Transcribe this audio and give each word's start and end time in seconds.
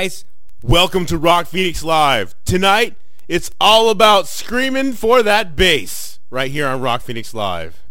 guys. 0.00 0.24
Welcome 0.62 1.06
to 1.06 1.18
Rock 1.18 1.48
Phoenix 1.48 1.82
Live. 1.82 2.36
Tonight, 2.44 2.94
it's 3.26 3.50
all 3.60 3.90
about 3.90 4.28
screaming 4.28 4.92
for 4.92 5.24
that 5.24 5.56
bass 5.56 6.20
right 6.30 6.52
here 6.52 6.68
on 6.68 6.80
Rock 6.80 7.00
Phoenix 7.00 7.34
Live. 7.34 7.82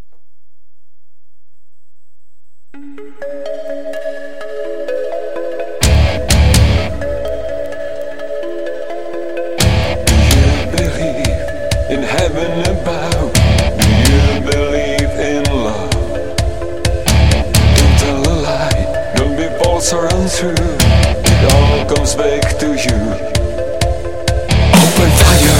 surrounds 19.79 20.41
you 20.41 20.76
comes 21.87 22.15
back 22.15 22.43
to 22.59 22.67
you. 22.67 22.99
Open 24.75 25.09
fire 25.23 25.59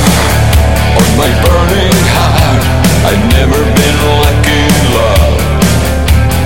on 1.00 1.10
my 1.16 1.32
burning 1.40 2.00
heart. 2.12 2.64
I've 3.08 3.24
never 3.32 3.56
been 3.56 3.98
lucky 4.20 4.60
in 4.68 4.86
love. 4.92 5.40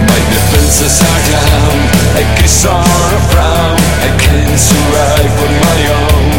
My 0.06 0.20
defenses 0.30 1.02
are 1.02 1.24
down. 1.34 1.78
A 2.14 2.24
kiss 2.38 2.66
or 2.66 2.78
a 2.78 3.20
frown. 3.34 3.78
I 4.06 4.10
can't 4.22 4.60
survive 4.60 5.34
on 5.46 5.54
my 5.66 5.82
own. 5.98 6.30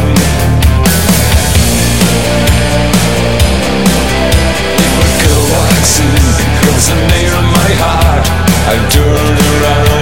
If 4.87 4.95
a 5.03 5.09
girl 5.19 5.43
walks 5.51 5.99
in, 5.99 6.15
comes 6.63 6.87
near 7.11 7.35
my 7.59 7.71
heart, 7.83 8.27
I 8.71 8.77
turn 8.95 9.35
around. 9.51 10.02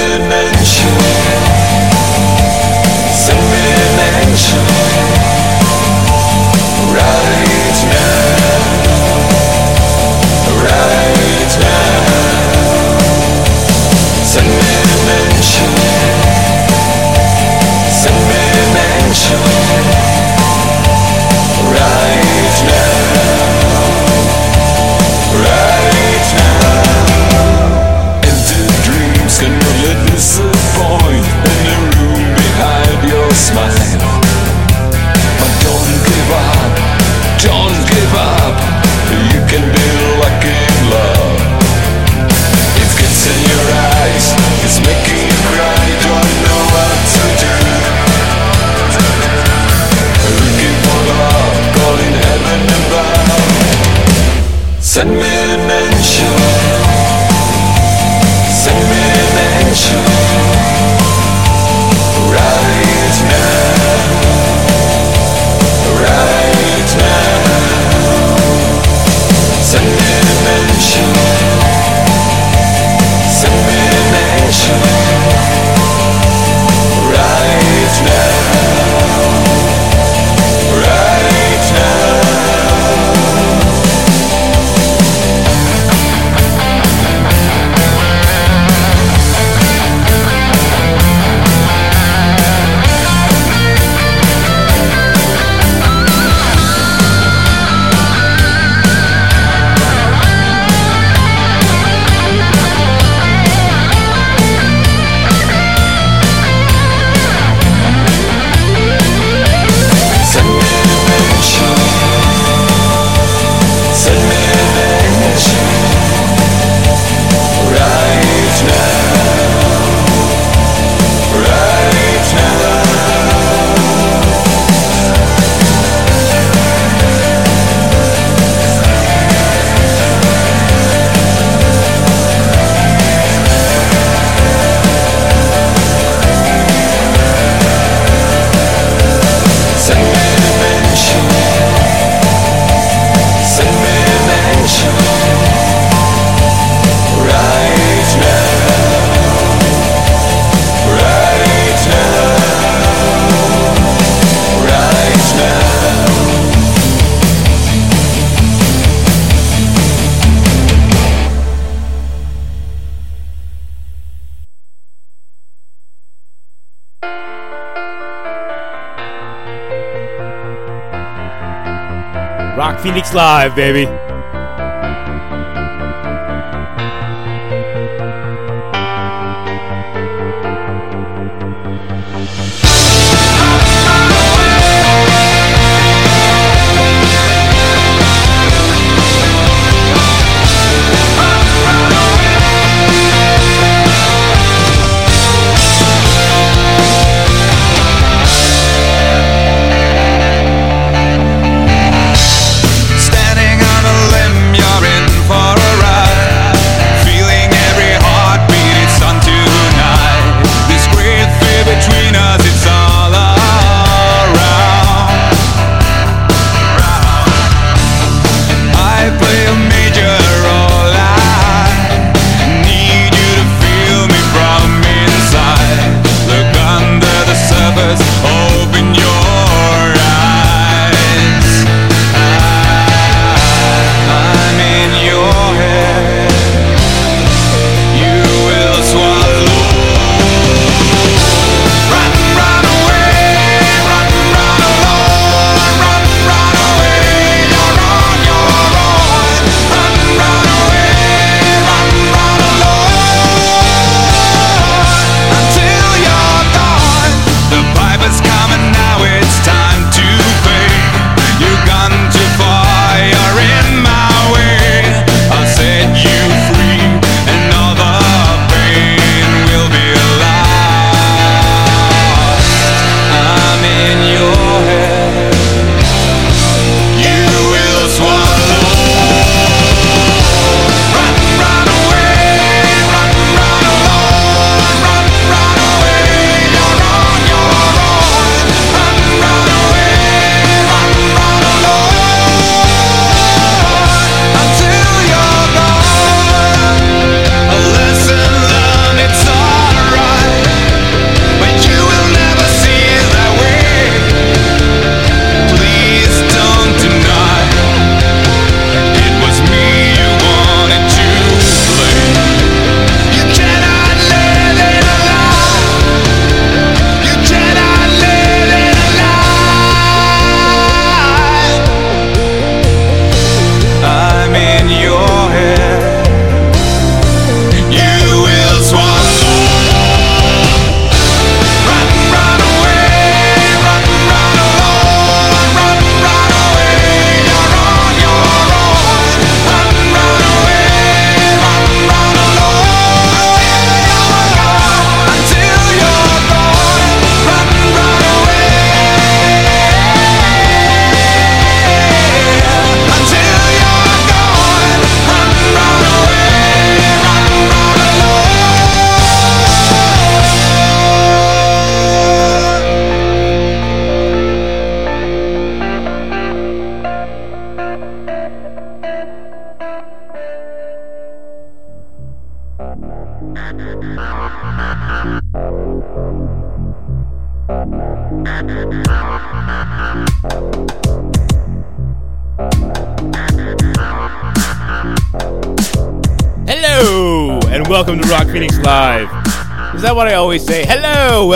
Phoenix 172.81 173.13
Live, 173.13 173.55
baby. 173.55 174.10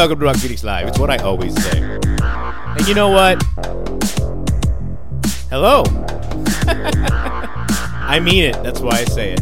Welcome 0.05 0.19
to 0.19 0.25
Rock 0.25 0.35
Phoenix 0.35 0.63
Live. 0.63 0.87
It's 0.87 0.99
what 0.99 1.09
I 1.09 1.17
always 1.17 1.55
say. 1.63 1.81
And 1.81 2.87
you 2.87 2.93
know 2.93 3.09
what? 3.09 3.41
Hello. 5.49 5.81
I 8.05 8.19
mean 8.19 8.43
it. 8.43 8.61
That's 8.61 8.81
why 8.81 8.97
I 8.97 9.05
say 9.05 9.33
it. 9.33 9.41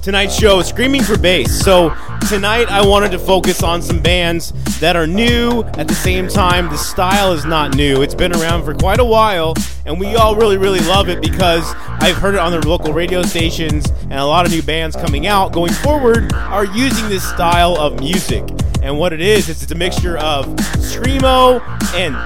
Tonight's 0.00 0.34
show 0.34 0.58
is 0.60 0.68
Screaming 0.68 1.02
for 1.02 1.18
Bass. 1.18 1.52
So, 1.52 1.94
tonight 2.30 2.70
I 2.70 2.80
wanted 2.86 3.10
to 3.10 3.18
focus 3.18 3.62
on 3.62 3.82
some 3.82 4.00
bands 4.00 4.54
that 4.80 4.96
are 4.96 5.06
new 5.06 5.64
at 5.76 5.86
the 5.86 5.94
same 5.94 6.28
time. 6.28 6.70
The 6.70 6.78
style 6.78 7.34
is 7.34 7.44
not 7.44 7.76
new, 7.76 8.00
it's 8.00 8.14
been 8.14 8.34
around 8.34 8.64
for 8.64 8.72
quite 8.72 9.00
a 9.00 9.04
while, 9.04 9.52
and 9.84 10.00
we 10.00 10.14
all 10.14 10.34
really, 10.34 10.56
really 10.56 10.80
love 10.80 11.10
it 11.10 11.20
because 11.20 11.74
I've 12.00 12.16
heard 12.16 12.36
it 12.36 12.40
on 12.40 12.52
the 12.52 12.66
local 12.66 12.94
radio 12.94 13.20
stations, 13.20 13.90
and 14.04 14.14
a 14.14 14.24
lot 14.24 14.46
of 14.46 14.52
new 14.52 14.62
bands 14.62 14.96
coming 14.96 15.26
out 15.26 15.52
going 15.52 15.74
forward 15.74 16.32
are 16.32 16.64
using 16.64 17.10
this 17.10 17.28
style 17.28 17.76
of 17.76 18.00
music. 18.00 18.48
And 18.88 18.98
what 18.98 19.12
it 19.12 19.20
is, 19.20 19.50
is 19.50 19.62
it's 19.62 19.70
a 19.70 19.74
mixture 19.74 20.16
of 20.16 20.46
screamo 20.46 21.60
and 21.94 22.16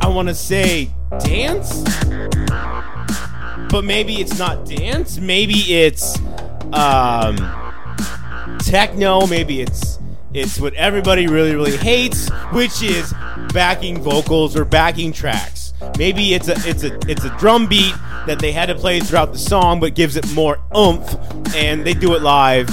I 0.00 0.06
want 0.06 0.28
to 0.28 0.34
say 0.36 0.92
dance, 1.18 1.82
but 3.68 3.84
maybe 3.84 4.20
it's 4.20 4.38
not 4.38 4.64
dance. 4.66 5.18
Maybe 5.18 5.54
it's 5.54 6.16
um, 6.72 7.36
techno. 8.60 9.26
Maybe 9.26 9.60
it's 9.60 9.98
it's 10.32 10.60
what 10.60 10.74
everybody 10.74 11.26
really 11.26 11.56
really 11.56 11.76
hates, 11.76 12.28
which 12.52 12.80
is 12.80 13.12
backing 13.52 14.00
vocals 14.00 14.56
or 14.56 14.64
backing 14.64 15.12
tracks. 15.12 15.72
Maybe 15.98 16.34
it's 16.34 16.46
a 16.46 16.54
it's 16.64 16.84
a 16.84 16.96
it's 17.10 17.24
a 17.24 17.36
drum 17.36 17.66
beat 17.66 17.96
that 18.28 18.38
they 18.38 18.52
had 18.52 18.66
to 18.66 18.76
play 18.76 19.00
throughout 19.00 19.32
the 19.32 19.40
song, 19.40 19.80
but 19.80 19.96
gives 19.96 20.14
it 20.14 20.32
more 20.34 20.60
oomph, 20.76 21.16
and 21.52 21.84
they 21.84 21.94
do 21.94 22.14
it 22.14 22.22
live. 22.22 22.68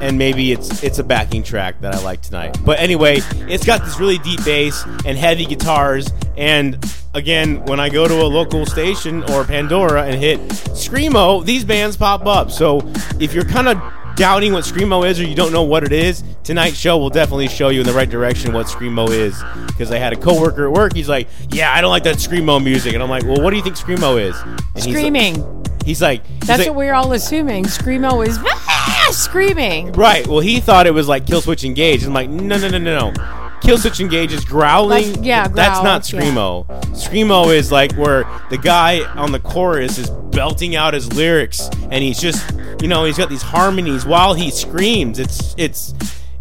And 0.00 0.18
maybe 0.18 0.52
it's 0.52 0.82
it's 0.82 0.98
a 0.98 1.04
backing 1.04 1.42
track 1.42 1.80
that 1.80 1.94
I 1.94 2.02
like 2.02 2.20
tonight. 2.22 2.58
But 2.64 2.78
anyway, 2.78 3.20
it's 3.48 3.64
got 3.64 3.82
this 3.84 3.98
really 3.98 4.18
deep 4.18 4.44
bass 4.44 4.84
and 5.04 5.16
heavy 5.16 5.46
guitars. 5.46 6.08
And 6.36 6.78
again, 7.14 7.64
when 7.64 7.80
I 7.80 7.88
go 7.88 8.06
to 8.06 8.14
a 8.22 8.26
local 8.28 8.66
station 8.66 9.22
or 9.30 9.44
Pandora 9.44 10.04
and 10.04 10.20
hit 10.20 10.38
screamo, 10.74 11.44
these 11.44 11.64
bands 11.64 11.96
pop 11.96 12.26
up. 12.26 12.50
So 12.50 12.80
if 13.18 13.32
you're 13.32 13.44
kind 13.44 13.68
of 13.68 13.80
doubting 14.16 14.52
what 14.52 14.64
screamo 14.64 15.06
is 15.06 15.20
or 15.20 15.24
you 15.24 15.34
don't 15.34 15.52
know 15.52 15.62
what 15.62 15.84
it 15.84 15.92
is, 15.92 16.22
tonight's 16.42 16.76
show 16.76 16.96
will 16.98 17.10
definitely 17.10 17.48
show 17.48 17.68
you 17.68 17.80
in 17.80 17.86
the 17.86 17.92
right 17.92 18.08
direction 18.08 18.52
what 18.52 18.66
screamo 18.66 19.08
is. 19.10 19.42
Because 19.66 19.90
I 19.90 19.98
had 19.98 20.12
a 20.12 20.16
coworker 20.16 20.66
at 20.66 20.72
work, 20.72 20.94
he's 20.94 21.08
like, 21.08 21.28
"Yeah, 21.50 21.72
I 21.72 21.80
don't 21.80 21.90
like 21.90 22.04
that 22.04 22.16
screamo 22.16 22.62
music," 22.62 22.94
and 22.94 23.02
I'm 23.02 23.10
like, 23.10 23.24
"Well, 23.24 23.40
what 23.42 23.50
do 23.50 23.56
you 23.56 23.62
think 23.62 23.76
screamo 23.76 24.20
is?" 24.20 24.36
And 24.42 24.60
he's 24.74 24.86
like- 24.86 24.94
Screaming. 24.96 25.62
He's 25.84 26.02
like, 26.02 26.26
he's 26.26 26.48
That's 26.48 26.58
like- 26.60 26.68
what 26.70 26.76
we're 26.76 26.94
all 26.94 27.12
assuming. 27.12 27.64
Screamo 27.66 28.26
is 28.26 28.38
"Ah!" 29.08 29.12
screaming. 29.12 29.92
Right. 29.92 30.26
Well, 30.26 30.40
he 30.40 30.60
thought 30.60 30.86
it 30.86 30.92
was 30.92 31.08
like 31.08 31.26
Killswitch 31.26 31.64
Engage. 31.64 32.04
I'm 32.04 32.12
like, 32.12 32.28
no, 32.30 32.56
no, 32.58 32.68
no, 32.68 32.78
no, 32.78 32.98
no. 32.98 33.12
Killswitch 33.60 34.00
Engage 34.00 34.32
is 34.32 34.44
growling. 34.44 35.14
Like, 35.14 35.24
yeah, 35.24 35.48
That's 35.48 35.82
not 35.82 36.10
yeah. 36.12 36.20
screamo. 36.20 36.66
Screamo 36.92 37.54
is 37.54 37.72
like 37.72 37.92
where 37.94 38.24
the 38.50 38.58
guy 38.58 39.00
on 39.14 39.32
the 39.32 39.40
chorus 39.40 39.98
is 39.98 40.10
belting 40.10 40.76
out 40.76 40.94
his 40.94 41.12
lyrics, 41.14 41.68
and 41.90 41.94
he's 41.94 42.20
just, 42.20 42.48
you 42.80 42.88
know, 42.88 43.04
he's 43.04 43.16
got 43.16 43.28
these 43.28 43.42
harmonies 43.42 44.04
while 44.04 44.34
he 44.34 44.50
screams. 44.50 45.18
It's, 45.18 45.54
it's. 45.56 45.94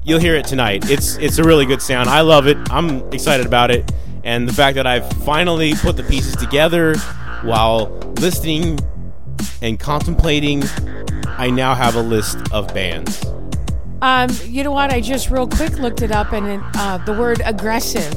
You'll 0.04 0.20
hear 0.20 0.36
it 0.36 0.46
tonight. 0.46 0.88
It's, 0.92 1.16
it's 1.18 1.40
a 1.40 1.44
really 1.44 1.66
good 1.66 1.82
sound. 1.82 2.10
I 2.10 2.22
love 2.22 2.46
it. 2.46 2.58
I'm 2.70 3.12
excited 3.12 3.48
about 3.48 3.72
it, 3.72 3.92
and 4.24 4.48
the 4.48 4.54
fact 4.54 4.76
that 4.76 4.86
I've 4.86 5.12
finally 5.24 5.74
put 5.74 5.98
the 5.98 6.04
pieces 6.04 6.36
together 6.36 6.96
while 7.42 7.88
listening 8.20 8.78
and 9.62 9.80
contemplating. 9.80 10.64
I 11.28 11.50
now 11.50 11.76
have 11.76 11.96
a 11.96 12.02
list 12.02 12.38
of 12.52 12.74
bands. 12.74 13.26
Um, 14.02 14.30
you 14.44 14.64
know 14.64 14.72
what? 14.72 14.94
I 14.94 15.02
just 15.02 15.30
real 15.30 15.48
quick 15.48 15.80
looked 15.80 16.02
it 16.02 16.12
up, 16.12 16.32
and 16.34 16.64
uh, 16.76 16.98
the 17.00 17.14
word 17.14 17.42
aggressive 17.46 18.14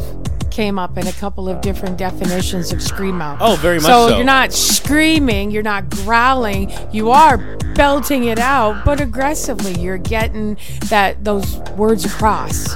came 0.50 0.78
up 0.78 0.98
in 0.98 1.06
a 1.06 1.12
couple 1.12 1.48
of 1.48 1.60
different 1.60 1.96
definitions 1.96 2.72
of 2.72 2.80
screamo. 2.80 3.36
Oh, 3.40 3.56
very 3.56 3.76
much 3.76 3.84
so. 3.84 4.08
so. 4.08 4.16
you're 4.16 4.24
not 4.24 4.52
screaming, 4.52 5.52
you're 5.52 5.62
not 5.62 5.88
growling, 5.88 6.72
you 6.92 7.10
are 7.10 7.38
belting 7.74 8.24
it 8.24 8.40
out, 8.40 8.84
but 8.84 9.00
aggressively. 9.00 9.80
You're 9.80 9.98
getting 9.98 10.58
that 10.88 11.24
those 11.24 11.58
words 11.76 12.04
across. 12.04 12.74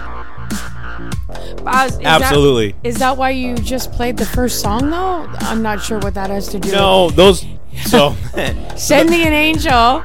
Uh, 1.65 1.89
is 1.89 1.99
Absolutely. 2.05 2.75
is 2.85 2.99
that 2.99 3.17
why 3.17 3.31
you 3.31 3.57
just 3.57 3.91
played 3.93 4.17
the 4.17 4.27
first 4.27 4.61
song, 4.61 4.91
though? 4.91 5.27
I'm 5.41 5.63
not 5.63 5.83
sure 5.83 5.99
what 5.99 6.15
that 6.15 6.31
has 6.31 6.49
to 6.49 6.61
do. 6.61 6.69
with 6.69 6.75
No, 6.77 7.11
those. 7.11 7.45
So 7.87 8.15
Send 8.77 9.11
Me 9.11 9.27
an 9.27 9.33
Angel 9.33 10.03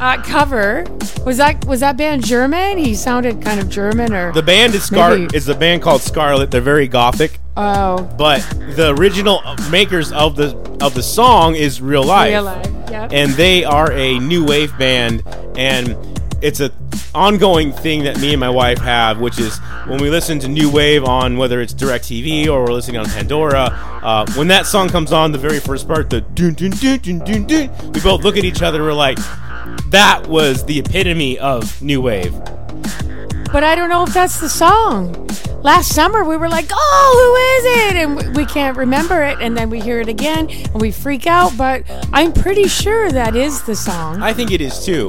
uh, 0.00 0.22
cover. 0.22 0.84
Was 1.24 1.36
that 1.38 1.64
was 1.66 1.80
that 1.80 1.96
band 1.96 2.24
German? 2.24 2.78
He 2.78 2.94
sounded 2.94 3.42
kind 3.42 3.60
of 3.60 3.68
German 3.68 4.12
or 4.12 4.32
the 4.32 4.42
band 4.42 4.74
is 4.74 4.84
Scar. 4.84 5.16
Maybe- 5.16 5.36
Is 5.36 5.48
a 5.48 5.54
band 5.54 5.82
called 5.82 6.00
Scarlet. 6.02 6.50
They're 6.50 6.60
very 6.60 6.88
gothic, 6.88 7.38
oh 7.56 8.02
but 8.16 8.40
the 8.76 8.94
original 8.98 9.42
makers 9.70 10.12
of 10.12 10.36
the 10.36 10.56
of 10.80 10.94
the 10.94 11.02
song 11.02 11.54
is 11.54 11.80
Real 11.80 12.02
Life, 12.04 12.30
real 12.30 12.42
life. 12.44 12.66
Yeah. 12.90 13.08
and 13.12 13.32
they 13.32 13.64
are 13.64 13.92
a 13.92 14.18
new 14.18 14.44
wave 14.44 14.76
band, 14.78 15.22
and 15.56 15.96
it's 16.42 16.60
a 16.60 16.70
ongoing 17.14 17.72
thing 17.72 18.04
that 18.04 18.20
me 18.20 18.32
and 18.32 18.40
my 18.40 18.48
wife 18.50 18.78
have, 18.78 19.20
which 19.20 19.38
is 19.38 19.58
when 19.86 20.00
we 20.00 20.10
listen 20.10 20.38
to 20.40 20.48
new 20.48 20.70
wave 20.70 21.04
on 21.04 21.36
whether 21.36 21.60
it's 21.60 21.74
DirecTV 21.74 22.46
or 22.48 22.62
we're 22.64 22.72
listening 22.72 22.98
on 22.98 23.06
Pandora. 23.06 23.64
Uh, 24.02 24.26
when 24.36 24.48
that 24.48 24.66
song 24.66 24.88
comes 24.88 25.12
on, 25.12 25.32
the 25.32 25.38
very 25.38 25.60
first 25.60 25.86
part, 25.88 26.10
the 26.10 26.20
dun 26.20 26.54
dun 26.54 26.70
dun 26.70 26.98
dun 26.98 27.18
dun 27.20 27.46
dun, 27.46 27.92
we 27.92 28.00
both 28.00 28.22
look 28.22 28.36
at 28.36 28.44
each 28.44 28.62
other. 28.62 28.78
and 28.78 28.86
We're 28.86 28.92
like, 28.94 29.18
that 29.90 30.26
was 30.28 30.64
the 30.64 30.78
epitome 30.78 31.38
of 31.38 31.80
new 31.82 32.00
wave. 32.00 32.32
but 33.52 33.64
I 33.64 33.74
don't 33.74 33.88
know 33.88 34.04
if 34.04 34.14
that's 34.14 34.40
the 34.40 34.48
song. 34.48 35.28
Last 35.62 35.94
summer 35.94 36.24
we 36.24 36.38
were 36.38 36.48
like, 36.48 36.70
"Oh, 36.72 37.12
who 37.20 37.66
is 37.68 37.90
it?" 37.90 37.96
and 37.96 38.16
we- 38.16 38.28
we 38.44 38.46
can't 38.46 38.78
remember 38.78 39.22
it, 39.22 39.36
and 39.42 39.54
then 39.58 39.68
we 39.68 39.78
hear 39.80 40.00
it 40.00 40.08
again 40.08 40.48
and 40.48 40.80
we 40.80 40.90
freak 40.90 41.26
out. 41.26 41.54
But 41.58 41.82
I'm 42.14 42.32
pretty 42.32 42.66
sure 42.68 43.10
that 43.10 43.36
is 43.36 43.60
the 43.62 43.74
song, 43.76 44.22
I 44.22 44.32
think 44.32 44.52
it 44.52 44.62
is 44.62 44.82
too, 44.84 45.08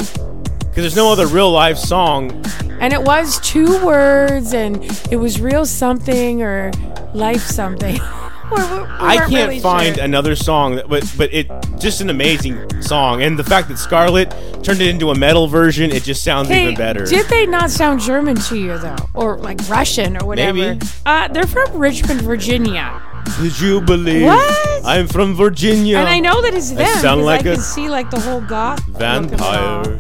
because 0.72 0.84
there's 0.84 0.96
no 0.96 1.12
other 1.12 1.28
real 1.28 1.52
live 1.52 1.78
song. 1.78 2.32
and 2.80 2.94
it 2.94 3.04
was 3.04 3.40
two 3.42 3.84
words, 3.86 4.54
and 4.54 4.84
it 5.12 5.18
was 5.18 5.40
real 5.40 5.66
something 5.66 6.42
or 6.42 6.72
life 7.14 7.42
something. 7.42 8.00
We 8.52 8.58
I 8.58 9.16
can't 9.16 9.32
really 9.32 9.60
find 9.62 9.96
sure. 9.96 10.04
another 10.04 10.36
song, 10.36 10.76
that, 10.76 10.90
but 10.90 11.10
but 11.18 11.34
it 11.34 11.48
just 11.80 12.02
an 12.02 12.10
amazing 12.10 12.82
song, 12.82 13.24
and 13.24 13.40
the 13.40 13.46
fact 13.46 13.70
that 13.70 13.78
Scarlett 13.78 14.30
turned 14.62 14.82
it 14.82 14.90
into 14.90 15.10
a 15.10 15.16
metal 15.16 15.48
version, 15.48 15.90
it 15.90 16.04
just 16.04 16.22
sounds 16.22 16.50
Hey, 16.50 16.64
even 16.64 16.76
better. 16.76 17.06
Did 17.06 17.28
they 17.28 17.46
not 17.46 17.70
sound 17.72 18.02
German 18.02 18.36
to 18.36 18.58
you 18.60 18.78
though, 18.78 18.98
or 19.14 19.38
like 19.38 19.58
Russian 19.70 20.18
or 20.22 20.26
whatever? 20.26 20.58
Maybe. 20.58 20.86
Uh, 21.06 21.30
they're 21.30 21.48
from 21.48 21.78
Richmond, 21.78 22.24
Virginia, 22.24 23.02
Did 23.42 23.58
you 23.58 23.80
believe 23.80 24.26
What? 24.26 24.86
I'm 24.86 25.08
from 25.08 25.34
Virginia? 25.34 26.00
and 26.00 26.10
I 26.10 26.20
know 26.20 26.42
that 26.42 26.54
it's 26.54 26.72
them 26.72 26.82
I 26.86 27.02
sound 27.02 27.24
like 27.24 27.46
I 27.46 27.52
a 27.52 27.54
can 27.54 27.62
see 27.62 27.88
like 27.88 28.12
the 28.12 28.20
whole 28.20 28.42
goth 28.42 28.86
look 28.90 28.98
of 29.02 29.32
it 29.34 29.40
all. 29.40 29.84
vampire. 29.86 29.98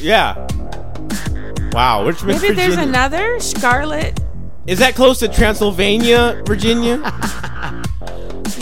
Yeah. 0.00 0.34
Wow, 1.72 2.06
Richmond, 2.06 2.40
Maybe 2.40 2.54
there's 2.54 2.74
Virginia. 2.74 2.88
another 2.88 3.40
Scarlet. 3.40 4.18
Is 4.66 4.78
that 4.80 4.94
close 4.94 5.18
to 5.20 5.28
Transylvania, 5.28 6.42
Virginia? 6.46 6.96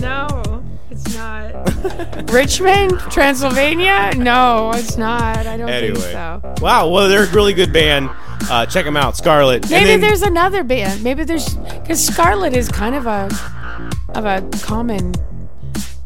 No, 0.01 0.63
it's 0.91 1.15
not. 1.15 2.31
Richmond, 2.31 2.99
Transylvania? 3.11 4.13
No, 4.17 4.73
it's 4.75 4.97
not. 4.97 5.47
I 5.47 5.57
don't 5.57 5.69
anyway. 5.69 5.95
think 5.95 6.13
so. 6.13 6.55
Wow, 6.61 6.89
well 6.91 7.09
they're 7.09 7.25
a 7.25 7.31
really 7.33 7.55
good 7.55 7.73
band. 7.73 8.11
Uh, 8.51 8.67
check 8.67 8.85
them 8.85 8.97
out, 8.97 9.17
Scarlet. 9.17 9.63
And 9.63 9.71
Maybe 9.71 9.85
then- 9.87 10.01
there's 10.01 10.23
another 10.23 10.63
band. 10.63 11.03
Maybe 11.03 11.25
there's 11.25 11.55
because 11.55 12.05
Scarlet 12.05 12.55
is 12.55 12.69
kind 12.69 12.95
of 12.95 13.07
a 13.07 13.29
of 14.15 14.25
a 14.25 14.49
common, 14.63 15.15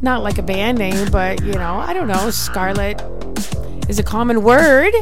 not 0.01 0.23
like 0.23 0.39
a 0.39 0.43
band 0.43 0.79
name, 0.79 1.11
but 1.11 1.43
you 1.45 1.53
know, 1.55 1.75
I 1.75 1.93
don't 1.93 2.09
know. 2.09 2.31
Scarlet 2.31 3.03
is 3.91 3.99
a 3.99 4.05
common 4.05 4.43
word. 4.43 4.95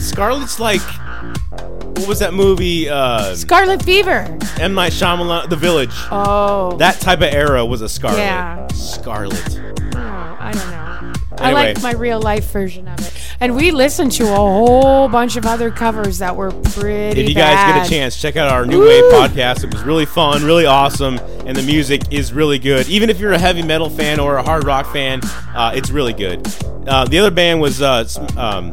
Scarlet's 0.00 0.58
like 0.58 0.80
what 0.80 2.08
was 2.08 2.18
that 2.20 2.32
movie? 2.32 2.88
Uh, 2.88 3.34
Scarlet 3.36 3.82
Fever. 3.82 4.38
M 4.58 4.72
Night 4.72 4.92
Shyamalan, 4.92 5.50
The 5.50 5.56
Village. 5.56 5.92
Oh, 6.10 6.74
That 6.78 6.98
type 7.00 7.18
of 7.18 7.32
era 7.34 7.64
was 7.66 7.82
a 7.82 7.88
Scarlet. 7.90 8.16
Yeah. 8.16 8.66
Scarlet. 8.68 9.60
oh, 9.94 10.36
I 10.40 10.52
don't 10.52 10.70
know. 10.70 11.12
I 11.36 11.52
like 11.52 11.82
my 11.82 11.92
real 11.92 12.18
life 12.20 12.50
version 12.50 12.88
of 12.88 12.98
it. 13.00 13.14
And 13.40 13.54
we 13.54 13.70
listened 13.70 14.12
to 14.12 14.24
a 14.24 14.36
whole 14.36 15.08
bunch 15.08 15.36
of 15.36 15.44
other 15.44 15.70
covers 15.70 16.18
that 16.18 16.36
were 16.36 16.50
pretty 16.50 17.20
If 17.20 17.28
you 17.28 17.34
guys 17.34 17.74
get 17.74 17.86
a 17.86 17.88
chance, 17.88 18.20
check 18.20 18.36
out 18.36 18.50
our 18.50 18.64
New 18.64 18.80
Wave 18.80 19.04
podcast. 19.12 19.64
It 19.64 19.72
was 19.72 19.82
really 19.82 20.06
fun, 20.06 20.42
really 20.44 20.66
awesome, 20.66 21.18
and 21.50 21.58
the 21.58 21.64
music 21.64 22.12
is 22.12 22.32
really 22.32 22.60
good. 22.60 22.88
Even 22.88 23.10
if 23.10 23.18
you're 23.18 23.32
a 23.32 23.38
heavy 23.38 23.60
metal 23.60 23.90
fan 23.90 24.20
or 24.20 24.36
a 24.36 24.42
hard 24.42 24.64
rock 24.64 24.86
fan, 24.92 25.20
uh, 25.52 25.72
it's 25.74 25.90
really 25.90 26.12
good. 26.12 26.46
Uh, 26.86 27.04
the 27.06 27.18
other 27.18 27.32
band 27.32 27.60
was 27.60 27.82
uh, 27.82 28.08
um. 28.36 28.72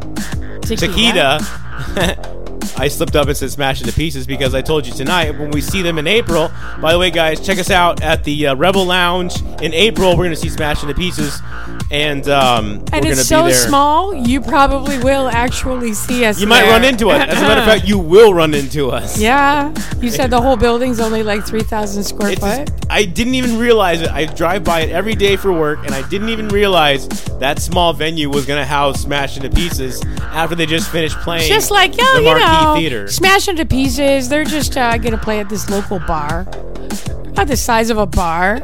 I 2.79 2.87
slipped 2.89 3.15
up 3.15 3.27
and 3.27 3.35
said 3.35 3.49
smash 3.51 3.81
into 3.81 3.91
pieces 3.93 4.27
because 4.27 4.53
I 4.53 4.61
told 4.61 4.85
you 4.85 4.93
tonight 4.93 5.31
when 5.31 5.49
we 5.51 5.61
see 5.61 5.81
them 5.81 5.97
in 5.97 6.05
April. 6.07 6.51
By 6.79 6.93
the 6.93 6.99
way, 6.99 7.09
guys, 7.09 7.43
check 7.45 7.57
us 7.57 7.71
out 7.71 8.01
at 8.03 8.23
the 8.23 8.47
uh, 8.47 8.55
Rebel 8.55 8.85
Lounge 8.85 9.41
in 9.61 9.73
April. 9.73 10.11
We're 10.11 10.25
going 10.25 10.29
to 10.31 10.35
see 10.35 10.49
Smash 10.49 10.83
into 10.83 10.93
Pieces, 10.93 11.41
and 11.89 12.27
um, 12.29 12.65
And 12.65 12.83
we're 12.83 12.89
going 12.89 13.03
to 13.03 13.09
it's 13.21 13.27
so 13.27 13.43
there. 13.45 13.53
small, 13.53 14.13
you 14.13 14.41
probably 14.41 14.99
will 14.99 15.27
actually 15.27 15.93
see 15.93 16.23
us. 16.25 16.39
You 16.39 16.45
might 16.47 16.63
run 16.69 16.83
into 16.83 17.09
us. 17.09 17.27
As 17.27 17.37
a 17.39 17.41
matter 17.41 17.61
of 17.61 17.65
fact, 17.67 17.87
you 17.87 17.97
will 17.97 18.33
run 18.33 18.53
into 18.53 18.91
us. 18.91 19.19
yeah. 19.19 19.73
You 19.99 20.11
said 20.11 20.29
the 20.29 20.39
whole 20.41 20.55
building's 20.57 20.99
only 20.99 21.23
like 21.23 21.45
3,000 21.47 22.03
square 22.03 22.31
It's 22.31 22.39
foot. 22.39 22.67
just- 22.67 22.73
I 22.89 23.03
didn't 23.03 23.35
even 23.35 23.57
realize 23.57 24.01
it. 24.01 24.09
I 24.09 24.25
drive 24.25 24.63
by 24.63 24.81
it 24.81 24.91
every 24.91 25.13
day 25.15 25.35
for 25.35 25.51
work, 25.51 25.79
and 25.85 25.93
I 25.93 26.07
didn't 26.07 26.29
even 26.29 26.47
realize 26.47 27.07
that 27.39 27.59
small 27.59 27.91
venue 27.91 28.29
was 28.29 28.45
going 28.45 28.59
to 28.61 28.65
house 28.65 29.01
Smash 29.01 29.35
into 29.35 29.49
Pieces 29.49 30.01
after 30.21 30.55
they 30.55 30.65
just 30.65 30.89
finished 30.89 31.17
playing. 31.19 31.47
just 31.49 31.69
like, 31.69 31.91
the 31.93 32.01
oh, 32.01 32.17
you 32.19 32.23
know, 32.39 32.66
Theater. 32.75 33.07
smash 33.07 33.47
into 33.47 33.65
pieces. 33.65 34.29
They're 34.29 34.43
just 34.43 34.77
uh, 34.77 34.97
going 34.97 35.11
to 35.11 35.17
play 35.17 35.39
at 35.39 35.49
this 35.49 35.69
local 35.69 35.99
bar. 35.99 36.41
About 37.27 37.47
the 37.47 37.57
size 37.57 37.89
of 37.89 37.97
a 37.97 38.05
bar. 38.05 38.59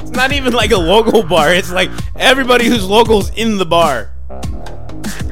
It's 0.00 0.10
not 0.10 0.32
even 0.32 0.52
like 0.52 0.70
a 0.70 0.78
local 0.78 1.22
bar. 1.22 1.52
It's 1.52 1.70
like 1.70 1.90
everybody 2.16 2.66
who's 2.66 2.86
local's 2.86 3.30
in 3.36 3.58
the 3.58 3.66
bar. 3.66 4.10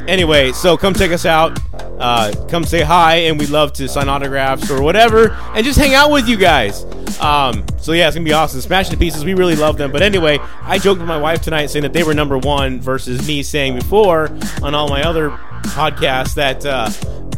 Anyway, 0.07 0.53
so 0.53 0.77
come 0.77 0.93
check 0.93 1.11
us 1.13 1.25
out. 1.25 1.59
Uh, 1.99 2.33
come 2.49 2.65
say 2.65 2.83
hi, 2.83 3.15
and 3.17 3.39
we'd 3.39 3.49
love 3.49 3.73
to 3.73 3.89
sign 3.89 4.09
autographs 4.09 4.71
or 4.71 4.83
whatever, 4.83 5.31
and 5.55 5.65
just 5.65 5.79
hang 5.79 5.95
out 5.95 6.11
with 6.11 6.29
you 6.29 6.37
guys. 6.37 6.85
Um, 7.21 7.65
so 7.79 7.93
yeah, 7.93 8.09
it's 8.09 8.17
gonna 8.17 8.25
be 8.25 8.33
awesome. 8.33 8.61
Smash 8.61 8.89
the 8.89 8.97
pieces, 8.97 9.25
we 9.25 9.33
really 9.33 9.55
love 9.57 9.79
them. 9.79 9.93
But 9.93 10.03
anyway, 10.03 10.39
I 10.63 10.79
joked 10.79 10.99
with 10.99 11.09
my 11.09 11.17
wife 11.17 11.41
tonight 11.41 11.67
saying 11.67 11.85
that 11.85 11.93
they 11.93 12.03
were 12.03 12.13
number 12.13 12.37
one 12.37 12.81
versus 12.81 13.27
me 13.27 13.43
saying 13.43 13.77
before 13.77 14.29
on 14.63 14.75
all 14.75 14.89
my 14.89 15.05
other 15.05 15.39
podcasts 15.69 16.35
that 16.35 16.65
uh, 16.65 16.89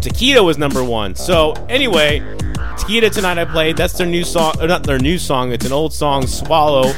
Taquita 0.00 0.45
was 0.45 0.59
number 0.59 0.85
one. 0.85 1.14
So 1.14 1.52
anyway, 1.68 2.21
Taquita 2.76 3.11
tonight 3.12 3.38
I 3.38 3.45
played. 3.45 3.76
That's 3.76 3.95
their 3.95 4.06
new 4.06 4.25
song, 4.25 4.54
or 4.61 4.68
not 4.68 4.83
their 4.83 4.99
new 4.99 5.18
song. 5.18 5.52
It's 5.52 5.64
an 5.64 5.73
old 5.73 5.92
song, 5.92 6.26
Swallow. 6.26 6.92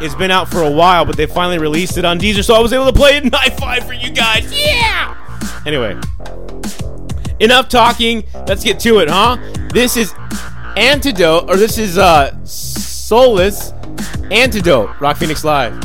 It's 0.00 0.14
been 0.16 0.32
out 0.32 0.48
for 0.48 0.62
a 0.62 0.70
while, 0.70 1.04
but 1.04 1.16
they 1.16 1.26
finally 1.26 1.58
released 1.58 1.96
it 1.96 2.04
on 2.04 2.18
Deezer, 2.18 2.44
so 2.44 2.54
I 2.54 2.60
was 2.60 2.72
able 2.72 2.86
to 2.86 2.92
play 2.92 3.16
it 3.16 3.24
in 3.24 3.30
high 3.32 3.50
five 3.50 3.86
for 3.86 3.92
you 3.92 4.10
guys. 4.10 4.52
Yeah. 4.52 5.16
Anyway, 5.64 5.96
enough 7.38 7.68
talking. 7.68 8.24
Let's 8.48 8.64
get 8.64 8.80
to 8.80 8.98
it, 8.98 9.08
huh? 9.08 9.36
This 9.72 9.96
is 9.96 10.12
Antidote, 10.76 11.48
or 11.48 11.56
this 11.56 11.78
is 11.78 11.98
uh 11.98 12.36
Soulless 12.44 13.72
Antidote. 14.32 15.00
Rock 15.00 15.18
Phoenix 15.18 15.44
Live. 15.44 15.80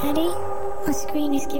Daddy, 0.00 0.30
my 0.86 0.92
screen 0.92 1.34
is 1.34 1.44
giving 1.46 1.59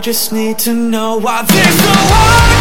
just 0.00 0.32
need 0.32 0.58
to 0.58 0.74
know 0.74 1.18
why 1.18 1.42
there's 1.42 1.78
no 1.78 1.92
heartbeat 1.94 2.55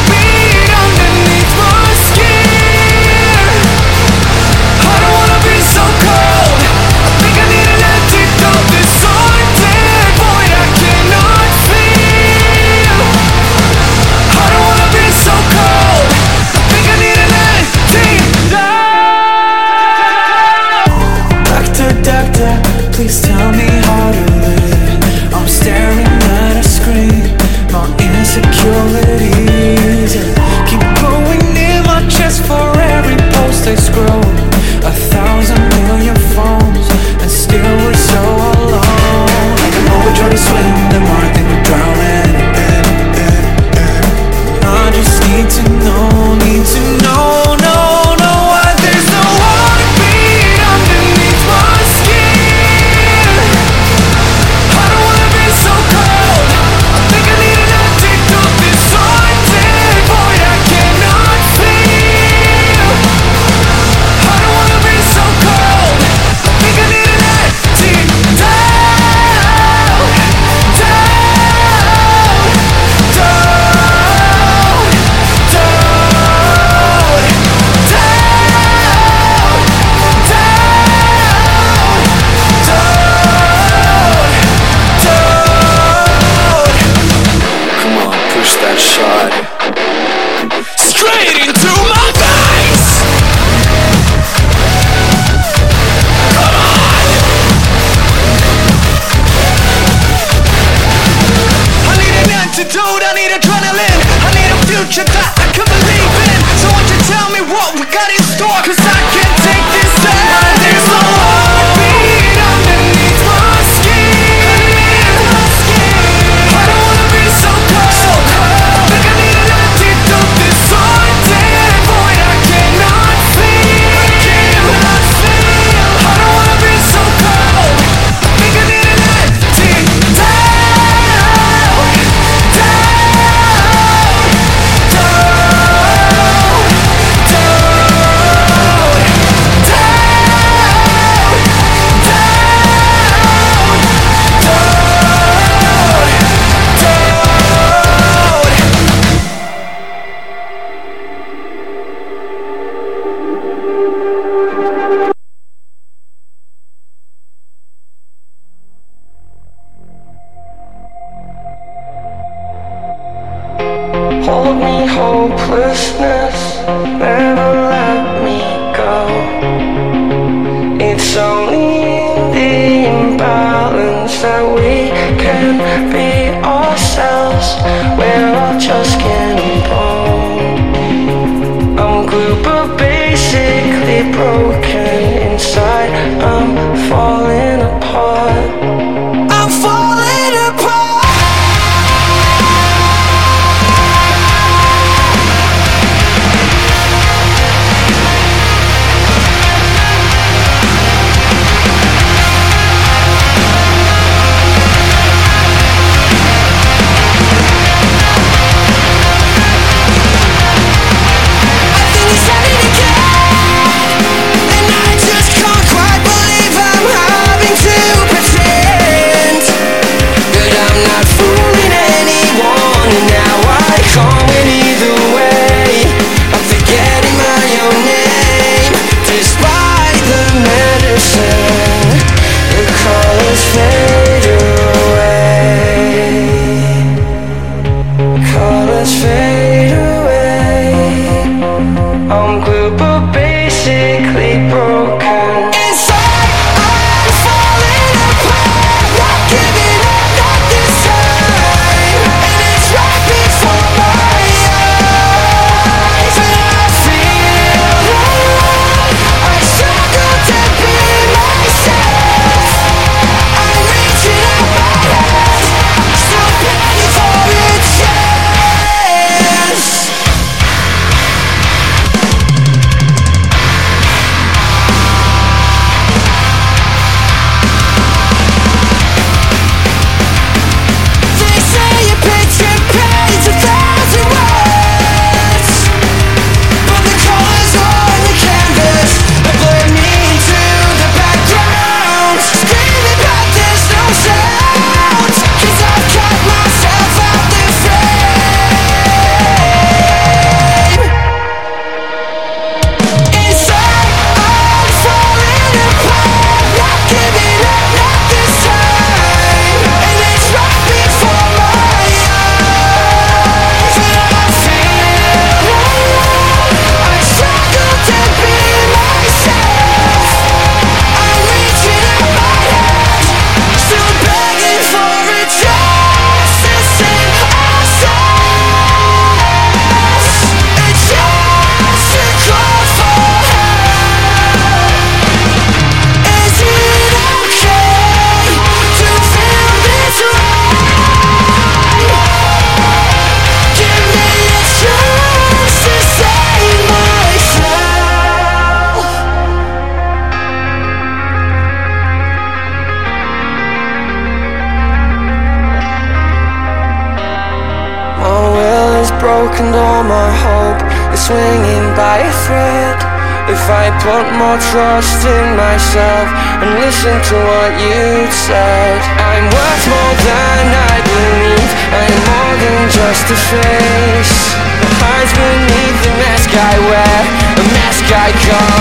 myself 365.75 366.07
and 366.41 366.59
listen 366.63 366.95
to 367.03 367.15
what 367.15 367.51
you 367.59 368.07
said. 368.11 368.79
I'm 368.95 369.25
worth 369.27 369.65
more 369.67 369.95
than 370.07 370.45
I 370.71 370.75
believe. 370.87 371.51
I'm 371.83 371.97
more 372.07 372.35
than 372.43 372.69
just 372.71 373.05
a 373.11 373.17
face. 373.31 374.15
The 374.61 374.69
hides 374.79 375.11
beneath 375.11 375.79
the 375.83 375.91
mask 375.99 376.31
I 376.31 376.55
wear 376.69 376.97
the 377.35 377.43
mask 377.51 377.85
I 377.91 378.09
got. 378.27 378.54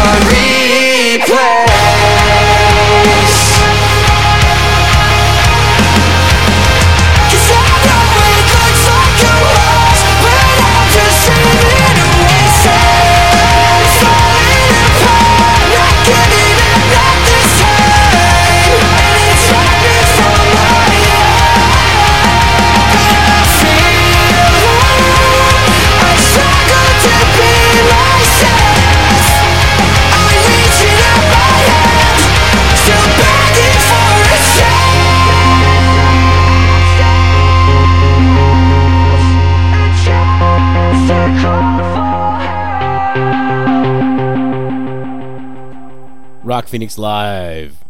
Dark 46.65 46.71
Phoenix 46.71 46.97
Live. 46.97 47.84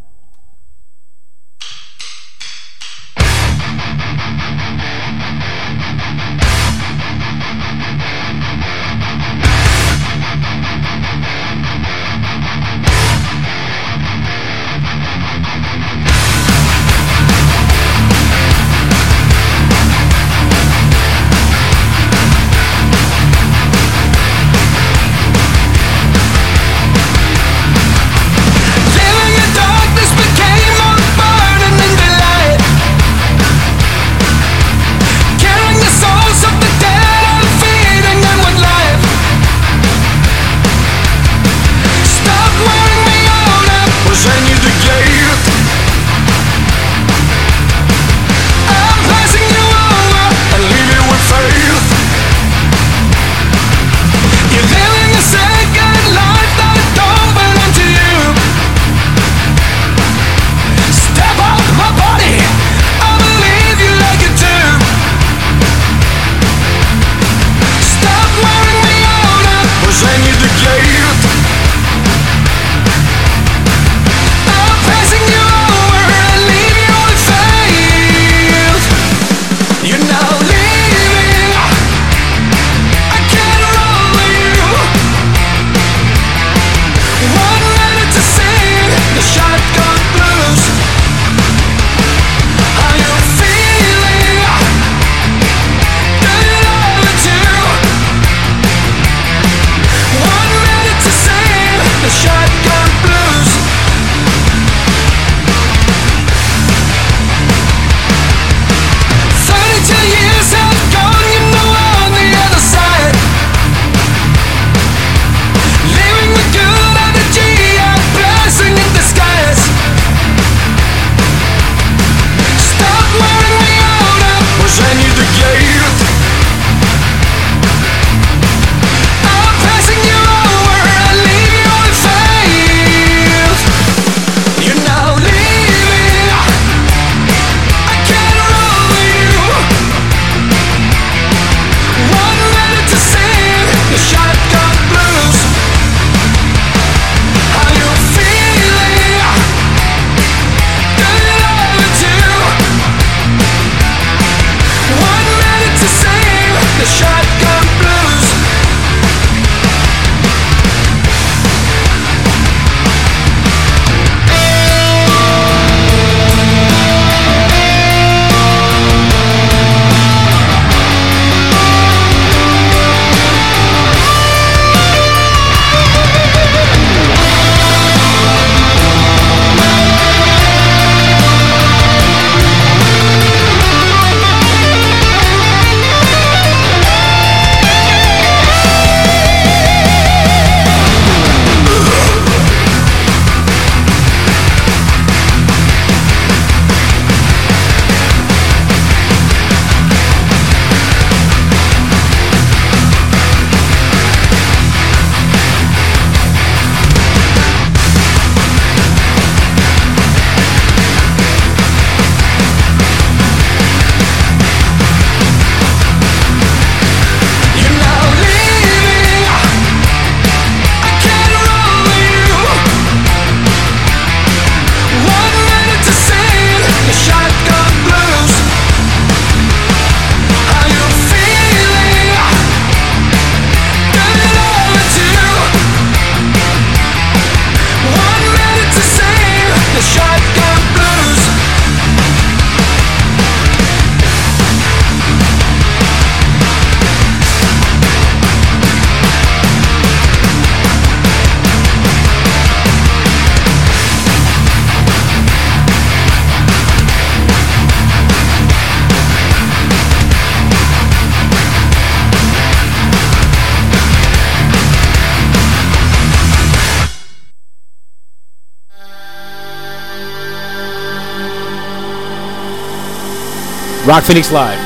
Rock 273.87 274.05
Phoenix 274.05 274.33
Live. 274.33 274.64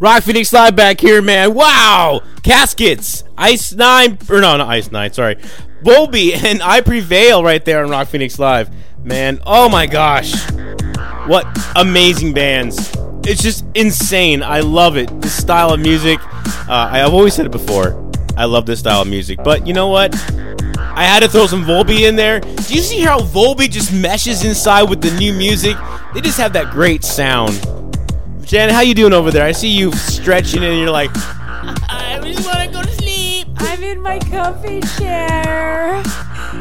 Rock 0.00 0.22
Phoenix 0.22 0.52
Live 0.52 0.76
back 0.76 1.00
here, 1.00 1.20
man. 1.20 1.54
Wow! 1.54 2.22
Caskets, 2.44 3.24
Ice 3.36 3.72
Nine, 3.72 4.16
or 4.30 4.40
no, 4.40 4.56
not 4.56 4.68
Ice 4.68 4.92
Nine, 4.92 5.12
sorry. 5.12 5.38
Bobby 5.82 6.34
and 6.36 6.62
I 6.62 6.82
Prevail 6.82 7.42
right 7.42 7.64
there 7.64 7.82
on 7.82 7.90
Rock 7.90 8.06
Phoenix 8.06 8.38
Live. 8.38 8.70
Man, 9.02 9.40
oh 9.44 9.68
my 9.68 9.86
gosh. 9.86 10.32
What 11.26 11.46
amazing 11.74 12.32
bands. 12.32 12.94
It's 13.24 13.42
just 13.42 13.64
insane. 13.74 14.40
I 14.40 14.60
love 14.60 14.96
it. 14.96 15.20
This 15.20 15.36
style 15.36 15.74
of 15.74 15.80
music. 15.80 16.20
Uh, 16.68 16.90
I've 16.92 17.12
always 17.12 17.34
said 17.34 17.46
it 17.46 17.52
before. 17.52 18.08
I 18.36 18.44
love 18.44 18.66
this 18.66 18.78
style 18.78 19.02
of 19.02 19.08
music. 19.08 19.40
But 19.42 19.66
you 19.66 19.72
know 19.72 19.88
what? 19.88 20.14
I 20.78 21.02
had 21.02 21.24
to 21.24 21.28
throw 21.28 21.48
some 21.48 21.64
Volbeat 21.64 22.08
in 22.08 22.14
there. 22.14 22.38
Do 22.38 22.74
you 22.74 22.82
see 22.82 23.00
how 23.00 23.18
Volbeat 23.18 23.72
just 23.72 23.92
meshes 23.92 24.44
inside 24.44 24.84
with 24.84 25.00
the 25.00 25.10
new 25.18 25.32
music? 25.32 25.76
They 26.14 26.20
just 26.20 26.38
have 26.38 26.52
that 26.52 26.70
great 26.70 27.02
sound 27.02 27.60
Jan, 28.48 28.70
how 28.70 28.80
you 28.80 28.94
doing 28.94 29.12
over 29.12 29.30
there? 29.30 29.44
I 29.44 29.52
see 29.52 29.68
you 29.68 29.92
stretching 29.92 30.64
and 30.64 30.78
you're 30.78 30.90
like, 30.90 31.10
I 31.14 32.18
just 32.24 32.46
want 32.46 32.66
to 32.66 32.72
go 32.72 32.82
to 32.82 32.90
sleep. 32.92 33.46
I'm 33.58 33.84
in 33.84 34.00
my 34.00 34.18
comfy 34.20 34.80
chair. 34.96 36.02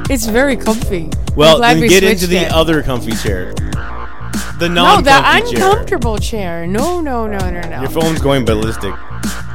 It's 0.10 0.26
very 0.26 0.58
comfy. 0.58 1.10
Well, 1.38 1.62
then 1.62 1.80
we 1.80 1.88
get 1.88 2.04
into 2.04 2.28
the 2.28 2.39
it. 2.39 2.52
other 2.52 2.84
comfy 2.84 3.13
chair. 3.13 3.54
The 4.60 4.67
non. 4.69 4.97
No, 4.97 5.02
the 5.02 5.21
uncomfortable 5.23 6.17
chair. 6.17 6.67
No, 6.67 7.00
no, 7.00 7.26
no, 7.26 7.38
no, 7.38 7.62
no. 7.62 7.80
Your 7.80 7.89
phone's 7.89 8.19
going 8.19 8.43
ballistic. 8.43 8.93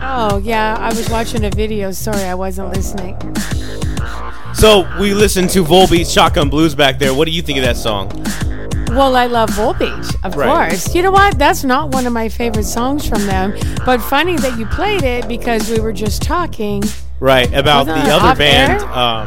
Oh 0.01 0.41
yeah, 0.43 0.79
I 0.81 0.89
was 0.89 1.11
watching 1.11 1.45
a 1.45 1.51
video. 1.51 1.91
Sorry, 1.91 2.23
I 2.23 2.35
wasn't 2.35 2.71
listening. 2.71 3.15
So 4.55 4.89
we 4.99 5.13
listened 5.13 5.51
to 5.51 5.63
Volbeat's 5.63 6.11
Shotgun 6.11 6.49
Blues 6.49 6.75
back 6.75 6.99
there. 6.99 7.13
What 7.13 7.27
do 7.27 7.31
you 7.31 7.43
think 7.43 7.59
of 7.59 7.65
that 7.65 7.77
song? 7.77 8.09
Well, 8.95 9.17
I 9.17 9.27
love 9.27 9.49
Volbeat, 9.51 10.23
of 10.23 10.37
right. 10.37 10.71
course. 10.71 10.95
You 10.95 11.03
know 11.03 11.11
what? 11.11 11.39
That's 11.39 11.65
not 11.65 11.93
one 11.95 12.07
of 12.07 12.13
my 12.13 12.29
favorite 12.29 12.65
songs 12.65 13.09
from 13.09 13.25
them. 13.27 13.55
But 13.87 14.03
funny 14.03 14.37
that 14.37 14.59
you 14.59 14.67
played 14.67 15.03
it 15.03 15.27
because 15.29 15.71
we 15.71 15.81
were 15.81 15.95
just 15.95 16.23
talking. 16.23 16.83
Right 17.19 17.53
about 17.55 17.87
the 17.87 17.95
other 17.95 18.37
band. 18.37 18.83
Um, 18.83 19.27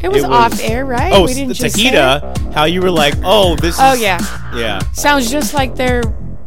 it 0.00 0.08
was, 0.08 0.22
it 0.22 0.22
was 0.22 0.24
off 0.24 0.60
air, 0.62 0.86
right? 0.86 1.12
Oh, 1.12 1.24
we 1.24 1.34
didn't 1.34 1.54
Tahita. 1.54 2.52
How 2.52 2.64
you 2.64 2.82
were 2.82 2.90
like, 2.90 3.14
oh, 3.24 3.56
this. 3.56 3.78
Oh 3.80 3.94
is, 3.94 4.00
yeah. 4.00 4.18
Yeah. 4.54 4.78
Sounds 4.92 5.30
just 5.30 5.54
like 5.54 5.74
their 5.74 6.02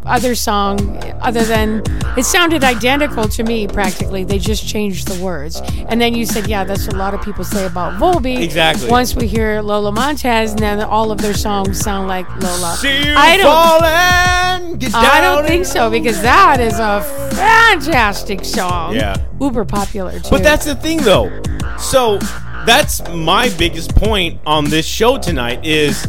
other 0.08 0.36
song 0.36 0.98
other 1.22 1.44
than 1.44 1.84
it 2.18 2.24
sounded 2.24 2.64
identical 2.64 3.28
to 3.28 3.44
me 3.44 3.68
practically. 3.68 4.24
They 4.24 4.40
just 4.40 4.68
changed 4.68 5.08
the 5.08 5.24
words. 5.24 5.62
And 5.90 6.00
then 6.02 6.14
you 6.14 6.26
said, 6.26 6.48
yeah, 6.48 6.64
that's 6.64 6.86
what 6.86 6.96
a 6.96 6.98
lot 6.98 7.14
of 7.14 7.22
people 7.22 7.44
say 7.44 7.66
about 7.66 8.00
Volbeat. 8.00 8.42
Exactly. 8.42 8.90
Once 8.90 9.16
we 9.16 9.28
hear 9.28 9.62
Lola 9.62 9.92
Montez, 9.92 10.52
and 10.52 10.60
then 10.60 10.82
all 10.82 11.12
of 11.12 11.20
their 11.20 11.34
songs 11.34 11.80
sound 11.80 12.08
like 12.08 12.28
Lola. 12.42 12.78
I 12.84 13.38
don't. 13.38 14.82
falling, 14.82 14.96
I 14.96 15.22
don't 15.22 15.46
think 15.46 15.66
so 15.66 15.90
because 15.90 16.22
that 16.22 16.60
is 16.60 16.80
a 16.80 17.02
fantastic 17.36 18.46
song. 18.46 18.96
Yeah. 18.96 19.18
Uber 19.40 19.66
popular 19.66 20.20
too. 20.20 20.30
But 20.30 20.44
that's 20.44 20.66
the 20.66 20.76
thing, 20.76 21.00
though. 21.00 21.42
So 21.78 22.18
that's 22.66 23.08
my 23.10 23.50
biggest 23.58 23.96
point 23.96 24.40
on 24.46 24.66
this 24.66 24.86
show 24.86 25.18
tonight 25.18 25.66
is 25.66 26.06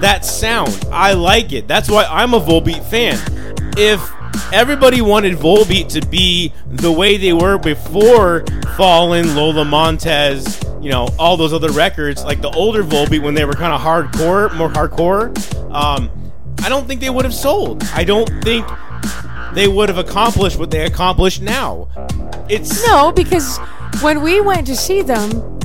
that 0.00 0.24
sound. 0.24 0.86
I 0.90 1.12
like 1.12 1.52
it. 1.52 1.68
That's 1.68 1.88
why 1.90 2.04
I'm 2.04 2.34
a 2.34 2.40
Volbeat 2.40 2.84
fan. 2.84 3.18
If 3.76 4.00
everybody 4.52 5.00
wanted 5.00 5.36
Volbeat 5.36 5.88
to 6.00 6.06
be 6.06 6.52
the 6.66 6.90
way 6.90 7.16
they 7.16 7.32
were 7.32 7.58
before 7.58 8.44
Fallen, 8.76 9.34
Lola 9.34 9.64
Montez, 9.64 10.62
you 10.80 10.90
know, 10.90 11.08
all 11.18 11.36
those 11.36 11.52
other 11.52 11.70
records, 11.70 12.24
like 12.24 12.40
the 12.40 12.50
older 12.50 12.82
Volbeat 12.82 13.22
when 13.22 13.34
they 13.34 13.44
were 13.44 13.52
kind 13.52 13.72
of 13.72 13.80
hardcore, 13.80 14.54
more 14.56 14.68
hardcore, 14.68 15.28
um, 15.72 16.10
I 16.62 16.68
don't 16.68 16.86
think 16.86 17.00
they 17.00 17.10
would 17.10 17.24
have 17.24 17.34
sold. 17.34 17.82
I 17.94 18.04
don't 18.04 18.28
think 18.42 18.66
they 19.54 19.68
would 19.68 19.88
have 19.88 19.98
accomplished 19.98 20.58
what 20.58 20.70
they 20.70 20.84
accomplished 20.84 21.42
now. 21.42 21.88
It's 22.48 22.86
No, 22.86 23.12
because 23.12 23.58
when 24.02 24.22
we 24.22 24.40
went 24.40 24.66
to 24.66 24.76
see 24.76 25.02
them, 25.02 25.59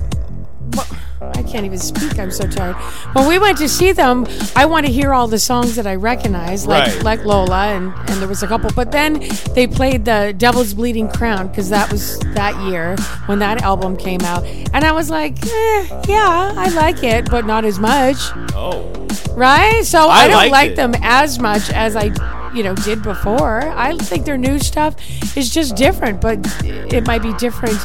I 1.34 1.44
can't 1.44 1.66
even 1.66 1.78
speak. 1.80 2.18
I'm 2.20 2.32
so 2.32 2.48
tired. 2.48 2.76
When 3.14 3.28
we 3.28 3.40
went 3.40 3.58
to 3.60 3.68
see 3.70 3.92
them, 3.92 4.26
I 4.56 4.66
want 4.66 4.86
to 4.86 4.92
hear 4.92 5.14
all 5.14 5.28
the 5.28 5.40
songs 5.40 5.76
that 5.76 5.88
I 5.88 5.96
recognize, 5.96 6.66
like 6.68 6.88
Right. 6.88 7.04
like 7.04 7.26
Lola, 7.26 7.68
and 7.76 7.94
and 8.10 8.22
there 8.22 8.28
was 8.28 8.44
a 8.44 8.48
couple. 8.48 8.70
But 8.76 8.92
then 8.92 9.24
they 9.54 9.68
played 9.68 10.06
the 10.06 10.34
Devil's 10.38 10.74
Bleeding 10.74 11.10
Crown 11.10 11.48
because 11.48 11.70
that 11.70 11.92
was 11.92 12.20
that 12.36 12.56
year 12.70 12.96
when 13.26 13.40
that 13.40 13.62
album 13.62 13.96
came 13.98 14.22
out, 14.22 14.44
and 14.74 14.84
I 14.86 14.92
was 14.92 15.10
like, 15.10 15.36
eh, 15.46 16.02
yeah, 16.08 16.54
I 16.56 16.70
like 16.76 17.04
it, 17.04 17.30
but 17.30 17.46
not 17.46 17.66
as 17.66 17.80
much, 17.80 18.18
oh. 18.54 18.92
Right? 19.36 19.84
So 19.86 20.08
I 20.08 20.24
I, 20.24 20.28
don't 20.28 20.52
like 20.52 20.71
it. 20.71 20.76
them 20.76 20.93
as 21.02 21.39
much 21.39 21.69
as 21.69 21.95
I. 21.95 22.12
You 22.56 22.63
know, 22.63 22.74
did 22.74 23.04
before. 23.04 23.63
I 23.67 23.98
think 23.98 24.24
their 24.24 24.38
new 24.38 24.60
stuff 24.60 24.95
is 25.36 25.50
just 25.50 25.76
different, 25.76 26.21
but 26.21 26.39
it 26.63 27.06
might 27.06 27.21
be 27.21 27.34
different, 27.34 27.78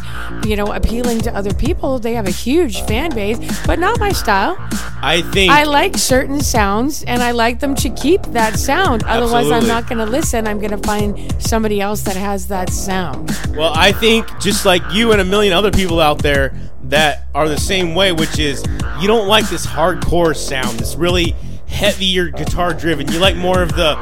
you 0.47 0.55
know, 0.55 0.73
appealing 0.73 1.23
to 1.23 1.35
other 1.35 1.53
people. 1.53 1.99
They 1.99 2.13
have 2.13 2.29
a 2.29 2.31
huge 2.31 2.83
fan 2.83 3.13
base, 3.13 3.39
but 3.67 3.81
not 3.81 3.99
my 3.99 4.13
style. 4.13 4.55
I 5.03 5.23
think 5.33 5.51
I 5.51 5.65
like 5.65 5.97
certain 5.97 6.39
sounds 6.41 7.03
and 7.03 7.21
I 7.21 7.33
like 7.33 7.59
them 7.59 7.75
to 7.77 7.91
keep 7.91 8.23
that 8.27 8.61
sound. 8.61 9.03
Otherwise, 9.09 9.51
I'm 9.51 9.67
not 9.67 9.89
going 9.89 9.99
to 9.99 10.07
listen. 10.07 10.47
I'm 10.47 10.61
going 10.61 10.71
to 10.71 10.87
find 10.87 11.19
somebody 11.43 11.81
else 11.81 12.03
that 12.03 12.15
has 12.15 12.47
that 12.47 12.71
sound. 12.71 13.37
well, 13.57 13.73
I 13.75 13.91
think 13.91 14.29
just 14.39 14.65
like 14.65 14.83
you 14.93 15.11
and 15.11 15.21
a 15.21 15.25
million 15.25 15.53
other 15.53 15.73
people 15.73 15.99
out 15.99 16.19
there 16.23 16.55
that 16.91 17.27
are 17.35 17.49
the 17.49 17.59
same 17.59 17.95
way, 17.95 18.13
which 18.13 18.39
is 18.39 18.63
you 19.01 19.07
don't 19.07 19.27
like 19.27 19.49
this 19.49 19.67
hardcore 19.67 20.37
sound, 20.37 20.79
this 20.79 20.95
really 20.97 21.35
heavier 21.67 22.29
guitar 22.29 22.75
driven. 22.75 23.11
You 23.11 23.19
like 23.19 23.37
more 23.37 23.63
of 23.63 23.75
the 23.75 23.97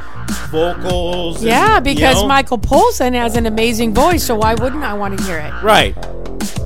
vocals. 0.51 1.38
and, 1.38 1.46
Yeah, 1.46 1.77
you 1.77 1.81
because 1.83 2.22
know? 2.22 2.29
Michael 2.29 2.59
Poulsen 2.59 3.14
has 3.14 3.37
an 3.37 3.46
amazing 3.46 3.94
voice, 3.94 4.24
so 4.24 4.35
why 4.35 4.55
wouldn't 4.55 4.83
I 4.85 4.94
want 4.94 5.18
to 5.18 5.24
hear 5.24 5.38
it? 5.38 5.62
Right. 5.62 5.96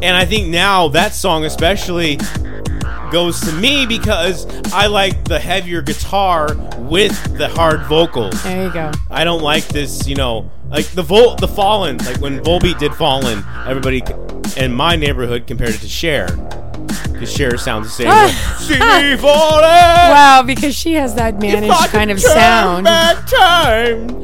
And 0.02 0.16
I 0.16 0.24
think 0.24 0.48
now 0.48 0.88
that 0.88 1.12
song 1.12 1.44
especially 1.44 2.18
goes 3.10 3.40
to 3.40 3.52
me 3.52 3.86
because 3.86 4.46
I 4.72 4.86
like 4.86 5.24
the 5.24 5.38
heavier 5.38 5.82
guitar 5.82 6.54
with 6.78 7.38
the 7.38 7.48
hard 7.48 7.82
vocals. 7.82 8.42
There 8.42 8.66
you 8.66 8.72
go. 8.72 8.92
I 9.10 9.24
don't 9.24 9.42
like 9.42 9.68
this, 9.68 10.06
you 10.08 10.14
know, 10.14 10.50
like 10.68 10.86
the 10.86 11.02
vol 11.02 11.36
the 11.36 11.48
Fallen, 11.48 11.98
like 11.98 12.18
when 12.18 12.40
Volbeat 12.40 12.78
did 12.78 12.94
Fallen, 12.94 13.44
everybody 13.66 14.02
in 14.56 14.72
my 14.72 14.96
neighborhood 14.96 15.46
compared 15.46 15.74
it 15.74 15.80
to 15.80 15.88
Cher. 15.88 16.28
Because 17.12 17.32
Cher 17.32 17.56
sounds 17.58 17.86
the 17.86 18.04
same. 18.04 18.58
See 18.58 18.74
me! 18.74 19.22
Wow, 19.22 20.42
because 20.46 20.74
she 20.74 20.94
has 20.94 21.14
that 21.14 21.34
I 21.34 21.86
kind 21.88 22.10
of 22.10 22.20
sound. 22.20 22.84
back 22.84 23.26
time. 23.28 24.22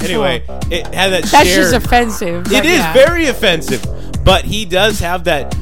Anyway, 0.00 0.44
it 0.70 0.86
had 0.94 1.10
that 1.10 1.24
That's 1.24 1.48
Cher. 1.48 1.62
just 1.62 1.74
offensive. 1.74 2.52
It 2.52 2.64
is 2.64 2.78
yeah. 2.78 2.92
very 2.92 3.26
offensive, 3.26 3.84
but 4.24 4.44
he 4.44 4.64
does 4.64 5.00
have 5.00 5.24
that 5.24 5.54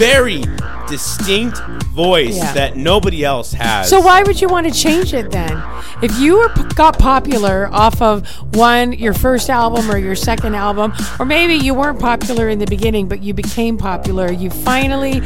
very 0.00 0.42
distinct 0.88 1.58
voice 1.94 2.36
Yeah. 2.38 2.52
that 2.54 2.76
nobody 2.76 3.22
else 3.22 3.52
has. 3.52 3.90
So 3.90 4.00
why 4.00 4.22
would 4.22 4.40
you 4.40 4.48
want 4.48 4.66
to 4.66 4.72
change 4.72 5.12
it 5.12 5.30
then? 5.30 5.62
If 6.02 6.18
you 6.18 6.38
were 6.38 6.48
got 6.74 6.98
popular 6.98 7.68
off 7.70 8.00
of 8.00 8.26
one 8.54 8.92
your 8.94 9.12
first 9.12 9.50
album 9.50 9.90
or 9.90 9.98
your 9.98 10.14
second 10.16 10.54
album, 10.54 10.94
or 11.18 11.26
maybe 11.26 11.54
you 11.54 11.74
weren't 11.74 12.00
popular 12.00 12.48
in 12.48 12.58
the 12.58 12.66
beginning 12.66 13.08
but 13.08 13.22
you 13.22 13.34
became 13.34 13.76
popular, 13.76 14.32
you 14.32 14.48
finally 14.48 15.20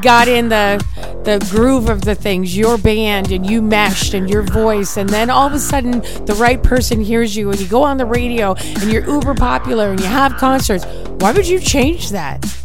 got 0.00 0.28
in 0.28 0.48
the 0.48 0.82
the 1.24 1.44
groove 1.50 1.88
of 1.88 2.02
the 2.02 2.14
things, 2.14 2.56
your 2.56 2.78
band 2.78 3.32
and 3.32 3.50
you 3.50 3.60
meshed 3.60 4.14
and 4.14 4.30
your 4.30 4.42
voice 4.42 4.96
and 4.96 5.08
then 5.08 5.28
all 5.28 5.46
of 5.48 5.52
a 5.52 5.58
sudden 5.58 6.00
the 6.26 6.36
right 6.38 6.62
person 6.62 7.00
hears 7.00 7.36
you 7.36 7.50
and 7.50 7.60
you 7.60 7.66
go 7.66 7.82
on 7.82 7.96
the 7.98 8.06
radio 8.06 8.54
and 8.80 8.92
you're 8.92 9.06
uber 9.08 9.34
popular 9.34 9.90
and 9.90 9.98
you 10.00 10.06
have 10.06 10.36
concerts. 10.36 10.84
Why 11.18 11.32
would 11.32 11.48
you 11.48 11.58
change 11.58 12.10
that? 12.10 12.59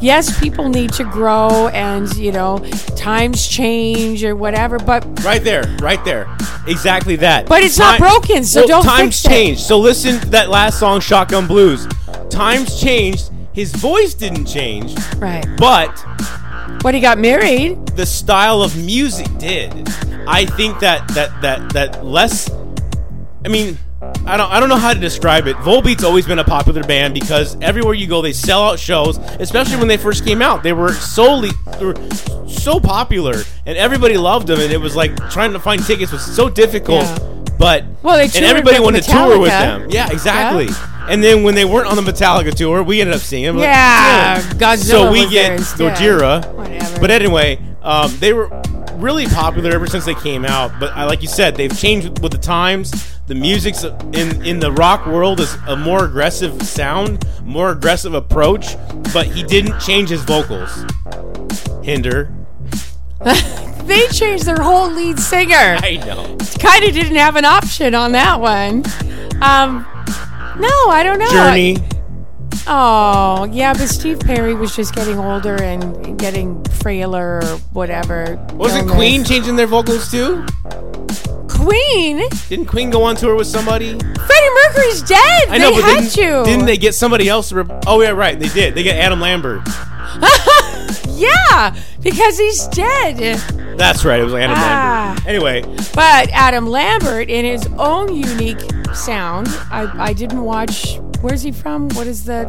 Yes, 0.00 0.38
people 0.40 0.68
need 0.68 0.92
to 0.94 1.04
grow 1.04 1.68
and, 1.68 2.12
you 2.16 2.32
know, 2.32 2.58
times 2.96 3.46
change 3.46 4.24
or 4.24 4.34
whatever, 4.34 4.78
but 4.78 5.04
right 5.22 5.44
there, 5.44 5.62
right 5.80 6.04
there, 6.04 6.34
exactly 6.66 7.16
that. 7.16 7.46
But 7.46 7.62
it's 7.62 7.78
not 7.78 7.98
broken, 7.98 8.44
so 8.44 8.66
don't 8.66 8.82
times 8.84 9.22
change. 9.22 9.60
So 9.60 9.78
listen 9.78 10.18
to 10.20 10.28
that 10.30 10.50
last 10.50 10.80
song, 10.80 11.00
Shotgun 11.00 11.46
Blues. 11.46 11.86
Times 12.30 12.80
changed. 12.80 13.30
His 13.52 13.72
voice 13.74 14.14
didn't 14.14 14.46
change, 14.46 14.94
right. 15.18 15.46
but 15.58 15.90
When 16.82 16.94
he 16.94 17.00
got 17.00 17.18
married, 17.18 17.86
the 17.88 18.06
style 18.06 18.62
of 18.62 18.76
music 18.76 19.28
did. 19.38 19.70
I 20.26 20.46
think 20.46 20.80
that 20.80 21.06
that 21.08 21.40
that 21.42 21.72
that 21.74 22.04
less. 22.04 22.50
I 23.44 23.48
mean, 23.48 23.78
I 24.24 24.36
don't 24.36 24.50
I 24.50 24.58
don't 24.58 24.68
know 24.68 24.76
how 24.76 24.92
to 24.92 24.98
describe 24.98 25.46
it. 25.46 25.56
Volbeat's 25.56 26.02
always 26.02 26.26
been 26.26 26.38
a 26.38 26.44
popular 26.44 26.82
band 26.82 27.14
because 27.14 27.56
everywhere 27.60 27.94
you 27.94 28.06
go, 28.06 28.20
they 28.20 28.32
sell 28.32 28.64
out 28.64 28.78
shows. 28.78 29.18
Especially 29.18 29.76
when 29.76 29.88
they 29.88 29.96
first 29.96 30.24
came 30.24 30.42
out, 30.42 30.62
they 30.62 30.72
were 30.72 30.92
solely 30.92 31.50
they 31.78 31.86
were 31.86 32.10
so 32.48 32.80
popular, 32.80 33.42
and 33.64 33.78
everybody 33.78 34.16
loved 34.16 34.48
them. 34.48 34.60
And 34.60 34.72
it 34.72 34.80
was 34.80 34.96
like 34.96 35.14
trying 35.30 35.52
to 35.52 35.60
find 35.60 35.84
tickets 35.84 36.10
was 36.10 36.24
so 36.24 36.48
difficult. 36.48 37.02
Yeah. 37.02 37.18
But 37.58 37.84
Well, 38.02 38.16
they 38.16 38.24
and 38.24 38.44
everybody 38.44 38.80
wanted 38.80 39.04
to 39.04 39.10
tour 39.10 39.38
with 39.38 39.50
them. 39.50 39.88
Yeah, 39.90 40.10
exactly. 40.10 40.68
And 41.08 41.22
then 41.22 41.42
when 41.44 41.54
they 41.54 41.64
weren't 41.64 41.86
on 41.86 41.96
the 41.96 42.02
Metallica 42.02 42.52
tour, 42.52 42.82
we 42.82 43.00
ended 43.00 43.14
up 43.14 43.22
seeing 43.22 43.44
them. 43.44 43.56
Like, 43.56 43.64
Yeah, 43.66 44.40
damn. 44.40 44.58
Godzilla 44.58 44.84
So 44.84 45.12
we 45.12 45.28
get. 45.28 45.60
Gojira. 45.60 46.52
Whatever. 46.54 47.00
But 47.00 47.10
anyway, 47.10 47.60
um, 47.82 48.12
they 48.18 48.32
were 48.32 48.48
really 48.94 49.26
popular 49.26 49.70
ever 49.70 49.86
since 49.86 50.04
they 50.04 50.14
came 50.14 50.44
out. 50.44 50.72
But 50.80 50.92
I, 50.92 51.04
like 51.04 51.22
you 51.22 51.28
said, 51.28 51.56
they've 51.56 51.76
changed 51.76 52.20
with 52.20 52.32
the 52.32 52.38
times. 52.38 52.92
The 53.32 53.40
music's 53.40 53.82
in 53.82 54.44
in 54.44 54.60
the 54.60 54.70
rock 54.72 55.06
world 55.06 55.40
is 55.40 55.56
a 55.66 55.74
more 55.74 56.04
aggressive 56.04 56.62
sound, 56.64 57.26
more 57.42 57.70
aggressive 57.70 58.12
approach. 58.12 58.76
But 59.14 59.26
he 59.26 59.42
didn't 59.42 59.80
change 59.80 60.10
his 60.10 60.22
vocals. 60.22 60.84
Hinder. 61.82 62.30
they 63.84 64.06
changed 64.08 64.44
their 64.44 64.60
whole 64.60 64.90
lead 64.90 65.18
singer. 65.18 65.78
I 65.80 65.96
know. 66.04 66.36
Kind 66.58 66.84
of 66.84 66.92
didn't 66.92 67.14
have 67.14 67.36
an 67.36 67.46
option 67.46 67.94
on 67.94 68.12
that 68.12 68.38
one. 68.38 68.84
Um, 69.40 69.86
no, 70.60 70.90
I 70.90 71.00
don't 71.02 71.18
know. 71.18 71.30
Journey. 71.30 71.78
Oh, 72.66 73.48
yeah, 73.50 73.72
but 73.72 73.88
Steve 73.88 74.20
Perry 74.20 74.52
was 74.52 74.76
just 74.76 74.94
getting 74.94 75.18
older 75.18 75.54
and 75.54 76.18
getting 76.18 76.62
frailer 76.64 77.38
or 77.38 77.56
whatever. 77.72 78.36
Wasn't. 78.52 78.90
Queen 78.90 79.24
changing 79.24 79.56
their 79.56 79.66
vocals 79.66 80.10
too? 80.10 80.44
Queen? 81.64 82.22
Didn't 82.48 82.66
Queen 82.66 82.90
go 82.90 83.02
on 83.04 83.16
tour 83.16 83.34
with 83.36 83.46
somebody? 83.46 83.90
Freddie 83.98 84.54
Mercury's 84.66 85.02
dead. 85.02 85.18
I 85.48 85.58
know, 85.58 85.70
they 85.70 85.80
but 85.80 85.84
had 85.84 86.00
didn't, 86.00 86.10
to. 86.44 86.50
didn't 86.50 86.66
they 86.66 86.76
get 86.76 86.94
somebody 86.94 87.28
else? 87.28 87.50
To 87.50 87.56
rep- 87.56 87.84
oh 87.86 88.00
yeah, 88.02 88.10
right. 88.10 88.38
They 88.38 88.48
did. 88.48 88.74
They 88.74 88.82
get 88.82 88.96
Adam 88.96 89.20
Lambert. 89.20 89.62
Yeah, 91.14 91.76
because 92.00 92.36
he's 92.36 92.66
dead. 92.68 93.38
That's 93.78 94.04
right. 94.04 94.18
It 94.20 94.24
was 94.24 94.34
Adam 94.34 94.56
Ah. 94.58 95.12
Lambert. 95.24 95.26
Anyway, 95.28 95.62
But 95.94 96.30
Adam 96.32 96.66
Lambert, 96.66 97.28
in 97.30 97.44
his 97.44 97.64
own 97.78 98.12
unique 98.16 98.58
sound, 98.92 99.46
I, 99.70 99.88
I 100.08 100.12
didn't 100.14 100.42
watch. 100.42 100.98
Where's 101.22 101.42
he 101.42 101.52
from? 101.52 101.88
What 101.90 102.06
is 102.06 102.24
the 102.24 102.42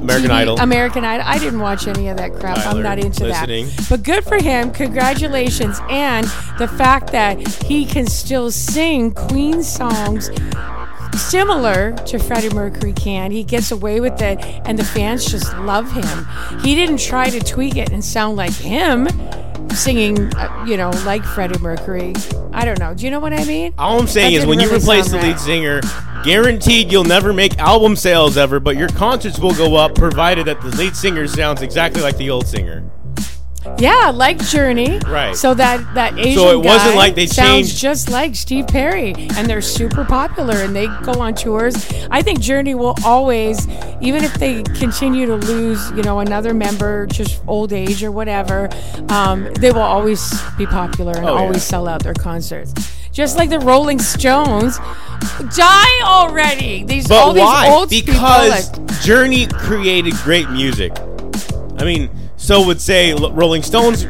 American 0.00 0.30
TV 0.30 0.34
Idol. 0.34 0.58
American 0.58 1.04
Idol. 1.04 1.26
I 1.26 1.38
didn't 1.38 1.60
watch 1.60 1.86
any 1.86 2.08
of 2.08 2.16
that 2.16 2.32
crap. 2.34 2.56
Tyler, 2.56 2.78
I'm 2.78 2.82
not 2.82 2.98
into 2.98 3.24
listening. 3.24 3.66
that. 3.66 3.86
But 3.88 4.02
good 4.02 4.24
for 4.24 4.36
him. 4.36 4.70
Congratulations. 4.70 5.80
And 5.88 6.26
the 6.58 6.68
fact 6.68 7.12
that 7.12 7.38
he 7.64 7.84
can 7.84 8.06
still 8.06 8.50
sing 8.50 9.12
Queen 9.12 9.62
songs 9.62 10.30
similar 11.16 11.92
to 12.06 12.18
Freddie 12.18 12.54
Mercury 12.54 12.92
can. 12.92 13.30
He 13.30 13.44
gets 13.44 13.70
away 13.70 14.00
with 14.00 14.20
it, 14.20 14.38
and 14.64 14.78
the 14.78 14.84
fans 14.84 15.24
just 15.24 15.56
love 15.58 15.90
him. 15.92 16.26
He 16.62 16.74
didn't 16.74 16.98
try 16.98 17.30
to 17.30 17.40
tweak 17.40 17.76
it 17.76 17.90
and 17.90 18.04
sound 18.04 18.36
like 18.36 18.52
him, 18.52 19.08
singing, 19.70 20.34
uh, 20.34 20.64
you 20.66 20.76
know, 20.76 20.90
like 21.04 21.24
Freddie 21.24 21.58
Mercury. 21.58 22.14
I 22.52 22.64
don't 22.64 22.78
know. 22.78 22.94
Do 22.94 23.04
you 23.04 23.10
know 23.10 23.20
what 23.20 23.32
I 23.32 23.44
mean? 23.44 23.74
All 23.78 24.00
I'm 24.00 24.06
saying 24.06 24.34
is 24.34 24.46
when 24.46 24.60
you 24.60 24.74
replace 24.74 25.10
the 25.10 25.16
lead 25.16 25.32
right. 25.32 25.40
singer, 25.40 25.80
guaranteed 26.24 26.90
you'll 26.90 27.04
never 27.04 27.32
make 27.32 27.58
album 27.58 27.96
sales 27.96 28.36
ever, 28.36 28.60
but 28.60 28.76
your 28.76 28.88
concerts 28.88 29.38
will 29.38 29.54
go 29.54 29.76
up 29.76 29.94
provided 29.94 30.46
that 30.46 30.60
the 30.60 30.68
lead 30.76 30.96
singer 30.96 31.26
sounds 31.26 31.62
exactly 31.62 32.02
like 32.02 32.16
the 32.16 32.30
old 32.30 32.46
singer. 32.46 32.84
Yeah, 33.78 34.10
like 34.14 34.38
Journey. 34.46 34.98
Right. 35.06 35.36
So 35.36 35.52
that 35.54 35.94
that 35.94 36.18
Asian 36.18 36.34
So 36.34 36.50
it 36.60 36.64
wasn't 36.64 36.92
guy 36.92 36.96
like 36.96 37.14
they 37.14 37.26
sounds 37.26 37.68
changed- 37.68 37.78
just 37.78 38.10
like 38.10 38.34
Steve 38.34 38.66
Perry, 38.66 39.12
and 39.36 39.46
they're 39.46 39.60
super 39.60 40.04
popular, 40.04 40.56
and 40.56 40.74
they 40.74 40.86
go 41.02 41.12
on 41.20 41.34
tours. 41.34 41.74
I 42.10 42.22
think 42.22 42.40
Journey 42.40 42.74
will 42.74 42.96
always, 43.04 43.68
even 44.00 44.24
if 44.24 44.32
they 44.34 44.62
continue 44.62 45.26
to 45.26 45.36
lose, 45.36 45.90
you 45.92 46.02
know, 46.02 46.20
another 46.20 46.54
member, 46.54 47.06
just 47.06 47.40
old 47.46 47.72
age 47.72 48.02
or 48.02 48.10
whatever, 48.10 48.70
um, 49.10 49.48
they 49.58 49.70
will 49.72 49.80
always 49.82 50.40
be 50.56 50.64
popular 50.66 51.12
and 51.12 51.26
Oh, 51.28 51.34
yeah. 51.34 51.40
always 51.40 51.62
sell 51.62 51.86
out 51.86 52.02
their 52.02 52.14
concerts. 52.14 52.72
Just 53.12 53.36
like 53.36 53.50
the 53.50 53.60
Rolling 53.60 53.98
Stones, 53.98 54.78
die 55.54 56.00
already. 56.02 56.84
These 56.84 57.08
But 57.08 57.18
all 57.18 57.34
why? 57.34 57.66
these 57.66 57.74
old 57.76 57.90
people, 57.90 58.14
because 58.14 58.70
like- 58.78 59.00
Journey 59.02 59.46
created 59.48 60.14
great 60.24 60.48
music. 60.50 60.92
I 61.78 61.84
mean, 61.84 62.08
so 62.40 62.66
would 62.66 62.80
say 62.80 63.12
Rolling 63.14 63.62
Stones, 63.62 64.04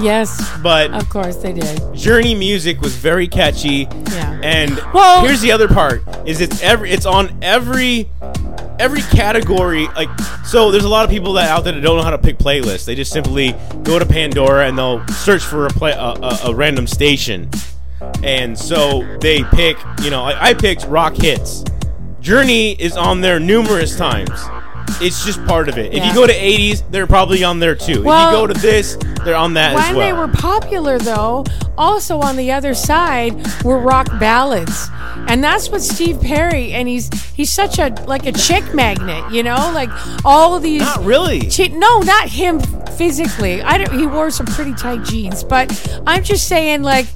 yes, 0.00 0.50
but 0.62 0.92
of 0.92 1.08
course 1.08 1.36
they 1.36 1.52
did. 1.52 1.94
Journey 1.94 2.34
music 2.34 2.80
was 2.80 2.94
very 2.96 3.28
catchy. 3.28 3.86
Yeah. 4.10 4.40
And 4.42 4.76
Well- 4.92 5.24
here's 5.24 5.40
the 5.40 5.52
other 5.52 5.68
part: 5.68 6.02
is 6.26 6.40
it's 6.40 6.62
every 6.62 6.90
it's 6.90 7.06
on 7.06 7.38
every 7.40 8.08
every 8.80 9.02
category. 9.02 9.86
Like, 9.96 10.08
so 10.44 10.70
there's 10.70 10.84
a 10.84 10.88
lot 10.88 11.04
of 11.04 11.10
people 11.10 11.32
that 11.34 11.50
out 11.50 11.64
there 11.64 11.72
that 11.72 11.80
don't 11.80 11.96
know 11.96 12.02
how 12.02 12.10
to 12.10 12.18
pick 12.18 12.38
playlists. 12.38 12.84
They 12.84 12.94
just 12.94 13.12
simply 13.12 13.54
go 13.82 13.98
to 13.98 14.06
Pandora 14.06 14.66
and 14.68 14.76
they'll 14.78 15.06
search 15.08 15.42
for 15.42 15.66
a 15.66 15.70
play 15.70 15.92
a, 15.92 15.96
a, 15.98 16.38
a 16.46 16.54
random 16.54 16.86
station, 16.86 17.48
and 18.22 18.58
so 18.58 19.04
they 19.20 19.42
pick. 19.44 19.76
You 20.02 20.10
know, 20.10 20.22
like 20.24 20.36
I 20.36 20.54
picked 20.54 20.84
rock 20.86 21.14
hits. 21.16 21.64
Journey 22.20 22.72
is 22.72 22.96
on 22.96 23.20
there 23.20 23.38
numerous 23.40 23.96
times. 23.96 24.30
It's 25.00 25.24
just 25.24 25.44
part 25.46 25.68
of 25.68 25.78
it. 25.78 25.92
If 25.92 25.98
Yeah. 25.98 26.08
you 26.08 26.14
go 26.14 26.26
to 26.26 26.32
80s, 26.34 26.82
they're 26.90 27.06
probably 27.06 27.44
on 27.44 27.58
there 27.60 27.74
too. 27.74 28.02
Well- 28.02 28.28
if 28.28 28.32
you 28.32 28.38
go 28.40 28.46
to 28.48 28.54
this, 28.60 28.96
they're 29.24 29.36
on 29.36 29.54
that 29.54 29.76
as 29.76 29.86
when 29.86 29.96
well. 29.96 30.06
they 30.06 30.12
were 30.12 30.28
popular 30.28 30.98
though 30.98 31.44
also 31.76 32.18
on 32.20 32.36
the 32.36 32.50
other 32.52 32.72
side 32.74 33.34
were 33.62 33.78
rock 33.78 34.06
ballads 34.18 34.88
and 35.28 35.42
that's 35.44 35.68
what 35.70 35.80
steve 35.82 36.20
perry 36.20 36.72
and 36.72 36.88
he's 36.88 37.08
he's 37.34 37.52
such 37.52 37.78
a 37.78 37.88
like 38.06 38.26
a 38.26 38.32
chick 38.32 38.74
magnet 38.74 39.22
you 39.32 39.42
know 39.42 39.70
like 39.74 39.90
all 40.24 40.54
of 40.56 40.62
these 40.62 40.80
Not 40.82 41.04
really. 41.04 41.40
chi- 41.50 41.68
no 41.74 41.98
not 42.00 42.28
him 42.28 42.58
physically 42.96 43.60
i 43.62 43.76
don't 43.78 43.92
he 43.98 44.06
wore 44.06 44.30
some 44.30 44.46
pretty 44.46 44.72
tight 44.74 45.04
jeans 45.04 45.44
but 45.44 45.70
i'm 46.06 46.22
just 46.24 46.48
saying 46.48 46.82
like 46.82 47.06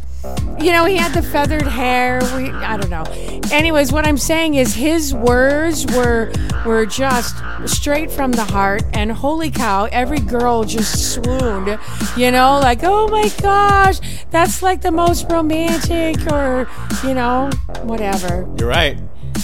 you 0.61 0.71
know, 0.71 0.85
he 0.85 0.97
had 0.97 1.13
the 1.13 1.23
feathered 1.23 1.67
hair. 1.67 2.21
We, 2.37 2.51
I 2.51 2.77
don't 2.77 2.91
know. 2.91 3.05
Anyways, 3.51 3.93
what 3.93 4.07
I'm 4.07 4.17
saying 4.17 4.55
is 4.55 4.75
his 4.75 5.15
words 5.15 5.87
were 5.87 6.33
were 6.65 6.87
just 6.87 7.37
straight 7.67 8.11
from 8.11 8.33
the 8.33 8.45
heart. 8.45 8.83
And 8.93 9.11
holy 9.11 9.51
cow, 9.51 9.89
every 9.91 10.21
girl 10.21 10.65
just 10.65 11.15
swooned. 11.15 11.79
You 12.17 12.31
know, 12.31 12.61
like 12.61 12.81
oh 12.83 13.09
my 13.09 13.31
gosh, 13.41 13.99
that's 14.31 14.63
like 14.63 14.83
the 14.83 14.93
most 14.93 15.31
romantic, 15.31 16.17
or 16.33 16.69
you 17.03 17.15
know, 17.15 17.51
whatever. 17.83 18.49
You're 18.59 18.69
right. 18.69 18.99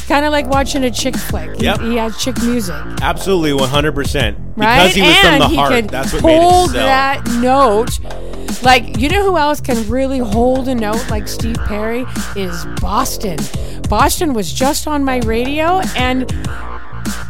Kind 0.08 0.24
of 0.24 0.32
like 0.32 0.46
watching 0.48 0.84
a 0.84 0.90
chick 0.90 1.16
flick. 1.16 1.56
He- 1.56 1.64
Yep. 1.64 1.80
He, 1.82 1.96
has 1.96 2.16
chick 2.16 2.40
music, 2.42 2.74
Absolutely, 3.02 3.52
100%. 3.52 4.36
right? 4.56 4.88
Because 4.88 4.94
he 4.94 5.02
was 5.02 5.14
and 5.16 5.28
from 5.28 5.38
the 5.40 5.48
he 5.48 5.56
heart. 5.56 5.70
could 5.72 5.88
That's 5.90 6.12
what 6.14 6.22
hold 6.22 6.70
that 6.72 7.24
note. 7.40 7.98
Like, 8.62 8.98
you 8.98 9.08
know 9.10 9.22
who 9.22 9.36
else 9.36 9.60
can 9.60 9.88
really 9.88 10.18
hold 10.18 10.66
a 10.68 10.74
note 10.74 11.08
like 11.10 11.28
Steve 11.28 11.56
Perry 11.66 12.06
is 12.34 12.64
Boston. 12.80 13.38
Boston 13.88 14.32
was 14.32 14.52
just 14.52 14.88
on 14.88 15.04
my 15.04 15.18
radio, 15.20 15.80
and 15.96 16.22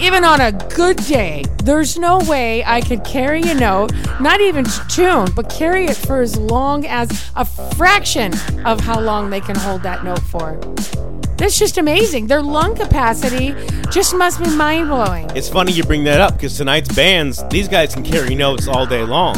even 0.00 0.24
on 0.24 0.40
a 0.40 0.52
good 0.74 0.96
day, 0.98 1.44
there's 1.64 1.98
no 1.98 2.18
way 2.28 2.64
I 2.64 2.80
could 2.80 3.02
carry 3.04 3.42
a 3.42 3.54
note, 3.54 3.92
not 4.20 4.40
even 4.40 4.64
to 4.64 4.86
tune, 4.88 5.26
but 5.34 5.50
carry 5.50 5.86
it 5.86 5.96
for 5.96 6.20
as 6.20 6.36
long 6.36 6.86
as 6.86 7.10
a 7.34 7.44
fraction 7.44 8.32
of 8.64 8.78
how 8.80 9.00
long 9.00 9.30
they 9.30 9.40
can 9.40 9.56
hold 9.56 9.82
that 9.82 10.04
note 10.04 10.22
for. 10.22 10.58
That's 11.39 11.59
just 11.59 11.78
amazing. 11.78 12.26
Their 12.26 12.43
lung 12.43 12.74
capacity 12.74 13.55
just 13.91 14.14
must 14.14 14.43
be 14.43 14.51
mind 14.55 14.89
blowing. 14.89 15.30
It's 15.36 15.49
funny 15.49 15.72
you 15.72 15.84
bring 15.84 16.05
that 16.05 16.20
up 16.20 16.34
because 16.34 16.57
tonight's 16.57 16.93
bands, 16.95 17.43
these 17.49 17.68
guys 17.68 17.95
can 17.95 18.03
carry 18.03 18.34
notes 18.34 18.66
all 18.68 18.84
day 18.86 19.03
long. 19.05 19.34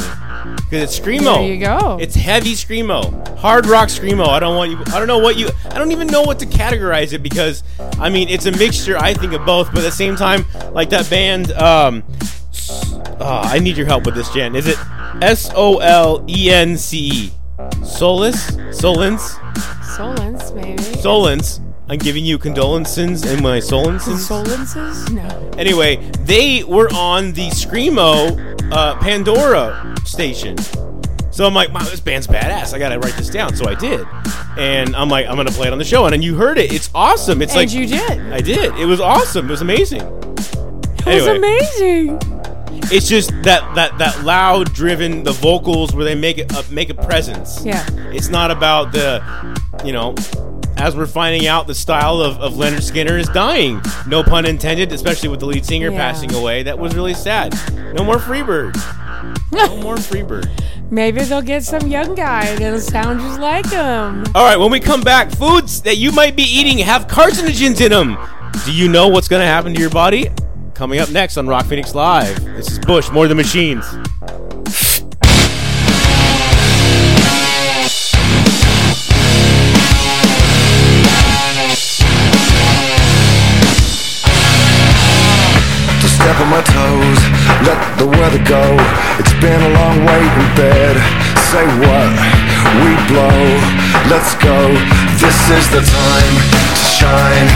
Because 0.57 0.83
it's 0.85 0.99
screamo. 0.99 1.35
There 1.37 1.43
you 1.55 1.59
go. 1.61 1.99
It's 2.01 2.15
heavy 2.15 2.55
screamo, 2.55 3.37
hard 3.39 3.67
rock 3.67 3.89
screamo. 3.89 4.27
I 4.27 4.41
don't 4.41 4.57
want 4.57 4.71
you. 4.71 4.79
I 4.87 4.99
don't 4.99 5.07
know 5.09 5.19
what 5.19 5.37
you. 5.37 5.51
I 5.67 5.79
don't 5.79 5.93
even 5.93 6.07
know 6.07 6.23
what 6.23 6.39
to 6.39 6.47
categorize 6.47 7.13
it 7.13 7.23
because 7.23 7.63
I 7.99 8.09
mean 8.09 8.29
it's 8.31 8.47
a 8.47 8.53
mixture. 8.53 8.97
I 8.97 9.13
think 9.13 9.35
of 9.35 9.45
both, 9.45 9.69
but 9.69 9.79
at 9.79 9.85
the 9.85 9.91
same 9.91 10.17
time, 10.17 10.47
like 10.73 10.89
that 10.91 11.09
band. 11.11 11.53
Um, 11.53 12.03
s- 12.51 12.95
uh, 12.95 13.43
I 13.45 13.59
need 13.59 13.77
your 13.77 13.87
help 13.87 14.07
with 14.07 14.15
this, 14.15 14.31
Jen. 14.33 14.57
Is 14.57 14.67
it 14.67 14.79
S 15.21 15.51
O 15.55 15.79
L 15.79 16.25
E 16.29 16.51
N 16.51 16.79
C 16.79 17.11
E? 17.13 17.33
Solace, 17.85 18.53
Solence, 18.71 19.33
Solence, 19.83 20.55
maybe. 20.55 20.83
Solence. 20.83 21.61
I'm 21.91 21.99
giving 21.99 22.25
you 22.25 22.39
condolences 22.39 23.25
and 23.25 23.43
my 23.43 23.59
solences. 23.59 24.29
Solences? 24.29 25.11
No. 25.11 25.51
Anyway, 25.59 25.97
they 26.21 26.63
were 26.63 26.89
on 26.95 27.33
the 27.33 27.49
Screamo 27.49 28.73
uh, 28.73 28.95
Pandora 29.01 29.97
station. 30.05 30.57
So 31.33 31.45
I'm 31.45 31.53
like, 31.53 31.75
wow, 31.75 31.83
this 31.83 31.99
band's 31.99 32.29
badass. 32.29 32.75
I 32.75 32.79
gotta 32.79 33.01
write 33.01 33.15
this 33.15 33.29
down. 33.29 33.57
So 33.57 33.69
I 33.69 33.75
did. 33.75 34.07
And 34.57 34.95
I'm 34.95 35.09
like, 35.09 35.27
I'm 35.27 35.35
gonna 35.35 35.51
play 35.51 35.67
it 35.67 35.73
on 35.73 35.79
the 35.79 35.85
show. 35.85 36.05
And 36.05 36.13
then 36.13 36.23
you 36.23 36.37
heard 36.37 36.59
it. 36.59 36.73
It's 36.73 36.91
awesome. 36.95 37.43
It's 37.43 37.55
And 37.55 37.63
like 37.63 37.73
you 37.73 37.89
did. 37.89 38.21
I 38.33 38.41
did. 38.41 38.73
It 38.77 38.87
was 38.87 39.01
awesome. 39.01 39.47
It 39.47 39.51
was 39.51 39.63
amazing. 39.63 40.03
It 40.03 41.07
was 41.07 41.27
amazing. 41.27 42.21
It's 42.93 43.09
just 43.09 43.31
that 43.43 43.75
that 43.75 43.99
that 43.99 44.23
loud 44.25 44.73
driven 44.75 45.25
the 45.25 45.33
vocals 45.33 45.93
where 45.93 46.05
they 46.05 46.15
make 46.15 46.39
it 46.39 46.55
uh, 46.55 46.63
make 46.71 46.89
a 46.89 46.95
presence. 46.95 47.65
Yeah. 47.65 47.85
It's 48.13 48.29
not 48.29 48.53
about 48.53 48.93
the 48.93 49.21
you 49.85 49.93
know 49.93 50.15
as 50.81 50.97
we're 50.97 51.07
finding 51.07 51.47
out 51.47 51.67
the 51.67 51.75
style 51.75 52.21
of, 52.21 52.39
of 52.41 52.55
Lynyrd 52.55 52.79
Skynyrd 52.81 53.21
is 53.21 53.29
dying. 53.29 53.81
No 54.07 54.23
pun 54.23 54.47
intended, 54.47 54.93
especially 54.93 55.29
with 55.29 55.41
the 55.41 55.47
lead 55.47 55.65
singer 55.65 55.91
Yeah. 55.91 55.99
passing 55.99 56.33
away. 56.35 56.63
That 56.63 56.79
was 56.79 56.95
really 56.95 57.15
sad. 57.15 57.55
No 57.95 58.03
more 58.05 58.17
Freebird. 58.17 58.75
No 59.53 59.77
more 59.83 59.97
Freebird. 59.97 60.49
Maybe 60.91 61.23
they'll 61.23 61.43
get 61.43 61.63
some 61.65 61.87
young 61.87 62.15
guy 62.15 62.57
that'll 62.57 62.81
sound 62.81 63.21
just 63.21 63.39
like 63.41 63.67
him. 63.71 64.25
All 64.35 64.45
right, 64.45 64.57
when 64.57 64.71
we 64.71 64.81
come 64.81 65.03
back, 65.03 65.31
foods 65.31 65.83
that 65.83 65.99
you 65.99 66.11
might 66.13 66.35
be 66.35 66.43
eating 66.43 66.79
have 66.79 67.07
carcinogens 67.07 67.81
in 67.81 67.91
them. 67.93 68.17
Do 68.65 68.73
you 68.73 68.89
know 68.89 69.09
what's 69.09 69.29
going 69.29 69.41
to 69.41 69.47
happen 69.47 69.75
to 69.75 69.81
your 69.81 69.91
body? 69.91 70.31
Coming 70.75 70.99
up 70.99 71.11
next 71.11 71.37
on 71.37 71.47
Rock 71.47 71.67
Phoenix 71.67 71.95
Live. 71.95 72.43
This 72.57 72.73
is 72.73 72.79
Bush, 72.79 73.11
More 73.11 73.29
Than 73.29 73.37
Machines. 73.37 73.85
The 88.01 88.09
weather 88.17 88.41
go. 88.49 88.65
It's 89.21 89.37
been 89.45 89.61
a 89.61 89.73
long 89.77 90.01
wait 90.09 90.33
in 90.41 90.49
bed. 90.57 90.97
Say 91.53 91.67
what? 91.85 92.09
We 92.81 92.97
blow. 93.13 93.45
Let's 94.09 94.33
go. 94.41 94.57
This 95.21 95.37
is 95.53 95.69
the 95.69 95.85
time 95.85 96.35
to 96.49 96.85
shine. 96.97 97.49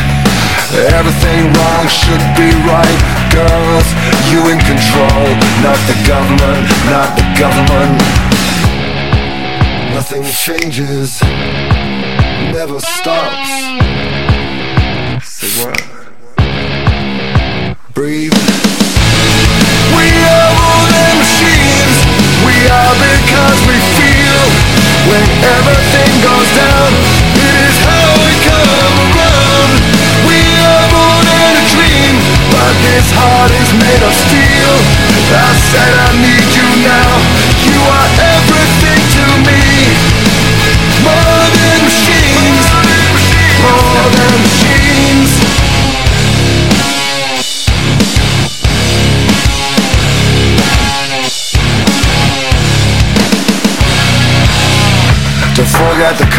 Everything 0.92 1.48
wrong 1.48 1.84
should 1.88 2.24
be 2.36 2.52
right. 2.68 3.00
Girls, 3.32 3.88
you 4.28 4.44
in 4.52 4.60
control. 4.68 5.24
Not 5.64 5.80
the 5.88 5.96
government, 6.04 6.68
not 6.92 7.08
the 7.16 7.24
government. 7.40 7.96
Nothing 9.96 10.24
changes, 10.28 11.22
never 12.52 12.80
stops. 12.80 13.48
Say 15.24 15.64
what? 15.64 15.94
breathe. 17.94 18.53
Are 22.70 22.96
because 22.96 23.60
we 23.68 23.76
feel. 23.98 24.42
When 25.10 25.24
everything 25.44 26.12
goes 26.24 26.50
down, 26.56 26.90
it 27.36 27.54
is 27.68 27.76
how 27.84 28.08
we 28.24 28.32
come 28.40 28.94
around. 29.12 29.72
We 30.24 30.40
are 30.64 30.86
more 30.88 31.20
than 31.28 31.50
a 31.60 31.64
dream, 31.76 32.14
but 32.48 32.72
this 32.88 33.08
heart 33.12 33.52
is 33.52 33.70
made 33.76 34.02
of 34.04 34.14
steel. 34.16 34.74
I 35.34 35.52
said 35.68 35.92
I 36.08 36.10
need 36.24 36.48
you 36.56 36.68
now. 36.88 37.12
You 37.68 37.80
are 37.84 38.10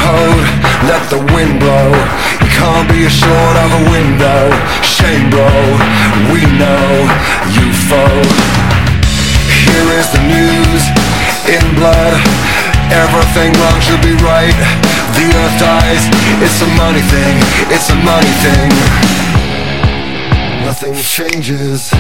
cold, 0.06 0.46
let 0.86 1.02
the 1.10 1.22
wind 1.34 1.58
blow. 1.58 1.90
You 2.46 2.50
can't 2.54 2.88
be 2.94 3.10
assured 3.10 3.58
of 3.66 3.70
a 3.82 3.84
window. 3.90 4.42
Shame 4.86 5.34
bro, 5.34 5.50
we 6.30 6.46
know 6.62 6.86
you 7.58 7.66
fold. 7.90 8.30
Here 9.66 9.90
is 9.98 10.08
the 10.14 10.22
news, 10.30 10.84
in 11.50 11.66
blood 11.76 12.46
Everything 12.92 13.52
wrong 13.54 13.82
should 13.82 14.02
be 14.02 14.14
right. 14.24 14.54
The 15.18 15.26
earth 15.26 15.60
dies, 15.60 16.06
it's 16.40 16.62
a 16.62 16.68
money 16.78 17.02
thing, 17.02 17.36
it's 17.74 17.90
a 17.90 17.96
money 17.96 18.34
thing. 18.46 18.70
Nothing 20.64 20.94
changes, 20.94 21.92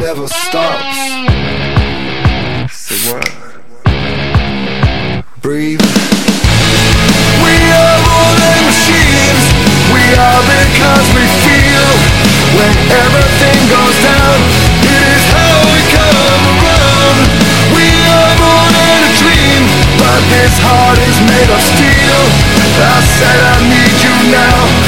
never 0.00 0.26
stops. 0.26 1.41
all 10.18 10.42
because 10.44 11.06
we 11.16 11.24
feel 11.44 11.88
when 12.58 12.72
everything 12.90 13.58
goes 13.70 13.96
down. 14.04 14.38
It 14.84 15.02
is 15.16 15.24
how 15.32 15.56
we 15.72 15.80
come 15.94 16.42
around. 16.58 17.18
We 17.72 17.86
are 18.12 18.32
born 18.36 18.72
in 18.72 19.00
a 19.08 19.12
dream, 19.20 19.62
but 19.96 20.20
this 20.28 20.54
heart 20.60 20.98
is 21.00 21.16
made 21.24 21.50
of 21.52 21.62
steel. 21.62 22.20
I 22.82 22.98
said 23.00 23.38
I 23.40 23.56
need 23.68 23.96
you 24.02 24.16
now. 24.32 24.81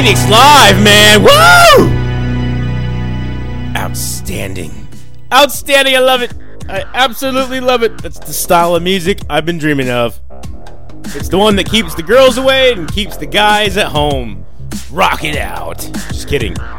Phoenix 0.00 0.26
live, 0.30 0.82
man. 0.82 1.22
Woo! 1.22 1.90
Outstanding. 3.76 4.88
Outstanding. 5.30 5.94
I 5.94 5.98
love 5.98 6.22
it. 6.22 6.32
I 6.70 6.84
absolutely 6.94 7.60
love 7.60 7.82
it. 7.82 8.00
That's 8.00 8.18
the 8.18 8.32
style 8.32 8.74
of 8.74 8.82
music 8.82 9.20
I've 9.28 9.44
been 9.44 9.58
dreaming 9.58 9.90
of. 9.90 10.18
It's 11.04 11.28
the 11.28 11.36
one 11.36 11.54
that 11.56 11.68
keeps 11.68 11.94
the 11.94 12.02
girls 12.02 12.38
away 12.38 12.72
and 12.72 12.90
keeps 12.90 13.18
the 13.18 13.26
guys 13.26 13.76
at 13.76 13.88
home. 13.88 14.46
Rock 14.90 15.22
it 15.22 15.36
out. 15.36 15.80
Just 16.08 16.28
kidding. 16.28 16.58
All 16.58 16.70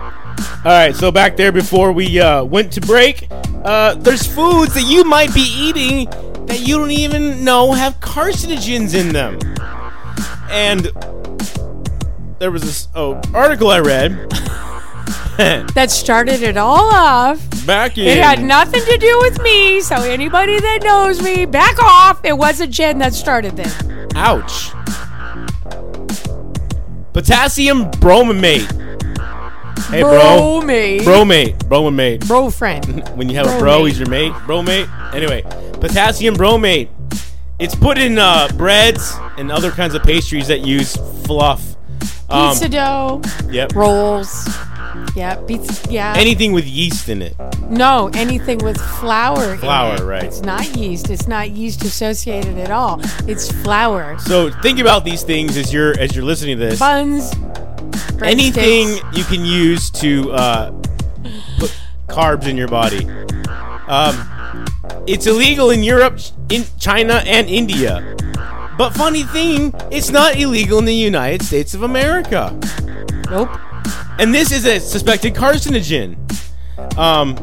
right, 0.65 0.95
so 0.95 1.11
back 1.11 1.37
there 1.37 1.51
before 1.51 1.91
we 1.91 2.19
uh, 2.19 2.43
went 2.43 2.73
to 2.73 2.81
break, 2.81 3.27
uh, 3.63 3.93
there's 3.99 4.25
foods 4.25 4.73
that 4.73 4.89
you 4.89 5.03
might 5.03 5.31
be 5.31 5.45
eating 5.55 6.05
that 6.47 6.61
you 6.61 6.79
don't 6.79 6.89
even 6.89 7.43
know 7.43 7.73
have 7.73 7.99
carcinogens 7.99 8.95
in 8.95 9.13
them. 9.13 9.37
And 10.49 10.91
there 12.41 12.49
was 12.49 12.63
this 12.63 12.87
oh, 12.95 13.21
article 13.35 13.69
I 13.69 13.79
read 13.81 14.31
That 15.37 15.91
started 15.91 16.41
it 16.41 16.57
all 16.57 16.91
off. 16.91 17.39
back 17.67 17.99
in 17.99 18.07
It 18.07 18.17
had 18.17 18.43
nothing 18.43 18.83
to 18.83 18.97
do 18.97 19.19
with 19.21 19.39
me, 19.41 19.79
so 19.81 19.95
anybody 19.97 20.59
that 20.59 20.79
knows 20.83 21.21
me, 21.21 21.45
back 21.45 21.77
off. 21.79 22.23
It 22.25 22.37
wasn't 22.37 22.71
Jen 22.71 22.97
that 22.99 23.13
started 23.13 23.55
this. 23.55 23.75
ouch. 24.15 24.71
Potassium 27.13 27.85
bromate. 27.91 28.69
Hey, 29.89 30.01
bro. 30.01 30.61
mate. 30.61 31.01
Bromate. 31.01 31.57
Bromate. 31.59 32.27
Bro 32.27 32.49
friend. 32.51 33.07
when 33.15 33.29
you 33.29 33.35
have 33.35 33.47
a 33.47 33.59
bro, 33.59 33.85
he's 33.85 33.99
your 33.99 34.09
mate. 34.09 34.33
Bromate. 34.33 34.89
Anyway, 35.13 35.43
potassium 35.79 36.35
bromate. 36.35 36.89
It's 37.59 37.75
put 37.75 37.97
in 37.97 38.17
uh, 38.17 38.47
breads 38.55 39.13
and 39.37 39.51
other 39.51 39.71
kinds 39.71 39.93
of 39.95 40.03
pastries 40.03 40.47
that 40.47 40.61
use 40.61 40.95
fluff. 41.25 41.70
Um, 42.31 42.53
Pizza 42.53 42.69
dough, 42.69 43.21
yep. 43.49 43.73
rolls. 43.75 44.47
Yeah, 45.15 45.35
pizza. 45.35 45.91
Yeah. 45.91 46.13
Anything 46.17 46.53
with 46.53 46.65
yeast 46.65 47.09
in 47.09 47.21
it. 47.21 47.35
no, 47.69 48.09
anything 48.13 48.59
with 48.59 48.79
flour. 48.79 49.53
in 49.53 49.57
Flour, 49.59 49.95
it. 49.95 50.01
right. 50.01 50.23
It's 50.23 50.41
not 50.41 50.75
yeast. 50.75 51.09
It's 51.09 51.27
not 51.27 51.51
yeast 51.51 51.83
associated 51.83 52.57
at 52.57 52.71
all. 52.71 52.99
It's 53.27 53.51
flour. 53.63 54.17
So 54.19 54.49
think 54.61 54.79
about 54.79 55.03
these 55.05 55.23
things 55.23 55.57
as 55.57 55.73
you're 55.73 55.97
as 55.99 56.15
you're 56.15 56.25
listening 56.25 56.57
to 56.59 56.65
this. 56.65 56.79
Buns. 56.79 57.33
Anything 58.21 58.87
breadsticks. 58.87 59.17
you 59.17 59.23
can 59.25 59.45
use 59.45 59.89
to 59.91 60.31
uh, 60.31 60.71
put 61.57 61.75
carbs 62.07 62.47
in 62.47 62.55
your 62.55 62.67
body. 62.67 63.05
Um, 63.87 64.65
it's 65.07 65.25
illegal 65.27 65.71
in 65.71 65.83
Europe, 65.83 66.19
in 66.49 66.63
China, 66.79 67.23
and 67.25 67.49
India. 67.49 68.15
But 68.77 68.91
funny 68.91 69.23
thing, 69.23 69.73
it's 69.91 70.09
not 70.09 70.37
illegal 70.37 70.79
in 70.79 70.85
the 70.85 70.95
United 70.95 71.43
States 71.45 71.73
of 71.73 71.83
America. 71.83 72.57
Nope. 73.29 73.49
And 74.17 74.33
this 74.33 74.51
is 74.51 74.65
a 74.65 74.79
suspected 74.79 75.33
carcinogen. 75.35 76.17
Um, 76.97 77.35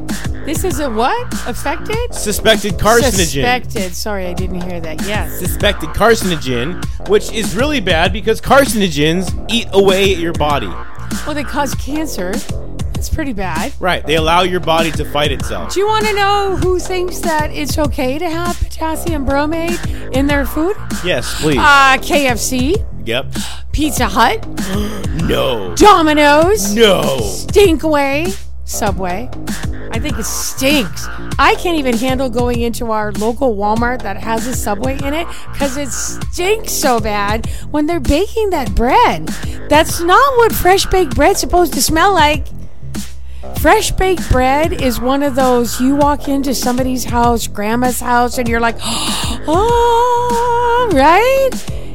This 0.44 0.64
is 0.64 0.80
a 0.80 0.90
what? 0.90 1.32
Affected? 1.46 2.12
suspected 2.12 2.74
carcinogen. 2.74 3.12
Suspected. 3.12 3.94
Sorry, 3.94 4.26
I 4.26 4.32
didn't 4.32 4.62
hear 4.62 4.80
that. 4.80 5.02
Yes. 5.06 5.38
Suspected 5.38 5.90
carcinogen, 5.90 6.84
which 7.08 7.30
is 7.32 7.54
really 7.54 7.80
bad 7.80 8.12
because 8.12 8.40
carcinogens 8.40 9.30
eat 9.50 9.68
away 9.72 10.12
at 10.14 10.18
your 10.18 10.32
body. 10.32 10.72
Well, 11.26 11.34
they 11.34 11.44
cause 11.44 11.74
cancer. 11.74 12.32
That's 12.98 13.14
pretty 13.14 13.32
bad. 13.32 13.72
Right. 13.78 14.04
They 14.04 14.16
allow 14.16 14.42
your 14.42 14.58
body 14.58 14.90
to 14.90 15.04
fight 15.04 15.30
itself. 15.30 15.72
Do 15.72 15.78
you 15.78 15.86
want 15.86 16.04
to 16.06 16.14
know 16.14 16.56
who 16.60 16.80
thinks 16.80 17.20
that 17.20 17.52
it's 17.52 17.78
okay 17.78 18.18
to 18.18 18.28
have 18.28 18.58
potassium 18.58 19.24
bromate 19.24 20.12
in 20.12 20.26
their 20.26 20.44
food? 20.44 20.76
Yes, 21.04 21.40
please. 21.40 21.58
Uh, 21.58 21.96
KFC, 22.00 22.74
yep. 23.06 23.32
Pizza 23.70 24.08
Hut, 24.08 24.44
No. 25.28 25.76
Domino's, 25.76 26.74
No. 26.74 27.02
Stinkway, 27.20 28.36
Subway. 28.64 29.30
I 29.92 30.00
think 30.00 30.18
it 30.18 30.24
stinks. 30.24 31.06
I 31.38 31.54
can't 31.54 31.78
even 31.78 31.96
handle 31.96 32.28
going 32.28 32.62
into 32.62 32.90
our 32.90 33.12
local 33.12 33.54
Walmart 33.56 34.02
that 34.02 34.16
has 34.16 34.44
a 34.48 34.56
Subway 34.56 34.98
in 35.04 35.14
it 35.14 35.28
because 35.52 35.76
it 35.76 35.90
stinks 35.90 36.72
so 36.72 36.98
bad 36.98 37.46
when 37.70 37.86
they're 37.86 38.00
baking 38.00 38.50
that 38.50 38.74
bread. 38.74 39.26
That's 39.68 40.00
not 40.00 40.36
what 40.38 40.52
fresh 40.52 40.84
baked 40.86 41.14
bread's 41.14 41.38
supposed 41.38 41.74
to 41.74 41.80
smell 41.82 42.12
like. 42.12 42.44
Fresh 43.60 43.92
baked 43.92 44.28
bread 44.30 44.72
is 44.72 45.00
one 45.00 45.22
of 45.22 45.34
those 45.34 45.80
you 45.80 45.94
walk 45.94 46.26
into 46.28 46.54
somebody's 46.54 47.04
house, 47.04 47.46
grandma's 47.46 48.00
house, 48.00 48.36
and 48.38 48.48
you're 48.48 48.60
like, 48.60 48.76
oh, 49.48 50.90
right? 50.92 51.50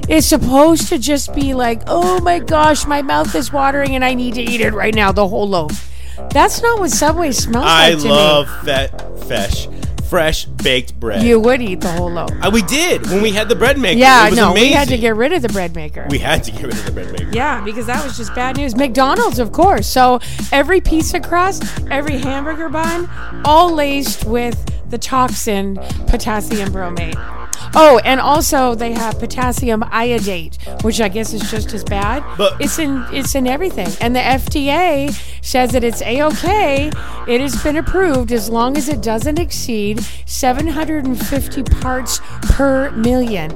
It's 0.09 0.27
supposed 0.27 0.89
to 0.89 0.97
just 0.97 1.33
be 1.33 1.53
like, 1.53 1.81
oh 1.87 2.21
my 2.21 2.39
gosh, 2.39 2.85
my 2.85 3.01
mouth 3.01 3.33
is 3.35 3.51
watering 3.51 3.95
and 3.95 4.03
I 4.05 4.13
need 4.13 4.35
to 4.35 4.41
eat 4.41 4.61
it 4.61 4.73
right 4.73 4.93
now, 4.93 5.11
the 5.11 5.27
whole 5.27 5.47
loaf. 5.47 5.89
That's 6.31 6.61
not 6.61 6.79
what 6.79 6.91
Subway 6.91 7.31
smells 7.31 7.65
I 7.67 7.93
like 7.93 8.03
to 8.03 8.09
love 8.09 8.65
that 8.65 9.25
fresh, 9.25 9.67
fresh 10.13 10.45
baked 10.45 10.99
bread. 10.99 11.23
You 11.23 11.39
would 11.39 11.59
eat 11.59 11.81
the 11.81 11.91
whole 11.91 12.11
loaf. 12.11 12.29
Uh, 12.39 12.51
we 12.53 12.61
did 12.61 13.03
when 13.07 13.23
we 13.23 13.31
had 13.31 13.49
the 13.49 13.55
bread 13.55 13.79
maker. 13.79 13.97
Yeah, 13.97 14.27
it 14.27 14.29
was 14.29 14.37
no, 14.37 14.51
amazing. 14.51 14.69
we 14.69 14.73
had 14.73 14.87
to 14.89 14.97
get 14.99 15.15
rid 15.15 15.33
of 15.33 15.41
the 15.41 15.49
bread 15.49 15.73
maker. 15.73 16.05
We 16.11 16.19
had 16.19 16.43
to 16.43 16.51
get 16.51 16.65
rid 16.65 16.73
of 16.75 16.85
the 16.85 16.91
bread 16.91 17.11
maker. 17.13 17.31
Yeah, 17.33 17.63
because 17.63 17.87
that 17.87 18.05
was 18.05 18.15
just 18.15 18.35
bad 18.35 18.57
news. 18.57 18.75
McDonald's, 18.75 19.39
of 19.39 19.51
course. 19.51 19.87
So 19.87 20.19
every 20.51 20.81
piece 20.81 21.15
of 21.15 21.23
crust, 21.23 21.63
every 21.89 22.19
hamburger 22.19 22.69
bun, 22.69 23.09
all 23.43 23.73
laced 23.73 24.25
with 24.25 24.63
the 24.91 24.99
toxin 24.99 25.77
potassium 26.05 26.69
bromate. 26.69 27.42
Oh, 27.75 27.99
and 28.05 28.19
also 28.19 28.75
they 28.75 28.93
have 28.93 29.19
potassium 29.19 29.83
iodate, 29.89 30.57
which 30.83 31.01
I 31.01 31.09
guess 31.09 31.33
is 31.33 31.49
just 31.49 31.73
as 31.73 31.83
bad. 31.83 32.23
But- 32.37 32.59
it's 32.61 32.77
in 32.77 33.03
it's 33.11 33.35
in 33.35 33.47
everything. 33.47 33.89
And 33.99 34.15
the 34.15 34.19
FDA 34.19 35.11
says 35.43 35.71
that 35.71 35.83
it's 35.83 36.01
a 36.03 36.21
okay. 36.23 36.91
It 37.27 37.41
has 37.41 37.61
been 37.63 37.77
approved 37.77 38.31
as 38.31 38.49
long 38.49 38.77
as 38.77 38.89
it 38.89 39.01
doesn't 39.01 39.39
exceed 39.39 40.03
750 40.25 41.63
parts 41.63 42.19
per 42.43 42.91
million, 42.91 43.51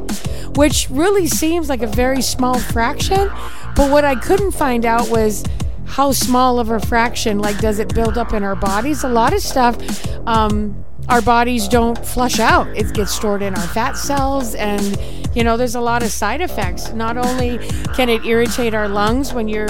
which 0.55 0.89
really 0.89 1.27
seems 1.27 1.69
like 1.69 1.81
a 1.81 1.87
very 1.87 2.21
small 2.21 2.59
fraction. 2.59 3.29
But 3.75 3.91
what 3.91 4.03
I 4.03 4.15
couldn't 4.15 4.51
find 4.51 4.85
out 4.85 5.09
was 5.09 5.43
how 5.85 6.11
small 6.11 6.59
of 6.59 6.69
a 6.69 6.79
fraction 6.79 7.39
like 7.39 7.59
does 7.59 7.79
it 7.79 7.93
build 7.93 8.17
up 8.17 8.33
in 8.33 8.43
our 8.43 8.55
bodies 8.57 9.05
a 9.05 9.07
lot 9.07 9.31
of 9.33 9.39
stuff 9.39 9.77
um, 10.27 10.83
our 11.09 11.21
bodies 11.21 11.67
don't 11.67 11.97
flush 12.05 12.39
out. 12.39 12.67
It 12.75 12.93
gets 12.93 13.11
stored 13.11 13.41
in 13.41 13.55
our 13.55 13.67
fat 13.67 13.97
cells 13.97 14.55
and 14.55 14.99
you 15.35 15.43
know 15.43 15.57
there's 15.57 15.75
a 15.75 15.81
lot 15.81 16.03
of 16.03 16.09
side 16.09 16.41
effects. 16.41 16.91
Not 16.93 17.17
only 17.17 17.59
can 17.95 18.09
it 18.09 18.25
irritate 18.25 18.73
our 18.73 18.89
lungs 18.89 19.33
when 19.33 19.47
you're 19.47 19.69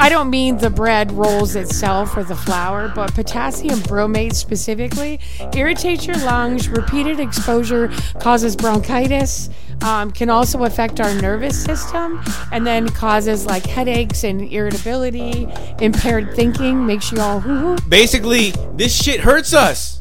I 0.00 0.08
don't 0.08 0.30
mean 0.30 0.58
the 0.58 0.70
bread 0.70 1.10
rolls 1.12 1.56
itself 1.56 2.16
or 2.16 2.22
the 2.22 2.36
flour, 2.36 2.88
but 2.94 3.14
potassium 3.14 3.80
bromate 3.80 4.34
specifically 4.34 5.18
irritates 5.54 6.06
your 6.06 6.16
lungs. 6.18 6.68
Repeated 6.68 7.18
exposure 7.18 7.90
causes 8.20 8.54
bronchitis, 8.54 9.50
um, 9.82 10.10
can 10.12 10.30
also 10.30 10.64
affect 10.64 11.00
our 11.00 11.12
nervous 11.14 11.60
system, 11.62 12.22
and 12.52 12.66
then 12.66 12.88
causes 12.88 13.44
like 13.44 13.66
headaches 13.66 14.22
and 14.24 14.40
irritability, 14.52 15.48
impaired 15.80 16.34
thinking, 16.34 16.86
makes 16.86 17.10
you 17.10 17.20
all 17.20 17.40
hoo 17.40 17.56
hoo. 17.76 17.88
Basically, 17.88 18.52
this 18.76 18.94
shit 18.94 19.20
hurts 19.20 19.52
us. 19.52 20.00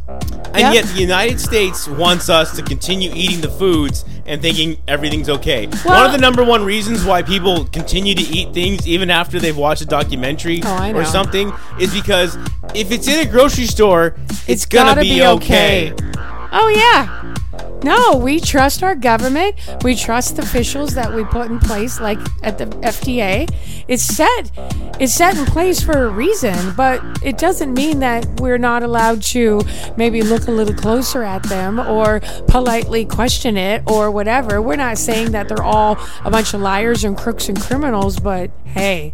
And 0.54 0.58
Yep. 0.58 0.74
yet 0.74 0.86
the 0.86 1.00
United 1.02 1.39
States 1.39 1.88
wants 1.88 2.30
us 2.30 2.56
to 2.56 2.62
continue 2.62 3.12
eating 3.14 3.41
the 3.41 3.50
foods 3.50 4.06
and 4.28 4.41
thinking 4.41 4.78
everything's 4.88 5.30
okay. 5.30 5.67
one 5.84 6.05
of 6.05 6.11
the 6.11 6.17
number 6.17 6.43
one 6.43 6.63
reasons 6.63 7.03
why 7.05 7.21
people 7.21 7.65
continue 7.65 8.13
to 8.13 8.21
eat 8.21 8.53
things 8.53 8.88
even 8.88 9.09
after 9.09 9.39
they've 9.39 9.57
watched 9.57 9.82
a 9.82 9.86
documentary 9.86 10.61
Oh, 10.63 10.93
or 10.93 11.05
something 11.05 11.51
is 11.80 11.93
because 11.93 12.38
if 12.75 12.91
it's 12.91 13.07
in 13.07 13.25
a 13.25 13.30
grocery 13.30 13.65
store, 13.65 14.15
it's, 14.47 14.65
gonna 14.65 14.91
gotta 14.91 15.01
be, 15.01 15.15
be 15.15 15.25
okay. 15.25 15.93
okay. 15.93 16.03
Oh, 16.51 16.67
yeah. 16.69 17.36
No, 17.84 18.18
we 18.18 18.39
trust 18.39 18.82
our 18.82 18.95
government. 18.95 19.55
We 19.84 19.95
trust 19.95 20.36
the 20.36 20.41
officials 20.41 20.95
that 20.95 21.14
we 21.14 21.24
put 21.24 21.49
in 21.49 21.60
place, 21.60 21.99
like 21.99 22.20
at 22.43 22.58
the 22.58 22.66
FDA. 22.66 23.49
It's 23.88 24.03
set. 24.03 24.51
It's 24.99 25.14
set 25.14 25.38
in 25.38 25.45
place 25.45 25.82
for 25.82 26.05
a 26.05 26.10
reason, 26.10 26.74
but 26.76 27.01
it 27.24 27.38
doesn't 27.38 27.74
mean 27.74 27.99
that 27.99 28.26
we're 28.41 28.58
not 28.58 28.82
allowed 28.82 29.22
to 29.24 29.62
maybe 29.95 30.22
look 30.24 30.47
a 30.47 30.51
little 30.51 30.74
closer 30.74 31.24
at 31.24 31.43
them 31.43 31.80
or 31.80 32.20
politely 32.47 33.05
question 33.05 33.58
it 33.58 33.84
or 33.89 34.10
whatever. 34.10 34.62
We're 34.62 34.76
not 34.76 34.97
saying 34.97 35.32
that 35.32 35.47
they're 35.47 35.64
all 35.64 35.97
a 36.26 36.32
bunch 36.32 36.53
of 36.53 36.62
liars 36.62 37.03
and 37.03 37.16
crooks 37.16 37.47
and 37.47 37.60
criminals, 37.60 38.20
but 38.20 38.49
hey, 38.66 39.14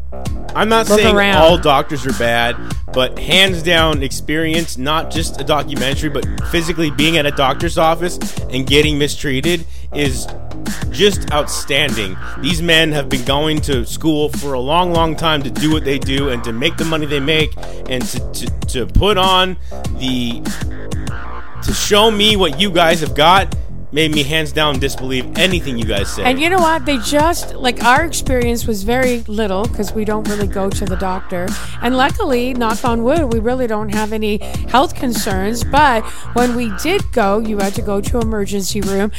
I'm 0.56 0.70
not 0.70 0.88
saying 0.88 1.16
around. 1.16 1.38
all 1.38 1.58
doctors 1.58 2.06
are 2.06 2.14
bad, 2.14 2.56
but 2.94 3.20
hands 3.20 3.62
down 3.62 4.04
experience, 4.04 4.78
not 4.78 5.12
just 5.12 5.42
a 5.42 5.44
documentary, 5.44 6.10
but 6.10 6.26
physically 6.50 6.92
being 6.92 7.18
at 7.18 7.26
a 7.26 7.32
doctor's 7.32 7.78
office 7.78 8.18
and 8.50 8.66
getting 8.68 8.98
mistreated 8.98 9.66
is 9.94 10.28
just 10.92 11.32
outstanding. 11.32 12.16
These 12.40 12.62
men 12.62 12.92
have 12.92 13.10
been 13.10 13.26
going 13.26 13.62
to 13.62 13.86
school 13.86 14.30
for 14.30 14.54
a 14.54 14.60
long, 14.60 14.94
long 14.94 15.16
time 15.16 15.42
to 15.44 15.50
do 15.50 15.72
what 15.72 15.84
they 15.84 16.00
do 16.00 16.30
and 16.30 16.44
to 16.44 16.54
make 16.54 16.78
the 16.78 16.86
money 16.86 17.06
they 17.06 17.20
make 17.20 17.54
and 17.90 18.04
to, 18.04 18.32
to, 18.32 18.46
to 18.68 18.86
put 18.88 19.18
on 19.18 19.58
the 19.98 20.42
to 21.64 21.74
show 21.74 22.12
me 22.12 22.36
what 22.36 22.60
you 22.60 22.70
guys 22.70 23.00
have 23.00 23.16
got 23.16 23.56
made 23.94 24.12
me 24.12 24.24
hands 24.24 24.52
down 24.52 24.80
disbelieve 24.80 25.38
anything 25.38 25.78
you 25.78 25.86
guys 25.86 26.12
say. 26.12 26.24
And 26.24 26.40
you 26.40 26.50
know 26.50 26.58
what? 26.58 26.86
They 26.86 26.98
just 26.98 27.56
like 27.56 27.84
our 27.84 28.04
experience 28.04 28.66
was 28.66 28.84
very 28.84 29.22
little 29.22 29.64
because 29.64 29.94
we 29.94 30.04
don't 30.04 30.28
really 30.28 30.48
go 30.48 30.70
to 30.70 30.86
the 30.86 30.96
doctor. 30.96 31.48
And 31.82 31.96
luckily, 31.96 32.54
knock 32.54 32.84
on 32.84 33.04
wood, 33.04 33.32
we 33.32 33.40
really 33.40 33.68
don't 33.68 33.90
have 33.90 34.12
any 34.12 34.38
health 34.68 34.96
concerns. 34.96 35.64
But 35.64 36.04
when 36.34 36.56
we 36.56 36.72
did 36.82 37.10
go, 37.12 37.40
you 37.40 37.60
had 37.60 37.76
to 37.76 37.82
go 37.82 38.02
to 38.02 38.20
emergency 38.20 38.82
room. 38.82 39.12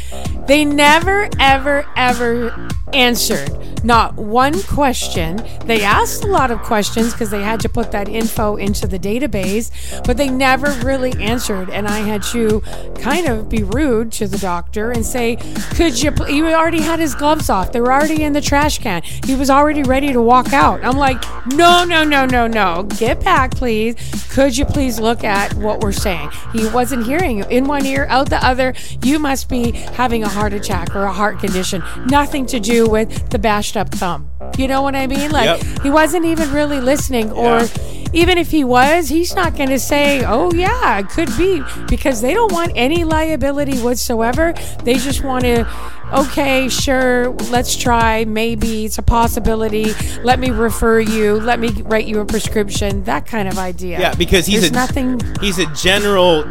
They 0.47 0.65
never, 0.65 1.29
ever, 1.39 1.87
ever 1.97 2.69
answered 2.95 3.51
not 3.85 4.15
one 4.15 4.63
question. 4.63 5.47
They 5.67 5.83
asked 5.83 6.25
a 6.25 6.27
lot 6.27 6.51
of 6.51 6.61
questions 6.63 7.13
because 7.13 7.31
they 7.31 7.43
had 7.43 7.61
to 7.61 7.69
put 7.69 7.93
that 7.93 8.09
info 8.09 8.57
into 8.57 8.87
the 8.87 8.99
database, 8.99 9.71
but 10.07 10.17
they 10.17 10.29
never 10.29 10.71
really 10.85 11.13
answered. 11.23 11.69
And 11.69 11.87
I 11.87 11.99
had 11.99 12.23
to 12.25 12.63
kind 12.99 13.27
of 13.27 13.51
be 13.51 13.63
rude 13.63 14.11
to 14.13 14.27
the 14.27 14.39
doctor 14.39 14.91
and 14.91 15.05
say, 15.05 15.37
Could 15.77 16.03
you? 16.03 16.13
Pl-? 16.13 16.27
He 16.27 16.43
already 16.43 16.81
had 16.81 16.99
his 16.99 17.15
gloves 17.15 17.51
off, 17.51 17.73
they 17.73 17.81
were 17.81 17.93
already 17.93 18.23
in 18.23 18.33
the 18.33 18.41
trash 18.41 18.79
can. 18.79 19.03
He 19.03 19.35
was 19.35 19.51
already 19.51 19.83
ready 19.83 20.13
to 20.13 20.23
walk 20.23 20.55
out. 20.55 20.83
I'm 20.83 20.97
like, 20.97 21.23
No, 21.47 21.85
no, 21.85 22.05
no, 22.05 22.25
no, 22.25 22.47
no. 22.47 22.85
Get 22.99 23.23
back, 23.23 23.55
please. 23.55 23.97
Could 24.31 24.57
you 24.57 24.65
please 24.65 24.99
look 24.99 25.25
at 25.25 25.53
what 25.55 25.81
we're 25.81 25.93
saying? 25.93 26.31
He 26.55 26.67
wasn't 26.69 27.05
hearing 27.05 27.39
you. 27.39 27.45
In 27.51 27.67
one 27.67 27.85
ear, 27.85 28.07
out 28.09 28.31
the 28.31 28.45
other. 28.45 28.73
You 29.03 29.19
must 29.19 29.51
be 29.51 29.73
having 29.73 30.25
a 30.25 30.29
heart 30.29 30.55
attack 30.55 30.97
or 30.97 31.03
a 31.03 31.13
heart 31.13 31.39
condition. 31.39 31.83
Nothing 32.07 32.47
to 32.47 32.59
do 32.59 32.84
with 32.89 33.31
the 33.31 33.39
bashed 33.39 33.77
up 33.77 33.91
thumb. 33.91 34.29
You 34.57 34.69
know 34.69 34.83
what 34.83 34.95
I 34.95 35.07
mean? 35.07 35.31
Like, 35.31 35.63
Yep. 35.63 35.83
he 35.83 35.91
wasn't 35.91 36.25
even 36.27 36.53
really 36.53 36.81
listening, 36.81 37.31
or 37.33 37.59
Yeah. 37.61 37.67
even 38.13 38.39
if 38.39 38.51
he 38.51 38.63
was, 38.65 39.09
he's 39.09 39.35
not 39.35 39.57
going 39.57 39.71
to 39.71 39.79
say, 39.79 40.23
oh, 40.25 40.53
yeah, 40.53 40.99
it 40.99 41.09
could 41.09 41.31
be, 41.37 41.63
because 41.89 42.21
they 42.21 42.35
don't 42.35 42.53
want 42.53 42.73
any 42.77 43.03
liability 43.05 43.79
whatsoever. 43.81 44.55
They 44.85 44.95
just 44.95 45.25
want 45.25 45.45
to, 45.45 45.67
okay, 46.13 46.69
sure, 46.69 47.31
let's 47.51 47.77
try. 47.77 48.25
Maybe 48.25 48.85
it's 48.85 48.99
a 48.99 49.03
possibility. 49.03 49.93
Let 50.23 50.39
me 50.39 50.51
refer 50.51 51.01
you. 51.01 51.35
Let 51.41 51.61
me 51.61 51.71
write 51.83 52.07
you 52.07 52.21
a 52.21 52.25
prescription. 52.27 53.05
That 53.05 53.27
kind 53.27 53.49
of 53.49 53.59
idea. 53.59 54.01
yeah, 54.01 54.15
because 54.15 54.47
he's 54.47 54.61
There's 54.61 54.71
a 54.71 54.75
nothing. 54.75 55.21
he's 55.41 55.59
a 55.59 55.67
general 55.75 56.45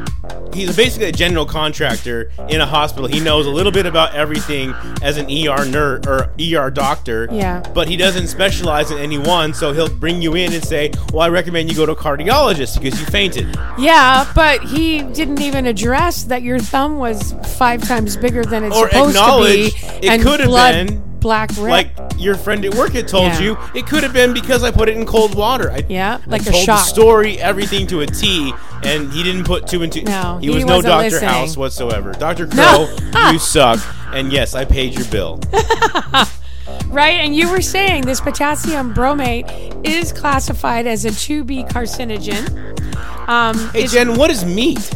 he's 0.53 0.75
basically 0.75 1.07
a 1.07 1.11
general 1.11 1.45
contractor 1.45 2.31
in 2.49 2.61
a 2.61 2.65
hospital. 2.65 3.07
He 3.07 3.19
knows 3.19 3.45
a 3.45 3.49
little 3.49 3.71
bit 3.71 3.85
about 3.85 4.13
everything 4.15 4.73
as 5.01 5.17
an 5.17 5.25
ER 5.25 5.65
nurse 5.65 6.05
or 6.07 6.31
ER 6.39 6.69
doctor. 6.69 7.27
Yeah. 7.31 7.61
But 7.73 7.87
he 7.87 7.97
doesn't 7.97 8.27
specialize 8.27 8.91
in 8.91 8.97
any 8.97 9.17
one, 9.17 9.53
so 9.53 9.73
he'll 9.73 9.89
bring 9.89 10.21
you 10.21 10.35
in 10.35 10.53
and 10.53 10.63
say, 10.63 10.91
"Well, 11.11 11.21
I 11.21 11.29
recommend 11.29 11.69
you 11.69 11.75
go 11.75 11.85
to 11.85 11.93
a 11.93 11.95
cardiologist 11.95 12.81
because 12.81 12.99
you 12.99 13.05
fainted." 13.07 13.57
Yeah, 13.77 14.31
but 14.35 14.61
he 14.63 15.01
didn't 15.01 15.41
even 15.41 15.65
address 15.65 16.23
that 16.25 16.43
your 16.43 16.59
thumb 16.59 16.97
was 16.97 17.33
five 17.57 17.85
times 17.87 18.15
bigger 18.17 18.43
than 18.43 18.63
it's 18.63 18.75
Or 18.75 18.89
supposed 18.89 19.15
to 19.15 19.21
acknowledge 19.21 19.42
be. 19.45 19.71
it 20.07 20.21
could 20.21 20.39
have 20.39 20.49
been 20.87 21.01
black 21.19 21.49
red. 21.57 21.69
Like 21.69 21.89
your 22.17 22.35
friend 22.35 22.63
at 22.65 22.75
work 22.75 22.91
had 22.91 23.07
told 23.07 23.27
Yeah. 23.33 23.39
you, 23.41 23.57
it 23.73 23.87
could 23.87 24.03
have 24.03 24.11
been 24.13 24.33
because 24.33 24.63
I 24.63 24.71
put 24.71 24.89
it 24.89 24.97
in 24.97 25.05
cold 25.05 25.35
water. 25.35 25.71
I, 25.71 25.83
Yeah, 25.87 26.19
like 26.27 26.41
a 26.41 26.51
told 26.51 26.63
shot. 26.65 26.77
the 26.79 26.83
story, 26.83 27.39
everything 27.39 27.87
to 27.87 28.01
a 28.01 28.05
T, 28.05 28.53
and 28.83 29.11
he 29.11 29.23
didn't 29.23 29.45
put 29.45 29.65
two 29.67 29.83
and 29.83 29.91
two. 29.91 30.01
No, 30.03 30.37
he 30.41 30.47
he 30.47 30.53
was 30.55 30.65
no 30.65 30.81
Doctor 30.81 31.03
listening. 31.09 31.29
House 31.29 31.55
whatsoever. 31.57 32.11
Doctor 32.13 32.47
No. 32.47 32.87
Crow, 33.13 33.29
you 33.31 33.39
suck. 33.39 33.79
And 34.13 34.31
yes, 34.31 34.53
I 34.53 34.65
paid 34.65 34.93
your 34.93 35.05
bill. 35.05 35.39
Right, 36.87 37.19
and 37.21 37.35
you 37.35 37.49
were 37.49 37.61
saying 37.61 38.03
this 38.05 38.21
potassium 38.21 38.93
bromate 38.93 39.47
is 39.85 40.13
classified 40.13 40.85
as 40.85 41.05
a 41.05 41.09
2B 41.09 41.67
carcinogen. 41.69 43.27
Um, 43.27 43.57
Hey 43.71 43.87
Jen, 43.87 44.15
what 44.15 44.29
is 44.29 44.45
meat? 44.45 44.93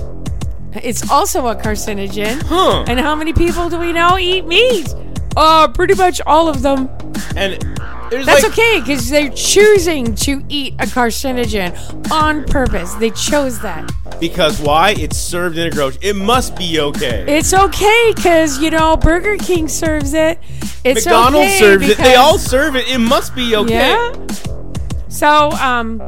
It's 0.74 1.10
also 1.10 1.48
a 1.48 1.56
carcinogen. 1.56 2.42
Huh? 2.44 2.86
And 2.88 3.00
how 3.00 3.16
many 3.16 3.34
people 3.34 3.70
do 3.70 3.80
we 3.80 3.94
know 3.94 4.18
eat 4.18 4.46
meat? 4.46 4.94
Uh, 5.36 5.68
pretty 5.68 5.94
much 5.96 6.20
all 6.26 6.50
of 6.50 6.62
them. 6.62 6.90
And 7.36 7.62
there's 8.10 8.26
That's 8.26 8.44
like, 8.44 8.54
okay 8.54 8.80
because 8.80 9.10
they're 9.10 9.30
choosing 9.30 10.16
to 10.16 10.44
eat 10.50 10.74
a 10.76 10.86
carcinogen 10.86 12.12
on 12.12 12.44
purpose. 12.46 12.94
They 12.96 13.12
chose 13.12 13.60
that. 13.62 13.92
because 14.20 14.60
why? 14.62 14.92
It's 14.98 15.18
served 15.18 15.58
in 15.58 15.68
a 15.68 15.72
grocery. 15.72 16.00
It 16.02 16.16
must 16.16 16.56
be 16.58 16.80
okay. 16.80 17.26
It's 17.28 17.54
okay 17.54 18.14
because 18.16 18.60
you 18.60 18.72
know 18.72 18.98
Burger 18.98 19.36
King 19.38 19.68
serves 19.68 20.14
it. 20.14 20.40
It's 20.84 21.06
McDonald's 21.06 21.48
okay 21.48 21.60
serves 21.60 21.90
it. 21.90 21.98
They 21.98 22.16
all 22.16 22.38
serve 22.40 22.76
it. 22.76 22.88
It 22.88 23.00
must 23.00 23.36
be 23.36 23.56
okay. 23.58 23.74
Yeah. 23.74 24.14
So, 25.18 25.50
um, 25.54 26.00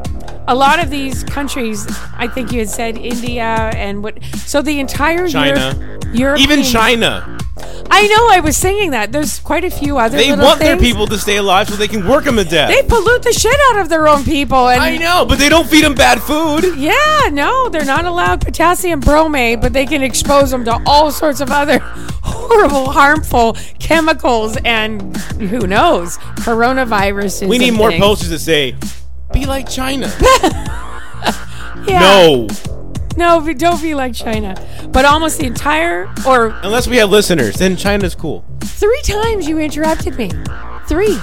a 0.48 0.54
lot 0.54 0.80
of 0.80 0.92
these 0.92 1.24
countries, 1.24 1.88
I 2.16 2.28
think 2.28 2.52
you 2.52 2.60
had 2.60 2.70
said 2.70 2.96
India 2.96 3.72
and 3.74 4.04
what. 4.04 4.24
So 4.46 4.62
the 4.62 4.80
entire 4.80 5.28
China. 5.28 5.98
Europe, 6.14 6.40
Even 6.40 6.62
China. 6.62 7.38
I 7.92 8.08
know. 8.08 8.30
I 8.30 8.40
was 8.40 8.56
singing 8.56 8.92
that. 8.92 9.12
There's 9.12 9.40
quite 9.40 9.64
a 9.64 9.72
few 9.72 9.98
other. 9.98 10.16
They 10.16 10.36
want 10.36 10.60
their 10.60 10.78
people 10.78 11.08
to 11.08 11.18
stay 11.18 11.38
alive 11.38 11.70
so 11.70 11.76
they 11.76 11.88
can 11.88 12.08
work 12.08 12.24
them 12.24 12.36
to 12.36 12.44
death. 12.44 12.70
They 12.70 12.84
pollute 12.84 13.24
the 13.24 13.34
shit 13.34 13.60
out 13.72 13.80
of 13.80 13.90
their 13.90 14.08
own 14.08 14.24
people, 14.24 14.70
and 14.70 14.80
I 14.80 14.98
know, 14.98 15.26
but 15.28 15.40
they 15.40 15.50
don't 15.50 15.68
feed 15.68 15.84
them 15.84 15.96
bad 15.96 16.22
food. 16.22 16.78
Yeah, 16.78 17.30
no, 17.32 17.68
they're 17.70 17.86
not 17.86 18.06
allowed 18.06 18.42
potassium 18.42 19.02
bromate, 19.02 19.60
but 19.60 19.74
they 19.74 19.88
can 19.88 20.04
expose 20.04 20.52
them 20.52 20.66
to 20.66 20.80
all 20.86 21.12
sorts 21.12 21.42
of 21.42 21.50
other 21.50 21.80
horrible, 22.24 22.92
harmful 22.92 23.58
chemicals, 23.80 24.56
and 24.66 25.18
who 25.38 25.66
knows, 25.66 26.18
coronaviruses. 26.38 27.48
We 27.48 27.58
need 27.58 27.72
more 27.72 27.90
things. 27.90 28.04
posters 28.04 28.30
to 28.30 28.40
say, 28.40 28.76
"Be 29.34 29.46
like 29.46 29.70
China." 29.70 30.12
Yeah. 31.88 32.00
No, 32.02 32.48
no, 33.16 33.40
but 33.42 33.58
don't 33.58 33.82
be 33.82 33.96
like 33.96 34.14
China. 34.14 34.54
But 34.92 35.06
almost 35.06 35.40
the 35.40 35.46
entire, 35.46 36.12
or 36.28 36.48
unless 36.62 36.88
we 36.88 36.98
have 36.98 37.10
listeners, 37.10 37.56
then 37.56 37.78
China's 37.78 38.16
cool. 38.16 38.44
three 38.62 39.02
times 39.04 39.48
you 39.48 39.60
interrupted 39.60 40.18
me. 40.18 40.30
Three. 40.88 41.18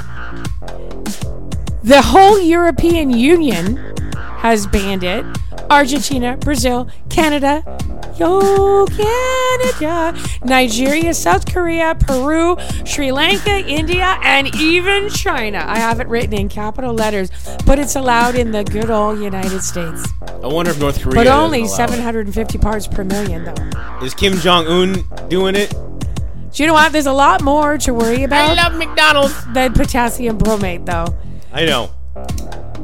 The 1.84 2.00
whole 2.02 2.38
European 2.40 3.10
Union 3.10 3.94
has 4.36 4.66
banned 4.66 5.04
it. 5.04 5.24
Argentina, 5.70 6.36
Brazil, 6.36 6.88
Canada, 7.10 7.62
yo, 8.16 8.86
Canada, 8.86 10.16
Nigeria, 10.44 11.12
South 11.12 11.52
Korea, 11.52 11.96
Peru, 11.98 12.56
Sri 12.84 13.10
Lanka, 13.10 13.66
India, 13.66 14.18
and 14.22 14.54
even 14.54 15.08
China. 15.08 15.64
I 15.66 15.78
have 15.78 15.98
it 16.00 16.06
written 16.08 16.34
in 16.34 16.48
capital 16.48 16.94
letters, 16.94 17.30
but 17.66 17.78
it's 17.78 17.96
allowed 17.96 18.36
in 18.36 18.52
the 18.52 18.62
good 18.64 18.90
old 18.90 19.18
United 19.18 19.62
States. 19.62 20.06
I 20.42 20.46
wonder 20.46 20.70
if 20.70 20.78
North 20.78 21.02
Korea. 21.02 21.14
But 21.16 21.26
only 21.26 21.60
allow 21.62 21.66
it. 21.66 21.76
750 21.76 22.58
parts 22.58 22.86
per 22.86 23.02
million, 23.02 23.44
though. 23.44 24.04
Is 24.04 24.14
Kim 24.14 24.34
Jong 24.34 24.66
Un 24.66 25.04
doing 25.28 25.56
it? 25.56 25.70
Do 25.70 26.62
you 26.62 26.68
know 26.68 26.74
what? 26.74 26.92
There's 26.92 27.06
a 27.06 27.12
lot 27.12 27.42
more 27.42 27.76
to 27.78 27.92
worry 27.92 28.22
about 28.22 28.50
I 28.50 28.54
love 28.54 28.78
McDonald's. 28.78 29.34
than 29.52 29.72
potassium 29.72 30.38
bromate, 30.38 30.86
though. 30.86 31.06
I 31.52 31.64
know. 31.66 31.90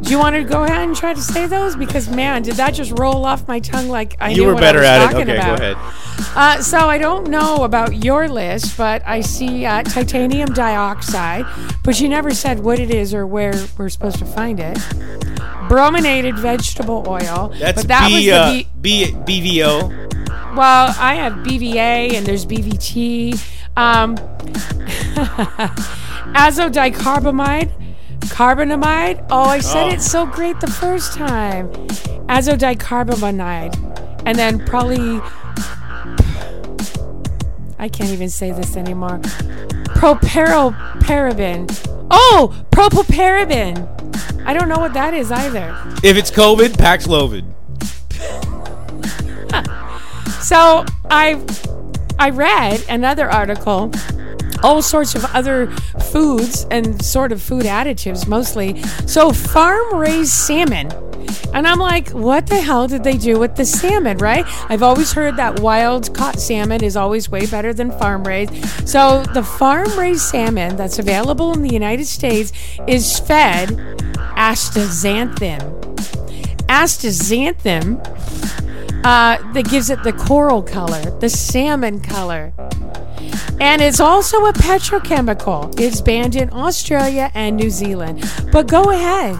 Do 0.03 0.11
you 0.11 0.19
want 0.19 0.35
to 0.37 0.43
go 0.45 0.65
ahead 0.65 0.83
and 0.87 0.97
try 0.97 1.15
to 1.15 1.21
say 1.21 1.47
those? 1.47 1.77
Because 1.77 2.09
man, 2.09 2.43
did 2.43 2.57
that 2.57 2.75
just 2.75 2.99
roll 2.99 3.25
off 3.25 3.47
my 3.47 3.61
tongue 3.61 3.89
like 3.89 4.17
I 4.21 4.31
You 4.31 4.37
knew 4.43 4.47
were 4.49 4.55
what 4.55 4.61
better 4.61 4.79
I 4.81 4.83
was 4.83 4.89
at 4.89 5.01
it. 5.01 5.05
talking 5.13 5.31
Okay, 5.31 5.37
about. 5.37 5.59
go 5.59 5.65
ahead. 5.65 5.77
Uh, 6.35 6.63
so 6.63 6.79
I 6.89 6.99
don't 6.99 7.29
know 7.29 7.65
about 7.65 8.05
your 8.05 8.29
list, 8.29 8.77
but 8.77 9.03
I 9.07 9.21
see 9.21 9.65
uh, 9.65 9.83
titanium 9.85 10.53
dioxide, 10.53 11.47
but 11.85 12.01
you 12.01 12.09
never 12.09 12.33
said 12.35 12.61
what 12.61 12.79
it 12.79 12.91
is 12.91 13.15
or 13.15 13.27
where 13.27 13.53
we're 13.79 13.89
supposed 13.89 14.19
to 14.19 14.25
find 14.27 14.59
it. 14.61 14.77
Brominated 15.69 16.39
vegetable 16.39 17.05
oil. 17.09 17.53
That's 17.59 17.83
but 17.83 17.89
that 17.89 18.09
B, 18.09 18.15
was 18.15 18.29
uh, 18.29 18.53
the 18.53 18.67
B 18.81 19.07
BVO. 19.61 20.57
Well, 20.57 20.95
I 20.99 21.15
have 21.15 21.35
BVA 21.45 22.15
and 22.15 22.27
there's 22.27 22.45
BVT. 22.45 23.41
Um, 23.77 24.17
azodicarbamide, 26.35 27.71
carbonamide. 28.27 29.25
Oh, 29.31 29.43
I 29.45 29.59
said 29.61 29.89
Oh. 29.89 29.93
it 29.95 30.01
so 30.03 30.27
great 30.27 30.61
the 30.61 30.67
first 30.71 31.13
time. 31.15 31.69
Azodicarbamide, 32.29 33.75
and 34.27 34.39
then 34.39 34.65
probably 34.65 35.21
I 37.79 37.89
can't 37.89 38.11
even 38.11 38.29
say 38.31 38.53
this 38.53 38.77
anymore. 38.77 39.19
Propyroparabin. 39.99 41.69
Oh, 42.11 42.55
propylparaben. 42.71 43.89
I 44.47 44.55
don't 44.55 44.69
know 44.69 44.79
what 44.79 44.93
that 44.95 45.15
is 45.15 45.31
either. 45.33 45.75
If 46.03 46.17
it's 46.17 46.31
COVID, 46.31 46.71
Paxlovid. 46.77 47.45
So 50.43 50.85
I 51.09 51.41
I 52.19 52.31
read 52.31 52.85
another 52.89 53.31
article, 53.31 53.91
all 54.63 54.83
sorts 54.83 55.15
of 55.15 55.25
other 55.35 55.71
foods 56.11 56.67
and 56.71 57.03
sort 57.05 57.33
of 57.33 57.43
food 57.43 57.65
additives 57.65 58.27
mostly. 58.27 58.83
So 59.07 59.33
farm 59.33 59.95
raised 59.97 60.33
salmon. 60.33 60.91
And 61.55 61.67
I'm 61.67 61.79
like, 61.79 62.11
what 62.11 62.47
the 62.47 62.61
hell 62.61 62.89
did 62.89 63.05
they 63.05 63.17
do 63.17 63.39
with 63.39 63.57
the 63.57 63.65
salmon, 63.65 64.19
right? 64.19 64.45
I've 64.71 64.83
always 64.83 65.13
heard 65.13 65.37
that 65.37 65.61
wild 65.61 66.15
caught 66.15 66.41
salmon 66.41 66.83
is 66.83 66.97
always 66.97 67.31
way 67.31 67.47
better 67.47 67.73
than 67.73 67.91
farm 67.93 68.25
raised. 68.25 68.55
So 68.89 69.23
the 69.35 69.43
farm 69.43 69.99
raised 69.99 70.23
salmon 70.23 70.77
that's 70.77 70.99
available 70.99 71.53
in 71.53 71.63
the 71.63 71.73
United 71.73 72.07
States 72.07 72.53
is 72.87 73.19
fed 73.19 73.69
astaxanthin. 74.37 75.61
Astaxanthin 76.67 78.01
uh, 79.05 79.53
that 79.53 79.69
gives 79.69 79.91
it 79.91 80.03
the 80.05 80.13
coral 80.13 80.63
color, 80.63 81.03
the 81.21 81.29
salmon 81.29 82.01
color. 82.01 82.53
And 83.61 83.81
it's 83.81 84.01
also 84.01 84.47
a 84.47 84.53
petrochemical. 84.53 85.79
It's 85.79 86.01
banned 86.01 86.35
in 86.37 86.53
Australia 86.53 87.31
and 87.35 87.57
New 87.57 87.71
Zealand. 87.71 88.25
But 88.51 88.67
go 88.67 88.91
ahead, 88.91 89.39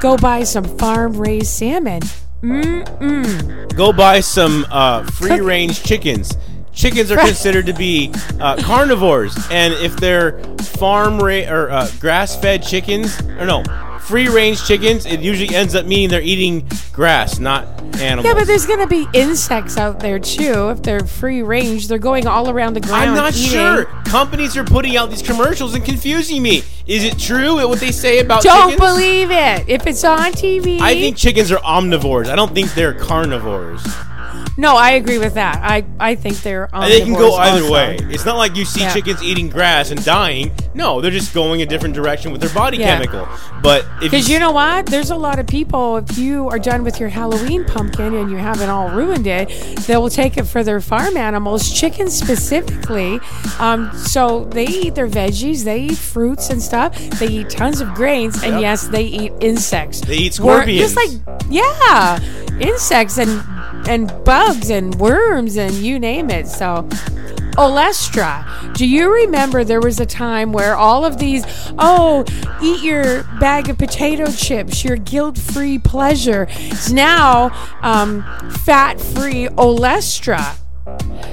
go 0.00 0.16
buy 0.16 0.44
some 0.44 0.64
farm 0.78 1.16
raised 1.16 1.48
salmon. 1.48 2.02
Mm-mm. 2.42 3.74
Go 3.76 3.92
buy 3.92 4.20
some 4.20 4.66
uh, 4.70 5.04
free 5.04 5.40
range 5.40 5.82
chickens. 5.82 6.36
Chickens 6.72 7.10
are 7.12 7.16
considered 7.16 7.66
to 7.66 7.72
be 7.72 8.12
uh, 8.40 8.56
carnivores, 8.60 9.36
and 9.50 9.72
if 9.74 9.96
they're 9.96 10.40
farm 10.58 11.18
ra- 11.18 11.48
or 11.48 11.70
uh, 11.70 11.88
grass 12.00 12.36
fed 12.36 12.64
chickens, 12.64 13.20
or 13.38 13.46
no, 13.46 13.62
free 14.04 14.28
range 14.28 14.64
chickens, 14.64 15.06
it 15.06 15.20
usually 15.20 15.54
ends 15.54 15.74
up 15.74 15.86
meaning 15.86 16.10
they're 16.10 16.20
eating 16.20 16.68
grass, 16.92 17.38
not 17.38 17.66
animals. 17.96 18.26
Yeah, 18.26 18.34
but 18.34 18.46
there's 18.46 18.66
going 18.66 18.80
to 18.80 18.86
be 18.86 19.06
insects 19.12 19.76
out 19.76 20.00
there 20.00 20.18
too. 20.18 20.70
If 20.70 20.82
they're 20.82 21.00
free 21.00 21.42
range, 21.42 21.88
they're 21.88 21.98
going 21.98 22.26
all 22.26 22.50
around 22.50 22.74
the 22.74 22.80
ground. 22.80 23.10
I'm 23.10 23.14
not 23.14 23.34
eating. 23.34 23.50
sure. 23.50 23.84
Companies 24.04 24.56
are 24.56 24.64
putting 24.64 24.96
out 24.96 25.10
these 25.10 25.22
commercials 25.22 25.74
and 25.74 25.84
confusing 25.84 26.42
me. 26.42 26.62
Is 26.86 27.04
it 27.04 27.18
true 27.18 27.56
what 27.66 27.80
they 27.80 27.92
say 27.92 28.18
about 28.18 28.42
Don't 28.42 28.72
chickens? 28.72 28.80
believe 28.80 29.30
it. 29.30 29.68
If 29.68 29.86
it's 29.86 30.04
on 30.04 30.32
TV, 30.32 30.80
I 30.80 30.94
think 30.94 31.16
chickens 31.16 31.50
are 31.50 31.58
omnivores. 31.58 32.28
I 32.28 32.36
don't 32.36 32.52
think 32.54 32.74
they're 32.74 32.94
carnivores. 32.94 33.82
No. 34.56 34.76
I 34.76 34.92
agree 34.92 35.18
with 35.18 35.34
that. 35.34 35.60
I 35.62 35.84
I 36.00 36.14
think 36.14 36.40
they're. 36.42 36.68
And 36.72 36.90
they 36.92 37.00
can 37.00 37.14
go 37.14 37.34
either 37.34 37.62
also. 37.62 37.72
way. 37.72 37.98
It's 38.02 38.24
not 38.24 38.36
like 38.36 38.56
you 38.56 38.64
see 38.64 38.80
Yeah. 38.80 38.92
chickens 38.92 39.22
eating 39.22 39.48
grass 39.48 39.90
and 39.90 40.04
dying. 40.04 40.50
No, 40.74 41.00
they're 41.00 41.10
just 41.10 41.32
going 41.34 41.62
a 41.62 41.66
different 41.66 41.94
direction 41.94 42.32
with 42.32 42.40
their 42.40 42.50
body 42.50 42.78
Yeah. 42.78 42.96
chemical. 42.98 43.28
But 43.62 43.84
Because 44.00 44.28
you 44.28 44.38
know 44.38 44.50
what? 44.50 44.86
There's 44.86 45.10
a 45.10 45.16
lot 45.16 45.38
of 45.38 45.46
people, 45.46 45.96
if 45.98 46.18
you 46.18 46.48
are 46.50 46.58
done 46.58 46.82
with 46.84 47.00
your 47.00 47.08
Halloween 47.08 47.64
pumpkin 47.64 48.14
and 48.14 48.30
you 48.30 48.36
haven't 48.36 48.68
all 48.68 48.88
ruined 48.90 49.26
it, 49.26 49.48
they 49.86 49.96
will 49.96 50.10
take 50.10 50.36
it 50.36 50.44
for 50.44 50.62
their 50.62 50.80
farm 50.80 51.16
animals, 51.16 51.70
chickens 51.70 52.12
specifically. 52.14 53.20
Um, 53.58 53.90
so 53.96 54.44
they 54.50 54.66
eat 54.66 54.94
their 54.94 55.08
veggies, 55.08 55.64
they 55.64 55.80
eat 55.82 55.96
fruits 55.98 56.50
and 56.50 56.60
stuff, 56.62 56.94
they 57.18 57.28
eat 57.28 57.50
tons 57.50 57.80
of 57.80 57.94
grains, 57.94 58.42
and 58.42 58.54
Yep. 58.54 58.60
yes, 58.60 58.86
they 58.88 59.04
eat 59.04 59.32
insects. 59.40 60.00
They 60.00 60.16
eat 60.16 60.38
Wor- 60.40 60.54
scorpions. 60.56 60.92
Just 60.92 60.96
like, 60.96 61.38
yeah, 61.48 62.18
insects 62.60 63.16
and, 63.18 63.42
and 63.88 64.12
bugs 64.24 64.43
and 64.70 64.94
worms 64.96 65.56
and 65.56 65.72
you 65.74 65.98
name 65.98 66.30
it. 66.30 66.46
So. 66.46 66.88
Olestra. 67.56 68.74
Do 68.74 68.84
you 68.84 69.12
remember 69.12 69.62
there 69.62 69.80
was 69.80 70.00
a 70.00 70.06
time 70.06 70.52
where 70.52 70.74
all 70.74 71.04
of 71.04 71.18
these, 71.18 71.44
oh, 71.78 72.24
eat 72.60 72.82
your 72.82 73.22
bag 73.38 73.68
of 73.68 73.78
potato 73.78 74.30
chips, 74.32 74.82
your 74.82 74.96
guilt 74.96 75.38
free 75.38 75.78
pleasure, 75.78 76.48
is 76.50 76.92
now 76.92 77.52
um, 77.80 78.24
fat 78.64 79.00
free 79.00 79.46
Olestra. 79.50 80.56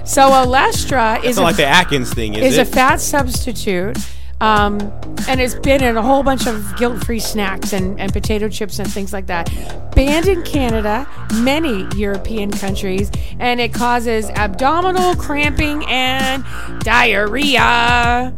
So 0.05 0.29
Olestra 0.29 1.23
is 1.23 1.31
it's 1.31 1.37
a, 1.39 1.41
like 1.41 1.55
the 1.55 1.65
Atkins 1.65 2.13
thing, 2.13 2.35
is, 2.35 2.53
is 2.53 2.57
a 2.59 2.65
fat 2.65 3.01
substitute. 3.01 3.97
Um, 4.41 4.79
and 5.27 5.39
it's 5.39 5.53
been 5.55 5.83
in 5.83 5.97
a 5.97 6.01
whole 6.01 6.23
bunch 6.23 6.47
of 6.47 6.75
guilt-free 6.77 7.19
snacks 7.19 7.73
and, 7.73 7.99
and 7.99 8.11
potato 8.11 8.49
chips 8.49 8.79
and 8.79 8.91
things 8.91 9.13
like 9.13 9.27
that. 9.27 9.49
Banned 9.95 10.27
in 10.27 10.41
Canada, 10.41 11.07
many 11.35 11.87
European 11.95 12.49
countries, 12.49 13.11
and 13.39 13.61
it 13.61 13.71
causes 13.71 14.29
abdominal 14.31 15.15
cramping 15.15 15.85
and 15.85 16.43
diarrhea. 16.79 18.33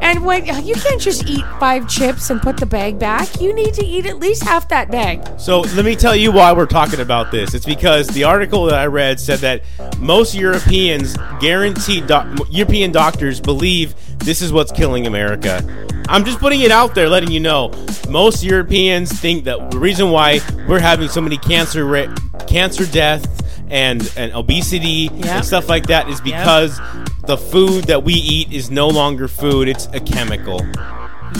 And 0.00 0.24
when 0.24 0.46
you 0.64 0.74
can't 0.74 1.00
just 1.00 1.26
eat 1.26 1.44
five 1.58 1.88
chips 1.88 2.30
and 2.30 2.40
put 2.40 2.56
the 2.56 2.66
bag 2.66 2.98
back, 2.98 3.40
you 3.40 3.52
need 3.52 3.74
to 3.74 3.84
eat 3.84 4.06
at 4.06 4.18
least 4.18 4.42
half 4.44 4.68
that 4.68 4.90
bag. 4.90 5.26
So 5.38 5.60
let 5.60 5.84
me 5.84 5.96
tell 5.96 6.14
you 6.14 6.32
why 6.32 6.52
we're 6.52 6.66
talking 6.66 7.00
about 7.00 7.30
this. 7.30 7.52
It's 7.54 7.66
because 7.66 8.06
the 8.08 8.24
article 8.24 8.64
that 8.66 8.78
I 8.78 8.86
read 8.86 9.18
said 9.18 9.40
that 9.40 9.62
most 9.98 10.34
Europeans, 10.34 11.16
guaranteed 11.40 12.08
European 12.48 12.92
doctors, 12.92 13.40
believe 13.40 13.94
this 14.18 14.40
is 14.40 14.52
what's 14.52 14.72
killing 14.72 15.06
America. 15.06 15.62
I'm 16.08 16.24
just 16.24 16.38
putting 16.38 16.60
it 16.62 16.70
out 16.70 16.94
there, 16.94 17.08
letting 17.08 17.30
you 17.30 17.40
know. 17.40 17.72
Most 18.08 18.42
Europeans 18.42 19.12
think 19.12 19.44
that 19.44 19.70
the 19.70 19.78
reason 19.78 20.10
why 20.10 20.40
we're 20.66 20.80
having 20.80 21.08
so 21.08 21.20
many 21.20 21.36
cancer 21.36 21.84
ra- 21.84 22.14
cancer 22.46 22.86
deaths 22.86 23.26
and 23.70 24.10
and 24.16 24.32
obesity 24.32 25.10
Yep. 25.12 25.26
and 25.26 25.44
stuff 25.44 25.68
like 25.68 25.86
that 25.86 26.08
is 26.08 26.20
because 26.20 26.80
the 27.26 27.36
food 27.36 27.84
that 27.84 28.02
we 28.04 28.14
eat 28.14 28.52
is 28.52 28.70
no 28.70 28.88
longer 28.88 29.28
food; 29.28 29.68
it's 29.68 29.86
a 29.92 30.00
chemical. 30.00 30.60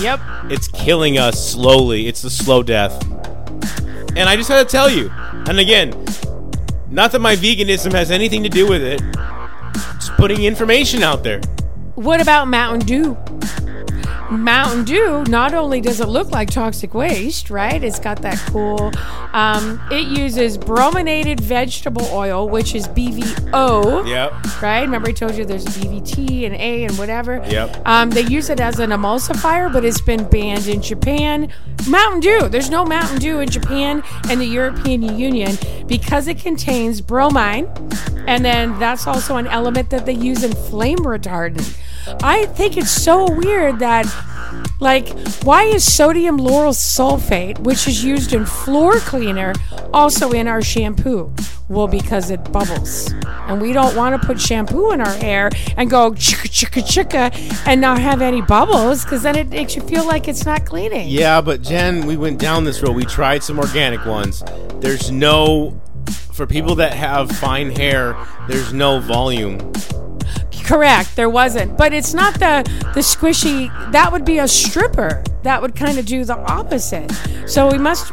Yep. 0.01 0.21
It's 0.51 0.69
killing 0.69 1.19
us 1.19 1.53
slowly. 1.53 2.07
It's 2.07 2.23
the 2.23 2.31
slow 2.31 2.63
death. 2.63 3.03
And 4.17 4.29
I 4.29 4.37
just 4.37 4.49
had 4.49 4.67
to 4.67 4.71
tell 4.71 4.91
you. 4.91 5.11
And 5.49 5.59
again, 5.59 5.91
not 6.91 7.13
that 7.13 7.21
my 7.21 7.37
veganism 7.37 7.93
has 7.93 8.11
anything 8.11 8.43
to 8.43 8.49
do 8.49 8.67
with 8.69 8.83
it. 8.83 9.01
Just 9.95 10.13
putting 10.15 10.45
information 10.45 11.03
out 11.03 11.23
there. 11.23 11.41
What 11.95 12.21
about 12.21 12.49
Mountain 12.49 12.87
Dew? 12.87 13.17
Mountain 14.31 14.85
Dew, 14.85 15.25
not 15.29 15.55
only 15.55 15.81
does 15.81 16.01
it 16.01 16.09
look 16.09 16.31
like 16.31 16.51
toxic 16.51 16.93
waste, 16.93 17.51
right? 17.51 17.83
It's 17.83 17.99
got 17.99 18.21
that 18.23 18.39
cool. 18.51 18.93
Um, 19.33 19.81
it 19.91 20.07
uses 20.07 20.59
brominated 20.59 21.41
vegetable 21.41 22.07
oil, 22.13 22.49
which 22.49 22.75
is 22.75 22.89
BVO. 22.89 24.07
Yep. 24.07 24.63
Right? 24.63 24.83
Remember, 24.83 25.09
I 25.09 25.13
told 25.13 25.35
you 25.35 25.45
there's 25.45 25.65
BVT 25.65 26.45
and 26.45 26.55
A 26.55 26.85
and 26.85 26.99
whatever. 26.99 27.43
Yep. 27.49 27.87
Um, 27.87 28.11
they 28.11 28.23
use 28.23 28.51
it 28.51 28.61
as 28.61 28.79
an 28.81 28.91
emulsifier, 28.91 29.73
but 29.73 29.85
it's 29.85 30.01
been 30.01 30.29
banned 30.29 30.67
in 30.67 30.83
Japan. 30.83 31.53
Mountain 31.89 32.21
Dew. 32.21 32.49
There's 32.49 32.71
no 32.71 32.85
Mountain 32.85 33.19
Dew 33.19 33.41
in 33.41 33.49
Japan 33.49 34.03
and 34.29 34.41
the 34.41 34.47
European 34.47 35.03
Union 35.19 35.57
because 35.87 36.29
it 36.29 36.39
contains 36.39 37.01
bromine, 37.01 37.67
and 38.27 38.45
then 38.45 38.79
that's 38.79 39.07
also 39.07 39.37
an 39.37 39.47
element 39.47 39.91
that 39.91 40.05
they 40.05 40.13
use 40.13 40.45
in 40.45 40.53
flame 40.53 40.99
retardant. 40.99 41.77
I 42.23 42.47
think 42.47 42.77
it's 42.77 42.91
so 42.91 43.31
weird 43.31 43.79
that. 43.81 44.07
Like, 44.81 45.09
why 45.43 45.65
is 45.65 45.93
sodium 45.93 46.39
lauryl 46.39 46.73
sulfate, 46.73 47.59
which 47.59 47.89
is 47.89 48.05
used 48.05 48.33
in 48.33 48.47
floor 48.47 48.99
cleaner, 49.01 49.53
also 49.93 50.31
in 50.31 50.47
our 50.47 50.63
shampoo? 50.63 51.35
Well, 51.69 51.89
because 51.89 52.31
it 52.31 52.51
bubbles. 52.53 53.13
And 53.49 53.61
we 53.61 53.73
don't 53.73 53.97
want 53.97 54.21
to 54.21 54.27
put 54.27 54.41
shampoo 54.41 54.93
in 54.93 55.01
our 55.01 55.13
hair 55.15 55.51
and 55.77 55.91
go 55.91 56.13
chicka 56.13 56.49
chicka 56.49 56.83
chicka 56.83 57.67
and 57.67 57.81
not 57.81 58.01
have 58.01 58.23
any 58.23 58.41
bubbles 58.41 59.05
because 59.05 59.23
then 59.23 59.37
it 59.37 59.49
makes 59.49 59.75
you 59.75 59.83
feel 59.83 60.07
like 60.07 60.29
it's 60.29 60.47
not 60.47 60.65
cleaning. 60.65 61.09
Yeah, 61.09 61.41
but 61.41 61.61
Jen, 61.61 62.07
we 62.07 62.17
went 62.17 62.39
down 62.39 62.65
this 62.65 62.81
road. 62.81 62.95
We 62.95 63.05
tried 63.05 63.43
some 63.43 63.59
organic 63.59 64.07
ones. 64.07 64.45
There's 64.77 65.11
no. 65.11 65.79
For 66.33 66.47
people 66.47 66.77
that 66.77 66.93
have 66.93 67.33
fine 67.33 67.71
hair, 67.71 68.17
there's 68.47 68.73
no 68.73 69.01
volume. 69.01 69.59
Correct, 70.69 71.17
there 71.17 71.31
wasn't. 71.31 71.79
But 71.79 71.93
it's 71.95 72.13
not 72.13 72.35
the 72.35 72.63
the 72.95 73.01
squishy. 73.01 73.69
That 73.93 74.13
would 74.13 74.25
be 74.25 74.39
a 74.39 74.47
stripper. 74.47 75.23
That 75.43 75.63
would 75.63 75.75
kind 75.75 75.99
of 75.99 76.05
do 76.05 76.25
the 76.25 76.37
opposite. 76.37 77.11
So 77.47 77.71
we 77.71 77.79
must, 77.79 78.13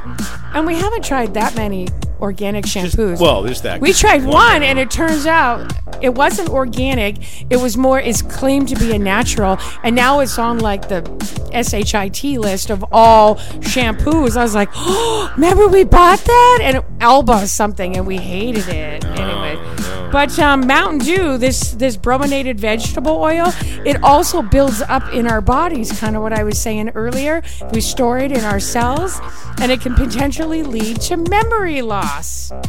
and 0.54 0.66
we 0.66 0.76
haven't 0.76 1.04
tried 1.04 1.34
that 1.34 1.56
many 1.58 1.90
organic 2.22 2.66
Just, 2.66 2.96
shampoos. 2.96 3.20
well, 3.20 3.44
there's 3.44 3.62
that. 3.64 3.82
We 3.82 3.92
tried 3.92 4.24
one, 4.24 4.62
now. 4.62 4.68
and 4.68 4.80
it 4.80 4.90
turns 4.90 5.26
out 5.26 5.74
it 6.02 6.14
wasn't 6.14 6.50
organic. 6.50 7.18
It 7.52 7.58
was 7.58 7.76
more. 7.76 8.00
It's 8.00 8.22
claimed 8.22 8.70
to 8.70 8.76
be 8.76 8.94
a 8.94 9.00
natural, 9.00 9.58
and 9.84 9.96
now 9.96 10.22
it's 10.22 10.40
on 10.40 10.60
like 10.60 10.88
the 10.88 11.04
shit 11.52 12.38
list 12.40 12.70
of 12.70 12.86
all 12.92 13.36
shampoos. 13.36 14.38
I 14.38 14.44
was 14.44 14.56
like, 14.56 14.70
oh, 14.76 15.32
remember 15.36 15.68
we 15.68 15.84
bought 15.84 16.20
that 16.20 16.60
and 16.62 16.86
Elba 17.02 17.48
something, 17.48 17.98
and 17.98 18.08
we 18.08 18.18
hated 18.18 18.70
it 18.70 19.04
anyway. 19.04 19.56
no. 19.56 20.05
But 20.16 20.40
um, 20.40 20.66
Mountain 20.66 21.00
Dew, 21.00 21.38
this 21.38 21.72
this 21.72 21.98
brominated 21.98 22.58
vegetable 22.58 23.18
oil, 23.18 23.48
it 23.86 24.02
also 24.02 24.42
builds 24.42 24.82
up 24.84 25.12
in 25.12 25.28
our 25.28 25.42
bodies. 25.42 25.92
Kind 26.00 26.16
of 26.16 26.22
what 26.22 26.32
I 26.32 26.46
was 26.46 26.58
saying 26.58 26.92
earlier. 26.96 27.44
We 27.74 27.82
store 27.82 28.20
it 28.20 28.32
in 28.32 28.46
our 28.46 28.62
cells, 28.62 29.20
and 29.60 29.74
it 29.74 29.82
can 29.82 29.94
potentially 29.94 30.64
lead 30.64 31.02
to 31.02 31.18
memory 31.18 31.82
loss. 31.82 32.50
Uh 32.50 32.64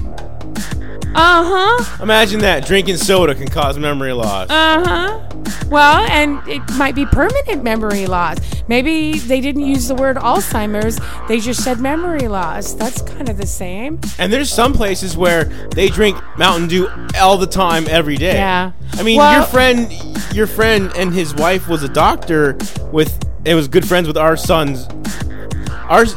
huh. 1.14 2.02
Imagine 2.02 2.40
that. 2.40 2.66
Drinking 2.66 2.96
soda 2.96 3.32
can 3.32 3.46
cause 3.46 3.78
memory 3.78 4.12
loss. 4.12 4.50
Uh 4.50 4.84
huh. 4.84 5.36
Well, 5.68 6.04
and 6.10 6.46
it 6.48 6.62
might 6.76 6.94
be 6.94 7.06
permanent 7.06 7.64
memory 7.64 8.06
loss. 8.06 8.38
Maybe 8.68 9.18
they 9.18 9.40
didn't 9.40 9.62
use 9.62 9.88
the 9.88 9.94
word 9.94 10.16
Alzheimer's, 10.16 10.98
they 11.28 11.40
just 11.40 11.62
said 11.64 11.80
memory 11.80 12.28
loss. 12.28 12.74
That's 12.74 13.02
kind 13.02 13.28
of 13.28 13.36
the 13.36 13.46
same. 13.46 14.00
And 14.18 14.32
there's 14.32 14.52
some 14.52 14.72
places 14.72 15.16
where 15.16 15.44
they 15.44 15.88
drink 15.88 16.20
Mountain 16.36 16.68
Dew 16.68 16.88
all 17.18 17.35
the 17.38 17.46
time, 17.46 17.86
every 17.88 18.16
day. 18.16 18.34
Yeah. 18.34 18.72
I 18.94 19.02
mean, 19.02 19.18
Well- 19.18 19.32
your 19.34 19.42
friend, 19.46 19.92
your 20.32 20.46
friend, 20.46 20.92
and 20.96 21.12
his 21.12 21.34
wife 21.34 21.68
was 21.68 21.82
a 21.82 21.88
doctor 21.88 22.56
with. 22.92 23.18
It 23.44 23.54
was 23.54 23.68
good 23.68 23.86
friends 23.86 24.08
with 24.08 24.16
our 24.16 24.36
son's. 24.36 24.88
Ours. 25.88 26.16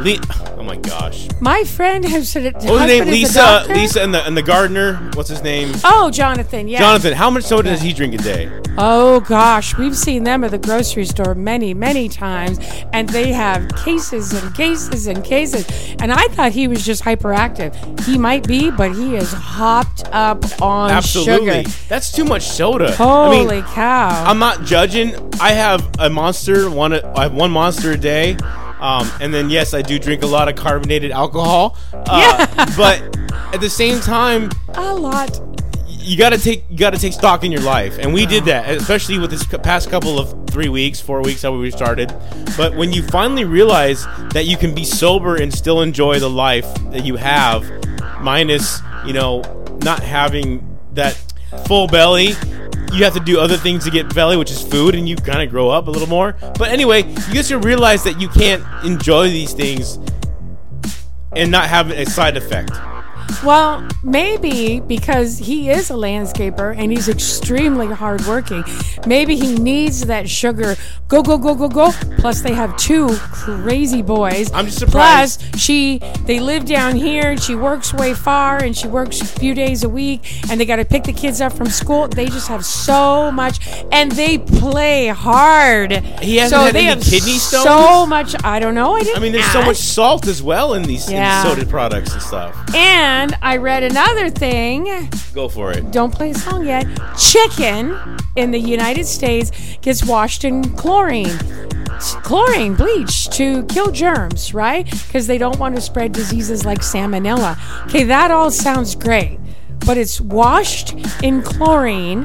Le, 0.00 0.18
Oh 0.56 0.62
my 0.62 0.76
gosh. 0.76 1.28
My 1.40 1.64
friend 1.64 2.04
has 2.04 2.28
said 2.28 2.44
it. 2.44 2.54
What 2.54 2.64
was 2.64 2.80
her 2.82 2.86
name? 2.86 3.06
Lisa. 3.06 3.64
Lisa 3.68 4.02
and 4.02 4.14
the 4.14 4.26
and 4.26 4.36
the 4.36 4.42
gardener. 4.42 4.96
What's 5.14 5.28
his 5.28 5.42
name? 5.42 5.72
Oh, 5.84 6.10
Jonathan. 6.10 6.68
Yeah. 6.68 6.78
Jonathan. 6.78 7.12
How 7.12 7.30
much 7.30 7.44
soda 7.44 7.70
does 7.70 7.80
he 7.82 7.92
drink 7.92 8.14
a 8.14 8.18
day? 8.18 8.50
Oh 8.78 9.20
gosh, 9.20 9.76
we've 9.76 9.96
seen 9.96 10.24
them 10.24 10.44
at 10.44 10.52
the 10.52 10.58
grocery 10.58 11.04
store 11.04 11.34
many, 11.34 11.74
many 11.74 12.08
times, 12.08 12.58
and 12.92 13.08
they 13.08 13.32
have 13.32 13.68
cases 13.76 14.32
and 14.32 14.54
cases 14.54 15.06
and 15.06 15.24
cases. 15.24 15.66
And 15.98 16.12
I 16.12 16.28
thought 16.28 16.52
he 16.52 16.68
was 16.68 16.84
just 16.84 17.02
hyperactive. 17.02 17.74
He 18.04 18.16
might 18.16 18.46
be, 18.46 18.70
but 18.70 18.94
he 18.94 19.16
is 19.16 19.32
hopped 19.32 20.04
up 20.12 20.44
on 20.62 20.90
Absolutely. 20.90 21.64
sugar. 21.64 21.70
That's 21.88 22.12
too 22.12 22.24
much 22.24 22.42
soda. 22.42 22.92
Holy 22.92 23.40
I 23.40 23.44
mean, 23.46 23.62
cow! 23.64 24.24
I'm 24.26 24.38
not 24.38 24.64
judging. 24.64 25.14
I 25.40 25.50
have 25.50 25.86
a 25.98 26.08
monster. 26.08 26.70
One. 26.70 26.92
I 26.92 27.24
have 27.24 27.34
one 27.34 27.50
monster 27.50 27.92
a 27.92 27.96
day. 27.98 28.36
Um, 28.80 29.10
and 29.20 29.32
then 29.32 29.50
yes, 29.50 29.74
I 29.74 29.82
do 29.82 29.98
drink 29.98 30.22
a 30.22 30.26
lot 30.26 30.48
of 30.48 30.56
carbonated 30.56 31.10
alcohol. 31.10 31.76
Uh, 31.92 32.46
But 32.76 33.02
at 33.54 33.60
the 33.60 33.70
same 33.70 34.00
time, 34.00 34.50
a 34.74 34.94
lot. 34.94 35.40
you 35.86 36.16
got 36.16 36.30
to 36.30 36.38
take 36.38 36.64
you 36.70 36.78
got 36.78 36.94
to 36.94 36.98
take 36.98 37.12
stock 37.12 37.44
in 37.44 37.52
your 37.52 37.60
life, 37.62 37.98
and 37.98 38.14
we 38.14 38.24
did 38.26 38.44
that, 38.44 38.68
especially 38.70 39.18
with 39.18 39.30
this 39.30 39.44
past 39.44 39.90
couple 39.90 40.18
of 40.18 40.48
three 40.50 40.68
weeks, 40.68 41.00
four 41.00 41.20
weeks, 41.22 41.42
how 41.42 41.52
we 41.56 41.70
started. 41.70 42.08
But 42.56 42.74
when 42.74 42.92
you 42.92 43.02
finally 43.02 43.44
realize 43.44 44.06
that 44.32 44.46
you 44.46 44.56
can 44.56 44.74
be 44.74 44.84
sober 44.84 45.36
and 45.36 45.52
still 45.52 45.82
enjoy 45.82 46.18
the 46.18 46.30
life 46.30 46.66
that 46.92 47.04
you 47.04 47.16
have, 47.16 47.68
minus 48.20 48.80
you 49.06 49.12
know 49.12 49.42
not 49.82 50.00
having 50.02 50.66
that 50.94 51.14
full 51.66 51.86
belly. 51.86 52.32
You 52.92 53.04
have 53.04 53.14
to 53.14 53.20
do 53.20 53.38
other 53.38 53.56
things 53.56 53.84
to 53.84 53.90
get 53.90 54.12
belly, 54.14 54.36
which 54.36 54.50
is 54.50 54.62
food, 54.62 54.94
and 54.94 55.08
you 55.08 55.16
kind 55.16 55.42
of 55.42 55.50
grow 55.50 55.68
up 55.68 55.86
a 55.86 55.90
little 55.90 56.08
more. 56.08 56.36
But 56.58 56.70
anyway, 56.70 57.02
you 57.02 57.32
get 57.32 57.46
to 57.46 57.58
realize 57.58 58.04
that 58.04 58.20
you 58.20 58.28
can't 58.28 58.64
enjoy 58.84 59.28
these 59.28 59.52
things 59.52 59.98
and 61.34 61.50
not 61.50 61.68
have 61.68 61.90
a 61.90 62.04
side 62.06 62.36
effect. 62.36 62.72
Well, 63.44 63.86
maybe 64.02 64.80
because 64.80 65.38
he 65.38 65.70
is 65.70 65.90
a 65.90 65.94
landscaper 65.94 66.74
and 66.76 66.90
he's 66.90 67.08
extremely 67.08 67.86
hardworking. 67.86 68.64
Maybe 69.06 69.36
he 69.36 69.54
needs 69.54 70.06
that 70.06 70.28
sugar. 70.28 70.76
Go, 71.08 71.22
go, 71.22 71.38
go, 71.38 71.54
go, 71.54 71.68
go. 71.68 71.90
Plus, 72.18 72.42
they 72.42 72.52
have 72.54 72.76
two 72.76 73.08
crazy 73.32 74.02
boys. 74.02 74.52
I'm 74.52 74.66
just 74.66 74.78
surprised. 74.78 75.40
Plus, 75.50 75.60
she 75.60 75.98
they 76.26 76.38
live 76.40 76.64
down 76.66 76.94
here 76.96 77.30
and 77.30 77.42
she 77.42 77.54
works 77.54 77.92
way 77.94 78.14
far 78.14 78.62
and 78.62 78.76
she 78.76 78.86
works 78.88 79.20
a 79.20 79.24
few 79.26 79.54
days 79.54 79.82
a 79.84 79.88
week 79.88 80.50
and 80.50 80.60
they 80.60 80.64
got 80.64 80.76
to 80.76 80.84
pick 80.84 81.04
the 81.04 81.12
kids 81.12 81.40
up 81.40 81.52
from 81.52 81.68
school. 81.68 82.06
They 82.08 82.26
just 82.26 82.48
have 82.48 82.64
so 82.64 83.30
much 83.32 83.58
and 83.90 84.12
they 84.12 84.38
play 84.38 85.08
hard. 85.08 85.92
He 86.22 86.36
hasn't 86.36 86.58
so 86.60 86.64
had 86.66 86.74
they 86.74 86.86
any 86.88 87.00
kidney 87.02 87.38
stones? 87.38 87.64
So 87.64 88.06
much. 88.06 88.34
I 88.44 88.60
don't 88.60 88.74
know. 88.74 88.94
I 88.96 89.00
didn't. 89.02 89.16
I 89.16 89.20
mean, 89.20 89.32
there's 89.32 89.50
so 89.52 89.62
much 89.62 89.78
salt 89.78 90.26
as 90.26 90.42
well 90.42 90.74
in 90.74 90.82
these, 90.82 91.08
in 91.08 91.14
Yeah. 91.14 91.42
these 91.42 91.52
soda 91.52 91.66
products 91.68 92.12
and 92.12 92.22
stuff. 92.22 92.56
And 92.74 93.19
I 93.42 93.56
read 93.58 93.82
another 93.82 94.30
thing. 94.30 95.08
Go 95.34 95.48
for 95.48 95.72
it. 95.72 95.90
don't 95.90 96.12
play 96.12 96.30
a 96.30 96.34
song 96.34 96.66
yet. 96.66 96.86
Chicken 97.18 97.98
in 98.36 98.50
the 98.50 98.58
United 98.58 99.06
States 99.06 99.50
gets 99.82 100.04
washed 100.04 100.44
in 100.44 100.64
chlorine. 100.76 101.38
Chlorine 102.22 102.74
bleach 102.74 103.28
to 103.30 103.64
kill 103.66 103.90
germs, 103.90 104.54
right? 104.54 104.90
Because 104.90 105.26
they 105.26 105.36
don't 105.36 105.58
want 105.58 105.74
to 105.76 105.82
spread 105.82 106.12
diseases 106.12 106.64
like 106.64 106.80
salmonella. 106.80 107.58
Okay, 107.86 108.04
that 108.04 108.30
all 108.30 108.50
sounds 108.50 108.94
great, 108.94 109.38
but 109.84 109.98
it's 109.98 110.20
washed 110.20 110.94
in 111.22 111.42
chlorine. 111.42 112.24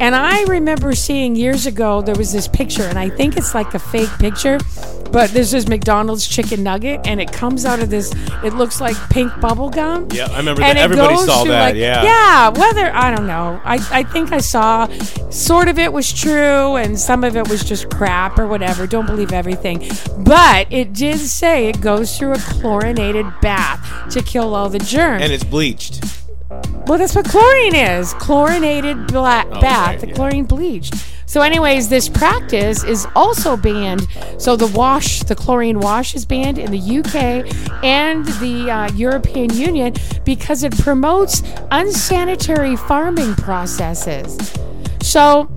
And 0.00 0.14
I 0.16 0.42
remember 0.44 0.94
seeing 0.94 1.36
years 1.36 1.66
ago 1.66 2.02
there 2.02 2.16
was 2.16 2.32
this 2.32 2.48
picture, 2.48 2.82
and 2.82 2.98
I 2.98 3.08
think 3.08 3.36
it's 3.36 3.54
like 3.54 3.72
a 3.74 3.78
fake 3.78 4.10
picture, 4.18 4.58
but 5.12 5.30
there's 5.30 5.50
this 5.52 5.68
McDonald's 5.68 6.26
chicken 6.26 6.62
nugget, 6.64 7.06
and 7.06 7.20
it 7.20 7.30
comes 7.32 7.64
out 7.64 7.80
of 7.80 7.90
this. 7.90 8.12
It 8.42 8.54
looks 8.54 8.80
like 8.80 8.96
pink 9.10 9.32
bubble 9.40 9.70
gum. 9.70 10.08
Yeah, 10.12 10.26
I 10.30 10.38
remember 10.38 10.62
And 10.62 10.76
that. 10.76 10.82
Everybody 10.82 11.16
saw 11.18 11.44
that. 11.44 11.60
like- 11.68 11.76
yeah. 11.76 12.02
Yeah, 12.02 12.48
whether 12.48 12.90
I 12.94 13.14
don't 13.14 13.26
know. 13.26 13.60
I, 13.64 13.74
I 13.90 14.02
think 14.02 14.32
I 14.32 14.38
saw 14.38 14.88
sort 15.30 15.68
of 15.68 15.78
it 15.78 15.92
was 15.92 16.12
true 16.12 16.76
and 16.76 16.98
some 16.98 17.22
of 17.24 17.36
it 17.36 17.48
was 17.48 17.62
just 17.62 17.90
crap 17.90 18.38
or 18.38 18.46
whatever. 18.48 18.86
Don't 18.86 19.06
believe 19.06 19.32
everything. 19.32 19.88
But 20.18 20.66
it 20.72 20.92
did 20.92 21.18
say 21.18 21.68
it 21.68 21.80
goes 21.80 22.18
through 22.18 22.32
a 22.32 22.38
chlorinated 22.38 23.26
bath 23.40 24.10
to 24.12 24.22
kill 24.22 24.54
all 24.54 24.68
the 24.68 24.78
germs. 24.78 25.22
And 25.22 25.32
it's 25.32 25.44
bleached. 25.44 26.02
Well, 26.86 26.98
that's 26.98 27.14
what 27.14 27.24
chlorine 27.26 27.74
is. 27.74 28.12
Chlorinated 28.14 29.06
bla- 29.06 29.44
Oh, 29.50 29.60
bath, 29.60 29.88
right, 29.88 30.00
the 30.00 30.08
yeah. 30.08 30.14
chlorine 30.14 30.44
bleached. 30.44 30.94
So, 31.26 31.40
anyways, 31.40 31.88
this 31.88 32.08
practice 32.08 32.84
is 32.84 33.06
also 33.16 33.56
banned. 33.56 34.06
So, 34.36 34.56
the 34.56 34.66
wash, 34.66 35.20
the 35.20 35.34
chlorine 35.34 35.80
wash 35.80 36.14
is 36.14 36.26
banned 36.26 36.58
in 36.58 36.70
the 36.70 36.78
UK 36.98 37.46
and 37.82 38.26
the 38.40 38.70
uh, 38.70 38.92
European 38.92 39.50
Union 39.54 39.94
because 40.26 40.62
it 40.62 40.76
promotes 40.78 41.42
unsanitary 41.70 42.76
farming 42.76 43.34
processes. 43.36 44.36
So, 45.00 45.48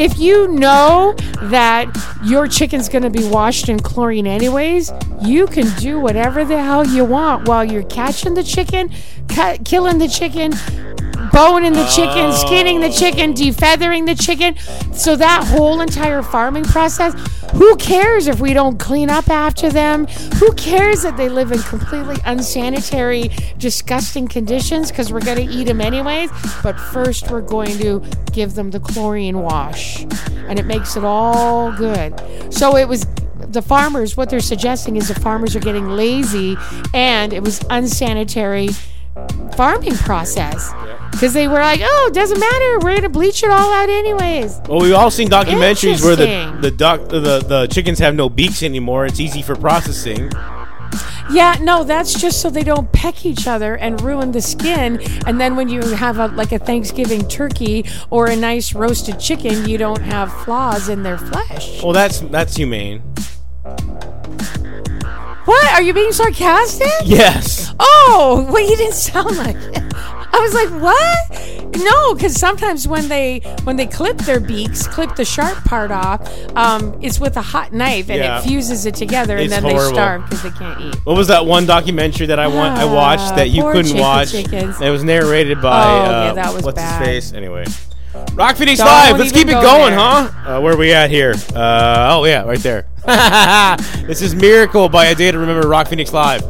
if 0.00 0.18
you 0.18 0.48
know 0.48 1.14
that 1.42 1.86
your 2.24 2.48
chicken's 2.48 2.88
going 2.88 3.02
to 3.02 3.10
be 3.10 3.22
washed 3.28 3.68
in 3.68 3.78
chlorine 3.78 4.26
anyways, 4.26 4.90
you 5.22 5.46
can 5.46 5.68
do 5.78 6.00
whatever 6.00 6.42
the 6.42 6.62
hell 6.62 6.86
you 6.86 7.04
want 7.04 7.46
while 7.46 7.62
you're 7.62 7.82
catching 7.82 8.32
the 8.32 8.42
chicken, 8.42 8.90
killing 9.64 9.98
the 9.98 10.08
chicken, 10.08 10.54
boning 11.40 11.72
the 11.72 11.86
chicken, 11.86 12.32
skinning 12.34 12.80
the 12.80 12.90
chicken, 12.90 13.32
defeathering 13.32 14.04
the 14.04 14.14
chicken. 14.14 14.54
So 14.92 15.16
that 15.16 15.42
whole 15.46 15.80
entire 15.80 16.22
farming 16.22 16.64
process, 16.64 17.14
who 17.52 17.76
cares 17.76 18.26
if 18.26 18.40
we 18.40 18.52
don't 18.52 18.78
clean 18.78 19.08
up 19.08 19.30
after 19.30 19.70
them? 19.70 20.06
Who 20.38 20.52
cares 20.52 21.00
that 21.00 21.16
they 21.16 21.30
live 21.30 21.50
in 21.50 21.60
completely 21.60 22.16
unsanitary, 22.26 23.30
disgusting 23.56 24.28
conditions 24.28 24.90
because 24.90 25.10
we're 25.10 25.22
going 25.22 25.48
to 25.48 25.54
eat 25.54 25.64
them 25.64 25.80
anyways? 25.80 26.30
But 26.62 26.78
first, 26.78 27.30
we're 27.30 27.40
going 27.40 27.78
to 27.78 28.04
give 28.32 28.52
them 28.52 28.70
the 28.70 28.80
chlorine 28.80 29.38
wash, 29.38 30.02
and 30.46 30.58
it 30.58 30.66
makes 30.66 30.94
it 30.94 31.04
all 31.04 31.72
good. 31.72 32.20
So 32.52 32.76
it 32.76 32.86
was 32.86 33.06
the 33.38 33.62
farmers, 33.62 34.14
what 34.14 34.28
they're 34.28 34.40
suggesting 34.40 34.96
is 34.96 35.08
the 35.08 35.18
farmers 35.18 35.56
are 35.56 35.60
getting 35.60 35.88
lazy 35.88 36.56
and 36.92 37.32
it 37.32 37.42
was 37.42 37.64
unsanitary 37.70 38.68
farming 39.56 39.96
process. 39.96 40.70
Because 41.10 41.32
they 41.34 41.48
were 41.48 41.58
like, 41.58 41.80
oh, 41.82 42.06
it 42.10 42.14
doesn't 42.14 42.38
matter. 42.38 42.78
We're 42.78 42.92
going 42.92 43.02
to 43.02 43.08
bleach 43.08 43.42
it 43.42 43.50
all 43.50 43.72
out 43.72 43.88
anyways. 43.88 44.60
Well, 44.68 44.80
we've 44.80 44.94
all 44.94 45.10
seen 45.10 45.28
documentaries 45.28 46.02
where 46.02 46.16
the 46.16 46.58
the 46.60 46.70
duck 46.70 47.08
the 47.08 47.40
the 47.40 47.66
chickens 47.70 47.98
have 47.98 48.14
no 48.14 48.28
beaks 48.28 48.62
anymore. 48.62 49.06
It's 49.06 49.20
easy 49.20 49.42
for 49.42 49.56
processing. 49.56 50.30
Yeah, 51.30 51.56
no, 51.60 51.84
that's 51.84 52.20
just 52.20 52.40
so 52.40 52.50
they 52.50 52.64
don't 52.64 52.90
peck 52.92 53.24
each 53.24 53.46
other 53.46 53.76
and 53.76 54.00
ruin 54.00 54.32
the 54.32 54.40
skin. 54.40 55.00
And 55.26 55.40
then 55.40 55.54
when 55.54 55.68
you 55.68 55.80
have 55.94 56.18
a 56.18 56.26
like 56.28 56.52
a 56.52 56.58
Thanksgiving 56.58 57.28
turkey 57.28 57.84
or 58.10 58.26
a 58.28 58.34
nice 58.34 58.74
roasted 58.74 59.20
chicken, 59.20 59.68
you 59.68 59.78
don't 59.78 60.02
have 60.02 60.32
flaws 60.44 60.88
in 60.88 61.02
their 61.02 61.18
flesh. 61.18 61.82
Well, 61.82 61.92
that's 61.92 62.20
that's 62.20 62.56
humane. 62.56 63.02
What? 65.44 65.72
Are 65.72 65.82
you 65.82 65.92
being 65.92 66.12
sarcastic? 66.12 66.88
Yes. 67.04 67.72
Oh, 67.78 68.48
well, 68.52 68.68
you 68.68 68.76
didn't 68.76 68.94
sound 68.94 69.36
like 69.36 69.56
it. 69.56 69.82
I 70.32 70.38
was 70.38 70.54
like, 70.54 70.70
what? 70.80 71.76
No, 71.76 72.14
because 72.14 72.34
sometimes 72.38 72.86
when 72.86 73.08
they 73.08 73.40
when 73.64 73.76
they 73.76 73.86
clip 73.86 74.18
their 74.18 74.40
beaks, 74.40 74.86
clip 74.86 75.14
the 75.16 75.24
sharp 75.24 75.62
part 75.64 75.90
off, 75.90 76.20
um, 76.56 76.98
it's 77.02 77.18
with 77.20 77.36
a 77.36 77.42
hot 77.42 77.72
knife 77.72 78.08
and 78.10 78.18
Yeah. 78.18 78.38
it 78.38 78.42
fuses 78.42 78.86
it 78.86 78.94
together, 78.94 79.34
and 79.36 79.44
It's 79.46 79.54
then 79.54 79.62
horrible. 79.62 79.84
they 79.88 79.92
starve 79.94 80.22
because 80.24 80.42
they 80.42 80.50
can't 80.50 80.80
eat. 80.80 80.94
What 81.04 81.16
was 81.16 81.28
that 81.28 81.46
one 81.46 81.66
documentary 81.66 82.26
that 82.26 82.38
I 82.38 82.46
want 82.48 82.78
I 82.78 82.84
watched 82.84 83.34
that 83.36 83.50
you 83.50 83.62
poor 83.62 83.72
couldn't 83.72 83.88
chicken 83.92 84.00
watch? 84.02 84.30
chickens. 84.30 84.80
It 84.80 84.90
was 84.90 85.04
narrated 85.04 85.60
by 85.60 85.84
Oh, 85.84 85.88
uh, 86.04 86.24
yeah, 86.26 86.32
that 86.34 86.54
was 86.54 86.62
what's 86.64 86.76
bad. 86.76 87.06
his 87.06 87.30
face 87.30 87.36
anyway. 87.36 87.64
Rock 88.34 88.56
Phoenix 88.56 88.78
Don't 88.78 88.88
Live. 88.88 89.18
Let's 89.18 89.30
even 89.32 89.38
keep 89.48 89.48
it 89.48 89.60
go 89.60 89.62
going, 89.62 89.90
there. 89.90 89.98
huh? 89.98 90.56
Uh, 90.56 90.60
where 90.60 90.74
are 90.74 90.76
we 90.76 90.92
at 90.92 91.10
here? 91.10 91.34
Uh, 91.54 92.08
oh 92.18 92.24
yeah, 92.24 92.42
right 92.42 92.58
there. 92.60 92.86
this 94.06 94.20
is 94.22 94.34
Miracle 94.34 94.88
by 94.88 95.06
A 95.06 95.14
Day 95.14 95.30
to 95.30 95.38
Remember. 95.38 95.66
Rock 95.68 95.88
Phoenix 95.88 96.12
Live. 96.12 96.42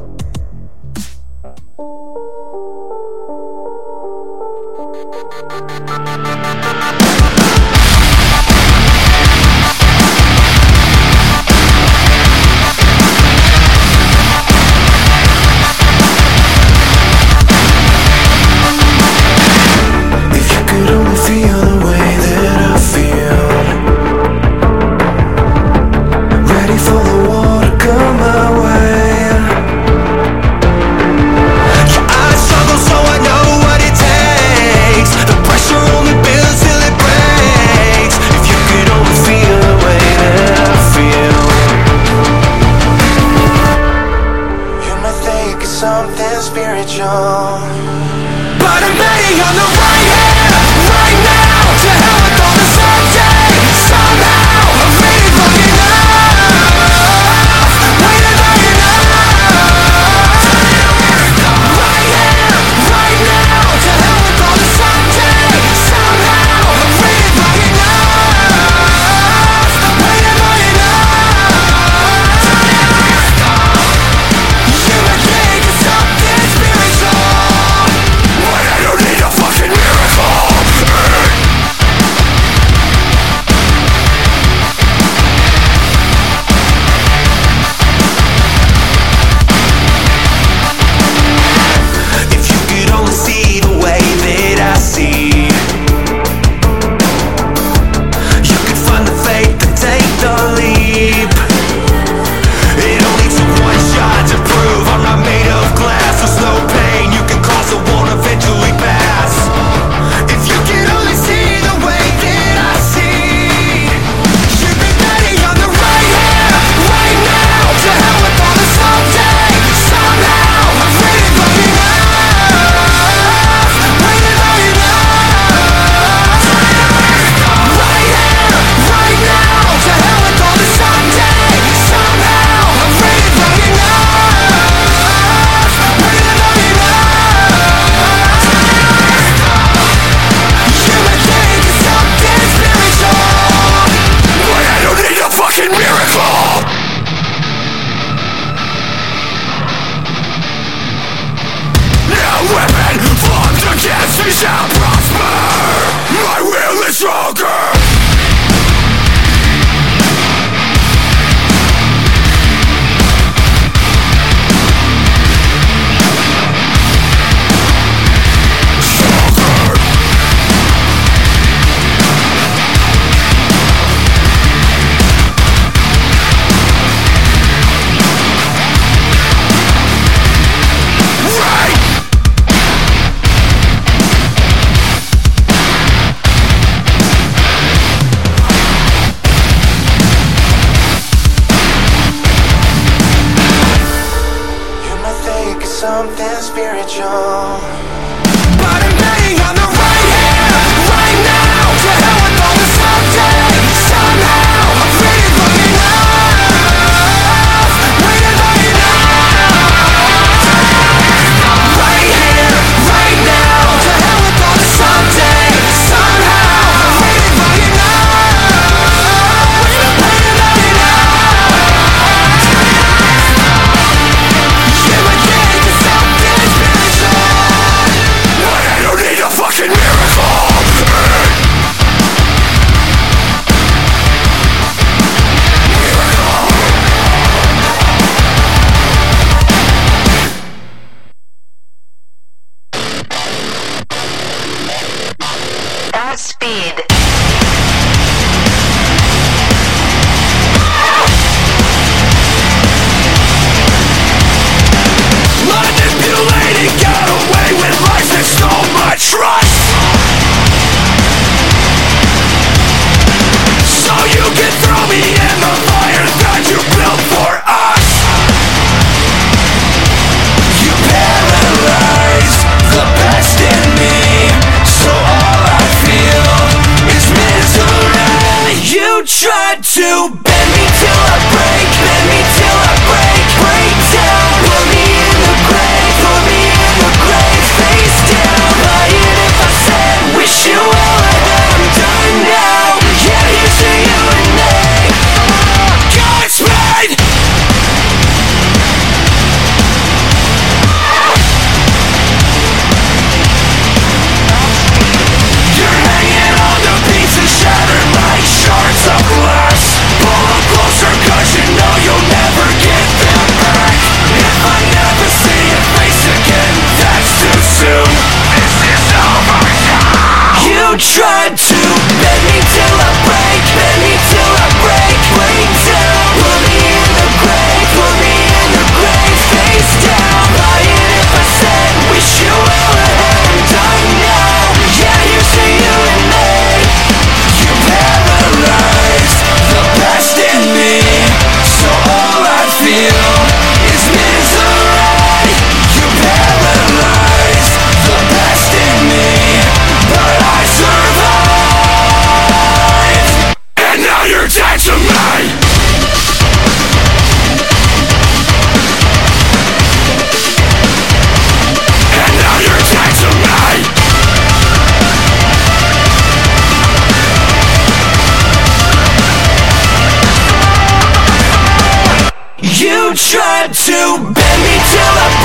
To 373.40 373.46
bend 373.46 374.42
me 374.42 374.54
till 374.68 374.96
I 375.00 375.19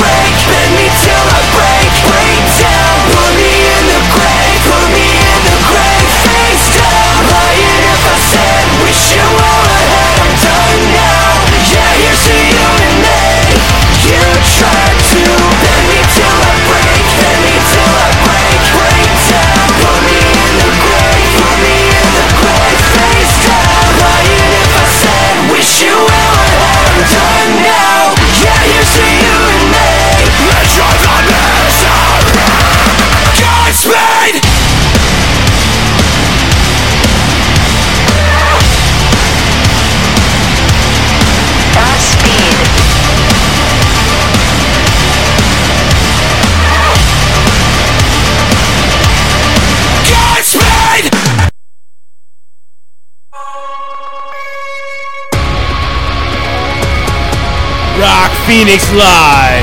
Phoenix 58.66 58.92
Live. 58.94 59.55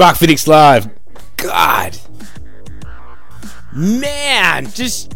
Rock 0.00 0.16
Phoenix 0.16 0.48
Live. 0.48 0.88
God. 1.36 1.94
Man, 3.76 4.70
just 4.70 5.14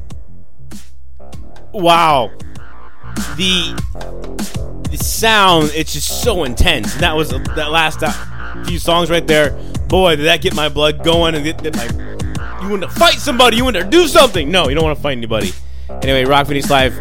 wow. 1.73 2.31
The 3.39 4.83
the 4.91 4.99
sound, 4.99 5.73
it's 5.75 5.95
just 5.95 6.23
so 6.23 6.45
intense. 6.45 6.93
And 6.93 7.03
that 7.03 7.17
was 7.17 7.31
that 7.31 7.71
last 7.71 8.03
uh, 8.03 8.13
few 8.67 8.79
songs 8.79 9.09
right 9.09 9.27
there. 9.27 9.53
Boy, 9.89 10.17
did 10.17 10.27
that 10.27 10.43
get 10.43 10.55
my 10.55 10.69
blood 10.69 11.03
going 11.03 11.35
and 11.35 11.43
get, 11.43 11.63
get 11.63 11.75
my 11.77 11.87
you 12.63 12.69
want 12.69 12.83
to 12.83 12.91
fight 12.91 13.15
somebody, 13.15 13.57
you 13.57 13.65
want 13.65 13.77
to 13.77 13.85
do 13.85 14.07
something. 14.07 14.51
No, 14.51 14.69
you 14.69 14.75
don't 14.75 14.85
want 14.85 14.99
to 14.99 15.03
fight 15.03 15.17
anybody. 15.17 15.53
Anyway, 16.03 16.27
Rock 16.27 16.47
Phoenix 16.47 16.69
Live 16.69 16.93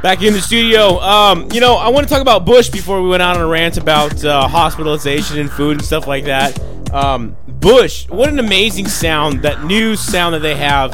back 0.00 0.22
in 0.22 0.32
the 0.32 0.40
studio. 0.40 1.00
Um, 1.00 1.48
you 1.52 1.60
know, 1.60 1.74
I 1.74 1.88
want 1.88 2.06
to 2.06 2.12
talk 2.12 2.22
about 2.22 2.46
Bush 2.46 2.68
before 2.68 3.02
we 3.02 3.08
went 3.08 3.20
out 3.20 3.34
on 3.34 3.42
a 3.42 3.48
rant 3.48 3.78
about 3.78 4.24
uh, 4.24 4.46
hospitalization 4.46 5.40
and 5.40 5.50
food 5.50 5.72
and 5.72 5.84
stuff 5.84 6.06
like 6.06 6.26
that. 6.26 6.56
Um, 6.96 7.36
Bush, 7.46 8.08
what 8.08 8.30
an 8.30 8.38
amazing 8.38 8.88
sound! 8.88 9.42
That 9.42 9.64
new 9.64 9.96
sound 9.96 10.34
that 10.34 10.38
they 10.38 10.54
have. 10.54 10.92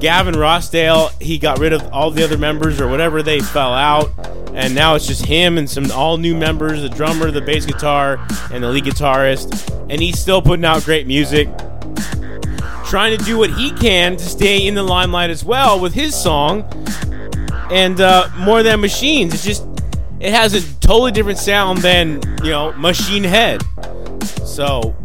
Gavin 0.00 0.34
Rossdale, 0.34 1.10
he 1.22 1.38
got 1.38 1.60
rid 1.60 1.72
of 1.72 1.92
all 1.92 2.10
the 2.10 2.24
other 2.24 2.36
members 2.36 2.80
or 2.80 2.88
whatever 2.88 3.22
they 3.22 3.38
fell 3.38 3.72
out, 3.72 4.10
and 4.52 4.74
now 4.74 4.96
it's 4.96 5.06
just 5.06 5.24
him 5.24 5.56
and 5.56 5.70
some 5.70 5.92
all 5.92 6.16
new 6.16 6.36
members: 6.36 6.82
the 6.82 6.88
drummer, 6.88 7.30
the 7.30 7.40
bass 7.40 7.66
guitar, 7.66 8.18
and 8.52 8.64
the 8.64 8.68
lead 8.68 8.82
guitarist. 8.82 9.72
And 9.88 10.02
he's 10.02 10.18
still 10.18 10.42
putting 10.42 10.64
out 10.64 10.82
great 10.82 11.06
music 11.06 11.48
trying 12.84 13.16
to 13.16 13.24
do 13.24 13.38
what 13.38 13.50
he 13.50 13.70
can 13.70 14.16
to 14.16 14.24
stay 14.24 14.66
in 14.66 14.74
the 14.74 14.82
limelight 14.82 15.30
as 15.30 15.44
well 15.44 15.78
with 15.78 15.92
his 15.92 16.14
song 16.14 16.64
and 17.70 18.00
uh, 18.00 18.26
more 18.38 18.62
than 18.62 18.80
machines 18.80 19.34
it's 19.34 19.44
just 19.44 19.66
it 20.20 20.32
has 20.32 20.54
a 20.54 20.80
totally 20.80 21.12
different 21.12 21.38
sound 21.38 21.78
than 21.78 22.14
you 22.42 22.48
know 22.48 22.72
Machinehead 22.72 23.62
so 24.46 24.96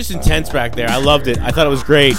just 0.00 0.10
intense 0.10 0.48
back 0.48 0.74
there. 0.74 0.88
I 0.88 0.96
loved 0.96 1.26
it. 1.28 1.38
I 1.40 1.50
thought 1.50 1.66
it 1.66 1.70
was 1.70 1.82
great. 1.82 2.16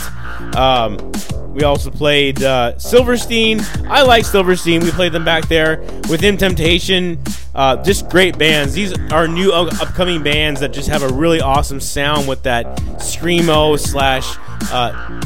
Um, 0.56 1.12
we 1.52 1.64
also 1.64 1.90
played 1.90 2.44
uh, 2.44 2.78
silverstein. 2.78 3.60
I 3.88 4.04
like 4.04 4.24
silverstein. 4.24 4.82
We 4.82 4.92
played 4.92 5.14
them 5.14 5.26
back 5.26 5.48
there 5.48 5.82
Within 6.08 6.38
Temptation. 6.38 7.20
Uh, 7.56 7.82
just 7.84 8.08
great 8.08 8.38
bands. 8.38 8.74
These 8.74 8.94
are 9.12 9.28
new 9.28 9.52
upcoming 9.52 10.22
bands 10.22 10.60
that 10.60 10.74
just 10.74 10.90
have 10.90 11.02
a 11.02 11.10
really 11.10 11.42
awesome 11.42 11.80
sound 11.80 12.28
with 12.28 12.44
that 12.44 12.66
screamo 13.00 13.80
slash 13.80 14.38
uh, 14.72 15.22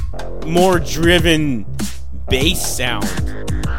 more 0.48 0.80
driven 0.80 1.65
bass 2.30 2.65
sound. 2.65 3.06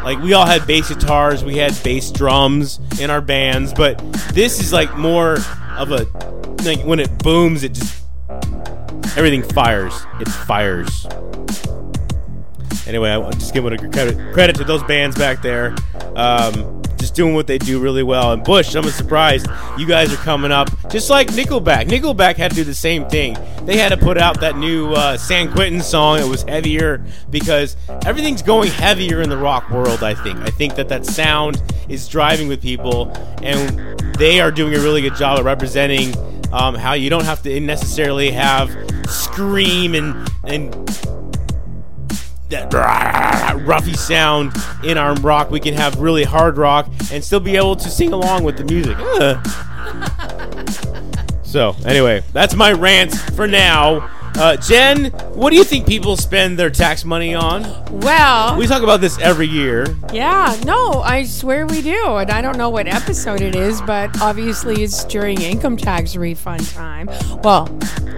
Like 0.03 0.19
we 0.19 0.33
all 0.33 0.45
had 0.45 0.67
bass 0.67 0.87
guitars, 0.87 1.43
we 1.43 1.57
had 1.57 1.77
bass 1.83 2.11
drums 2.11 2.79
in 2.99 3.09
our 3.09 3.21
bands, 3.21 3.73
but 3.73 3.97
this 4.33 4.61
is 4.61 4.71
like 4.71 4.95
more 4.95 5.37
of 5.77 5.91
a 5.91 6.05
like 6.63 6.83
when 6.85 6.99
it 6.99 7.17
booms, 7.23 7.63
it 7.63 7.73
just 7.73 7.96
everything 9.17 9.43
fires. 9.43 10.05
It 10.21 10.29
fires. 10.29 11.05
Anyway, 12.87 13.09
I 13.09 13.31
just 13.31 13.53
give 13.53 13.65
a 13.65 13.77
credit, 13.77 14.33
credit 14.33 14.55
to 14.57 14.63
those 14.63 14.83
bands 14.83 15.17
back 15.17 15.41
there. 15.41 15.75
Um, 16.15 16.81
just 16.97 17.15
doing 17.15 17.33
what 17.33 17.47
they 17.47 17.57
do 17.57 17.79
really 17.79 18.03
well. 18.03 18.31
And 18.31 18.43
Bush, 18.43 18.75
I'm 18.75 18.83
surprised 18.89 19.47
you 19.77 19.85
guys 19.85 20.13
are 20.13 20.17
coming 20.17 20.51
up. 20.51 20.69
Just 20.89 21.09
like 21.09 21.29
Nickelback. 21.29 21.87
Nickelback 21.87 22.35
had 22.35 22.51
to 22.51 22.55
do 22.55 22.63
the 22.63 22.73
same 22.73 23.07
thing. 23.07 23.37
They 23.63 23.77
had 23.77 23.89
to 23.89 23.97
put 23.97 24.17
out 24.17 24.39
that 24.41 24.57
new 24.57 24.93
uh, 24.93 25.17
San 25.17 25.51
Quentin 25.51 25.81
song. 25.81 26.19
It 26.19 26.27
was 26.27 26.43
heavier 26.43 27.03
because 27.29 27.75
everything's 28.05 28.41
going 28.41 28.69
heavier 28.71 29.21
in 29.21 29.29
the 29.29 29.37
rock 29.37 29.69
world, 29.69 30.03
I 30.03 30.13
think. 30.13 30.39
I 30.39 30.49
think 30.49 30.75
that 30.75 30.89
that 30.89 31.05
sound 31.05 31.61
is 31.89 32.07
driving 32.07 32.47
with 32.47 32.61
people, 32.61 33.11
and 33.41 33.99
they 34.17 34.39
are 34.39 34.51
doing 34.51 34.73
a 34.73 34.79
really 34.79 35.01
good 35.01 35.15
job 35.15 35.39
of 35.39 35.45
representing 35.45 36.13
um, 36.51 36.75
how 36.75 36.93
you 36.93 37.09
don't 37.09 37.25
have 37.25 37.41
to 37.43 37.59
necessarily 37.59 38.31
have 38.31 38.75
scream 39.09 39.95
and, 39.95 40.29
and 40.43 40.73
that 42.49 42.69
roughy 43.59 43.95
sound 43.95 44.53
in 44.83 44.97
our 44.97 45.13
rock. 45.15 45.49
We 45.51 45.59
can 45.59 45.73
have 45.73 45.99
really 45.99 46.23
hard 46.23 46.57
rock 46.57 46.89
and 47.11 47.23
still 47.23 47.39
be 47.39 47.55
able 47.57 47.75
to 47.75 47.89
sing 47.89 48.13
along 48.13 48.43
with 48.43 48.57
the 48.57 48.63
music. 48.65 48.97
So, 51.43 51.75
anyway, 51.85 52.23
that's 52.33 52.55
my 52.55 52.73
rant 52.73 53.15
for 53.15 53.47
now. 53.47 54.09
Uh, 54.35 54.57
Jen, 54.57 55.05
what 55.33 55.49
do 55.49 55.55
you 55.55 55.63
think 55.63 55.87
people 55.87 56.17
spend 56.17 56.59
their 56.59 56.69
tax 56.69 57.05
money 57.05 57.33
on? 57.33 57.63
Well, 58.01 58.57
We 58.57 58.67
talk 58.67 58.83
about 58.83 58.99
this 59.01 59.17
every 59.19 59.47
year. 59.47 59.87
yeah, 60.13 60.55
no, 60.65 61.01
I 61.01 61.23
swear 61.23 61.65
we 61.65 61.81
do. 61.81 62.17
And 62.17 62.29
I 62.29 62.41
don't 62.41 62.57
know 62.57 62.69
what 62.69 62.87
episode 62.87 63.41
it 63.41 63.55
is, 63.55 63.81
but 63.81 64.21
obviously 64.21 64.83
it's 64.83 65.05
during 65.05 65.41
income 65.41 65.77
tax 65.77 66.15
refund 66.17 66.67
time. 66.69 67.07
Well, 67.43 67.65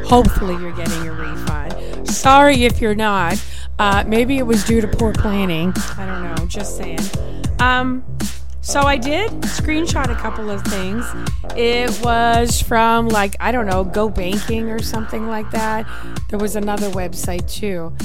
hopefully 0.05 0.55
you're 0.61 0.75
getting 0.75 1.07
a 1.07 1.13
refund. 1.13 2.09
Sorry 2.09 2.65
if 2.65 2.81
you're 2.81 2.95
not. 2.95 3.41
Uh, 3.79 4.03
maybe 4.05 4.37
it 4.37 4.45
was 4.45 4.63
due 4.65 4.81
to 4.81 4.87
poor 4.87 5.13
planning. 5.13 5.73
I 5.97 6.05
don't 6.05 6.35
know, 6.35 6.45
just 6.45 6.77
saying. 6.77 6.99
Um, 7.59 8.03
so 8.61 8.81
I 8.81 8.97
did 8.97 9.31
screenshot 9.41 10.11
a 10.11 10.15
couple 10.15 10.49
of 10.49 10.61
things. 10.63 11.05
It 11.55 11.89
was 12.03 12.61
from 12.61 13.07
like 13.07 13.35
I 13.39 13.51
don't 13.51 13.65
know, 13.65 13.83
Go 13.83 14.09
Banking 14.09 14.69
or 14.69 14.79
something 14.79 15.27
like 15.27 15.49
that. 15.51 15.87
There 16.27 16.37
was 16.37 16.55
another 16.55 16.89
website 16.89 17.49
too. 17.49 17.95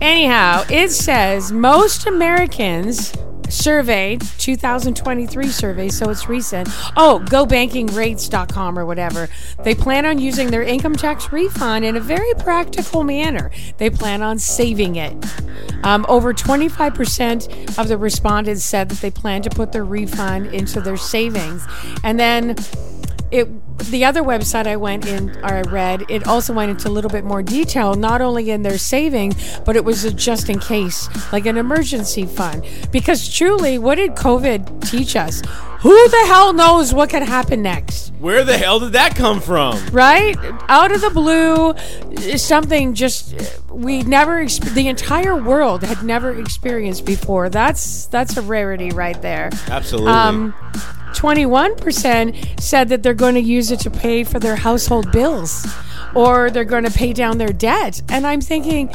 Anyhow, 0.00 0.64
it 0.70 0.90
says 0.90 1.52
most 1.52 2.06
Americans 2.06 3.12
surveyed 3.50 4.20
2023 4.38 5.48
survey, 5.48 5.88
so 5.88 6.08
it's 6.10 6.28
recent. 6.28 6.68
Oh, 6.96 7.22
gobankingrates.com 7.26 8.78
or 8.78 8.86
whatever. 8.86 9.28
They 9.62 9.74
plan 9.74 10.06
on 10.06 10.18
using 10.18 10.50
their 10.50 10.62
income 10.62 10.94
tax 10.94 11.32
refund 11.32 11.84
in 11.84 11.96
a 11.96 12.00
very 12.00 12.32
practical 12.34 13.04
manner. 13.04 13.50
They 13.78 13.90
plan 13.90 14.22
on 14.22 14.38
saving 14.38 14.96
it. 14.96 15.12
Um, 15.82 16.06
over 16.08 16.32
25% 16.32 17.78
of 17.78 17.88
the 17.88 17.98
respondents 17.98 18.64
said 18.64 18.88
that 18.90 19.00
they 19.00 19.10
plan 19.10 19.42
to 19.42 19.50
put 19.50 19.72
their 19.72 19.84
refund 19.84 20.46
into 20.48 20.80
their 20.80 20.96
savings. 20.96 21.66
And 22.04 22.18
then 22.18 22.56
it 23.30 23.48
the 23.90 24.04
other 24.04 24.22
website 24.22 24.66
I 24.66 24.76
went 24.76 25.06
in 25.06 25.30
or 25.38 25.54
I 25.54 25.62
read, 25.62 26.04
it 26.10 26.26
also 26.26 26.52
went 26.52 26.70
into 26.70 26.88
a 26.88 26.90
little 26.90 27.10
bit 27.10 27.24
more 27.24 27.42
detail, 27.42 27.94
not 27.94 28.20
only 28.20 28.50
in 28.50 28.62
their 28.62 28.78
saving, 28.78 29.34
but 29.64 29.76
it 29.76 29.84
was 29.84 30.04
a 30.04 30.12
just 30.12 30.48
in 30.48 30.58
case, 30.58 31.08
like 31.32 31.46
an 31.46 31.56
emergency 31.56 32.26
fund. 32.26 32.64
Because 32.92 33.32
truly, 33.32 33.78
what 33.78 33.94
did 33.96 34.12
COVID 34.12 34.88
teach 34.88 35.16
us? 35.16 35.42
Who 35.80 36.08
the 36.08 36.24
hell 36.26 36.52
knows 36.52 36.92
what 36.92 37.08
could 37.08 37.22
happen 37.22 37.62
next? 37.62 38.12
Where 38.18 38.44
the 38.44 38.58
hell 38.58 38.80
did 38.80 38.92
that 38.92 39.16
come 39.16 39.40
from? 39.40 39.78
right? 39.92 40.36
Out 40.68 40.92
of 40.92 41.00
the 41.00 41.08
blue, 41.10 41.74
something 42.36 42.92
just 42.94 43.34
we 43.70 44.02
never 44.02 44.44
the 44.46 44.88
entire 44.88 45.36
world 45.36 45.82
had 45.82 46.02
never 46.02 46.38
experienced 46.38 47.06
before. 47.06 47.48
That's 47.48 48.06
that's 48.06 48.36
a 48.36 48.42
rarity 48.42 48.90
right 48.90 49.20
there. 49.22 49.48
Absolutely. 49.68 50.12
Um, 50.12 50.52
21% 51.12 52.60
said 52.60 52.88
that 52.90 53.02
they're 53.02 53.14
going 53.14 53.34
to 53.34 53.40
use 53.40 53.70
it 53.70 53.80
to 53.80 53.90
pay 53.90 54.22
for 54.22 54.38
their 54.38 54.56
household 54.56 55.10
bills 55.10 55.66
or 56.14 56.50
they're 56.50 56.64
going 56.64 56.84
to 56.84 56.90
pay 56.90 57.12
down 57.12 57.38
their 57.38 57.52
debt. 57.52 58.02
And 58.08 58.26
I'm 58.26 58.40
thinking, 58.40 58.90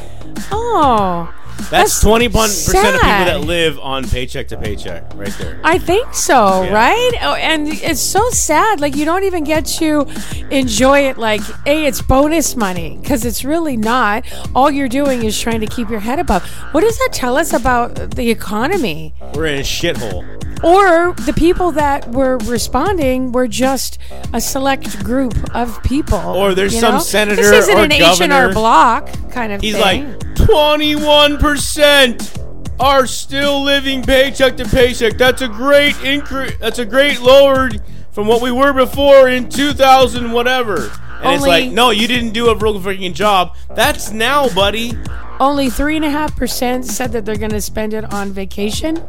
oh, 0.51 1.33
That's 1.69 1.99
twenty 1.99 2.27
one 2.27 2.49
percent 2.49 2.95
of 2.95 3.01
people 3.01 3.25
that 3.25 3.41
live 3.41 3.79
on 3.79 4.07
paycheck 4.07 4.47
to 4.49 4.57
paycheck, 4.57 5.03
right 5.15 5.33
there. 5.39 5.59
I 5.63 5.77
think 5.79 6.13
so, 6.13 6.63
Yeah. 6.63 6.73
right? 6.73 7.11
Oh, 7.21 7.33
and 7.33 7.67
it's 7.67 8.01
so 8.01 8.29
sad. 8.29 8.79
Like 8.79 8.95
you 8.95 9.03
don't 9.05 9.23
even 9.23 9.43
get 9.43 9.65
to 9.79 10.07
enjoy 10.51 11.07
it. 11.09 11.17
Like, 11.17 11.41
hey, 11.65 11.85
it's 11.87 12.01
bonus 12.01 12.55
money 12.55 12.99
because 13.01 13.25
it's 13.25 13.43
really 13.43 13.77
not. 13.77 14.25
All 14.53 14.69
you're 14.69 14.89
doing 14.89 15.23
is 15.23 15.39
trying 15.39 15.59
to 15.61 15.67
keep 15.67 15.89
your 15.89 16.01
head 16.01 16.19
above. 16.19 16.43
What 16.71 16.81
does 16.81 16.97
that 16.99 17.09
tell 17.13 17.35
us 17.37 17.51
about 17.53 18.11
the 18.15 18.29
economy? 18.29 19.13
We're 19.33 19.47
in 19.47 19.59
a 19.59 19.63
shithole. 19.63 20.23
Or 20.63 21.13
the 21.25 21.33
people 21.33 21.71
that 21.73 22.09
were 22.11 22.37
responding 22.39 23.31
were 23.33 23.47
just 23.47 23.99
a 24.33 24.39
select 24.41 25.03
group 25.03 25.33
of 25.55 25.81
people. 25.83 26.17
Or 26.17 26.53
there's 26.55 26.79
some 26.79 26.95
know? 26.95 26.99
senator 27.01 27.41
This 27.41 27.67
isn't 27.67 27.77
or 27.77 27.83
an 27.83 27.91
H 27.91 28.21
and 28.21 28.31
R. 28.33 28.51
Block 28.53 29.09
kind 29.31 29.51
of 29.51 29.61
He's 29.61 29.75
thing. 29.75 30.07
like, 30.15 30.34
21% 30.45 32.79
are 32.79 33.07
still 33.07 33.63
living 33.63 34.03
paycheck 34.03 34.57
to 34.57 34.65
paycheck. 34.65 35.17
That's 35.17 35.41
a 35.41 35.47
great 35.47 35.99
increase. 36.03 36.57
That's 36.59 36.79
a 36.79 36.85
great 36.85 37.21
lowered 37.21 37.81
from 38.11 38.27
what 38.27 38.41
we 38.41 38.51
were 38.51 38.73
before 38.73 39.29
in 39.29 39.49
2000 39.49 40.31
whatever. 40.31 40.91
And 41.21 41.35
it's 41.35 41.45
like, 41.45 41.71
no, 41.71 41.89
you 41.89 42.07
didn't 42.07 42.31
do 42.31 42.49
a 42.49 42.55
real 42.55 42.79
freaking 42.79 43.13
job. 43.13 43.55
That's 43.73 44.11
now, 44.11 44.53
buddy. 44.53 44.93
Only 45.39 45.69
three 45.69 45.95
and 45.97 46.05
a 46.05 46.09
half 46.09 46.35
percent 46.35 46.85
said 46.85 47.11
that 47.11 47.25
they're 47.25 47.35
going 47.37 47.51
to 47.51 47.61
spend 47.61 47.93
it 47.93 48.13
on 48.13 48.31
vacation. 48.31 49.03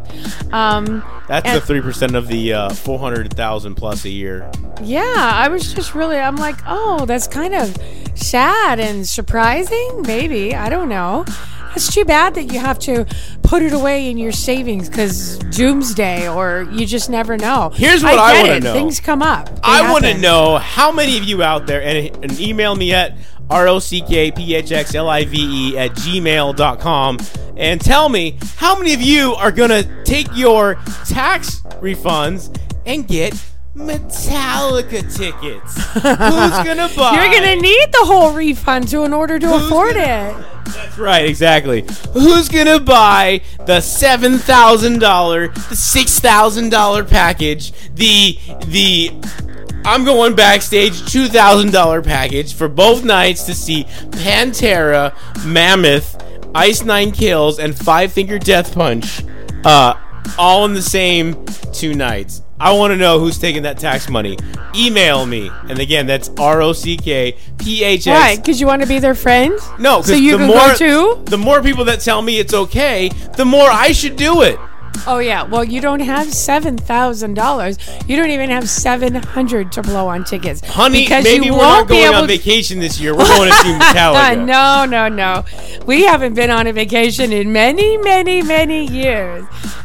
Um, 0.53 1.05
That's 1.29 1.47
And- 1.47 1.63
the 1.63 1.75
3% 1.75 2.15
of 2.17 2.29
the 2.29 2.53
uh, 2.53 2.71
400,000 2.71 3.75
plus 3.77 4.05
a 4.05 4.09
year. 4.11 4.51
yeah, 4.83 5.03
I 5.35 5.49
was 5.49 5.73
just 5.73 5.95
really, 5.95 6.17
I'm 6.19 6.37
like, 6.37 6.57
oh, 6.67 7.05
that's 7.07 7.27
kind 7.29 7.55
of 7.55 7.77
sad 8.15 8.81
and 8.81 9.07
surprising. 9.07 10.03
Maybe 10.07 10.55
I 10.55 10.69
don't 10.69 10.89
know. 10.89 11.25
It's 11.77 11.93
too 11.93 12.07
bad 12.07 12.35
that 12.37 12.45
you 12.45 12.59
have 12.59 12.79
to 12.81 13.05
put 13.43 13.61
it 13.63 13.73
away 13.75 14.11
in 14.11 14.17
your 14.17 14.33
savings 14.33 14.89
because 14.89 15.37
doomsday 15.39 16.27
or 16.27 16.67
you 16.73 16.87
just 16.87 17.11
never 17.11 17.37
know. 17.37 17.71
Here's 17.75 18.03
what 18.03 18.19
I 18.19 18.33
get 18.33 18.49
wanna 18.49 18.61
know. 18.61 18.73
Things 18.73 18.99
come 18.99 19.21
up. 19.23 19.47
They 19.57 19.61
I 19.63 19.93
want 19.93 20.05
to 20.07 20.17
know 20.17 20.57
how 20.57 20.91
many 20.91 21.19
of 21.19 21.25
you 21.25 21.43
out 21.43 21.67
there, 21.67 21.83
and, 21.83 22.25
and 22.25 22.41
email 22.41 22.75
me 22.75 22.95
at 22.95 23.17
rockphxlive 23.49 24.65
at 25.77 25.91
gmail.com 25.93 27.19
and 27.57 27.81
tell 27.81 28.09
me 28.09 28.37
how 28.57 28.77
many 28.79 28.93
of 28.95 29.01
you 29.01 29.35
are 29.35 29.53
going 29.53 29.71
to 29.71 30.05
take 30.05 30.27
your 30.35 30.75
tax 31.07 31.61
refunds 31.81 32.57
and 32.85 33.07
get 33.09 33.35
Metallica 33.75 35.03
tickets. 35.15 35.75
Who's 35.93 36.65
going 36.65 36.79
to 36.79 36.91
buy? 36.97 37.13
You're 37.23 37.33
gonna 37.35 37.57
need 37.61 37.93
the 37.93 38.05
whole 38.05 38.33
refund 38.33 38.89
to 38.89 39.05
in 39.05 39.13
order 39.13 39.39
to 39.39 39.47
Who's 39.47 39.67
afford 39.67 39.95
gonna- 39.97 40.39
it. 40.41 40.47
That's 40.73 40.97
right, 40.99 41.27
exactly. 41.27 41.85
Who's 42.15 42.49
gonna 42.49 42.81
buy 42.81 43.43
the 43.67 43.81
seven 43.83 44.39
thousand 44.39 45.01
dollar, 45.01 45.49
the 45.49 45.77
six 45.77 46.19
thousand 46.21 46.71
dollar 46.71 47.05
package, 47.05 47.73
the 47.95 48.39
the 48.67 49.11
I'm 49.87 50.05
going 50.05 50.35
backstage 50.35 51.07
two 51.11 51.29
thousand 51.29 51.73
dollar 51.73 52.03
package 52.03 52.55
for 52.55 52.69
both 52.69 53.05
nights 53.05 53.45
to 53.45 53.55
see 53.55 53.85
Pantera, 54.11 55.15
Mammoth, 55.45 56.21
Ice 56.55 56.83
Nine 56.83 57.13
Kills, 57.13 57.59
and 57.59 57.77
Five 57.77 58.13
Finger 58.13 58.39
Death 58.39 58.75
Punch, 58.75 59.23
uh, 59.65 59.95
all 60.39 60.65
in 60.65 60.75
the 60.75 60.83
same 60.83 61.45
two 61.73 61.95
nights. 61.95 62.43
I 62.59 62.73
want 62.73 62.93
to 62.93 62.97
know 62.97 63.21
who's 63.21 63.39
taking 63.39 63.63
that 63.63 63.79
tax 63.79 64.09
money. 64.09 64.39
Email 64.75 65.25
me, 65.27 65.51
and 65.69 65.79
again, 65.79 66.07
that's 66.07 66.31
R 66.39 66.63
O 66.63 66.73
C 66.73 66.97
K 66.97 67.37
P 67.59 67.85
H 67.85 68.07
X 68.07 68.07
Why? 68.07 68.37
Because 68.37 68.61
you 68.61 68.67
want 68.67 68.83
to 68.83 68.89
be 68.89 68.99
their 68.99 69.15
friend? 69.15 69.55
no, 69.79 70.03
So 70.03 70.15
you 70.15 70.33
the 70.33 70.39
can 70.39 70.47
more 70.49 70.57
go 70.69 70.75
too? 70.75 71.23
the 71.27 71.39
more 71.39 71.63
people 71.63 71.85
that 71.85 72.01
tell 72.01 72.23
me 72.23 72.39
it's 72.39 72.55
okay, 72.55 73.09
the 73.37 73.45
more 73.45 73.69
I 73.71 73.93
should 73.93 74.17
do 74.17 74.43
it. 74.43 74.59
Oh 75.07 75.19
yeah. 75.19 75.43
Well, 75.45 75.65
you 75.65 75.81
don't 75.81 76.01
have 76.01 76.33
seven 76.33 76.77
thousand 76.77 77.35
dollars. 77.35 77.79
You 78.07 78.17
don't 78.17 78.31
even 78.31 78.51
have 78.51 78.69
seven 78.69 79.15
hundred 79.15 79.73
to 79.73 79.83
blow 79.83 80.09
on 80.09 80.25
tickets, 80.25 80.61
Honey, 80.65 81.03
because 81.03 81.25
maybe 81.25 81.47
you 81.47 81.53
we're 81.53 81.59
won't 81.59 81.81
not 81.81 81.89
be 81.89 81.95
going 81.95 82.07
able 82.07 82.23
on 82.23 82.29
vacation 82.29 82.79
this 82.81 83.01
year. 83.01 83.15
We're 83.17 83.27
going 83.27 83.51
to 83.51 83.57
see 83.59 83.73
Metallica. 83.79 84.47
no, 84.47 84.85
no, 84.85 85.09
no. 85.09 85.45
We 85.87 86.05
haven't 86.05 86.35
been 86.35 86.51
on 86.51 86.67
a 86.67 86.73
vacation 86.73 87.33
in 87.33 87.53
many, 87.53 87.97
many, 87.99 88.43
many 88.43 88.87
years. 88.87 89.45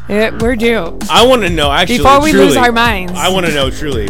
Uh, 0.10 0.38
we're 0.42 0.56
due. 0.56 0.98
I 1.10 1.26
want 1.26 1.44
to 1.44 1.50
know 1.50 1.72
actually 1.72 2.00
Before 2.00 2.22
we 2.22 2.34
lose 2.34 2.58
our 2.58 2.72
minds. 2.72 3.14
I 3.16 3.30
want 3.30 3.46
to 3.46 3.54
know 3.54 3.70
truly. 3.70 4.10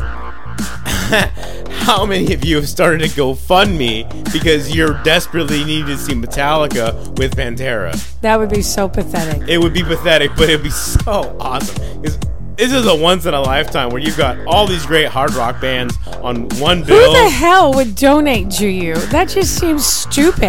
How 1.86 2.06
many 2.06 2.34
of 2.34 2.46
you 2.46 2.56
have 2.58 2.70
started 2.70 3.02
to 3.02 3.08
GoFundMe 3.10 4.32
because 4.32 4.74
you're 4.76 5.02
desperately 5.04 5.64
needing 5.64 5.88
to 5.88 5.98
see 5.98 6.14
Metallica 6.14 7.18
with 7.20 7.36
Pantera? 7.36 7.94
That 8.22 8.40
would 8.40 8.50
be 8.50 8.62
so 8.62 8.88
pathetic. 8.88 9.48
It 9.50 9.58
would 9.58 9.74
be 9.74 9.84
pathetic, 9.84 10.32
but 10.38 10.50
it'd 10.50 10.64
be 10.64 10.70
so 10.70 11.36
awesome. 11.40 11.76
'Cause 12.04 12.18
This 12.58 12.72
is 12.74 12.86
a 12.86 12.94
once 12.96 13.26
in 13.26 13.34
a 13.34 13.42
lifetime 13.42 13.90
where 13.90 14.02
you've 14.02 14.18
got 14.18 14.38
all 14.46 14.68
these 14.68 14.86
great 14.86 15.08
hard 15.08 15.34
rock 15.34 15.60
bands 15.60 15.98
on 16.22 16.48
one 16.60 16.80
Who 16.80 16.86
bill. 16.86 17.14
the 17.14 17.30
hell 17.30 17.74
would 17.74 17.96
donate 17.96 18.52
to 18.52 18.68
you? 18.68 18.94
That 19.08 19.30
just 19.30 19.58
seems 19.58 19.84
stupid. 19.86 20.46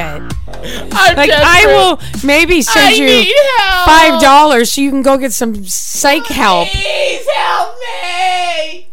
I'm 0.93 1.17
Like 1.17 1.31
I 1.33 1.65
will 1.67 2.01
maybe 2.23 2.61
send 2.61 2.95
I 2.97 2.99
you 2.99 3.35
five 3.87 4.21
dollars 4.21 4.73
so 4.75 4.81
you 4.83 4.91
can 4.91 5.01
go 5.03 5.17
get 5.17 5.33
some 5.33 5.65
psych 5.65 6.27
help. 6.27 6.69
Please 6.69 7.27
help 7.35 7.75
me. 7.81 8.89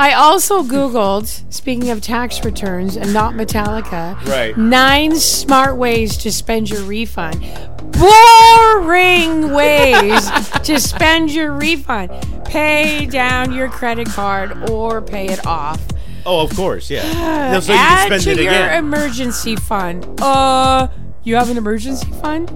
I 0.00 0.14
also 0.14 0.62
Googled, 0.62 1.26
speaking 1.52 1.90
of 1.90 2.00
tax 2.00 2.42
returns 2.42 2.96
and 2.96 3.12
not 3.12 3.34
Metallica, 3.34 4.16
Right. 4.26 4.56
nine 4.56 5.14
smart 5.16 5.76
ways 5.76 6.16
to 6.18 6.32
spend 6.32 6.70
your 6.70 6.80
refund. 6.84 7.44
Boring 7.92 9.52
ways 9.52 10.30
to 10.62 10.80
spend 10.80 11.30
your 11.30 11.52
refund. 11.52 12.10
Pay 12.46 13.04
down 13.06 13.52
your 13.52 13.68
credit 13.68 14.08
card 14.08 14.70
or 14.70 15.02
pay 15.02 15.26
it 15.26 15.46
off. 15.46 15.82
Oh, 16.24 16.40
of 16.40 16.56
course, 16.56 16.88
yeah. 16.90 17.02
No, 17.52 17.60
so 17.60 17.72
you 17.74 17.78
Add 17.78 18.08
can 18.08 18.20
spend 18.20 18.36
to 18.38 18.42
your 18.42 18.52
again. 18.54 18.78
emergency 18.84 19.56
fund. 19.56 20.06
Uh, 20.18 20.88
you 21.24 21.36
have 21.36 21.50
an 21.50 21.58
emergency 21.58 22.10
fund? 22.22 22.48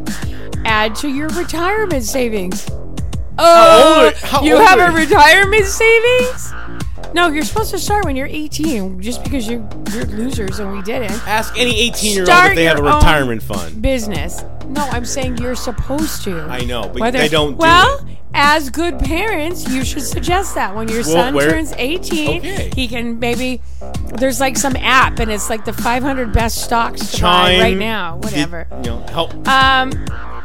Add 0.64 0.94
to 0.96 1.08
your 1.08 1.28
retirement 1.28 2.04
savings. 2.04 2.66
Uh, 3.36 4.02
old 4.06 4.14
are- 4.14 4.26
how 4.26 4.42
you 4.42 4.54
old 4.56 4.64
have 4.66 4.78
a 4.78 4.96
retirement 4.96 5.66
savings? 5.66 6.54
No, 7.12 7.28
you're 7.28 7.44
supposed 7.44 7.70
to 7.72 7.78
start 7.78 8.04
when 8.04 8.16
you're 8.16 8.26
18. 8.26 9.00
Just 9.00 9.22
because 9.22 9.48
you, 9.48 9.68
you're 9.92 10.04
losers 10.06 10.58
and 10.58 10.72
we 10.72 10.82
didn't. 10.82 11.12
Ask 11.26 11.58
any 11.58 11.78
18 11.80 12.12
year 12.12 12.22
old 12.22 12.28
Start 12.28 12.50
if 12.50 12.56
they 12.56 12.64
have 12.64 12.78
a 12.78 12.82
your 12.82 12.88
own 12.90 12.96
retirement 12.96 13.42
fund. 13.42 13.82
Business. 13.82 14.42
No, 14.66 14.82
I'm 14.82 15.04
saying 15.04 15.38
you're 15.38 15.54
supposed 15.54 16.24
to. 16.24 16.40
I 16.42 16.60
know, 16.60 16.88
but 16.88 17.12
they 17.12 17.28
don't 17.28 17.52
do 17.52 17.56
Well, 17.58 17.98
it. 18.08 18.18
As 18.34 18.68
good 18.70 18.98
parents, 18.98 19.68
you 19.70 19.84
should 19.84 20.02
suggest 20.02 20.54
that 20.56 20.74
when 20.74 20.88
your 20.88 21.02
son 21.04 21.34
where- 21.34 21.50
turns 21.50 21.72
18, 21.78 22.38
Okay. 22.40 22.70
he 22.74 22.88
can 22.88 23.18
maybe. 23.18 23.60
There's 24.18 24.40
like 24.40 24.56
some 24.56 24.76
app, 24.76 25.18
and 25.20 25.30
it's 25.30 25.48
like 25.48 25.64
the 25.64 25.72
500 25.72 26.32
best 26.32 26.62
stocks 26.62 27.10
to 27.12 27.16
Chime. 27.18 27.58
buy 27.58 27.62
right 27.64 27.76
now. 27.76 28.18
the- 28.20 28.26
Whatever. 28.26 28.66
you 28.82 28.90
know, 28.90 29.06
help. 29.10 29.32
Um, 29.48 29.92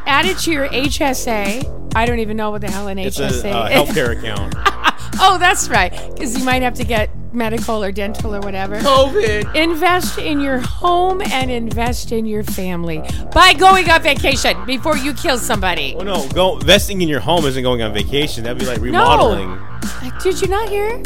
add 0.05 0.25
it 0.25 0.37
to 0.39 0.51
your 0.51 0.67
HSA. 0.69 1.63
I 1.95 2.05
don't 2.05 2.19
even 2.19 2.37
know 2.37 2.51
what 2.51 2.61
the 2.61 2.69
hell 2.71 2.87
an 2.87 2.99
It's 2.99 3.17
HSA 3.19 3.49
a 3.51 3.57
uh, 3.57 3.65
is. 3.67 3.89
healthcare 3.89 4.17
account. 4.17 4.53
oh, 5.19 5.37
that's 5.39 5.69
right, 5.69 5.91
because 6.13 6.37
you 6.37 6.43
might 6.45 6.61
have 6.61 6.75
to 6.75 6.83
get 6.83 7.09
medical 7.31 7.83
or 7.83 7.91
dental 7.91 8.33
or 8.35 8.39
whatever. 8.41 8.79
COVID. 8.79 9.53
Invest 9.55 10.17
in 10.17 10.39
your 10.39 10.57
home 10.59 11.21
and 11.21 11.51
invest 11.51 12.11
in 12.11 12.25
your 12.25 12.43
family 12.43 13.03
by 13.33 13.53
going 13.53 13.87
on 13.89 14.01
vacation 14.01 14.57
before 14.65 14.97
you 14.97 15.13
kill 15.13 15.37
somebody. 15.37 15.93
Well, 15.95 16.05
no, 16.05 16.27
go 16.29 16.57
investing 16.57 17.01
in 17.01 17.07
your 17.07 17.19
home 17.19 17.45
isn't 17.45 17.61
going 17.61 17.78
on 17.81 17.93
vacation. 17.93 18.43
That'd 18.43 18.59
be 18.59 18.65
like 18.65 18.79
remodeling. 18.81 19.57
Did 20.21 20.41
you 20.41 20.47
not 20.47 20.69
hear? 20.69 21.01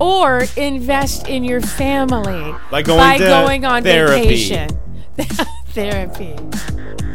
Or 0.00 0.44
invest 0.56 1.28
in 1.28 1.44
your 1.44 1.60
family 1.60 2.54
Like 2.72 2.86
going 2.86 2.98
by 2.98 3.18
to 3.18 3.24
going 3.24 3.64
on 3.64 3.82
therapy. 3.82 4.22
vacation. 4.22 4.68
therapy. 5.68 6.34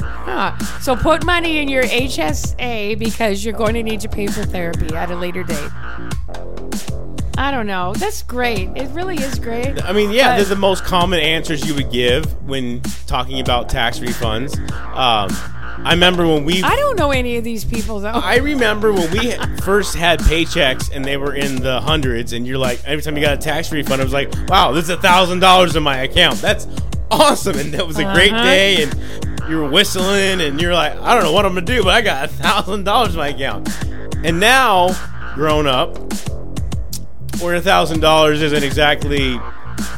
Huh. 0.02 0.58
So 0.82 0.96
put 0.96 1.26
money 1.26 1.58
in 1.58 1.68
your 1.68 1.84
HSA 1.84 2.98
because 3.00 3.44
you're 3.44 3.54
going 3.54 3.74
to 3.74 3.84
need 3.84 4.00
to 4.02 4.10
pay 4.10 4.28
for 4.28 4.44
therapy 4.44 4.96
at 4.96 5.10
a 5.12 5.16
later 5.16 5.44
date. 5.44 5.70
I 7.38 7.52
don't 7.52 7.68
know. 7.68 7.94
That's 7.94 8.24
great. 8.24 8.70
It 8.76 8.90
really 8.92 9.16
is 9.18 9.38
great. 9.40 9.84
I 9.84 9.92
mean, 9.94 10.12
yeah, 10.12 10.30
But- 10.32 10.38
they're 10.38 10.46
the 10.46 10.56
most 10.56 10.84
common 10.84 11.20
answers 11.20 11.68
you 11.68 11.76
would 11.76 11.92
give 11.92 12.26
when 12.48 12.82
talking 13.06 13.40
about 13.40 13.70
tax 13.70 14.00
refunds. 14.00 14.58
Um, 14.96 15.30
I 15.86 15.92
remember 15.92 16.26
when 16.26 16.44
we. 16.46 16.64
I 16.64 16.76
don't 16.76 16.98
know 16.98 17.12
any 17.12 17.38
of 17.38 17.44
these 17.44 17.64
people 17.64 18.00
though. 18.00 18.10
I 18.10 18.38
remember 18.38 18.92
when 18.92 19.12
we 19.12 19.32
first 19.62 19.94
had 19.96 20.20
paychecks 20.22 20.90
and 20.94 21.06
they 21.06 21.18
were 21.18 21.36
in 21.36 21.58
the 21.62 21.80
hundreds, 21.80 22.34
and 22.34 22.48
you're 22.48 22.58
like, 22.58 22.82
every 22.86 23.04
time 23.04 23.16
you 23.16 23.22
got 23.24 23.34
a 23.36 23.38
tax 23.38 23.72
refund, 23.72 24.02
I 24.02 24.04
was 24.04 24.14
like, 24.14 24.34
wow, 24.50 24.72
this 24.72 24.86
is 24.86 24.90
a 24.90 24.98
thousand 24.98 25.40
dollars 25.40 25.76
in 25.76 25.84
my 25.84 25.98
account. 26.00 26.42
That's 26.42 26.68
awesome, 27.12 27.58
and 27.60 27.72
that 27.76 27.86
was 27.86 28.00
a 28.00 28.04
great 28.14 28.34
Uh-huh. 28.34 28.44
day, 28.44 28.84
and 28.84 29.50
you 29.50 29.58
were 29.62 29.70
whistling, 29.70 30.42
and 30.42 30.60
you're 30.60 30.74
like, 30.74 30.94
I 31.00 31.14
don't 31.14 31.24
know 31.24 31.32
what 31.32 31.46
I'm 31.46 31.54
gonna 31.54 31.66
do, 31.68 31.84
but 31.84 31.94
I 31.94 32.02
got 32.02 32.26
a 32.26 32.28
thousand 32.30 32.84
dollars 32.86 33.12
in 33.14 33.18
my 33.20 33.28
account. 33.28 33.70
And 34.26 34.40
now, 34.40 34.90
grown 35.36 35.68
up, 35.68 35.96
where 37.42 37.56
a 37.56 37.62
thousand 37.62 38.00
dollars 38.00 38.42
isn't 38.42 38.64
exactly 38.64 39.40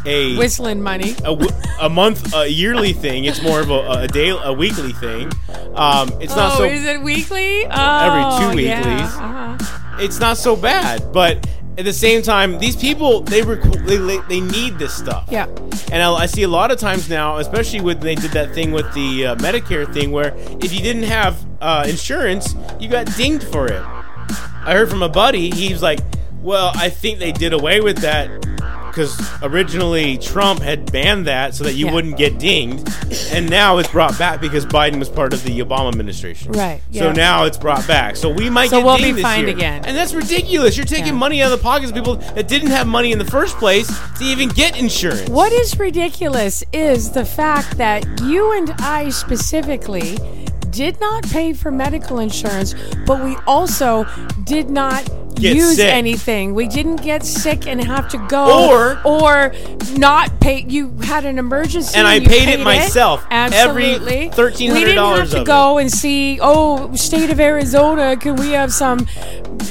a 0.06 0.38
Whistling 0.38 0.82
money. 0.82 1.16
a, 1.24 1.38
a 1.82 1.90
month, 1.90 2.34
a 2.34 2.48
yearly 2.48 2.94
thing. 2.94 3.26
It's 3.26 3.41
more 3.41 3.60
of 3.60 3.70
a, 3.70 4.02
a 4.02 4.07
day, 4.07 4.30
a 4.30 4.53
weekly 4.53 4.94
thing. 4.94 5.32
Um, 5.76 6.10
it's 6.22 6.36
not 6.36 6.53
oh, 6.53 6.57
so. 6.57 6.64
is 6.66 6.86
it 6.86 7.02
weekly? 7.02 7.66
Oh, 7.66 7.70
every 7.70 8.53
two 8.53 8.61
yeah. 8.61 8.80
weeklies. 8.80 9.16
Uh-huh. 9.16 9.99
it's 9.99 10.20
not 10.20 10.38
so 10.38 10.56
bad. 10.56 11.11
But 11.14 11.48
at 11.78 11.86
the 11.86 11.94
same 11.94 12.22
time, 12.22 12.60
these 12.60 12.76
people 12.76 13.22
they 13.22 13.41
they, 13.41 13.98
they, 13.98 14.20
they 14.28 14.41
need 14.41 14.78
this 14.78 14.94
stuff. 14.94 15.28
Yeah. 15.32 15.45
And 15.91 16.03
I, 16.03 16.11
I 16.14 16.26
see 16.26 16.44
a 16.44 16.48
lot 16.48 16.72
of 16.72 16.80
times 16.80 17.10
now, 17.10 17.38
especially 17.38 17.82
when 17.82 17.99
they 17.99 18.16
did 18.16 18.32
that 18.32 18.53
thing 18.53 18.72
with 18.72 18.94
the 18.94 19.28
uh, 19.28 19.36
Medicare 19.36 19.91
thing, 19.91 20.11
where 20.11 20.34
if 20.61 20.74
you 20.74 20.82
didn't 20.82 21.03
have 21.03 21.38
uh, 21.61 21.86
insurance, 21.88 22.56
you 22.80 22.90
got 22.90 23.06
dinged 23.16 23.44
for 23.44 23.68
it. 23.68 23.82
I 23.82 24.74
heard 24.74 24.90
from 24.90 25.02
a 25.02 25.10
buddy. 25.10 25.49
He 25.49 25.72
was 25.72 25.82
like, 25.82 25.99
"Well, 26.41 26.72
I 26.76 26.90
think 26.90 27.20
they 27.20 27.32
did 27.32 27.53
away 27.53 27.82
with 27.82 27.98
that." 27.99 28.30
Because 28.90 29.22
originally 29.44 30.18
Trump 30.18 30.61
had 30.64 30.91
banned 30.91 31.28
that 31.28 31.53
so 31.53 31.64
that 31.64 31.74
you 31.76 31.86
Yeah. 31.86 31.94
wouldn't 31.94 32.18
get 32.18 32.40
dinged, 32.40 32.90
and 33.32 33.48
now 33.48 33.78
it's 33.78 33.88
brought 33.90 34.18
back 34.18 34.41
because 34.41 34.66
Biden 34.66 34.98
was 34.98 35.07
part 35.07 35.32
of 35.32 35.44
the 35.44 35.60
Obama 35.60 35.90
administration. 35.90 36.52
Right, 36.53 36.82
So 36.91 37.11
now 37.11 37.44
it's 37.44 37.56
brought 37.57 37.86
back. 37.88 38.16
So 38.16 38.30
we 38.30 38.49
might 38.49 38.72
So 38.72 38.78
get 38.78 38.86
we'll 38.86 38.98
be 38.98 39.03
dinged 39.03 39.18
this 39.20 39.24
fined 39.24 39.48
again. 39.48 39.84
and 39.86 39.95
that's 39.95 40.14
ridiculous. 40.16 40.76
You're 40.76 40.88
taking 40.88 41.06
Yeah. 41.06 41.11
money 41.14 41.41
out 41.44 41.52
of 41.52 41.60
the 41.60 41.64
pockets 41.64 41.91
of 41.91 41.95
people 41.95 42.16
that 42.36 42.48
didn't 42.48 42.72
have 42.72 42.88
money 42.88 43.11
in 43.11 43.20
the 43.20 43.26
first 43.26 43.57
place 43.60 43.88
to 44.18 44.24
even 44.26 44.49
get 44.49 44.76
insurance. 44.76 45.30
What 45.30 45.53
is 45.53 45.78
ridiculous 45.78 46.64
is 46.74 47.11
the 47.11 47.26
fact 47.26 47.78
that 47.78 48.03
you 48.24 48.52
and 48.53 48.74
I 48.80 49.10
specifically 49.10 50.18
did 50.72 50.99
not 50.99 51.30
pay 51.30 51.53
for 51.53 51.72
medical 51.72 52.18
insurance, 52.20 52.74
but 53.06 53.24
we 53.24 53.38
also 53.48 54.06
did 54.45 54.70
not 54.70 55.03
use 55.38 55.76
sick. 55.77 55.91
anything. 55.93 56.53
We 56.53 56.68
didn't 56.68 56.97
get 56.97 57.23
sick 57.26 57.68
and 57.68 57.84
have 57.84 58.10
to 58.10 58.18
go 58.30 58.69
Or- 58.69 58.99
or 59.03 59.53
not 59.97 60.39
pay. 60.39 60.65
You 60.68 60.91
had 61.03 61.26
an 61.26 61.38
emergency, 61.38 61.97
And 61.97 62.07
I 62.07 62.15
you 62.15 62.27
paid 62.27 62.49
it 62.49 62.60
myself. 62.61 63.26
Every 63.31 63.93
Absolutely, 63.95 64.30
$1,300 64.35 64.73
We 64.73 64.85
didn't 64.85 65.18
have 65.18 65.30
to 65.31 65.43
go 65.43 65.77
and 65.77 65.91
see. 65.91 66.39
Oh, 66.41 66.93
state 66.95 67.30
of 67.30 67.39
Arizona, 67.39 68.15
can 68.18 68.35
we 68.35 68.51
have 68.51 68.72
some 68.73 69.07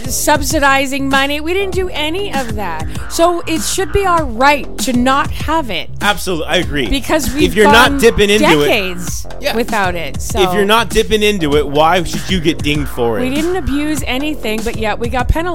subsidizing 0.07 1.09
money? 1.09 1.41
We 1.41 1.55
didn't 1.55 1.75
do 1.75 1.89
any 1.91 2.33
of 2.33 2.55
that. 2.55 2.87
So 3.11 3.41
it 3.47 3.63
should 3.63 3.93
be 3.93 4.07
our 4.07 4.25
right 4.25 4.67
to 4.79 4.93
not 4.93 5.31
have 5.31 5.71
it 5.71 5.91
Absolutely, 6.01 6.47
I 6.47 6.57
agree. 6.57 6.89
because 6.89 7.33
we've 7.35 7.51
if 7.51 7.55
you're 7.55 7.71
not 7.71 8.01
dipping 8.01 8.31
into 8.31 8.63
it, 8.63 8.97
Yeah. 9.41 9.55
without 9.57 9.95
it. 9.95 10.21
So 10.21 10.41
if 10.41 10.53
you're 10.55 10.65
not 10.65 10.89
dipping 10.91 11.23
into 11.23 11.57
it, 11.57 11.67
why 11.69 12.03
should 12.05 12.29
you 12.31 12.41
get 12.41 12.59
dinged 12.63 12.89
for 12.89 13.19
it? 13.19 13.23
we 13.23 13.31
didn't 13.35 13.57
abuse 13.57 14.03
anything, 14.07 14.61
but 14.65 14.77
yet 14.79 14.99
we 14.99 15.09
got 15.09 15.29
penalized. 15.29 15.48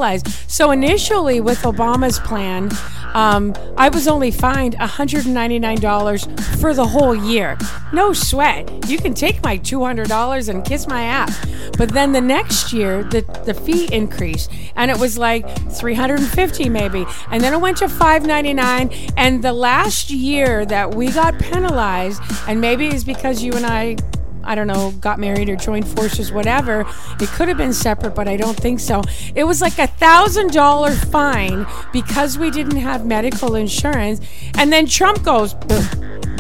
So 0.48 0.72
initially, 0.72 1.42
with 1.42 1.60
Obama's 1.60 2.20
plan, 2.20 2.70
um, 3.14 3.54
I 3.78 3.90
was 3.90 4.08
only 4.08 4.32
fined 4.32 4.76
$199 4.76 6.60
for 6.60 6.74
the 6.74 6.86
whole 6.86 7.16
year. 7.16 7.58
No 7.92 8.12
sweat. 8.14 8.88
You 8.88 8.98
can 8.98 9.14
take 9.14 9.44
my 9.44 9.58
$200 9.58 10.50
and 10.50 10.66
kiss 10.66 10.88
my 10.88 11.04
ass. 11.04 11.40
But 11.78 11.90
then 11.90 12.12
the 12.12 12.22
next 12.22 12.74
year, 12.74 13.04
the, 13.04 13.22
the 13.46 13.54
fee 13.54 13.88
increased, 13.94 14.52
and 14.76 14.90
it 14.90 14.98
was 14.98 15.18
like 15.18 15.46
$350 15.46 16.72
maybe, 16.72 17.06
and 17.30 17.44
then 17.44 17.54
it 17.54 17.62
went 17.62 17.78
to 17.78 17.86
$599. 17.86 19.14
And 19.18 19.44
the 19.44 19.54
last 19.54 20.10
year 20.10 20.66
that 20.66 20.96
we 20.96 21.12
got 21.12 21.40
penalized, 21.40 22.22
and 22.48 22.60
maybe 22.60 22.88
it's 22.88 23.04
because 23.04 23.44
you 23.44 23.54
and 23.54 23.66
I 23.66 23.98
I 24.44 24.56
don't 24.56 24.68
know, 24.68 24.92
got 25.00 25.20
married 25.20 25.50
or 25.50 25.56
joined 25.56 25.88
forces, 25.88 26.32
whatever. 26.32 26.86
It 27.20 27.30
could 27.30 27.48
have 27.48 27.58
been 27.58 27.74
separate, 27.74 28.16
but 28.16 28.28
I 28.28 28.38
don't 28.38 28.58
think 28.58 28.80
so. 28.80 29.02
It 29.36 29.46
was 29.46 29.62
like 29.62 29.80
a 29.80 29.88
thousand 29.88 30.52
dollar 30.52 30.92
fine 30.92 31.66
because 31.92 32.38
we 32.38 32.52
didn't 32.52 32.78
have 32.78 33.06
medical 33.06 33.56
insurance. 33.56 34.22
And 34.58 34.72
then 34.72 34.86
Trump 34.86 35.24
goes, 35.24 35.54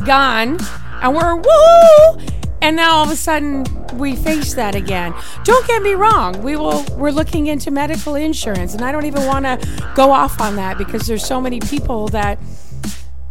gone, 0.05 0.57
and 1.01 1.15
we're 1.15 1.35
woo! 1.35 2.21
And 2.61 2.77
now 2.77 2.95
all 2.95 3.03
of 3.03 3.11
a 3.11 3.15
sudden 3.15 3.65
we 3.97 4.15
face 4.15 4.53
that 4.53 4.73
again. 4.73 5.13
Don't 5.43 5.67
get 5.67 5.81
me 5.81 5.93
wrong, 5.93 6.41
we 6.41 6.55
will 6.55 6.85
we're 6.95 7.11
looking 7.11 7.47
into 7.47 7.71
medical 7.71 8.15
insurance, 8.15 8.73
and 8.73 8.83
I 8.83 8.91
don't 8.91 9.05
even 9.05 9.25
want 9.25 9.45
to 9.45 9.91
go 9.95 10.11
off 10.11 10.39
on 10.39 10.55
that 10.55 10.77
because 10.77 11.05
there's 11.05 11.25
so 11.25 11.41
many 11.41 11.59
people 11.59 12.07
that 12.09 12.39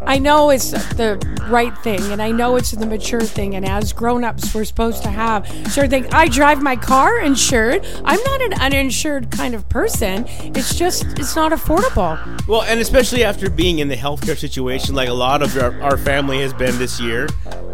I 0.06 0.18
know 0.18 0.50
it's 0.50 0.70
the 0.70 1.18
right 1.48 1.76
thing, 1.78 2.00
and 2.12 2.20
I 2.20 2.30
know 2.30 2.56
it's 2.56 2.72
the 2.72 2.86
mature 2.86 3.22
thing. 3.22 3.54
And 3.54 3.64
as 3.66 3.92
grown-ups, 3.92 4.54
we're 4.54 4.64
supposed 4.64 5.02
to 5.04 5.10
have 5.10 5.46
certain 5.72 5.90
things. 5.90 6.06
I 6.12 6.28
drive 6.28 6.62
my 6.62 6.76
car 6.76 7.20
insured. 7.20 7.86
I'm 8.04 8.20
not 8.24 8.42
an 8.42 8.54
uninsured 8.54 9.30
kind 9.30 9.54
of 9.54 9.68
person. 9.68 10.24
It's 10.28 10.74
just 10.74 11.04
it's 11.18 11.36
not 11.36 11.52
affordable. 11.52 12.18
Well, 12.48 12.62
and 12.62 12.80
especially 12.80 13.24
after 13.24 13.48
being 13.50 13.78
in 13.78 13.88
the 13.88 13.96
healthcare 13.96 14.36
situation, 14.36 14.94
like 14.94 15.08
a 15.08 15.14
lot 15.14 15.42
of 15.42 15.56
our, 15.56 15.80
our 15.82 15.96
family 15.96 16.40
has 16.40 16.52
been 16.52 16.78
this 16.78 17.00
year. 17.00 17.28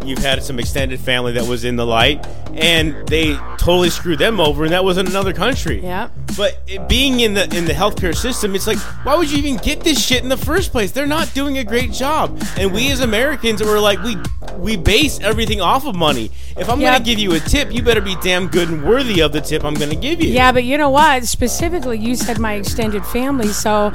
You've 0.05 0.19
had 0.19 0.41
some 0.43 0.59
extended 0.59 0.99
family 0.99 1.33
that 1.33 1.45
was 1.45 1.65
in 1.65 1.75
the 1.75 1.85
light, 1.85 2.25
and 2.53 2.95
they 3.07 3.35
totally 3.57 3.89
screwed 3.89 4.19
them 4.19 4.39
over, 4.39 4.63
and 4.63 4.73
that 4.73 4.83
was 4.83 4.97
in 4.97 5.07
another 5.07 5.33
country. 5.33 5.81
Yeah. 5.81 6.09
But 6.37 6.61
it, 6.67 6.87
being 6.87 7.19
in 7.19 7.33
the 7.33 7.43
in 7.55 7.65
the 7.65 7.73
healthcare 7.73 8.15
system, 8.15 8.55
it's 8.55 8.65
like, 8.65 8.77
why 9.03 9.15
would 9.17 9.29
you 9.29 9.37
even 9.39 9.57
get 9.57 9.81
this 9.81 10.03
shit 10.03 10.23
in 10.23 10.29
the 10.29 10.37
first 10.37 10.71
place? 10.71 10.91
They're 10.91 11.05
not 11.05 11.33
doing 11.33 11.57
a 11.57 11.63
great 11.63 11.91
job, 11.91 12.18
and 12.57 12.73
we 12.73 12.91
as 12.91 12.99
Americans 13.01 13.61
were 13.63 13.79
like, 13.79 14.01
we 14.03 14.17
we 14.57 14.75
base 14.75 15.19
everything 15.21 15.61
off 15.61 15.85
of 15.85 15.95
money. 15.95 16.31
If 16.57 16.69
I'm 16.69 16.81
Yeah. 16.81 16.93
gonna 16.93 17.03
give 17.05 17.19
you 17.19 17.33
a 17.33 17.39
tip, 17.39 17.73
you 17.73 17.81
better 17.81 18.01
be 18.01 18.15
damn 18.21 18.47
good 18.47 18.69
and 18.69 18.83
worthy 18.83 19.21
of 19.21 19.31
the 19.31 19.39
tip 19.41 19.63
I'm 19.63 19.73
gonna 19.75 19.95
give 19.95 20.21
you. 20.21 20.29
Yeah, 20.29 20.51
but 20.51 20.63
you 20.65 20.77
know 20.77 20.89
what? 20.89 21.25
Specifically, 21.25 21.97
you 21.97 22.15
said 22.15 22.39
my 22.39 22.53
extended 22.53 23.05
family. 23.05 23.47
So, 23.49 23.93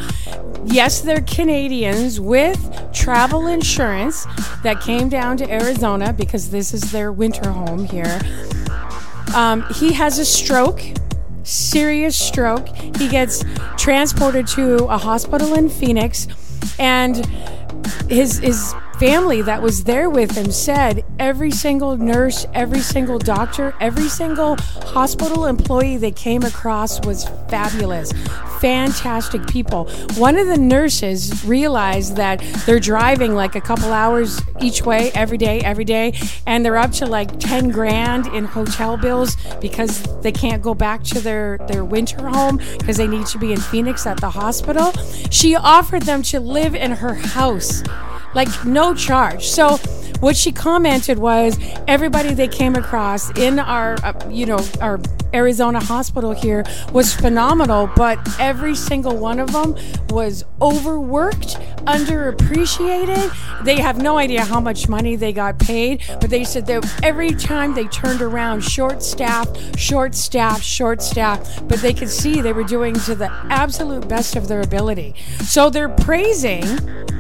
yes, 0.65 1.01
they're 1.03 1.21
Canadians 1.21 2.19
with 2.21 2.59
travel 2.93 3.47
insurance 3.47 4.27
that 4.63 4.81
came 4.81 5.09
down 5.09 5.37
to 5.39 5.51
Arizona 5.53 6.13
because 6.13 6.51
this 6.51 6.73
is 6.73 6.93
their 6.93 7.13
winter 7.13 7.51
home 7.51 7.85
here. 7.85 8.21
Um, 9.35 9.65
he 9.75 9.93
has 9.95 10.19
a 10.19 10.25
stroke, 10.25 10.81
serious 11.43 12.17
stroke. 12.19 12.69
He 12.97 13.09
gets 13.09 13.45
transported 13.77 14.47
to 14.49 14.85
a 14.87 14.97
hospital 14.97 15.55
in 15.55 15.69
Phoenix, 15.69 16.29
and 16.79 17.27
his 18.09 18.39
his 18.39 18.75
family 18.99 19.43
that 19.43 19.61
was 19.61 19.85
there 19.85 20.09
with 20.09 20.37
him 20.37 20.51
said 20.51 21.05
every 21.19 21.51
single 21.51 21.97
nurse, 21.97 22.47
every 22.55 22.79
single 22.79 23.19
doctor, 23.19 23.75
every 23.81 24.09
single 24.09 24.57
hospital 24.57 25.47
employee 25.47 25.97
they 25.97 26.13
came 26.13 26.43
across 26.43 27.05
was 27.05 27.29
fabulous. 27.49 28.13
Fantastic 28.61 29.47
people. 29.47 29.87
One 30.17 30.39
of 30.39 30.47
the 30.47 30.57
nurses 30.57 31.45
realized 31.45 32.17
that 32.17 32.41
they're 32.67 32.81
driving 32.81 33.35
like 33.35 33.57
a 33.57 33.61
couple 33.61 33.93
hours 33.93 34.41
each 34.61 34.83
way 34.83 35.11
every 35.13 35.37
day, 35.37 35.61
every 35.61 35.85
day, 35.85 36.15
and 36.47 36.65
they're 36.65 36.77
up 36.77 36.93
to 36.93 37.07
like 37.07 37.39
10 37.41 37.71
grand 37.71 38.27
in 38.29 38.45
hotel 38.45 38.97
bills 38.97 39.37
because 39.61 40.03
they 40.23 40.33
can't 40.33 40.63
go 40.63 40.73
back 40.73 41.03
to 41.05 41.21
their, 41.21 41.59
their 41.69 41.85
winter 41.85 42.29
home 42.29 42.59
because 42.79 42.97
they 42.97 43.09
need 43.09 43.27
to 43.27 43.39
be 43.39 43.53
in 43.53 43.61
Phoenix 43.61 44.07
at 44.07 44.21
the 44.21 44.31
hospital. 44.31 44.93
She 45.31 45.57
offered 45.57 46.03
them 46.03 46.23
to 46.23 46.41
live 46.41 46.75
in 46.75 46.93
her 46.93 47.15
house 47.15 47.64
house 47.65 48.14
like 48.35 48.65
no 48.65 48.95
charge. 48.95 49.47
So 49.47 49.79
what 50.21 50.37
she 50.37 50.53
commented 50.53 51.19
was 51.19 51.59
everybody 51.87 52.35
they 52.35 52.49
came 52.49 52.77
across 52.77 53.31
in 53.39 53.59
our 53.59 53.97
uh, 54.03 54.29
you 54.31 54.47
know 54.47 54.59
our 54.81 54.99
Arizona 55.35 55.81
hospital 55.81 56.33
here 56.33 56.65
was 56.93 57.13
phenomenal, 57.13 57.91
but 57.97 58.19
every 58.41 58.75
single 58.75 59.17
one 59.17 59.41
of 59.41 59.53
them 59.53 59.75
was 60.11 60.45
overworked, 60.63 61.57
underappreciated. 61.87 63.65
They 63.65 63.81
have 63.81 64.01
no 64.01 64.17
idea 64.17 64.45
how 64.45 64.61
much 64.61 64.89
money 64.89 65.17
they 65.17 65.33
got 65.33 65.59
paid, 65.59 66.03
but 66.21 66.31
they 66.31 66.45
said 66.45 66.67
that 66.67 67.01
every 67.03 67.33
time 67.33 67.75
they 67.75 67.89
turned 67.89 68.23
around, 68.23 68.63
short 68.63 69.03
staffed, 69.03 69.77
short 69.79 70.15
staffed, 70.15 70.63
short 70.63 71.03
staffed, 71.03 71.69
but 71.69 71.81
they 71.81 71.93
could 71.93 72.11
see 72.11 72.41
they 72.41 72.53
were 72.53 72.63
doing 72.63 72.95
to 72.95 73.17
the 73.17 73.31
absolute 73.51 74.09
best 74.09 74.37
of 74.37 74.47
their 74.47 74.61
ability. 74.61 75.15
So 75.43 75.69
they're 75.69 75.89
praising, 75.89 76.63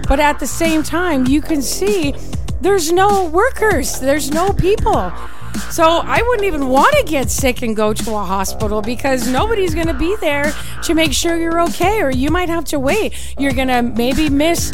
but 0.06 0.20
at 0.20 0.38
the 0.38 0.46
same 0.46 0.84
time, 0.84 1.03
you 1.12 1.42
can 1.42 1.62
see 1.62 2.14
there's 2.60 2.90
no 2.90 3.26
workers, 3.26 4.00
there's 4.00 4.30
no 4.30 4.52
people. 4.52 5.12
So 5.70 5.84
I 5.84 6.20
wouldn't 6.22 6.46
even 6.46 6.68
want 6.68 6.96
to 6.96 7.04
get 7.04 7.30
sick 7.30 7.62
and 7.62 7.76
go 7.76 7.92
to 7.92 8.14
a 8.14 8.24
hospital 8.24 8.82
because 8.82 9.28
nobody's 9.28 9.74
going 9.74 9.86
to 9.86 9.94
be 9.94 10.16
there 10.16 10.52
to 10.82 10.94
make 10.94 11.12
sure 11.12 11.36
you're 11.36 11.60
okay, 11.62 12.00
or 12.00 12.10
you 12.10 12.30
might 12.30 12.48
have 12.48 12.64
to 12.66 12.78
wait. 12.78 13.14
You're 13.38 13.52
going 13.52 13.68
to 13.68 13.82
maybe 13.82 14.30
miss, 14.30 14.72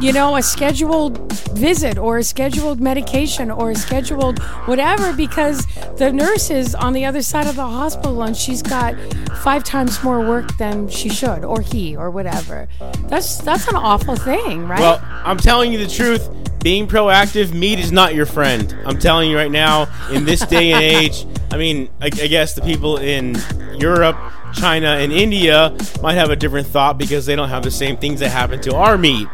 you 0.00 0.12
know, 0.12 0.36
a 0.36 0.42
scheduled 0.42 1.32
visit 1.52 1.98
or 1.98 2.18
a 2.18 2.22
scheduled 2.22 2.80
medication 2.80 3.50
or 3.50 3.72
a 3.72 3.74
scheduled 3.74 4.38
whatever 4.66 5.12
because 5.12 5.66
the 5.96 6.12
nurse 6.12 6.50
is 6.50 6.74
on 6.74 6.92
the 6.92 7.04
other 7.04 7.22
side 7.22 7.46
of 7.46 7.56
the 7.56 7.66
hospital 7.66 8.22
and 8.22 8.36
she's 8.36 8.62
got 8.62 8.94
five 9.38 9.64
times 9.64 10.02
more 10.04 10.20
work 10.20 10.56
than 10.58 10.88
she 10.88 11.08
should, 11.08 11.44
or 11.44 11.60
he, 11.60 11.96
or 11.96 12.10
whatever. 12.10 12.68
That's 13.08 13.38
that's 13.38 13.66
an 13.68 13.76
awful 13.76 14.16
thing, 14.16 14.66
right? 14.68 14.80
Well, 14.80 15.00
I'm 15.02 15.38
telling 15.38 15.72
you 15.72 15.78
the 15.78 15.90
truth. 15.92 16.28
Being 16.62 16.88
proactive, 16.88 17.54
meat 17.54 17.78
is 17.78 17.92
not 17.92 18.16
your 18.16 18.26
friend. 18.26 18.76
I'm 18.84 18.98
telling 18.98 19.30
you 19.30 19.36
right 19.36 19.50
now, 19.50 19.86
in 20.10 20.24
this 20.24 20.40
day 20.40 20.72
and 20.72 20.82
age, 20.82 21.24
I 21.52 21.56
mean, 21.56 21.88
I, 22.00 22.06
I 22.06 22.26
guess 22.26 22.54
the 22.54 22.62
people 22.62 22.96
in 22.96 23.36
Europe, 23.78 24.16
China, 24.54 24.88
and 24.88 25.12
India 25.12 25.76
might 26.02 26.14
have 26.14 26.30
a 26.30 26.36
different 26.36 26.66
thought 26.66 26.98
because 26.98 27.26
they 27.26 27.36
don't 27.36 27.48
have 27.48 27.62
the 27.62 27.70
same 27.70 27.96
things 27.96 28.18
that 28.20 28.30
happen 28.30 28.60
to 28.62 28.74
our 28.74 28.98
meat. 28.98 29.28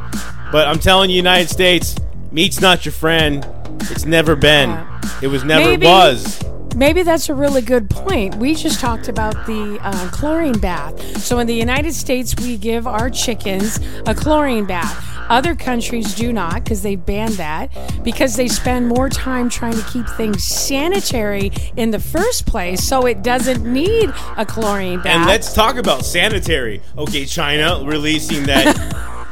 But 0.54 0.68
I'm 0.68 0.78
telling 0.78 1.10
you, 1.10 1.16
United 1.16 1.50
States, 1.50 1.96
meat's 2.30 2.60
not 2.60 2.84
your 2.84 2.92
friend. 2.92 3.44
It's 3.90 4.04
never 4.04 4.36
been. 4.36 4.86
It 5.20 5.26
was 5.26 5.42
never 5.42 5.70
Maybe- 5.70 5.84
was. 5.84 6.40
Maybe 6.76 7.02
that's 7.02 7.28
a 7.28 7.34
really 7.34 7.60
good 7.60 7.90
point. 7.90 8.36
We 8.36 8.54
just 8.54 8.78
talked 8.78 9.08
about 9.08 9.34
the 9.46 9.80
uh, 9.82 10.10
chlorine 10.12 10.60
bath. 10.60 11.18
So 11.18 11.40
in 11.40 11.48
the 11.48 11.56
United 11.56 11.92
States, 11.92 12.36
we 12.36 12.56
give 12.56 12.86
our 12.86 13.10
chickens 13.10 13.80
a 14.06 14.14
chlorine 14.14 14.64
bath. 14.64 15.04
Other 15.28 15.56
countries 15.56 16.14
do 16.14 16.32
not 16.32 16.62
because 16.62 16.82
they 16.82 16.94
banned 16.94 17.34
that 17.34 17.70
because 18.04 18.36
they 18.36 18.46
spend 18.46 18.86
more 18.86 19.08
time 19.08 19.48
trying 19.48 19.74
to 19.74 19.82
keep 19.90 20.06
things 20.10 20.44
sanitary 20.44 21.50
in 21.76 21.90
the 21.90 21.98
first 21.98 22.46
place, 22.46 22.84
so 22.84 23.06
it 23.06 23.24
doesn't 23.24 23.64
need 23.64 24.14
a 24.36 24.46
chlorine 24.46 24.98
bath. 24.98 25.16
And 25.16 25.26
let's 25.26 25.52
talk 25.52 25.78
about 25.78 26.04
sanitary. 26.04 26.80
Okay, 26.96 27.24
China 27.24 27.82
releasing 27.84 28.44
that. 28.44 29.10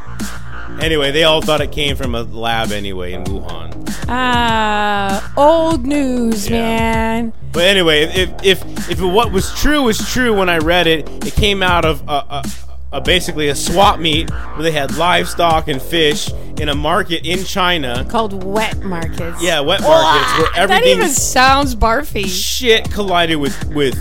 anyway, 0.80 1.10
they 1.10 1.24
all 1.24 1.40
thought 1.42 1.60
it 1.60 1.72
came 1.72 1.96
from 1.96 2.14
a 2.14 2.22
lab 2.22 2.72
anyway 2.72 3.12
in 3.12 3.24
Wuhan. 3.24 3.70
Ah, 4.08 5.32
old 5.36 5.86
news, 5.86 6.48
Yeah. 6.48 6.60
man. 6.60 7.32
But 7.52 7.64
anyway, 7.64 8.04
if 8.04 8.30
if 8.42 8.90
if 8.90 9.00
what 9.00 9.30
was 9.32 9.52
true 9.54 9.82
was 9.82 9.98
true 10.10 10.34
when 10.36 10.48
I 10.48 10.58
read 10.58 10.86
it, 10.86 11.08
it 11.26 11.34
came 11.34 11.62
out 11.62 11.84
of 11.84 12.02
a, 12.08 12.12
a, 12.12 12.44
a 12.92 13.00
basically 13.00 13.48
a 13.48 13.54
swap 13.54 13.98
meet 13.98 14.30
where 14.30 14.62
they 14.62 14.72
had 14.72 14.94
livestock 14.96 15.68
and 15.68 15.80
fish 15.80 16.30
in 16.60 16.68
a 16.68 16.74
market 16.74 17.26
in 17.26 17.44
China. 17.44 18.04
Called 18.08 18.44
wet 18.44 18.78
markets. 18.82 19.42
Yeah, 19.42 19.60
wet 19.60 19.80
markets 19.80 20.32
where 20.38 20.50
that 20.52 20.70
everything 20.70 20.98
even 20.98 21.08
sounds 21.08 21.74
barfy. 21.74 22.26
shit 22.26 22.90
collided 22.92 23.38
with 23.38 23.64
with 23.74 23.96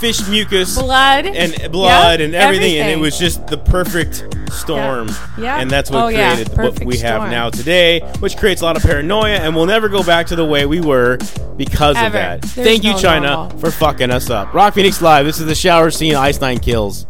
fish 0.00 0.26
mucus, 0.28 0.76
blood 0.76 1.26
and 1.26 1.70
blood 1.70 2.18
Yeah, 2.18 2.24
and 2.26 2.34
everything, 2.34 2.78
and 2.78 2.90
it 2.90 2.98
was 2.98 3.16
just 3.16 3.46
the 3.46 3.56
perfect 3.58 4.26
storm. 4.50 5.08
Yeah. 5.38 5.58
And 5.60 5.70
that's 5.70 5.90
what 5.90 6.02
Oh, 6.04 6.08
yeah, 6.08 6.34
created 6.34 6.48
what 6.48 6.56
perfect 6.56 6.84
we 6.86 6.98
have 6.98 7.20
storm. 7.20 7.30
now 7.30 7.50
today, 7.50 8.00
which 8.18 8.36
creates 8.36 8.60
a 8.62 8.64
lot 8.64 8.76
of 8.76 8.82
paranoia, 8.82 9.36
and 9.36 9.54
we'll 9.54 9.66
never 9.66 9.88
go 9.88 10.02
back 10.02 10.26
to 10.26 10.36
the 10.36 10.44
way 10.44 10.66
we 10.66 10.80
were 10.80 11.18
because 11.56 11.96
of 11.96 12.12
that. 12.12 12.42
There's 12.42 12.66
Thank 12.66 12.82
you, 12.82 12.92
no 12.92 12.98
China, 12.98 13.30
normal. 13.30 13.58
for 13.58 13.70
fucking 13.70 14.10
us 14.10 14.28
up. 14.28 14.52
Rock 14.52 14.74
Phoenix 14.74 15.00
Live. 15.00 15.24
This 15.24 15.38
is 15.38 15.46
the 15.46 15.54
shower 15.54 15.92
scene. 15.92 16.16
Ice 16.16 16.40
Nine 16.40 16.58
kills. 16.58 17.06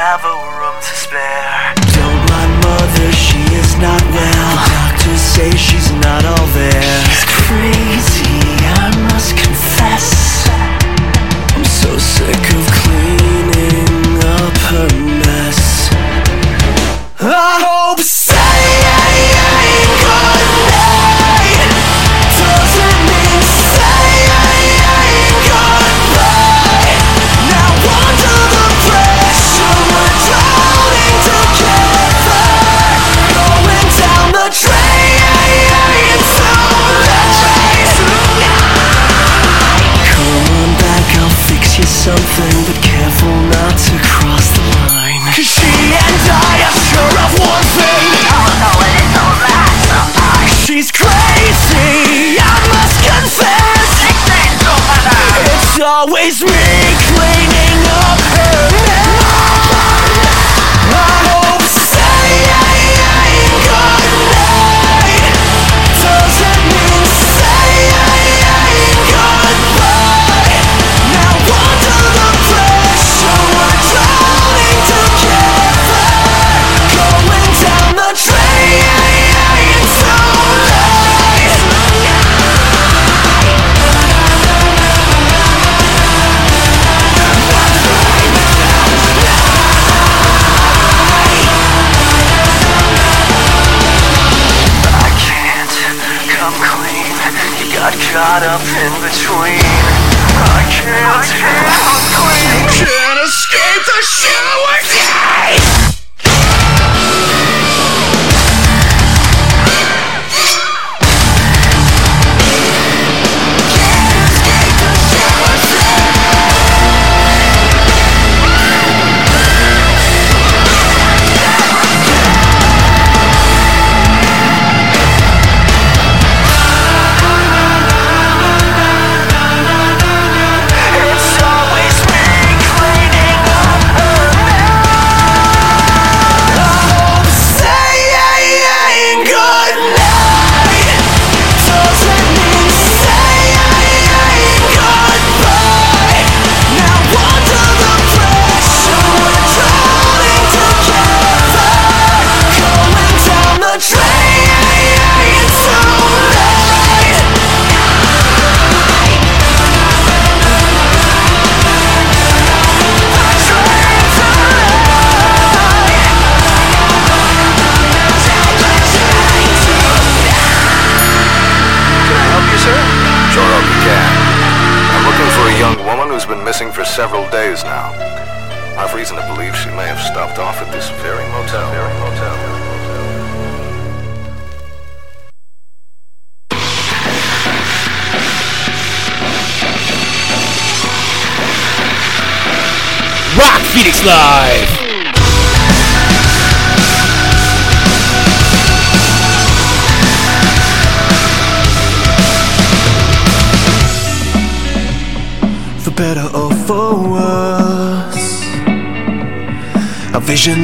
Have 0.00 0.24
a 0.24 0.36
room 0.56 0.76
to 0.80 0.94
spare. 0.96 1.74
Don't 1.92 2.24
mind 2.32 2.54
mother, 2.64 3.12
she 3.12 3.36
is 3.52 3.76
not 3.76 4.00
well. 4.16 4.56
Doctors 4.72 5.20
say 5.20 5.50
she's 5.50 5.92
not 5.92 6.24
all 6.24 6.46
there. 6.56 7.09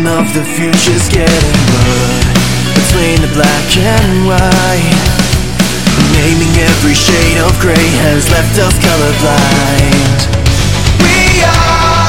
Of 0.06 0.32
the 0.32 0.44
future's 0.44 1.08
getting 1.10 1.58
blurred 1.66 2.38
between 2.78 3.18
the 3.26 3.30
black 3.34 3.68
and 3.76 4.24
white. 4.24 5.02
Naming 6.14 6.54
every 6.62 6.94
shade 6.94 7.42
of 7.42 7.50
gray 7.58 7.90
has 8.06 8.30
left 8.30 8.54
us 8.54 8.78
colorblind. 8.78 10.18
We 11.02 11.42
are 11.42 12.06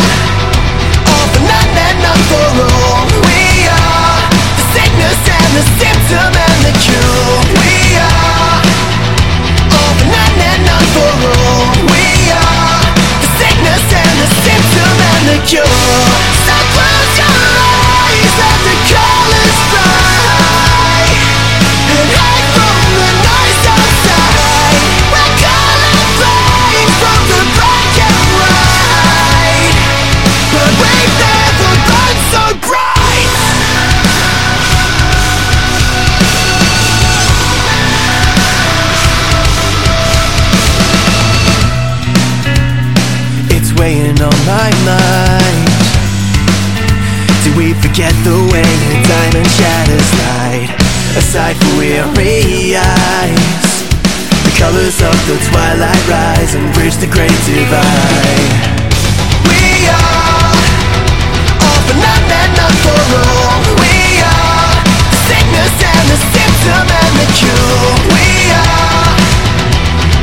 all 1.09 1.27
for 1.33 1.41
none 1.41 1.73
and 1.73 1.97
none 2.05 2.23
for 2.29 2.47
all. 2.69 3.09
We 3.25 3.65
are 3.65 4.29
the 4.29 4.65
sickness 4.77 5.19
and 5.33 5.51
the 5.57 5.65
symptom 5.81 6.31
and 6.37 6.59
the 6.69 6.73
cure. 6.77 7.33
We 7.59 7.97
are 7.97 8.61
all 9.73 9.93
for 9.97 10.05
none 10.05 10.37
and 10.37 10.61
none 10.69 10.87
for 10.93 11.13
all. 11.33 11.65
We 11.91 12.05
are 12.29 12.77
the 13.19 13.29
sickness 13.41 13.85
and 13.89 14.15
the 14.21 14.29
symptom 14.45 14.95
and 15.01 15.23
the 15.33 15.39
cure. 15.49 16.36
sun 49.37 49.45
shatters 49.45 50.11
light. 50.17 50.71
Aside 51.17 51.57
for 51.57 51.77
weary 51.77 52.75
eyes 52.77 53.69
The 54.45 54.53
colors 54.57 54.97
of 55.01 55.17
the 55.25 55.37
twilight 55.49 56.03
rise 56.07 56.53
And 56.53 56.73
bridge 56.73 56.95
the 56.97 57.07
great 57.07 57.33
divide. 57.45 58.53
We 59.45 59.89
are 59.89 60.57
All 61.61 61.79
for 61.85 61.97
not 61.97 62.21
and 62.21 62.51
not 62.57 62.75
for 62.81 63.01
all. 63.17 63.61
We 63.81 64.21
are 64.25 64.73
The 65.09 65.19
sickness 65.29 65.75
and 65.85 66.05
the 66.09 66.19
symptom 66.33 66.85
and 66.85 67.13
the 67.21 67.27
cure. 67.37 67.93
We 68.13 68.25
are 68.53 69.13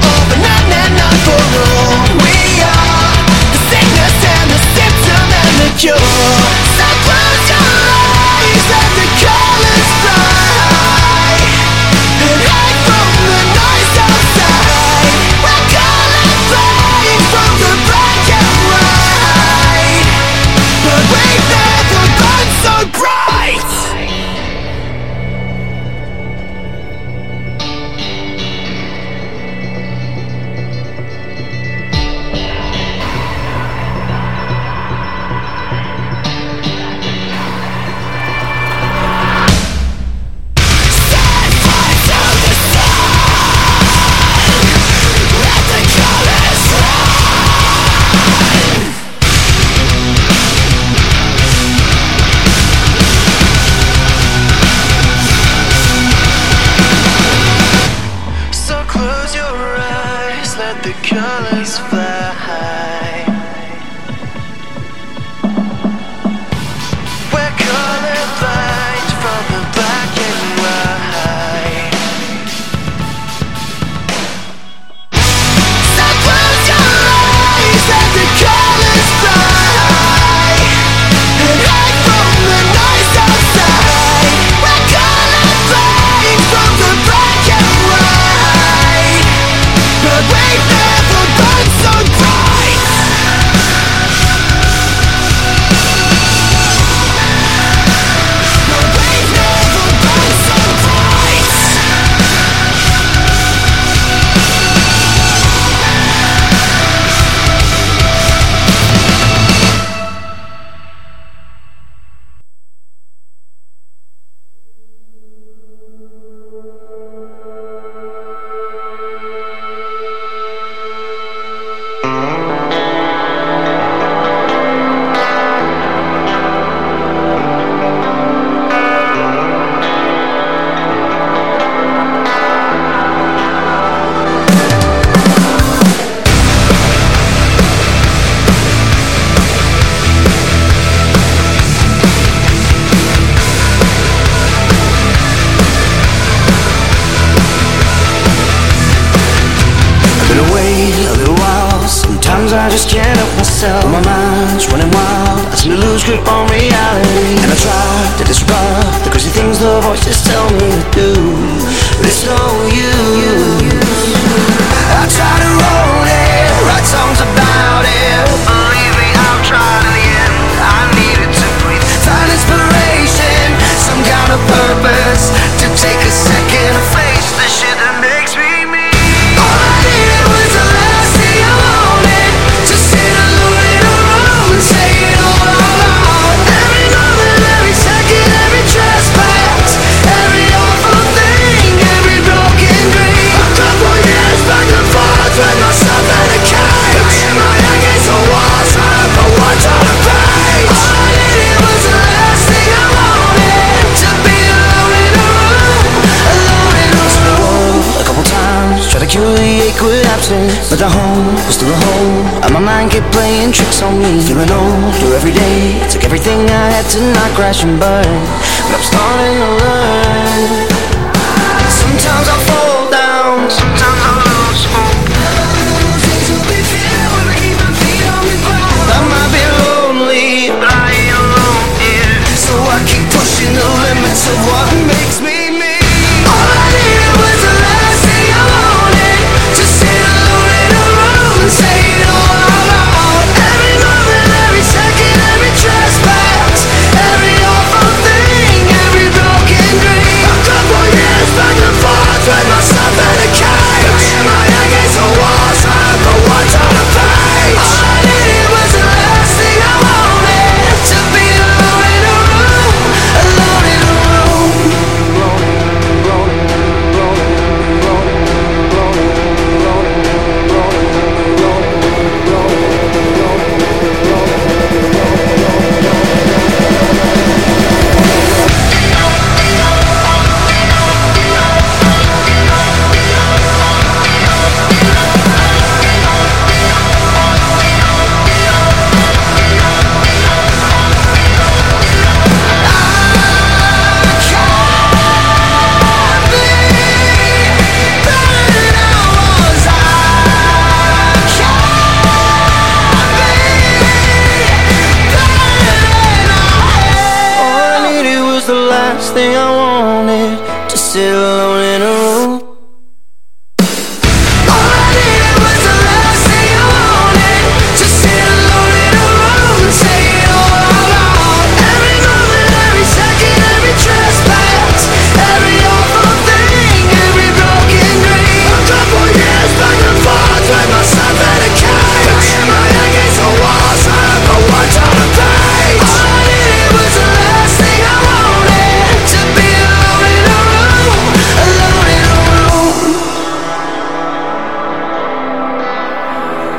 All 0.03 0.23
for 0.31 0.39
not 0.43 0.65
and 0.74 0.95
not 0.99 1.16
for 1.27 1.43
all. 1.62 2.03
We 2.23 2.39
are 2.62 3.15
The 3.55 3.61
sickness 3.70 4.16
and 4.35 4.47
the 4.51 4.61
symptom 4.74 5.27
and 5.43 5.55
the 5.62 5.70
cure. 5.78 6.74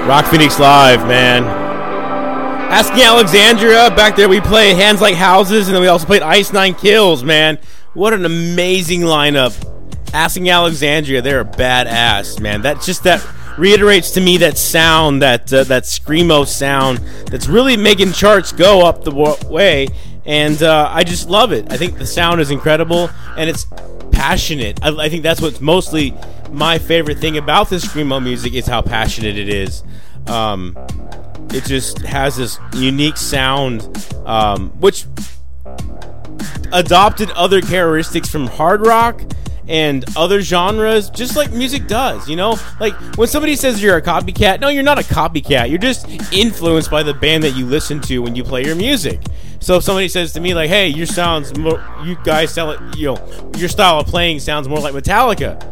Rock 0.06 0.28
Phoenix 0.28 0.60
Live, 0.60 1.08
man. 1.08 1.44
Asking 2.72 3.02
Alexandria, 3.02 3.90
back 3.96 4.16
there 4.16 4.30
we 4.30 4.40
play 4.40 4.76
Hands 4.76 5.02
Like 5.02 5.16
Houses, 5.16 5.68
and 5.68 5.74
then 5.76 5.82
we 5.82 5.88
also 5.88 6.06
played 6.06 6.22
Ice 6.22 6.54
Nine 6.54 6.76
Kills, 6.76 7.24
man. 7.24 7.58
What 7.96 8.14
an 8.14 8.24
amazing 8.24 9.02
lineup. 9.02 9.56
Asking 10.14 10.48
Alexandria, 10.52 11.24
they're 11.24 11.42
a 11.42 11.46
badass, 11.46 12.40
man. 12.40 12.62
That's 12.62 12.86
just 12.86 13.04
that 13.04 13.26
reiterates 13.58 14.12
to 14.12 14.22
me 14.22 14.38
that 14.38 14.60
sound, 14.60 15.24
that 15.24 15.52
uh, 15.52 15.64
that 15.64 15.84
screamo 15.84 16.46
sound 16.48 17.00
that's 17.28 17.48
really 17.48 17.76
making 17.76 18.12
charts 18.12 18.52
go 18.52 18.86
up 18.86 19.04
the 19.04 19.12
wa- 19.12 19.38
way, 19.50 19.88
and 20.24 20.62
uh, 20.62 20.88
I 20.94 21.04
just 21.04 21.30
love 21.32 21.52
it. 21.52 21.72
I 21.72 21.78
think 21.78 21.98
the 21.98 22.06
sound 22.06 22.42
is 22.42 22.52
incredible, 22.52 23.10
and 23.36 23.50
it's 23.50 23.66
passionate. 24.16 24.80
I, 24.82 24.90
I 24.96 25.10
think 25.10 25.24
that's 25.24 25.42
what's 25.42 25.62
mostly 25.62 26.14
my 26.52 26.80
favorite 26.80 27.20
thing 27.20 27.38
about 27.38 27.70
this 27.70 27.86
screamo 27.86 28.24
music 28.24 28.54
is 28.54 28.66
how 28.66 28.82
passionate 28.82 29.38
it 29.38 29.50
is. 29.50 29.84
Um, 30.28 30.76
it 31.52 31.66
just 31.66 32.00
has 32.00 32.38
this 32.38 32.58
unique 32.74 33.18
sound, 33.18 34.06
um, 34.26 34.70
which 34.80 35.06
adopted 36.72 37.30
other 37.32 37.62
characteristics 37.62 38.30
from 38.30 38.48
hard 38.48 38.86
rock 38.86 39.22
and 39.68 40.06
other 40.16 40.42
genres, 40.42 41.10
just 41.10 41.36
like 41.36 41.52
music 41.52 41.88
does. 41.88 42.28
You 42.30 42.36
know, 42.36 42.58
like 42.80 42.94
when 43.18 43.28
somebody 43.28 43.56
says 43.56 43.82
you're 43.82 43.98
a 43.98 44.02
copycat, 44.02 44.60
no, 44.60 44.70
you're 44.70 44.84
not 44.84 45.00
a 45.00 45.04
copycat. 45.04 45.70
You're 45.70 45.80
just 45.80 46.08
influenced 46.34 46.92
by 46.92 47.04
the 47.04 47.14
band 47.14 47.44
that 47.44 47.52
you 47.52 47.66
listen 47.66 48.02
to 48.02 48.20
when 48.20 48.36
you 48.36 48.44
play 48.44 48.64
your 48.64 48.76
music. 48.76 49.22
So 49.60 49.78
if 49.78 49.84
somebody 49.84 50.08
says 50.08 50.34
to 50.34 50.40
me 50.40 50.54
like, 50.54 50.70
"Hey, 50.70 50.88
your 50.88 51.08
sounds, 51.08 51.58
more, 51.58 51.84
you 52.04 52.18
guys 52.24 52.54
sound, 52.54 52.96
you 52.96 53.08
know, 53.08 53.52
your 53.58 53.70
style 53.70 54.00
of 54.00 54.08
playing 54.08 54.40
sounds 54.40 54.68
more 54.68 54.80
like 54.80 54.94
Metallica," 54.94 55.72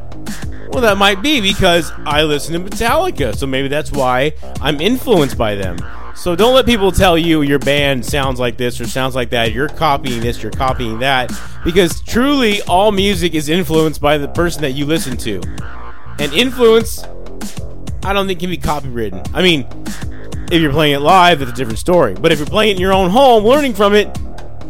Well, 0.74 0.82
that 0.82 0.98
might 0.98 1.22
be 1.22 1.40
because 1.40 1.91
I 2.03 2.24
listen 2.24 2.53
to 2.53 2.60
Metallica, 2.60 3.36
so 3.36 3.45
maybe 3.45 3.68
that's 3.68 3.91
why 3.91 4.34
I'm 4.60 4.82
influenced 4.82 5.38
by 5.38 5.53
them. 5.53 5.78
So 6.15 6.35
don't 6.35 6.53
let 6.53 6.65
people 6.65 6.91
tell 6.91 7.18
you 7.18 7.41
your 7.41 7.60
band 7.60 8.06
sounds 8.06 8.40
like 8.40 8.56
this 8.56 8.80
or 8.80 8.85
sounds 8.85 9.15
like 9.15 9.31
that. 9.31 9.52
You're 9.52 9.68
copying 9.68 10.22
this, 10.22 10.41
you're 10.41 10.52
copying 10.52 10.99
that. 10.99 11.31
Because 11.64 12.02
truly, 12.02 12.61
all 12.64 12.91
music 12.91 13.34
is 13.34 13.49
influenced 13.49 13.99
by 13.99 14.18
the 14.18 14.27
person 14.27 14.61
that 14.61 14.72
you 14.72 14.85
listen 14.85 15.18
to. 15.18 15.41
And 16.19 16.31
influence, 16.34 17.03
I 18.03 18.14
don't 18.14 18.27
think 18.27 18.40
can 18.40 18.49
be 18.49 18.57
copywritten. 18.57 19.27
I 19.34 19.41
mean, 19.41 19.65
if 20.52 20.61
you're 20.61 20.72
playing 20.72 20.95
it 20.95 20.99
live, 20.99 21.41
it's 21.41 21.52
a 21.52 21.56
different 21.56 21.80
story. 21.80 22.14
But 22.14 22.31
if 22.31 22.38
you're 22.38 22.45
playing 22.45 22.72
it 22.72 22.76
in 22.76 22.81
your 22.81 22.94
own 22.94 23.10
home, 23.10 23.44
learning 23.44 23.73
from 23.73 23.95
it, 23.95 24.07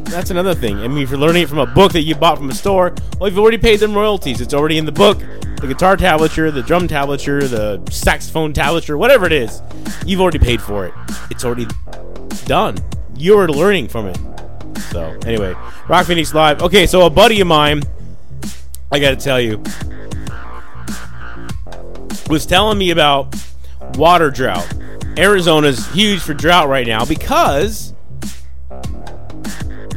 that's 0.06 0.30
another 0.30 0.54
thing. 0.54 0.80
I 0.80 0.88
mean, 0.88 1.00
if 1.00 1.10
you're 1.10 1.20
learning 1.20 1.44
it 1.44 1.50
from 1.50 1.60
a 1.60 1.66
book 1.66 1.94
that 1.94 2.02
you 2.02 2.16
bought 2.16 2.38
from 2.38 2.50
a 2.50 2.54
store, 2.54 2.94
well, 3.20 3.30
you've 3.30 3.40
already 3.40 3.58
paid 3.58 3.80
them 3.80 3.94
royalties. 3.94 4.42
It's 4.42 4.54
already 4.54 4.78
in 4.78 4.86
the 4.86 4.92
book. 4.92 5.20
The 5.58 5.68
guitar 5.68 5.96
tablature, 5.96 6.54
the 6.54 6.62
drum 6.62 6.88
tablature, 6.88 7.50
the 7.50 7.82
saxophone 7.92 8.54
tablature, 8.54 8.98
whatever 8.98 9.26
it 9.26 9.32
is, 9.32 9.62
you've 10.06 10.20
already 10.20 10.40
paid 10.40 10.62
for 10.62 10.86
it. 10.86 10.94
It's 11.30 11.46
already 11.46 11.68
done. 12.46 12.78
You're 13.16 13.48
learning 13.48 13.88
from 13.88 14.08
it. 14.08 14.18
So, 14.92 15.18
anyway, 15.26 15.56
Rock 15.88 16.06
Phoenix 16.06 16.34
Live. 16.34 16.62
Okay, 16.62 16.86
so 16.86 17.06
a 17.06 17.10
buddy 17.10 17.40
of 17.42 17.48
mine, 17.48 17.82
I 18.92 19.00
got 19.00 19.12
to 19.12 19.16
tell 19.16 19.40
you, 19.40 19.64
was 22.30 22.46
telling 22.46 22.78
me 22.78 22.92
about 22.92 23.36
water 23.96 24.30
drought. 24.30 24.72
Arizona's 25.18 25.88
huge 25.94 26.22
for 26.22 26.34
drought 26.34 26.68
right 26.68 26.88
now 26.88 27.06
because 27.06 27.94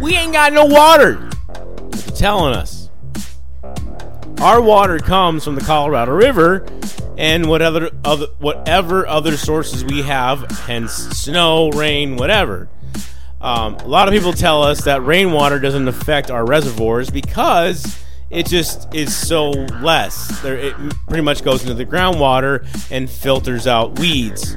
we 0.00 0.14
ain't 0.14 0.32
got 0.32 0.52
no 0.52 0.64
water. 0.64 1.14
They're 1.90 2.16
telling 2.16 2.54
us. 2.54 2.90
Our 4.40 4.60
water 4.60 4.98
comes 4.98 5.44
from 5.44 5.54
the 5.54 5.62
Colorado 5.62 6.12
River 6.12 6.66
and 7.16 7.48
what 7.48 7.62
other, 7.62 7.90
other 8.04 8.26
whatever 8.38 9.06
other 9.06 9.36
sources 9.36 9.84
we 9.84 10.02
have, 10.02 10.50
hence 10.66 10.92
snow, 10.92 11.70
rain, 11.70 12.16
whatever. 12.16 12.68
Um, 13.40 13.76
a 13.76 13.86
lot 13.86 14.08
of 14.08 14.14
people 14.14 14.32
tell 14.32 14.62
us 14.62 14.84
that 14.84 15.02
rainwater 15.04 15.58
doesn't 15.58 15.88
affect 15.88 16.30
our 16.30 16.44
reservoirs 16.44 17.10
because 17.10 18.02
it 18.28 18.46
just 18.46 18.92
is 18.94 19.14
so 19.14 19.50
less. 19.50 20.40
There, 20.42 20.56
it 20.56 20.74
pretty 21.06 21.22
much 21.22 21.44
goes 21.44 21.62
into 21.62 21.74
the 21.74 21.86
groundwater 21.86 22.66
and 22.90 23.08
filters 23.08 23.66
out 23.66 23.98
weeds. 23.98 24.56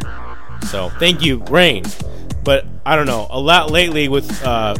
So 0.69 0.89
thank 0.89 1.21
you, 1.21 1.37
rain. 1.45 1.83
But 2.43 2.65
I 2.85 2.95
don't 2.95 3.05
know. 3.05 3.27
A 3.29 3.39
lot 3.39 3.69
lately 3.69 4.07
with 4.07 4.43
uh, 4.43 4.75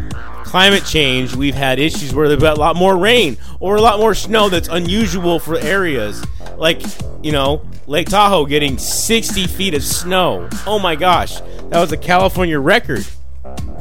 climate 0.49 0.84
change, 0.84 1.35
we've 1.35 1.53
had 1.53 1.77
issues 1.77 2.11
where 2.11 2.27
there's 2.27 2.41
a 2.41 2.55
lot 2.55 2.76
more 2.76 2.97
rain 2.97 3.38
or 3.59 3.76
a 3.76 3.81
lot 3.81 3.99
more 3.99 4.15
snow 4.15 4.49
that's 4.49 4.67
unusual 4.67 5.38
for 5.38 5.59
areas. 5.59 6.26
Like, 6.57 6.81
you 7.21 7.31
know, 7.31 7.61
Lake 7.85 8.09
Tahoe 8.09 8.47
getting 8.47 8.80
60 8.80 9.45
feet 9.45 9.76
of 9.76 9.84
snow. 9.84 10.49
Oh 10.65 10.80
my 10.80 10.95
gosh. 10.95 11.39
That 11.39 11.80
was 11.80 11.91
a 11.91 11.97
California 11.97 12.59
record. 12.59 13.05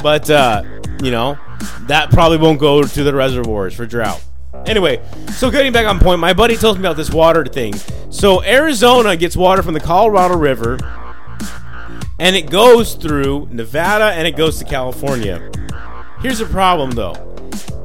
But, 0.03 0.29
uh, 0.29 0.63
you 1.03 1.11
know, 1.11 1.39
that 1.87 2.11
probably 2.11 2.37
won't 2.37 2.61
go 2.61 2.83
to 2.83 3.03
the 3.03 3.15
reservoirs 3.15 3.75
for 3.75 3.87
drought. 3.87 4.23
Anyway, 4.67 5.01
so 5.33 5.51
getting 5.51 5.73
back 5.73 5.87
on 5.87 5.99
point, 5.99 6.21
my 6.21 6.35
buddy 6.35 6.57
tells 6.57 6.77
me 6.77 6.83
about 6.83 6.99
this 6.99 7.11
water 7.11 7.47
thing. 7.47 7.73
So 8.11 8.45
Arizona 8.45 9.17
gets 9.17 9.39
water 9.39 9.63
from 9.63 9.73
the 9.73 9.81
Colorado 9.81 10.37
River, 10.37 10.79
and 12.19 12.37
it 12.37 12.51
goes 12.51 12.95
through 12.95 13.49
Nevada 13.51 14.13
and 14.13 14.27
it 14.27 14.37
goes 14.37 14.59
to 14.59 14.67
California. 14.67 15.51
Here's 16.21 16.39
the 16.41 16.47
problem 16.47 16.91
though. 16.93 17.15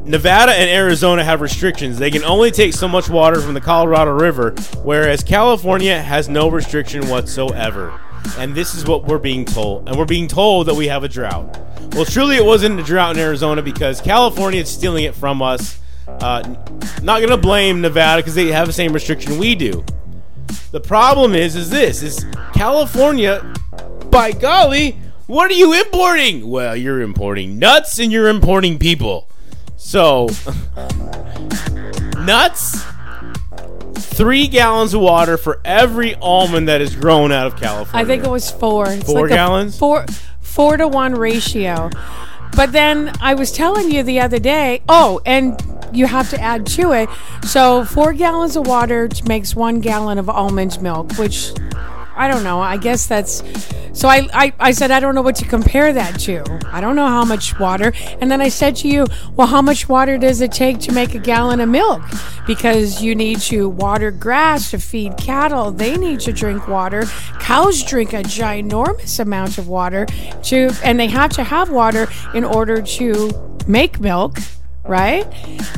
Nevada 0.06 0.52
and 0.52 0.70
Arizona 0.70 1.24
have 1.24 1.40
restrictions. 1.40 1.98
They 1.98 2.12
can 2.12 2.24
only 2.24 2.52
take 2.52 2.74
so 2.74 2.88
much 2.88 3.08
water 3.08 3.40
from 3.40 3.54
the 3.54 3.62
Colorado 3.62 4.12
River, 4.12 4.52
whereas 4.84 5.24
California 5.24 6.02
has 6.02 6.28
no 6.28 6.50
restriction 6.50 7.08
whatsoever. 7.08 7.98
And 8.38 8.54
this 8.54 8.76
is 8.76 8.86
what 8.86 9.06
we're 9.06 9.20
being 9.20 9.46
told. 9.46 9.88
And 9.88 9.98
we're 9.98 10.06
being 10.06 10.28
told 10.28 10.68
that 10.68 10.74
we 10.74 10.88
have 10.88 11.04
a 11.04 11.10
drought. 11.10 11.58
Well, 11.94 12.06
truly, 12.06 12.36
it 12.36 12.44
wasn't 12.44 12.80
a 12.80 12.84
drought 12.84 13.16
in 13.16 13.22
Arizona 13.22 13.62
because 13.62 14.02
California 14.02 14.62
is 14.62 14.70
stealing 14.70 15.04
it 15.06 15.16
from 15.16 15.42
us. 15.42 15.80
Uh, 16.08 16.42
not 17.02 17.20
going 17.20 17.30
to 17.30 17.38
blame 17.38 17.82
Nevada 17.82 18.22
because 18.22 18.36
they 18.36 18.48
have 18.48 18.68
the 18.68 18.74
same 18.74 18.94
restriction 18.94 19.38
we 19.38 19.56
do. 19.56 19.86
The 20.72 20.82
problem 20.82 21.36
is, 21.36 21.56
is 21.56 21.70
this: 21.70 22.02
is 22.02 22.26
California, 22.54 23.54
by 24.10 24.32
golly, 24.32 25.00
what 25.28 25.50
are 25.50 25.54
you 25.56 25.74
importing? 25.74 26.50
Well, 26.50 26.76
you're 26.76 27.02
importing 27.02 27.60
nuts 27.60 28.00
and 28.00 28.12
you're 28.12 28.28
importing 28.30 28.78
people. 28.80 29.30
So, 29.78 30.30
nuts, 32.18 32.84
three 33.96 34.48
gallons 34.48 34.94
of 34.94 35.02
water 35.02 35.38
for 35.38 35.60
every 35.66 36.16
almond 36.16 36.68
that 36.70 36.82
is 36.82 36.96
grown 36.96 37.32
out 37.32 37.48
of 37.48 37.58
California. 37.58 38.04
I 38.04 38.08
think 38.08 38.24
it 38.24 38.30
was 38.30 38.50
four. 38.52 38.90
It's 38.90 39.06
Four 39.06 39.22
like 39.22 39.30
gallons? 39.30 39.78
four, 39.78 40.06
four 40.42 40.78
to 40.78 40.88
one 40.88 41.16
ratio. 41.16 41.90
But 42.56 42.72
then 42.72 43.12
I 43.20 43.34
was 43.34 43.52
telling 43.52 43.92
you 43.92 44.04
the 44.04 44.20
other 44.20 44.38
day. 44.40 44.84
Oh, 44.88 45.22
and 45.26 45.60
you 45.92 46.06
have 46.06 46.30
to 46.30 46.40
add 46.40 46.66
to 46.68 46.92
it. 46.92 47.10
So 47.46 47.84
four 47.84 48.14
gallons 48.14 48.56
of 48.56 48.68
water 48.68 49.10
makes 49.28 49.56
one 49.56 49.80
gallon 49.80 50.18
of 50.20 50.30
almond 50.30 50.80
milk, 50.82 51.18
which 51.18 51.52
I 52.16 52.28
don't 52.28 52.44
know. 52.44 52.62
I 52.62 52.78
guess 52.78 53.08
that's. 53.08 53.44
So 53.94 54.08
I, 54.08 54.28
I, 54.34 54.54
I 54.60 54.72
said, 54.72 54.90
I 54.90 55.00
don't 55.00 55.14
know 55.14 55.22
what 55.22 55.36
to 55.36 55.46
compare 55.46 55.94
that 55.94 56.20
to. 56.22 56.44
I 56.72 56.82
don't 56.82 56.96
know 56.96 57.08
how 57.08 57.24
much 57.26 57.60
water. 57.60 57.94
And 58.20 58.32
then 58.32 58.42
I 58.42 58.50
said 58.50 58.76
to 58.78 58.88
you, 58.88 59.06
well, 59.36 59.46
how 59.48 59.62
much 59.62 59.88
water 59.88 60.18
does 60.18 60.42
it 60.42 60.52
take 60.52 60.80
to 60.80 60.92
make 60.92 61.14
a 61.14 61.20
gallon 61.20 61.60
of 61.60 61.70
milk? 61.70 62.02
Because 62.48 63.04
you 63.04 63.14
need 63.14 63.40
to 63.42 63.70
water 63.70 64.10
grass 64.10 64.72
to 64.72 64.80
feed 64.80 65.16
cattle. 65.18 65.72
They 65.72 65.96
need 65.96 66.22
to 66.22 66.34
drink 66.34 66.68
water. 66.68 67.04
Cows 67.40 67.84
drink 67.84 68.14
a 68.14 68.24
ginormous 68.24 69.20
amount 69.20 69.60
of 69.60 69.68
water 69.68 70.08
to, 70.44 70.72
and 70.84 71.00
they 71.00 71.08
have 71.08 71.30
to 71.34 71.44
have 71.44 71.70
water 71.70 72.08
in 72.34 72.44
order 72.44 72.82
to 72.82 73.60
make 73.68 74.00
milk, 74.00 74.38
right? 74.84 75.26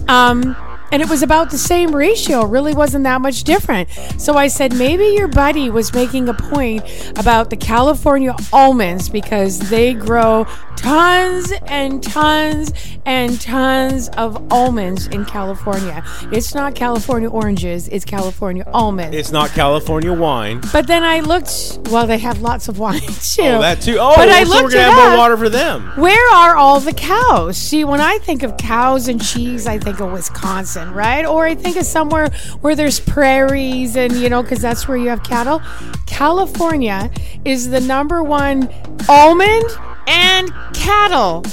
Um, 0.10 0.56
and 0.92 1.02
it 1.02 1.10
was 1.10 1.24
about 1.24 1.50
the 1.52 1.58
same 1.58 1.96
ratio. 1.96 2.46
Really 2.46 2.74
wasn't 2.74 3.04
that 3.04 3.22
much 3.22 3.44
different. 3.44 3.90
So 4.18 4.36
I 4.36 4.48
said, 4.48 4.74
maybe 4.76 5.06
your 5.06 5.28
buddy 5.28 5.70
was 5.70 5.94
making 5.94 6.30
a 6.30 6.34
point 6.34 6.84
about 7.18 7.50
the 7.50 7.58
California 7.58 8.36
almonds 8.54 9.10
because 9.10 9.60
they 9.70 9.94
grow 9.94 10.46
tons 10.76 11.52
and 11.68 12.04
tons 12.04 12.72
and 13.06 13.40
tons 13.42 14.10
of 14.10 14.52
almonds 14.52 15.08
in 15.08 15.26
California. 15.26 16.04
It's 16.32 16.54
not 16.54 16.76
California 16.76 17.30
oranges, 17.30 17.88
it's 17.90 18.06
California 18.06 18.64
almonds. 18.74 19.16
It's 19.16 19.32
not 19.32 19.50
California 19.52 20.14
wine. 20.14 20.62
but 20.72 20.86
then 20.88 21.04
I 21.04 21.22
looked, 21.22 21.80
well, 21.90 22.06
they 22.08 22.18
have 22.20 22.42
lots 22.42 22.68
of 22.68 22.78
wine 22.78 23.00
too. 23.22 23.42
Oh, 23.44 23.62
that 23.62 23.82
too. 23.82 23.98
Oh, 24.00 24.14
but 24.16 24.30
I 24.30 24.44
so 24.44 24.50
looked 24.50 24.64
we're 24.66 24.72
gonna 24.72 24.92
have 24.92 25.10
more 25.10 25.18
water 25.18 25.38
for 25.38 25.50
them. 25.50 25.92
Where 25.96 26.34
are 26.34 26.56
all 26.56 26.80
the 26.80 26.94
cows? 26.94 27.58
See, 27.58 27.84
when 27.84 28.02
I 28.02 28.18
think 28.20 28.44
of 28.44 28.58
cows 28.58 29.08
and 29.08 29.24
cheese, 29.24 29.66
I 29.68 29.80
think 29.80 30.00
of 30.00 30.12
Wisconsin, 30.12 30.75
right? 30.76 31.26
Or 31.26 31.46
I 31.46 31.56
think 31.56 31.78
it's 31.78 31.88
somewhere 31.90 32.30
where 32.62 32.76
there's 32.76 33.00
prairies 33.00 33.96
and, 33.96 34.14
you 34.14 34.30
know, 34.30 34.42
because 34.42 34.60
that's 34.60 34.88
where 34.88 34.98
you 34.98 35.10
have 35.10 35.24
cattle. 35.24 35.62
California 36.06 37.10
is 37.44 37.70
the 37.70 37.80
number 37.82 38.24
one 38.24 38.70
almond 39.10 39.66
and 40.08 40.54
cattle 40.74 41.44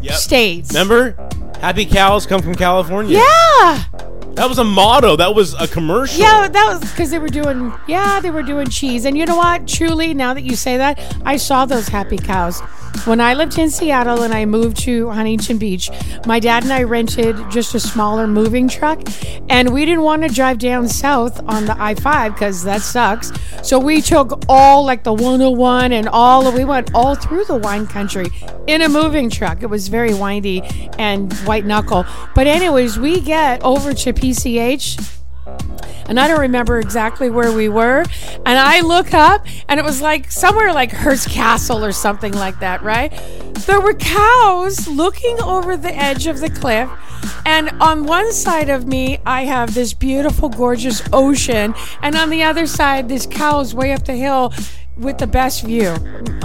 Yep. 0.00 0.14
state. 0.14 0.66
Remember, 0.68 1.14
happy 1.60 1.84
cows 1.84 2.26
come 2.26 2.40
from 2.42 2.54
California. 2.54 3.18
Yeah. 3.18 3.84
That 4.34 4.48
was 4.48 4.58
a 4.58 4.64
motto. 4.64 5.16
That 5.16 5.34
was 5.34 5.54
a 5.54 5.66
commercial. 5.66 6.20
Yeah, 6.20 6.46
that 6.46 6.66
was 6.68 6.80
because 6.90 7.10
they 7.10 7.18
were 7.18 7.28
doing. 7.28 7.72
Yeah, 7.88 8.20
they 8.20 8.30
were 8.30 8.44
doing 8.44 8.68
cheese. 8.68 9.04
And 9.04 9.18
you 9.18 9.26
know 9.26 9.36
what? 9.36 9.66
Truly, 9.66 10.14
now 10.14 10.32
that 10.34 10.42
you 10.42 10.54
say 10.54 10.76
that, 10.76 11.00
I 11.24 11.36
saw 11.36 11.64
those 11.64 11.88
happy 11.88 12.18
cows. 12.18 12.62
When 13.04 13.20
I 13.20 13.32
lived 13.32 13.58
in 13.58 13.70
Seattle 13.70 14.22
and 14.22 14.34
I 14.34 14.44
moved 14.44 14.76
to 14.80 15.08
Huntington 15.08 15.56
Beach, 15.56 15.90
my 16.26 16.38
dad 16.40 16.64
and 16.64 16.72
I 16.72 16.82
rented 16.82 17.36
just 17.50 17.74
a 17.74 17.80
smaller 17.80 18.26
moving 18.26 18.68
truck, 18.68 19.00
and 19.48 19.72
we 19.72 19.86
didn't 19.86 20.02
want 20.02 20.22
to 20.22 20.28
drive 20.28 20.58
down 20.58 20.88
south 20.88 21.40
on 21.48 21.64
the 21.64 21.74
I 21.80 21.94
5 21.94 22.34
because 22.34 22.64
that 22.64 22.82
sucks. 22.82 23.32
So 23.62 23.78
we 23.78 24.02
took 24.02 24.42
all 24.48 24.84
like 24.84 25.04
the 25.04 25.12
101 25.12 25.92
and 25.92 26.08
all, 26.08 26.52
we 26.52 26.64
went 26.64 26.94
all 26.94 27.14
through 27.14 27.44
the 27.46 27.56
wine 27.56 27.86
country 27.86 28.26
in 28.66 28.82
a 28.82 28.88
moving 28.88 29.30
truck. 29.30 29.62
It 29.62 29.70
was 29.70 29.88
very 29.88 30.12
windy 30.12 30.62
and 30.98 31.32
white 31.46 31.64
knuckle. 31.64 32.04
But, 32.34 32.46
anyways, 32.46 32.98
we 32.98 33.20
get 33.20 33.62
over 33.62 33.94
to 33.94 34.12
PCH 34.12 35.17
and 36.08 36.18
I 36.18 36.26
don't 36.26 36.40
remember 36.40 36.78
exactly 36.78 37.30
where 37.30 37.52
we 37.52 37.68
were. 37.68 38.04
And 38.46 38.58
I 38.58 38.80
look 38.80 39.12
up, 39.12 39.46
and 39.68 39.78
it 39.78 39.84
was 39.84 40.00
like 40.00 40.30
somewhere 40.30 40.72
like 40.72 40.90
Hearst 40.90 41.28
Castle 41.28 41.84
or 41.84 41.92
something 41.92 42.32
like 42.32 42.60
that, 42.60 42.82
right? 42.82 43.10
There 43.66 43.80
were 43.80 43.94
cows 43.94 44.88
looking 44.88 45.40
over 45.42 45.76
the 45.76 45.94
edge 45.94 46.26
of 46.26 46.40
the 46.40 46.48
cliff. 46.50 46.90
And 47.44 47.70
on 47.80 48.04
one 48.06 48.32
side 48.32 48.70
of 48.70 48.86
me, 48.86 49.18
I 49.26 49.44
have 49.44 49.74
this 49.74 49.92
beautiful, 49.92 50.48
gorgeous 50.48 51.02
ocean. 51.12 51.74
And 52.02 52.16
on 52.16 52.30
the 52.30 52.42
other 52.42 52.66
side, 52.66 53.08
this 53.08 53.26
cows 53.26 53.74
way 53.74 53.92
up 53.92 54.04
the 54.04 54.14
hill 54.14 54.52
with 54.96 55.18
the 55.18 55.26
best 55.26 55.64
view 55.64 55.94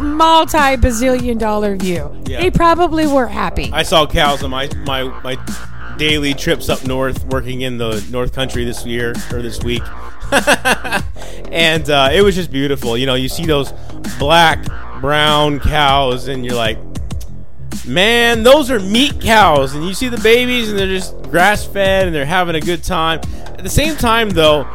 multi 0.02 0.78
bazillion 0.78 1.40
dollar 1.40 1.76
view. 1.76 2.16
Yeah. 2.26 2.42
They 2.42 2.52
probably 2.52 3.08
were 3.08 3.28
happy. 3.28 3.72
I 3.74 3.84
saw 3.84 4.06
cows 4.06 4.44
on 4.44 4.52
my 4.52 4.70
my 4.86 5.04
my 5.24 5.36
daily 5.98 6.34
trips 6.34 6.70
up 6.70 6.86
north, 6.86 7.26
working 7.26 7.62
in 7.62 7.78
the 7.78 8.06
North 8.12 8.34
Country 8.34 8.66
this 8.66 8.86
year 8.86 9.14
or 9.32 9.42
this 9.42 9.64
week, 9.64 9.84
and 11.52 11.90
uh, 11.90 12.10
it 12.12 12.24
was 12.24 12.36
just 12.36 12.52
beautiful. 12.52 12.98
You 12.98 13.06
know, 13.06 13.16
you 13.16 13.30
see 13.30 13.46
those 13.46 13.72
black, 14.18 14.66
brown 15.02 15.60
cows, 15.60 16.28
and 16.28 16.46
you're 16.46 16.56
like, 16.56 16.78
man, 17.86 18.44
those 18.44 18.72
are 18.72 18.80
meat 18.80 19.20
cows. 19.22 19.76
And 19.76 19.86
you 19.86 19.94
see 19.94 20.10
the 20.10 20.18
babies, 20.18 20.70
and 20.70 20.80
they're 20.80 20.88
just 20.88 21.22
grass 21.24 21.66
fed, 21.66 22.08
and 22.08 22.16
they're 22.16 22.26
having 22.26 22.56
a 22.56 22.62
good 22.62 22.84
time. 22.84 23.20
At 23.46 23.64
the 23.64 23.70
same 23.70 23.96
time, 23.96 24.30
though. 24.30 24.68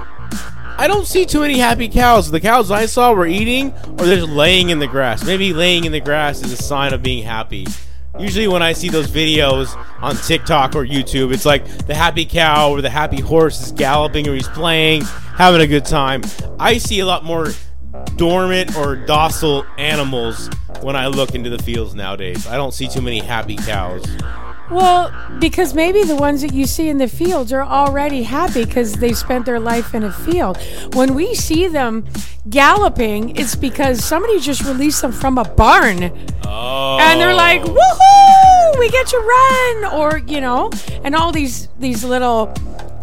I 0.80 0.86
don't 0.86 1.08
see 1.08 1.26
too 1.26 1.40
many 1.40 1.58
happy 1.58 1.88
cows. 1.88 2.30
The 2.30 2.38
cows 2.38 2.70
I 2.70 2.86
saw 2.86 3.12
were 3.12 3.26
eating 3.26 3.72
or 3.72 4.06
they're 4.06 4.18
just 4.18 4.28
laying 4.28 4.70
in 4.70 4.78
the 4.78 4.86
grass. 4.86 5.24
Maybe 5.24 5.52
laying 5.52 5.84
in 5.84 5.90
the 5.90 5.98
grass 5.98 6.40
is 6.40 6.52
a 6.52 6.56
sign 6.56 6.92
of 6.94 7.02
being 7.02 7.24
happy. 7.24 7.66
Usually, 8.18 8.48
when 8.48 8.62
I 8.62 8.72
see 8.72 8.88
those 8.88 9.06
videos 9.06 9.76
on 10.02 10.16
TikTok 10.16 10.74
or 10.74 10.84
YouTube, 10.84 11.32
it's 11.32 11.46
like 11.46 11.64
the 11.86 11.94
happy 11.94 12.24
cow 12.24 12.70
or 12.70 12.82
the 12.82 12.90
happy 12.90 13.20
horse 13.20 13.60
is 13.60 13.72
galloping 13.72 14.28
or 14.28 14.34
he's 14.34 14.48
playing, 14.48 15.02
having 15.36 15.60
a 15.60 15.66
good 15.66 15.84
time. 15.84 16.22
I 16.58 16.78
see 16.78 17.00
a 17.00 17.06
lot 17.06 17.24
more 17.24 17.48
dormant 18.16 18.76
or 18.76 18.96
docile 18.96 19.64
animals 19.78 20.50
when 20.80 20.96
I 20.96 21.06
look 21.06 21.34
into 21.34 21.50
the 21.50 21.62
fields 21.62 21.94
nowadays. 21.94 22.46
I 22.46 22.56
don't 22.56 22.72
see 22.72 22.88
too 22.88 23.02
many 23.02 23.20
happy 23.20 23.56
cows. 23.56 24.04
Well, 24.70 25.10
because 25.38 25.72
maybe 25.74 26.02
the 26.02 26.16
ones 26.16 26.42
that 26.42 26.52
you 26.52 26.66
see 26.66 26.88
in 26.88 26.98
the 26.98 27.08
fields 27.08 27.52
are 27.52 27.62
already 27.62 28.22
happy 28.22 28.64
because 28.64 28.94
they've 28.94 29.16
spent 29.16 29.46
their 29.46 29.60
life 29.60 29.94
in 29.94 30.02
a 30.02 30.12
field. 30.12 30.58
When 30.94 31.14
we 31.14 31.34
see 31.34 31.68
them 31.68 32.06
galloping, 32.50 33.36
it's 33.36 33.54
because 33.54 34.04
somebody 34.04 34.40
just 34.40 34.62
released 34.64 35.02
them 35.02 35.12
from 35.12 35.38
a 35.38 35.44
barn. 35.44 36.12
Oh. 36.44 36.98
And 37.00 37.20
they're 37.20 37.30
oh. 37.30 37.36
like, 37.36 37.62
woohoo, 37.62 38.78
we 38.78 38.90
get 38.90 39.06
to 39.08 39.18
run. 39.18 39.94
Or, 39.94 40.18
you 40.18 40.40
know, 40.40 40.70
and 41.02 41.14
all 41.14 41.32
these 41.32 41.68
these 41.78 42.04
little 42.04 42.52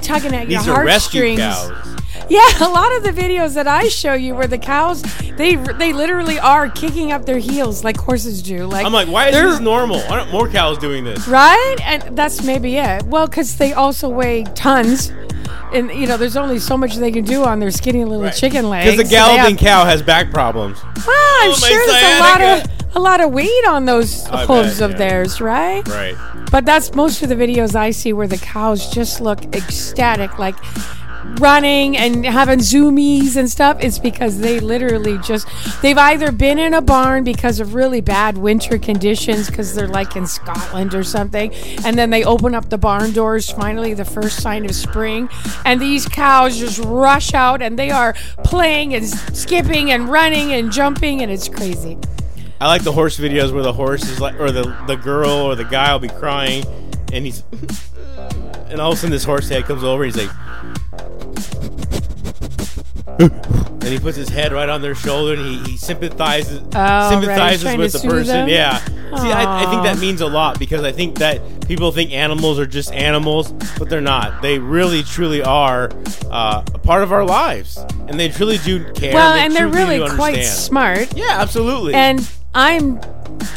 tugging 0.01 0.35
at 0.35 0.47
These 0.47 0.67
your 0.67 0.75
are 0.75 0.85
rescue 0.85 1.35
heartstrings. 1.35 1.95
Yeah, 2.29 2.47
a 2.59 2.69
lot 2.69 2.95
of 2.95 3.03
the 3.03 3.11
videos 3.11 3.53
that 3.55 3.67
I 3.67 3.87
show 3.87 4.13
you 4.13 4.35
where 4.35 4.47
the 4.47 4.57
cows, 4.57 5.03
they 5.37 5.55
they 5.55 5.93
literally 5.93 6.39
are 6.39 6.69
kicking 6.69 7.11
up 7.11 7.25
their 7.25 7.37
heels 7.37 7.83
like 7.83 7.97
horses 7.97 8.41
do. 8.41 8.65
Like 8.65 8.85
I'm 8.85 8.93
like, 8.93 9.07
why 9.07 9.27
is 9.29 9.35
this 9.35 9.59
normal? 9.59 9.99
Why 9.99 10.19
aren't 10.19 10.31
more 10.31 10.49
cows 10.49 10.77
doing 10.77 11.03
this? 11.03 11.27
Right? 11.27 11.75
And 11.83 12.17
that's 12.17 12.43
maybe 12.43 12.77
it. 12.77 13.03
Well, 13.03 13.27
because 13.27 13.57
they 13.57 13.73
also 13.73 14.09
weigh 14.09 14.43
tons. 14.55 15.11
And, 15.73 15.91
you 15.91 16.07
know, 16.07 16.15
there's 16.15 16.37
only 16.37 16.59
so 16.59 16.77
much 16.77 16.95
they 16.95 17.11
can 17.11 17.25
do 17.25 17.43
on 17.43 17.59
their 17.59 17.71
skinny 17.71 18.05
little 18.05 18.29
chicken 18.29 18.69
legs. 18.69 18.91
Because 18.91 19.09
the 19.09 19.15
galloping 19.15 19.57
cow 19.57 19.83
has 19.83 20.01
back 20.01 20.31
problems. 20.31 20.81
Well, 20.83 20.93
I'm 21.41 21.51
Oh, 21.51 21.53
sure 21.53 21.87
there's 21.87 22.17
a 22.17 22.19
lot 22.19 22.41
of 22.41 22.71
a 22.95 22.99
lot 22.99 23.21
of 23.21 23.31
weight 23.33 23.67
on 23.67 23.85
those 23.85 24.25
I 24.27 24.45
hooves 24.45 24.79
bet, 24.79 24.85
of 24.85 24.91
yeah. 24.91 24.97
theirs, 25.09 25.41
right? 25.41 25.85
Right. 25.87 26.15
But 26.49 26.65
that's 26.65 26.95
most 26.95 27.21
of 27.21 27.29
the 27.29 27.35
videos 27.35 27.75
I 27.75 27.91
see 27.91 28.13
where 28.13 28.27
the 28.27 28.37
cows 28.37 28.89
just 28.89 29.19
look 29.19 29.43
ecstatic, 29.53 30.39
like 30.39 30.55
running 31.39 31.97
and 31.97 32.25
having 32.25 32.59
zoomies 32.59 33.35
and 33.35 33.49
stuff. 33.49 33.77
It's 33.79 33.99
because 33.99 34.39
they 34.39 34.59
literally 34.59 35.17
just 35.19 35.47
they've 35.81 35.97
either 35.97 36.31
been 36.31 36.59
in 36.59 36.73
a 36.73 36.81
barn 36.81 37.23
because 37.23 37.59
of 37.59 37.73
really 37.73 38.01
bad 38.01 38.37
winter 38.37 38.77
conditions 38.77 39.49
because 39.49 39.75
they're 39.75 39.87
like 39.87 40.15
in 40.15 40.27
Scotland 40.27 40.93
or 40.93 41.03
something, 41.03 41.53
and 41.85 41.97
then 41.97 42.09
they 42.09 42.23
open 42.23 42.55
up 42.55 42.69
the 42.69 42.77
barn 42.77 43.11
doors. 43.11 43.49
Finally, 43.49 43.93
the 43.93 44.05
first 44.05 44.41
sign 44.41 44.65
of 44.65 44.73
spring, 44.75 45.29
and 45.65 45.81
these 45.81 46.07
cows 46.07 46.57
just 46.57 46.79
rush 46.79 47.33
out 47.33 47.61
and 47.61 47.77
they 47.77 47.91
are 47.91 48.13
playing 48.43 48.93
and 48.93 49.07
skipping 49.07 49.91
and 49.91 50.09
running 50.09 50.53
and 50.53 50.71
jumping, 50.71 51.21
and 51.21 51.31
it's 51.31 51.47
crazy. 51.47 51.97
I 52.59 52.67
like 52.67 52.83
the 52.83 52.93
horse 52.93 53.17
videos 53.17 53.53
where 53.53 53.63
the 53.63 53.73
horse 53.73 54.03
is 54.03 54.21
like, 54.21 54.39
or 54.39 54.51
the 54.51 54.63
the 54.87 54.95
girl 54.95 55.29
or 55.29 55.55
the 55.55 55.65
guy 55.65 55.91
will 55.91 55.99
be 55.99 56.09
crying, 56.09 56.63
and 57.11 57.25
he's, 57.25 57.43
and 58.69 58.79
all 58.79 58.91
of 58.91 58.97
a 58.97 59.01
sudden 59.01 59.11
this 59.11 59.25
horse 59.25 59.49
head 59.49 59.65
comes 59.65 59.83
over, 59.83 60.03
and 60.03 60.15
he's 60.15 60.27
like, 60.27 60.35
and 63.19 63.83
he 63.83 63.99
puts 63.99 64.17
his 64.17 64.29
head 64.29 64.51
right 64.51 64.69
on 64.69 64.81
their 64.81 64.95
shoulder, 64.95 65.33
and 65.33 65.41
he, 65.41 65.71
he 65.71 65.77
sympathizes 65.77 66.61
Oh, 66.73 67.09
sympathizes 67.09 67.61
trying 67.63 67.79
with 67.79 67.93
the 67.93 67.99
person. 67.99 68.25
them? 68.27 68.49
Yeah. 68.49 68.79
See, 68.79 69.31
I, 69.31 69.63
I 69.63 69.69
think 69.69 69.83
that 69.83 69.99
means 69.99 70.19
a 70.21 70.27
lot 70.27 70.59
because 70.59 70.83
I 70.83 70.91
think 70.91 71.19
that 71.19 71.67
people 71.67 71.91
think 71.91 72.11
animals 72.11 72.59
are 72.59 72.65
just 72.65 72.91
animals, 72.91 73.51
but 73.77 73.87
they're 73.89 74.01
not. 74.01 74.41
They 74.41 74.59
really, 74.59 75.03
truly 75.03 75.41
are 75.41 75.89
uh, 76.29 76.63
a 76.73 76.79
part 76.79 77.03
of 77.03 77.13
our 77.13 77.23
lives, 77.23 77.77
and 78.07 78.19
they 78.19 78.27
truly 78.27 78.57
do 78.57 78.83
care. 78.93 79.13
Well, 79.13 79.33
they 79.35 79.41
and 79.41 79.55
they're 79.55 79.67
really 79.69 79.99
quite 80.15 80.41
smart. 80.41 81.15
Yeah, 81.15 81.37
absolutely. 81.39 81.93
And 81.93 82.19
I'm, 82.55 83.01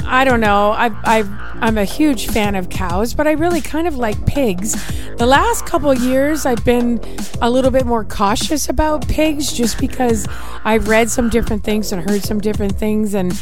I 0.04 0.24
don't 0.24 0.40
know, 0.40 0.72
I, 0.72 0.90
I, 1.04 1.54
I'm 1.60 1.78
a 1.78 1.84
huge 1.84 2.26
fan 2.26 2.56
of 2.56 2.68
cows, 2.68 3.14
but 3.14 3.28
I 3.28 3.32
really 3.32 3.60
kind 3.60 3.86
of 3.86 3.96
like 3.96 4.26
pigs. 4.26 4.74
The 5.18 5.26
last 5.26 5.66
couple 5.66 5.94
years, 5.94 6.44
I've 6.44 6.64
been 6.64 7.00
a 7.40 7.48
little 7.48 7.70
bit 7.70 7.86
more 7.86 8.04
cautious 8.04 8.68
about 8.68 9.06
pigs 9.06 9.52
just 9.52 9.78
because 9.78 10.26
I've 10.64 10.88
read 10.88 11.10
some 11.10 11.28
different 11.28 11.62
things 11.62 11.92
and 11.92 12.10
heard 12.10 12.24
some 12.24 12.40
different 12.40 12.76
things 12.76 13.14
and. 13.14 13.40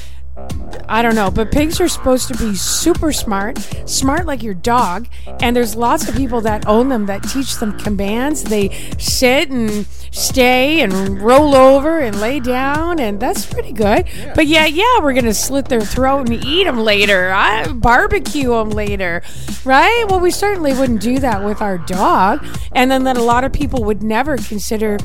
I 0.89 1.03
don't 1.03 1.15
know, 1.15 1.31
but 1.31 1.51
pigs 1.51 1.81
are 1.81 1.89
supposed 1.89 2.29
to 2.29 2.37
be 2.37 2.55
super 2.55 3.11
smart, 3.11 3.59
smart 3.87 4.27
like 4.27 4.43
your 4.43 4.55
dog. 4.55 5.09
And 5.41 5.57
there's 5.57 5.75
lots 5.75 6.09
of 6.09 6.15
people 6.15 6.43
that 6.43 6.69
own 6.69 6.91
them 6.91 7.07
that 7.07 7.23
teach 7.25 7.57
them 7.57 7.77
commands. 7.79 8.45
They 8.45 8.69
sit 8.99 9.51
and 9.51 9.87
stay 10.11 10.81
and 10.81 11.21
roll 11.21 11.55
over 11.55 11.99
and 12.01 12.21
lay 12.21 12.41
down, 12.41 12.99
and 12.99 13.21
that's 13.21 13.47
pretty 13.47 13.73
good. 13.73 14.07
But 14.35 14.47
yeah, 14.47 14.67
yeah, 14.67 15.01
we're 15.01 15.15
gonna 15.15 15.35
slit 15.35 15.67
their 15.69 15.81
throat 15.81 16.29
and 16.29 16.45
eat 16.45 16.65
them 16.65 16.79
later. 16.81 17.31
I 17.33 17.73
barbecue 17.73 18.51
them 18.51 18.71
later, 18.71 19.23
right? 19.65 20.05
Well, 20.09 20.21
we 20.21 20.31
certainly 20.31 20.73
wouldn't 20.73 21.01
do 21.01 21.19
that 21.21 21.45
with 21.45 21.61
our 21.61 21.79
dog. 21.79 22.47
And 22.73 22.91
then 22.91 23.05
that 23.05 23.17
a 23.17 23.23
lot 23.23 23.45
of 23.45 23.53
people 23.53 23.85
would 23.85 24.03
never 24.03 24.37
consider, 24.37 24.99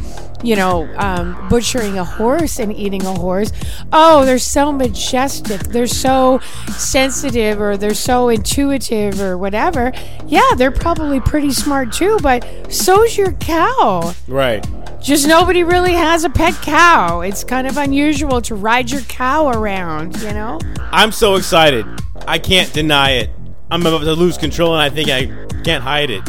you 0.44 0.56
know, 0.56 0.92
um, 0.98 1.48
butchering 1.50 1.98
a 1.98 2.04
horse 2.04 2.60
and 2.60 2.76
eating 2.76 3.06
a 3.06 3.14
horse. 3.14 3.52
Oh, 3.94 4.26
they're 4.26 4.40
so 4.40 4.72
majestic. 4.72 5.62
They're 5.62 5.88
so 5.88 6.40
sensitive 6.78 7.62
or 7.62 7.78
they're 7.78 7.94
so 7.94 8.30
intuitive 8.30 9.22
or 9.22 9.38
whatever. 9.38 9.92
Yeah, 10.26 10.52
they're 10.58 10.72
probably 10.72 11.20
pretty 11.20 11.52
smart 11.52 11.92
too, 11.94 12.18
but 12.22 12.46
so's 12.72 13.18
your 13.18 13.34
cow. 13.34 14.14
right. 14.28 14.66
Just 15.02 15.28
nobody 15.28 15.64
really 15.64 15.94
has 15.94 16.24
a 16.26 16.30
pet 16.30 16.54
cow. 16.62 17.22
It's 17.22 17.44
kind 17.44 17.66
of 17.66 17.76
unusual 17.78 18.40
to 18.44 18.54
ride 18.54 18.92
your 18.92 19.02
cow 19.02 19.48
around, 19.50 20.22
you 20.22 20.32
know? 20.32 20.60
I'm 20.78 21.12
so 21.12 21.36
excited. 21.36 21.88
I 22.28 22.38
can't 22.38 22.72
deny 22.72 23.14
it. 23.14 23.32
I'm 23.72 23.82
about 23.82 24.04
to 24.04 24.14
lose 24.14 24.38
control, 24.38 24.74
and 24.76 24.82
I 24.82 24.92
think 24.92 25.10
I 25.10 25.26
can't 25.64 25.84
hide 25.84 26.12
it. 26.12 26.22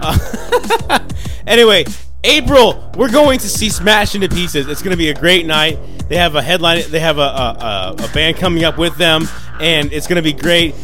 Uh, 0.00 0.98
anyway, 1.46 1.84
April, 2.24 2.90
we're 2.96 3.12
going 3.12 3.38
to 3.40 3.50
see 3.50 3.68
Smash 3.68 4.14
into 4.14 4.30
Pieces. 4.30 4.66
It's 4.66 4.80
going 4.80 4.92
to 4.92 4.96
be 4.96 5.10
a 5.10 5.14
great 5.14 5.44
night. 5.44 5.78
They 6.08 6.16
have 6.16 6.36
a 6.36 6.42
headline. 6.42 6.84
They 6.88 7.00
have 7.00 7.18
a, 7.18 7.20
a, 7.20 7.24
a, 7.98 8.04
a 8.04 8.08
band 8.14 8.38
coming 8.38 8.64
up 8.64 8.78
with 8.78 8.96
them, 8.96 9.28
and 9.60 9.92
it's 9.92 10.06
going 10.06 10.16
to 10.16 10.22
be 10.22 10.32
great. 10.32 10.74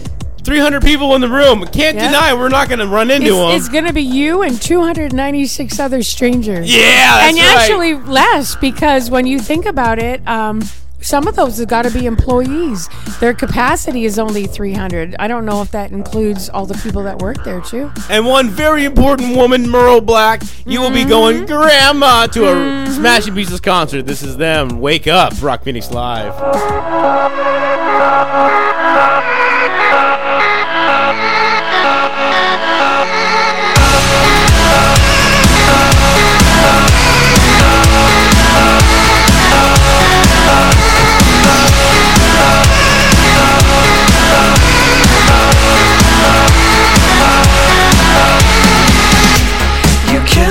300 0.44 0.82
people 0.82 1.14
in 1.14 1.20
the 1.20 1.28
room. 1.28 1.64
Can't 1.73 1.97
Yeah. 1.97 2.06
deny 2.09 2.35
we're 2.35 2.48
not 2.48 2.69
going 2.69 2.81
to 2.81 2.86
run 2.86 3.10
into 3.10 3.27
It's, 3.28 3.36
them. 3.36 3.51
it's 3.51 3.69
going 3.69 3.85
to 3.86 3.93
be 3.93 4.02
you 4.02 4.43
and 4.43 4.60
296 4.60 5.78
other 5.78 6.02
strangers. 6.02 6.74
yeah, 6.74 7.28
and 7.28 7.36
right. 7.36 7.56
actually 7.56 7.94
less 7.94 8.56
because 8.56 9.10
when 9.10 9.27
you 9.27 9.39
think 9.39 9.66
about 9.66 9.98
it, 9.98 10.27
um, 10.27 10.62
some 11.01 11.27
of 11.27 11.35
those 11.35 11.59
have 11.59 11.66
got 11.66 11.82
to 11.82 11.90
be 11.90 12.06
employees. 12.06 12.89
Their 13.19 13.35
capacity 13.35 14.05
is 14.05 14.20
only 14.20 14.47
300. 14.47 15.16
I 15.19 15.27
don't 15.27 15.44
know 15.44 15.60
if 15.60 15.73
that 15.73 15.90
includes 15.90 16.48
all 16.48 16.64
the 16.64 16.74
people 16.74 17.02
that 17.02 17.19
work 17.19 17.43
there 17.44 17.60
too. 17.60 17.90
And 18.09 18.24
one 18.24 18.48
very 18.48 18.85
important 18.85 19.36
woman, 19.36 19.69
Merle 19.69 20.01
Black. 20.01 20.43
You 20.64 20.81
will 20.81 20.93
be 20.93 21.05
going 21.05 21.44
grandma 21.47 22.27
to 22.28 22.44
a 22.47 22.86
Smash 22.93 23.23
Into 23.27 23.35
Pieces 23.35 23.60
concert. 23.60 24.02
This 24.06 24.23
is 24.23 24.36
them. 24.36 24.81
Wake 24.81 25.09
up, 25.09 25.32
Rock 25.43 25.64
Phoenix 25.64 25.90
Live. 25.90 26.35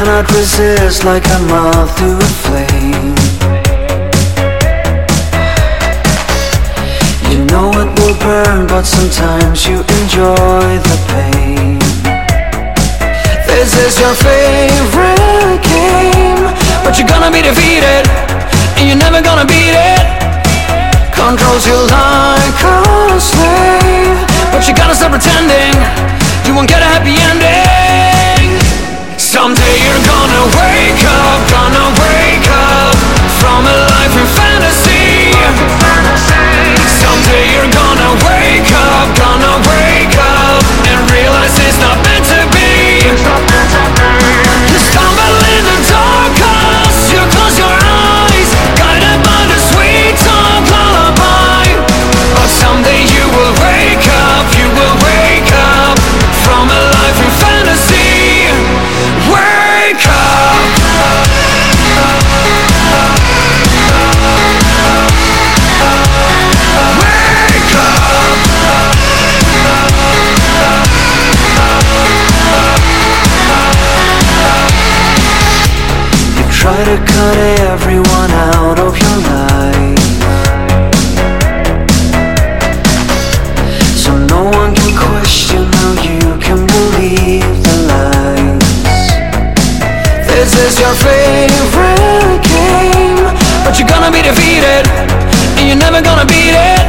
Cannot 0.04 0.32
resist 0.32 1.04
like 1.04 1.24
a 1.30 1.40
moth 1.46 1.94
to 1.98 2.10
a 2.18 2.30
flame. 2.42 3.14
You 7.30 7.46
know 7.46 7.70
it 7.78 7.90
will 8.00 8.18
burn, 8.18 8.66
but 8.66 8.82
sometimes 8.82 9.68
you 9.68 9.86
enjoy 10.02 10.70
the 10.90 10.98
pain. 11.14 11.78
This 13.46 13.78
is 13.78 13.94
your 14.02 14.16
favorite 14.18 15.62
game, 15.70 16.50
but 16.84 16.98
you're 16.98 17.08
gonna 17.08 17.30
be 17.30 17.44
defeated, 17.46 18.10
and 18.78 18.90
you're 18.90 19.04
never 19.06 19.22
gonna 19.22 19.46
beat 19.46 19.78
it. 19.94 20.02
Controls 21.14 21.68
you 21.70 21.78
like 21.78 22.60
a 22.74 23.22
slave, 23.22 24.18
but 24.50 24.66
you 24.66 24.74
gotta 24.74 24.96
stop 24.96 25.12
pretending. 25.12 25.78
You 26.48 26.56
won't 26.56 26.70
get 26.70 26.82
a 26.82 26.90
happy 26.90 27.14
ending. 27.30 28.11
Someday 29.32 29.80
you're 29.88 30.04
gonna 30.04 30.44
wake 30.60 31.04
up, 31.08 31.40
gonna 31.48 31.88
wake 32.04 32.52
up 32.52 32.96
from 33.40 33.64
a 33.64 33.78
life 33.88 34.12
in 34.12 34.28
fantasy. 34.36 35.32
Someday 37.00 37.48
you're 37.56 37.72
gonna 37.72 38.12
wake 38.28 38.72
up, 38.76 39.08
Try 76.84 76.98
cut 76.98 77.38
everyone 77.70 78.32
out 78.50 78.80
of 78.80 78.98
your 78.98 79.18
life. 79.30 80.02
So 83.94 84.18
no 84.18 84.50
one 84.50 84.74
can 84.74 84.90
question 84.98 85.62
how 85.78 85.94
you 86.02 86.42
can 86.42 86.66
believe 86.66 87.54
the 87.62 87.76
lies. 87.86 88.66
This 90.26 90.58
is 90.58 90.80
your 90.82 90.96
favorite 91.06 92.42
game 92.50 93.30
But 93.64 93.78
you're 93.78 93.88
gonna 93.88 94.10
be 94.10 94.24
defeated 94.26 94.90
And 95.62 95.70
you're 95.70 95.78
never 95.78 96.02
gonna 96.02 96.26
beat 96.26 96.58
it. 96.58 96.82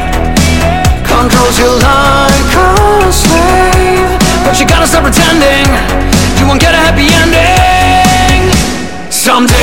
Controls 1.05 1.59
you 1.61 1.69
like 1.69 2.53
a 2.57 3.13
slave 3.13 4.09
But 4.41 4.59
you 4.59 4.65
gotta 4.65 4.87
stop 4.87 5.03
pretending 5.05 5.69
You 6.39 6.47
won't 6.47 6.61
get 6.61 6.73
a 6.73 6.81
happy 6.81 7.13
ending. 7.13 7.93
Someday 9.13 9.62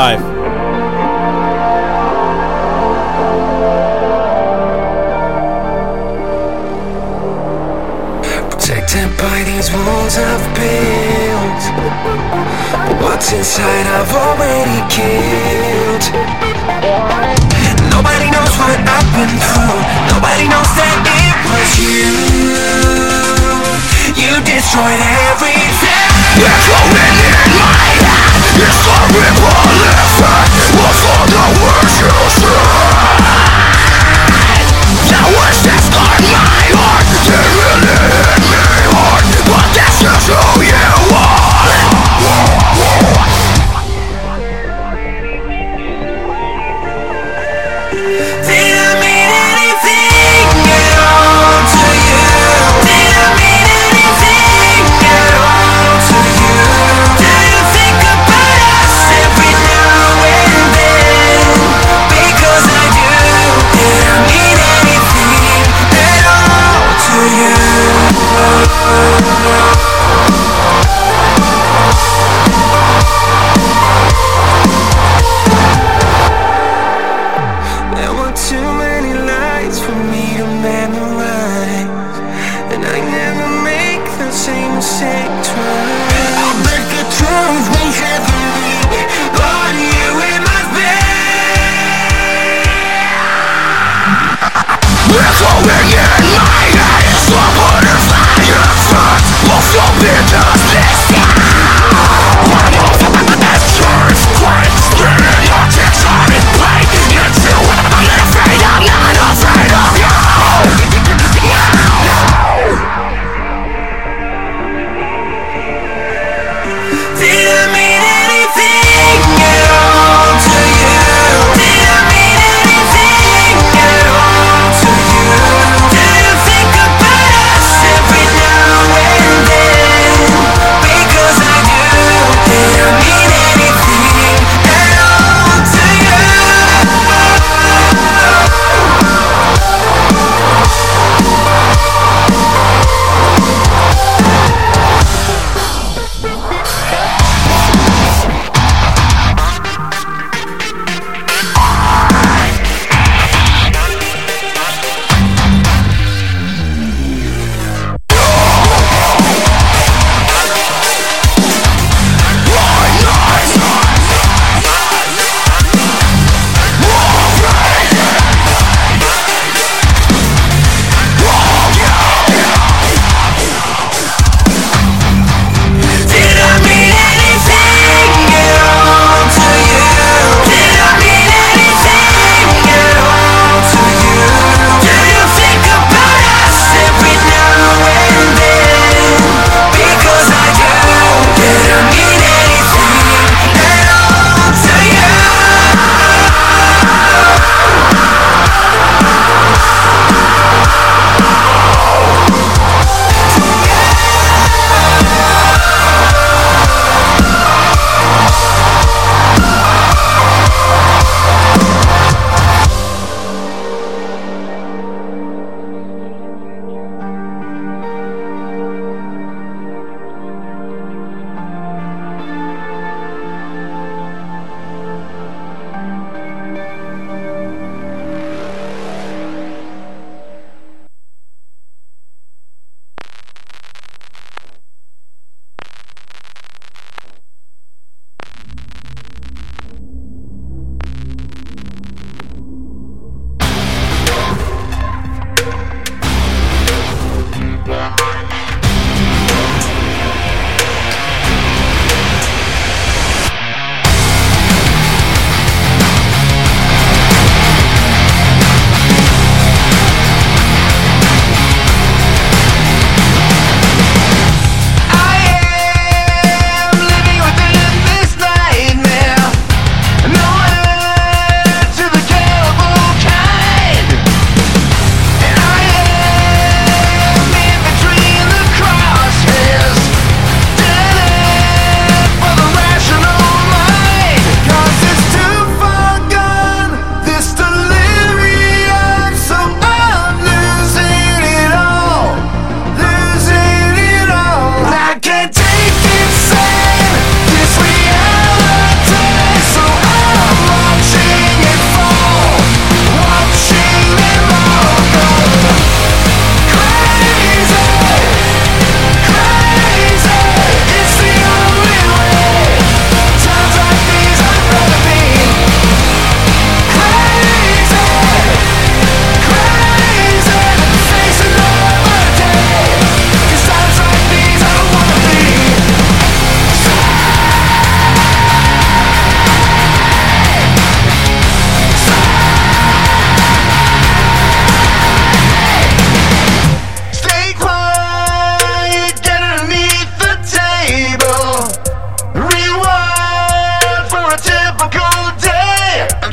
Rock 0.00 0.29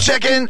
checking 0.07 0.47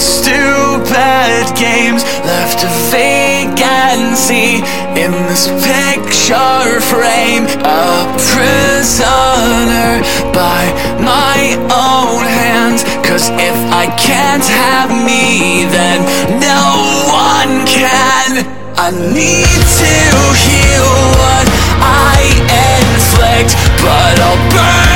stupid 0.00 1.44
games 1.56 2.02
left 2.24 2.64
a 2.64 2.72
vacancy 2.88 4.64
in 4.96 5.12
this 5.28 5.46
picture 5.60 6.80
frame. 6.80 7.44
A 7.64 8.08
prisoner 8.32 10.00
by 10.32 10.64
my 11.04 11.54
own 11.68 12.24
hands. 12.24 12.82
Cause 13.06 13.28
if 13.36 13.58
I 13.68 13.86
can't 14.00 14.44
have 14.44 14.90
me, 14.90 15.68
then 15.68 16.00
no 16.40 16.64
one 17.12 17.66
can. 17.66 18.46
I 18.76 18.90
need 18.90 19.60
to 19.84 19.96
heal 20.44 20.90
what 21.20 21.46
I 21.84 22.16
inflict, 22.80 23.52
but 23.84 24.16
I'll 24.20 24.50
burn 24.50 24.89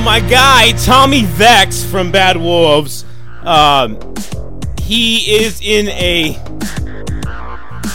My 0.00 0.20
guy 0.20 0.72
Tommy 0.72 1.24
Vext 1.24 1.86
from 1.86 2.10
Bad 2.10 2.38
Wolves, 2.38 3.04
um, 3.42 3.98
he 4.80 5.36
is 5.36 5.60
in 5.60 5.88
a 5.88 6.32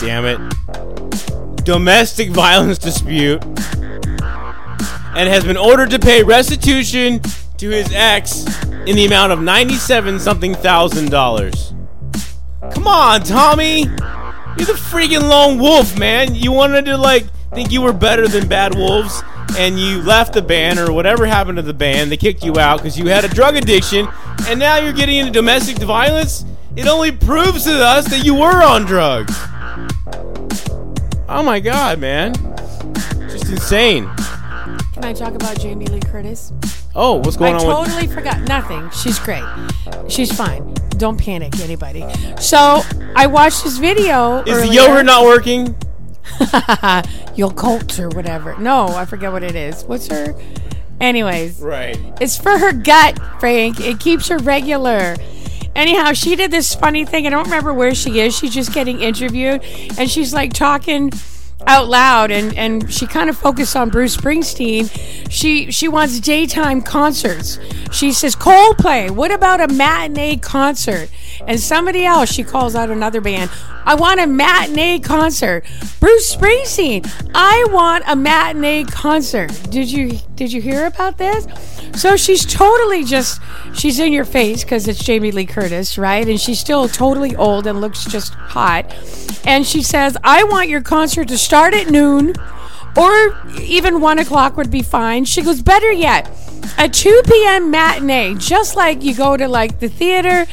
damn 0.00 0.24
it 0.24 0.38
domestic 1.64 2.30
violence 2.30 2.78
dispute 2.78 3.42
and 5.16 5.28
has 5.28 5.44
been 5.44 5.56
ordered 5.56 5.90
to 5.90 5.98
pay 5.98 6.22
restitution 6.22 7.20
to 7.58 7.70
his 7.70 7.90
ex 7.92 8.44
in 8.86 8.94
the 8.96 9.06
amount 9.06 9.32
of 9.32 9.42
ninety-seven 9.42 10.20
something 10.20 10.54
thousand 10.54 11.10
dollars. 11.10 11.74
Come 12.72 12.86
on, 12.86 13.22
Tommy, 13.22 13.80
you're 13.80 14.66
the 14.66 14.74
freaking 14.76 15.28
lone 15.28 15.58
wolf, 15.58 15.98
man. 15.98 16.34
You 16.34 16.52
wanted 16.52 16.84
to 16.84 16.96
like 16.96 17.24
think 17.54 17.72
you 17.72 17.82
were 17.82 17.92
better 17.92 18.28
than 18.28 18.46
Bad 18.46 18.76
Wolves, 18.76 19.22
and 19.56 19.78
you 19.78 20.02
left 20.02 20.34
the 20.34 20.42
band 20.42 20.78
or 20.78 20.92
whatever 20.92 21.26
happened 21.26 21.56
to 21.56 21.62
the 21.62 21.74
band. 21.74 22.10
They 22.10 22.16
kicked 22.16 22.44
you 22.44 22.58
out 22.58 22.78
because 22.78 22.98
you 22.98 23.06
had 23.06 23.24
a 23.24 23.28
drug 23.28 23.56
addiction, 23.56 24.08
and 24.46 24.58
now 24.58 24.76
you're 24.76 24.92
getting 24.92 25.16
into 25.16 25.32
domestic 25.32 25.78
violence. 25.78 26.44
It 26.76 26.86
only 26.86 27.12
proves 27.12 27.64
to 27.64 27.72
us 27.72 28.08
that 28.08 28.24
you 28.24 28.34
were 28.34 28.62
on 28.62 28.84
drugs. 28.84 29.34
Oh 31.28 31.42
my 31.44 31.60
god, 31.60 31.98
man. 31.98 32.34
Just 33.30 33.48
insane. 33.48 34.10
Can 34.92 35.04
I 35.04 35.12
talk 35.12 35.34
about 35.34 35.58
Jamie 35.58 35.86
Lee 35.86 36.00
Curtis? 36.00 36.52
Oh, 36.94 37.14
what's 37.16 37.36
going 37.36 37.54
I 37.54 37.58
on 37.58 37.66
I 37.66 37.84
totally 37.84 38.06
forgot. 38.06 38.40
Nothing. 38.42 38.88
She's 38.90 39.18
great. 39.18 39.44
She's 40.08 40.32
fine. 40.32 40.74
Don't 40.90 41.18
panic, 41.18 41.58
anybody. 41.60 42.04
So 42.40 42.82
I 43.16 43.26
watched 43.26 43.64
this 43.64 43.78
video. 43.78 44.38
Is 44.40 44.44
the 44.44 44.52
earlier. 44.52 44.72
yogurt 44.72 45.06
not 45.06 45.24
working? 45.24 45.74
Your 47.36 47.52
cult 47.52 47.98
or 47.98 48.08
whatever. 48.10 48.56
No, 48.58 48.86
I 48.88 49.04
forget 49.04 49.32
what 49.32 49.42
it 49.42 49.54
is. 49.54 49.84
What's 49.84 50.06
her? 50.08 50.34
Anyways, 51.00 51.60
Right. 51.60 51.98
it's 52.20 52.36
for 52.36 52.56
her 52.56 52.72
gut, 52.72 53.18
Frank. 53.40 53.80
It 53.80 54.00
keeps 54.00 54.28
her 54.28 54.38
regular. 54.38 55.16
Anyhow, 55.74 56.12
she 56.12 56.36
did 56.36 56.50
this 56.52 56.74
funny 56.74 57.04
thing. 57.04 57.26
I 57.26 57.30
don't 57.30 57.44
remember 57.44 57.74
where 57.74 57.94
she 57.94 58.20
is. 58.20 58.36
She's 58.36 58.54
just 58.54 58.72
getting 58.72 59.00
interviewed, 59.00 59.62
and 59.98 60.08
she's 60.08 60.32
like 60.32 60.52
talking 60.52 61.10
out 61.66 61.88
loud, 61.88 62.30
and 62.30 62.56
and 62.56 62.92
she 62.92 63.06
kind 63.06 63.30
of 63.30 63.36
focused 63.36 63.76
on 63.76 63.90
Bruce 63.90 64.16
Springsteen. 64.16 64.90
She 65.30 65.70
she 65.70 65.88
wants 65.88 66.20
daytime 66.20 66.82
concerts. 66.82 67.58
She 67.90 68.12
says 68.12 68.36
Coldplay. 68.36 69.10
What 69.10 69.30
about 69.30 69.60
a 69.60 69.72
matinee 69.72 70.36
concert? 70.36 71.08
And 71.46 71.60
somebody 71.60 72.04
else, 72.04 72.32
she 72.32 72.44
calls 72.44 72.74
out 72.74 72.90
another 72.90 73.20
band. 73.20 73.50
I 73.86 73.94
want 73.94 74.20
a 74.20 74.26
matinee 74.26 74.98
concert. 74.98 75.64
Bruce 76.00 76.34
Springsteen. 76.34 77.10
I 77.34 77.66
want 77.70 78.04
a 78.06 78.16
matinee 78.16 78.84
concert. 78.84 79.50
Did 79.70 79.90
you 79.90 80.18
did 80.34 80.52
you 80.52 80.60
hear 80.60 80.86
about 80.86 81.18
this? 81.18 81.46
So 81.94 82.16
she's 82.16 82.44
totally 82.44 83.04
just 83.04 83.40
she's 83.74 83.98
in 83.98 84.12
your 84.12 84.24
face 84.24 84.64
because 84.64 84.88
it's 84.88 85.02
Jamie 85.02 85.32
Lee 85.32 85.46
Curtis, 85.46 85.98
right? 85.98 86.26
And 86.26 86.40
she's 86.40 86.58
still 86.58 86.88
totally 86.88 87.36
old 87.36 87.66
and 87.66 87.80
looks 87.80 88.04
just 88.04 88.34
hot. 88.34 88.92
And 89.46 89.66
she 89.66 89.82
says, 89.82 90.16
"I 90.24 90.44
want 90.44 90.68
your 90.68 90.80
concert 90.80 91.28
to 91.28 91.38
start 91.38 91.53
at 91.54 91.88
noon." 91.90 92.34
or 92.96 93.36
even 93.60 94.00
one 94.00 94.20
o'clock 94.20 94.56
would 94.56 94.70
be 94.70 94.80
fine. 94.80 95.24
She 95.24 95.42
goes, 95.42 95.60
better 95.60 95.90
yet, 95.90 96.30
a 96.78 96.88
2 96.88 97.22
p.m. 97.26 97.68
matinee, 97.72 98.36
just 98.36 98.76
like 98.76 99.02
you 99.02 99.16
go 99.16 99.36
to 99.36 99.48
like 99.48 99.80
the 99.80 99.88
theater 99.88 100.46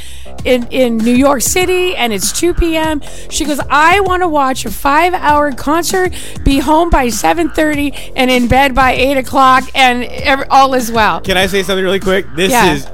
in, 0.43 0.65
in 0.71 0.97
New 0.97 1.13
York 1.13 1.43
City 1.43 1.95
and 1.95 2.11
it's 2.11 2.31
2 2.31 2.55
p.m. 2.55 2.99
She 3.29 3.45
goes, 3.45 3.59
I 3.69 3.99
want 3.99 4.23
to 4.23 4.27
watch 4.27 4.65
a 4.65 4.71
five 4.71 5.13
hour 5.13 5.51
concert, 5.51 6.15
be 6.43 6.57
home 6.57 6.89
by 6.89 7.09
7.30 7.09 8.13
and 8.15 8.31
in 8.31 8.47
bed 8.47 8.73
by 8.73 8.93
8 8.93 9.17
o'clock 9.17 9.63
and 9.75 10.03
ev- 10.05 10.47
all 10.49 10.73
is 10.73 10.91
well. 10.91 11.21
Can 11.21 11.37
I 11.37 11.45
say 11.45 11.61
something 11.61 11.85
really 11.85 11.99
quick? 11.99 12.25
This 12.35 12.51
Yeah. 12.51 12.73
is 12.73 12.87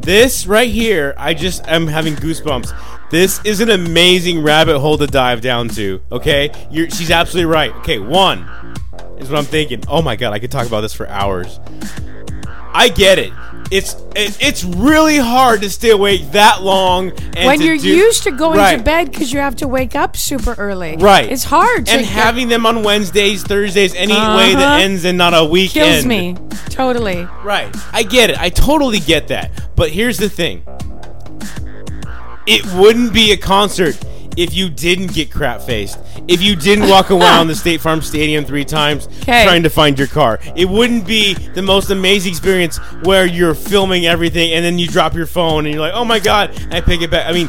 this 0.00 0.46
right 0.48 0.68
here. 0.68 1.14
I 1.16 1.32
just 1.32 1.64
am 1.68 1.86
having 1.86 2.16
goosebumps. 2.16 2.72
This 3.10 3.40
is 3.44 3.60
an 3.60 3.70
amazing 3.70 4.42
rabbit 4.42 4.78
hole 4.80 4.98
to 4.98 5.06
dive 5.06 5.40
down 5.40 5.68
to. 5.70 6.00
Okay, 6.10 6.50
You're, 6.70 6.90
she's 6.90 7.10
absolutely 7.10 7.50
right. 7.52 7.72
Okay, 7.76 7.98
one 7.98 8.40
is 9.18 9.28
what 9.30 9.38
I'm 9.38 9.44
thinking. 9.44 9.82
Oh 9.88 10.02
my 10.02 10.16
god, 10.16 10.32
I 10.32 10.38
could 10.38 10.50
talk 10.50 10.66
about 10.66 10.80
this 10.80 10.94
for 10.94 11.06
hours. 11.08 11.60
I 12.76 12.88
get 12.88 13.18
it. 13.20 13.32
It's 13.70 13.94
it, 14.16 14.36
it's 14.42 14.64
really 14.64 15.16
hard 15.16 15.62
to 15.62 15.70
stay 15.70 15.90
awake 15.90 16.32
that 16.32 16.62
long. 16.62 17.10
And 17.36 17.46
when 17.46 17.62
you're 17.62 17.76
do- 17.78 17.88
used 17.88 18.24
to 18.24 18.30
going 18.32 18.58
Right. 18.58 18.76
to 18.78 18.82
bed 18.82 19.10
because 19.10 19.32
you 19.32 19.38
have 19.38 19.56
to 19.56 19.68
wake 19.68 19.94
up 19.94 20.16
super 20.16 20.54
early. 20.58 20.96
Right. 20.96 21.30
It's 21.30 21.44
hard. 21.44 21.86
to 21.86 21.92
and 21.92 22.00
get- 22.02 22.10
having 22.10 22.48
them 22.48 22.66
on 22.66 22.82
Wednesdays, 22.82 23.42
Thursdays, 23.42 23.94
any 23.94 24.12
way 24.12 24.54
that 24.54 24.62
Uh-huh. 24.62 24.82
ends 24.82 25.04
in 25.04 25.16
not 25.16 25.34
a 25.34 25.44
weekend 25.44 25.86
kills 25.92 26.06
me. 26.06 26.36
Totally. 26.68 27.26
Right. 27.44 27.74
I 27.92 28.02
get 28.02 28.30
it. 28.30 28.38
I 28.40 28.48
totally 28.50 28.98
get 29.00 29.28
that. 29.28 29.50
But 29.76 29.90
here's 29.90 30.18
the 30.18 30.28
thing. 30.28 30.62
It 32.46 32.64
wouldn't 32.74 33.12
be 33.12 33.32
a 33.32 33.36
concert 33.36 33.98
if 34.36 34.52
you 34.52 34.68
didn't 34.68 35.12
get 35.14 35.30
crap 35.30 35.62
faced. 35.62 35.98
If 36.26 36.42
you 36.42 36.56
didn't 36.56 36.88
walk 36.88 37.10
around 37.10 37.46
the 37.48 37.54
State 37.54 37.80
Farm 37.80 38.02
Stadium 38.02 38.44
three 38.44 38.64
times 38.64 39.06
'Kay. 39.22 39.44
trying 39.44 39.62
to 39.62 39.70
find 39.70 39.98
your 39.98 40.08
car. 40.08 40.40
It 40.56 40.68
wouldn't 40.68 41.06
be 41.06 41.34
the 41.34 41.62
most 41.62 41.90
amazing 41.90 42.32
experience 42.32 42.78
where 43.04 43.26
you're 43.26 43.54
filming 43.54 44.06
everything 44.06 44.52
and 44.52 44.64
then 44.64 44.78
you 44.78 44.86
drop 44.88 45.14
your 45.14 45.26
phone 45.26 45.66
and 45.66 45.74
you're 45.74 45.82
like, 45.82 45.94
"Oh 45.94 46.04
my 46.04 46.18
god," 46.18 46.50
I 46.72 46.80
pick 46.80 47.00
it 47.02 47.10
back. 47.10 47.26
I 47.28 47.32
mean, 47.32 47.48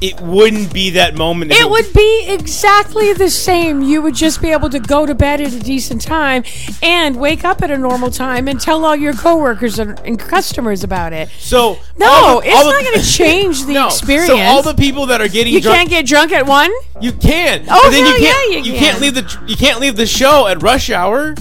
it 0.00 0.20
wouldn't 0.20 0.72
be 0.72 0.90
that 0.90 1.14
moment. 1.14 1.52
if 1.52 1.60
It 1.60 1.70
would 1.70 1.92
be 1.92 2.26
exactly 2.28 3.12
the 3.12 3.30
same. 3.30 3.82
You 3.82 4.02
would 4.02 4.14
just 4.14 4.42
be 4.42 4.50
able 4.50 4.68
to 4.70 4.80
go 4.80 5.06
to 5.06 5.14
bed 5.14 5.40
at 5.40 5.52
a 5.52 5.60
decent 5.60 6.02
time 6.02 6.44
and 6.82 7.16
wake 7.16 7.44
up 7.44 7.62
at 7.62 7.70
a 7.70 7.78
normal 7.78 8.10
time 8.10 8.48
and 8.48 8.60
tell 8.60 8.84
all 8.84 8.96
your 8.96 9.14
coworkers 9.14 9.78
and, 9.78 9.98
and 10.00 10.18
customers 10.18 10.84
about 10.84 11.12
it. 11.12 11.28
So 11.38 11.78
No, 11.96 12.40
the- 12.40 12.48
it's 12.48 12.64
not 12.64 12.82
going 12.84 12.98
to 13.00 13.06
change 13.06 13.64
the 13.64 13.74
No. 13.74 13.86
experience. 13.86 14.26
So 14.28 14.38
all 14.38 14.62
the 14.62 14.74
people 14.74 15.06
that 15.06 15.20
are 15.20 15.28
getting 15.28 15.52
you 15.54 15.60
drunk, 15.60 15.76
can't 15.78 15.90
get 15.90 16.06
drunk 16.06 16.32
at 16.32 16.46
one. 16.46 16.70
You 17.00 17.12
can. 17.12 17.64
Oh, 17.70 17.90
then 17.90 18.04
you 18.06 18.12
can't. 18.26 18.52
yeah, 18.52 18.58
you 18.58 18.78
can't 18.78 19.00
leave 19.00 19.14
the 19.14 19.40
you 19.46 19.56
can't 19.56 19.80
leave 19.80 19.96
the 19.96 20.06
show 20.06 20.46
at 20.46 20.62
rush 20.62 20.90
hour. 20.90 21.34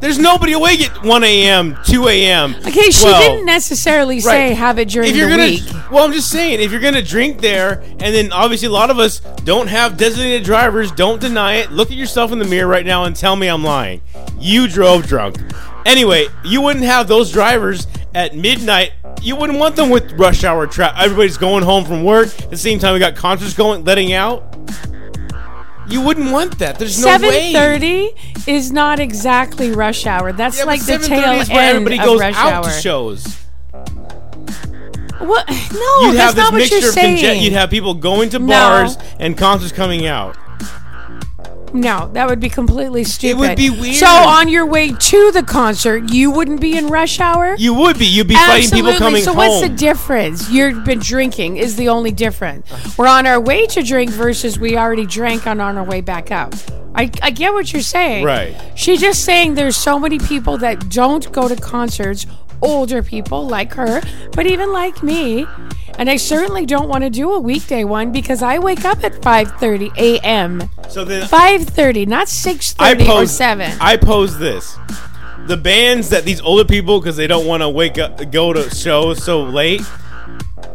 There's 0.00 0.18
nobody 0.18 0.52
awake 0.52 0.82
at 0.82 1.02
1 1.04 1.24
a.m., 1.24 1.78
2 1.86 2.08
a.m. 2.08 2.54
Okay, 2.66 2.90
she 2.90 3.00
12. 3.02 3.22
didn't 3.22 3.46
necessarily 3.46 4.20
say 4.20 4.48
Right. 4.48 4.56
have 4.56 4.78
it 4.78 4.88
during 4.88 5.08
if 5.10 5.16
you're 5.16 5.30
the 5.30 5.36
gonna, 5.36 5.48
week. 5.48 5.62
Well, 5.90 6.04
I'm 6.04 6.12
just 6.12 6.30
saying, 6.30 6.60
if 6.60 6.70
you're 6.70 6.80
gonna 6.80 7.00
drink 7.02 7.40
there, 7.40 7.82
and 8.00 8.14
then 8.14 8.30
obviously 8.32 8.68
a 8.68 8.70
lot 8.72 8.90
of 8.90 8.98
us 8.98 9.20
don't 9.44 9.68
have 9.68 9.96
designated 9.96 10.44
drivers, 10.44 10.92
don't 10.92 11.20
deny 11.20 11.54
it. 11.54 11.72
Look 11.72 11.90
at 11.90 11.96
yourself 11.96 12.32
in 12.32 12.38
the 12.38 12.44
mirror 12.44 12.68
right 12.68 12.84
now 12.84 13.04
and 13.04 13.16
tell 13.16 13.34
me 13.36 13.46
I'm 13.46 13.64
lying. 13.64 14.02
You 14.38 14.68
drove 14.68 15.06
drunk. 15.06 15.36
Anyway, 15.86 16.26
you 16.44 16.60
wouldn't 16.60 16.84
have 16.84 17.08
those 17.08 17.30
drivers 17.32 17.86
at 18.14 18.34
midnight. 18.36 18.92
You 19.22 19.36
wouldn't 19.36 19.58
want 19.58 19.76
them 19.76 19.88
with 19.90 20.12
rush 20.12 20.44
hour 20.44 20.66
traffic. 20.66 21.00
Everybody's 21.02 21.38
going 21.38 21.62
home 21.64 21.84
from 21.84 22.04
work 22.04 22.28
at 22.42 22.50
the 22.50 22.56
same 22.56 22.78
time. 22.78 22.92
We 22.92 22.98
got 22.98 23.16
concerts 23.16 23.54
going, 23.54 23.84
letting 23.84 24.12
out. 24.12 24.42
You 25.88 26.00
wouldn't 26.00 26.32
want 26.32 26.58
that. 26.60 26.78
There's 26.78 26.98
no 27.04 27.18
way. 27.18 27.52
thirty 27.52 28.10
is 28.46 28.72
not 28.72 28.98
exactly 29.00 29.70
rush 29.70 30.06
hour. 30.06 30.32
That's 30.32 30.56
Yeah, 30.58 30.64
but 30.64 30.68
like 30.78 30.86
the 30.86 30.92
7:30 30.98 31.06
tail 31.06 31.32
is 31.40 31.48
where 31.48 31.58
end 31.60 31.76
everybody 31.76 31.98
of 31.98 32.04
goes 32.04 32.20
rush 32.20 32.34
out 32.36 32.52
hour. 32.52 32.64
to 32.64 32.70
shows. 32.70 33.26
What? 35.20 35.46
No, 35.74 36.08
you'd 36.08 36.16
that's 36.16 36.18
have 36.18 36.34
this 36.34 36.44
not 36.44 36.52
what 36.52 36.70
you're 36.70 36.88
of 36.88 36.94
conge- 36.94 37.20
saying. 37.20 37.42
you'd 37.42 37.52
have 37.52 37.68
people 37.70 37.94
going 37.94 38.30
to 38.30 38.38
No. 38.38 38.46
bars 38.46 38.96
and 39.18 39.36
concerts 39.36 39.72
coming 39.72 40.06
out. 40.06 40.36
No, 41.74 42.08
that 42.12 42.28
would 42.28 42.38
be 42.38 42.48
completely 42.48 43.02
stupid. 43.02 43.36
It 43.36 43.48
would 43.48 43.56
be 43.56 43.68
weird. 43.68 43.96
So 43.96 44.06
on 44.06 44.48
your 44.48 44.64
way 44.64 44.92
to 44.92 45.32
the 45.32 45.42
concert, 45.42 46.12
you 46.12 46.30
wouldn't 46.30 46.60
be 46.60 46.78
in 46.78 46.86
rush 46.86 47.18
hour. 47.18 47.56
You 47.58 47.74
would 47.74 47.98
be. 47.98 48.06
You'd 48.06 48.28
be 48.28 48.36
fighting 48.36 48.70
people 48.70 48.90
Absolutely. 48.90 48.98
coming 48.98 49.22
so 49.22 49.32
home. 49.32 49.38
what's 49.38 49.60
the 49.68 49.74
difference? 49.74 50.48
You've 50.48 50.84
been 50.84 51.00
drinking 51.00 51.56
is 51.56 51.74
the 51.74 51.88
only 51.88 52.12
difference. 52.12 52.96
We're 52.96 53.08
on 53.08 53.26
our 53.26 53.40
way 53.40 53.66
to 53.66 53.82
drink 53.82 54.12
versus 54.12 54.56
we 54.56 54.76
already 54.76 55.04
drank 55.04 55.48
on 55.48 55.60
on 55.60 55.76
our 55.76 55.84
way 55.84 56.00
back 56.00 56.30
up. 56.30 56.54
I, 56.94 57.10
I 57.20 57.30
get 57.32 57.52
what 57.52 57.72
you're 57.72 57.82
saying. 57.82 58.24
Right. 58.24 58.56
She's 58.76 59.00
just 59.00 59.24
saying 59.24 59.54
there's 59.54 59.76
so 59.76 59.98
many 59.98 60.20
people 60.20 60.58
that 60.58 60.90
don't 60.90 61.30
go 61.32 61.48
to 61.48 61.56
concerts, 61.56 62.24
older 62.64 63.02
people 63.02 63.46
like 63.46 63.74
her, 63.74 64.00
but 64.32 64.46
even 64.46 64.72
like 64.72 65.02
me. 65.02 65.46
And 65.96 66.10
I 66.10 66.16
certainly 66.16 66.66
don't 66.66 66.88
want 66.88 67.04
to 67.04 67.10
do 67.10 67.32
a 67.32 67.38
weekday 67.38 67.84
one 67.84 68.10
because 68.10 68.42
I 68.42 68.58
wake 68.58 68.84
up 68.84 69.04
at 69.04 69.12
5:30 69.22 69.96
a.m. 69.96 70.68
so 70.88 71.04
then 71.04 71.28
5:30, 71.28 72.08
not 72.08 72.22
I 72.22 72.94
6:30 72.94 73.08
or 73.08 73.26
7. 73.26 73.72
I 73.80 73.96
pose 73.96 74.38
this: 74.38 74.76
the 75.46 75.56
bands 75.56 76.08
that 76.08 76.24
these 76.24 76.40
older 76.40 76.64
people, 76.64 76.98
because 76.98 77.16
they 77.16 77.28
don't 77.28 77.46
want 77.46 77.62
to 77.62 77.68
wake 77.68 77.98
up, 77.98 78.30
go 78.32 78.52
to 78.52 78.68
shows 78.74 79.22
so 79.22 79.44
late. 79.44 79.82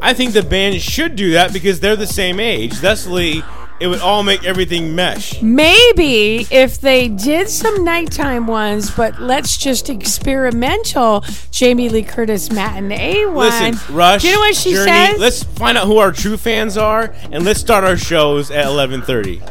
I 0.02 0.14
think 0.14 0.32
the 0.32 0.44
band 0.44 0.82
should 0.82 1.18
do 1.18 1.32
that 1.32 1.52
because 1.52 1.82
they're 1.82 1.98
the 1.98 2.07
same 2.07 2.40
age. 2.40 2.76
Thusly, 2.76 3.44
it 3.80 3.88
would 3.88 4.01
all 4.01 4.23
make 4.23 4.43
everything 4.43 4.95
mesh. 4.95 5.41
Maybe 5.41 6.47
if 6.51 6.81
they 6.81 7.07
did 7.07 7.49
some 7.49 7.84
nighttime 7.84 8.47
ones, 8.47 8.91
but 8.91 9.19
let's 9.22 9.57
just 9.57 9.89
experimental 9.89 11.23
Jamie 11.51 11.89
Lee 11.89 12.03
Curtis 12.03 12.51
matinee 12.51 13.26
one. 13.26 13.49
Listen, 13.49 13.95
Rush. 13.95 14.22
Do 14.22 14.27
you 14.27 14.34
know 14.35 14.39
what 14.41 14.56
she 14.56 14.73
Journey, 14.73 14.91
says? 14.91 15.19
Let's 15.19 15.43
find 15.43 15.77
out 15.77 15.88
who 15.88 15.97
our 15.97 16.11
true 16.11 16.38
fans 16.38 16.77
are, 16.77 17.14
and 17.31 17.45
let's 17.45 17.60
start 17.60 17.84
our 17.84 17.97
shows 17.97 18.51
at 18.51 18.65
11:30. 18.65 19.41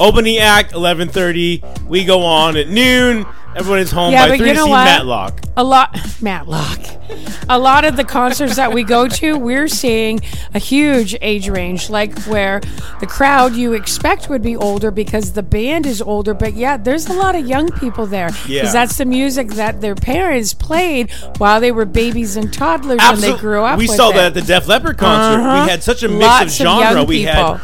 Opening 0.00 0.38
act 0.38 0.72
11:30. 0.72 1.62
We 1.88 2.04
go 2.04 2.22
on 2.22 2.56
at 2.56 2.68
noon. 2.68 3.26
Everyone 3.54 3.78
is 3.80 3.90
home 3.90 4.12
Yeah, 4.12 4.24
by 4.26 4.28
but 4.32 4.38
three 4.38 4.48
you 4.48 4.54
to 4.54 4.60
know? 4.60 4.68
Matlock. 4.68 5.40
a 5.56 5.64
lot, 5.64 5.98
Matlock. 6.20 6.78
A 7.48 7.58
lot 7.58 7.86
of 7.86 7.96
the 7.96 8.04
concerts 8.04 8.56
that 8.56 8.74
we 8.74 8.82
go 8.82 9.08
to, 9.08 9.38
we're 9.38 9.66
seeing 9.66 10.20
a 10.52 10.58
huge 10.58 11.16
age 11.22 11.48
range, 11.48 11.88
like 11.88 12.18
where 12.24 12.60
the 13.00 13.06
crowd 13.06 13.54
you 13.54 13.72
expect 13.72 14.28
would 14.28 14.42
be 14.42 14.54
older 14.56 14.90
because 14.90 15.32
the 15.32 15.42
band 15.42 15.86
is 15.86 16.02
older, 16.02 16.34
but 16.34 16.52
yeah, 16.52 16.76
there's 16.76 17.06
a 17.06 17.14
lot 17.14 17.34
of 17.34 17.46
young 17.48 17.70
people 17.70 18.04
there 18.04 18.26
because 18.28 18.46
Yeah. 18.48 18.70
that's 18.72 18.98
the 18.98 19.06
music 19.06 19.48
that 19.52 19.80
their 19.80 19.94
parents 19.94 20.52
played 20.52 21.10
while 21.38 21.58
they 21.58 21.72
were 21.72 21.86
babies 21.86 22.36
and 22.36 22.52
toddlers 22.52 23.00
when 23.00 23.20
they 23.22 23.36
grew 23.38 23.62
up. 23.62 23.78
We 23.78 23.86
saw 23.86 24.10
it. 24.10 24.16
that 24.16 24.24
at 24.26 24.34
the 24.34 24.42
Def 24.42 24.68
Leppard 24.68 24.98
concert. 24.98 25.40
Uh-huh. 25.40 25.62
We 25.64 25.70
had 25.70 25.82
such 25.82 26.02
a 26.02 26.08
mix 26.10 26.26
Lots 26.26 26.42
of 26.42 26.46
of 26.48 26.52
genre. 26.74 26.92
young 26.98 27.06
we 27.06 27.22
had 27.22 27.58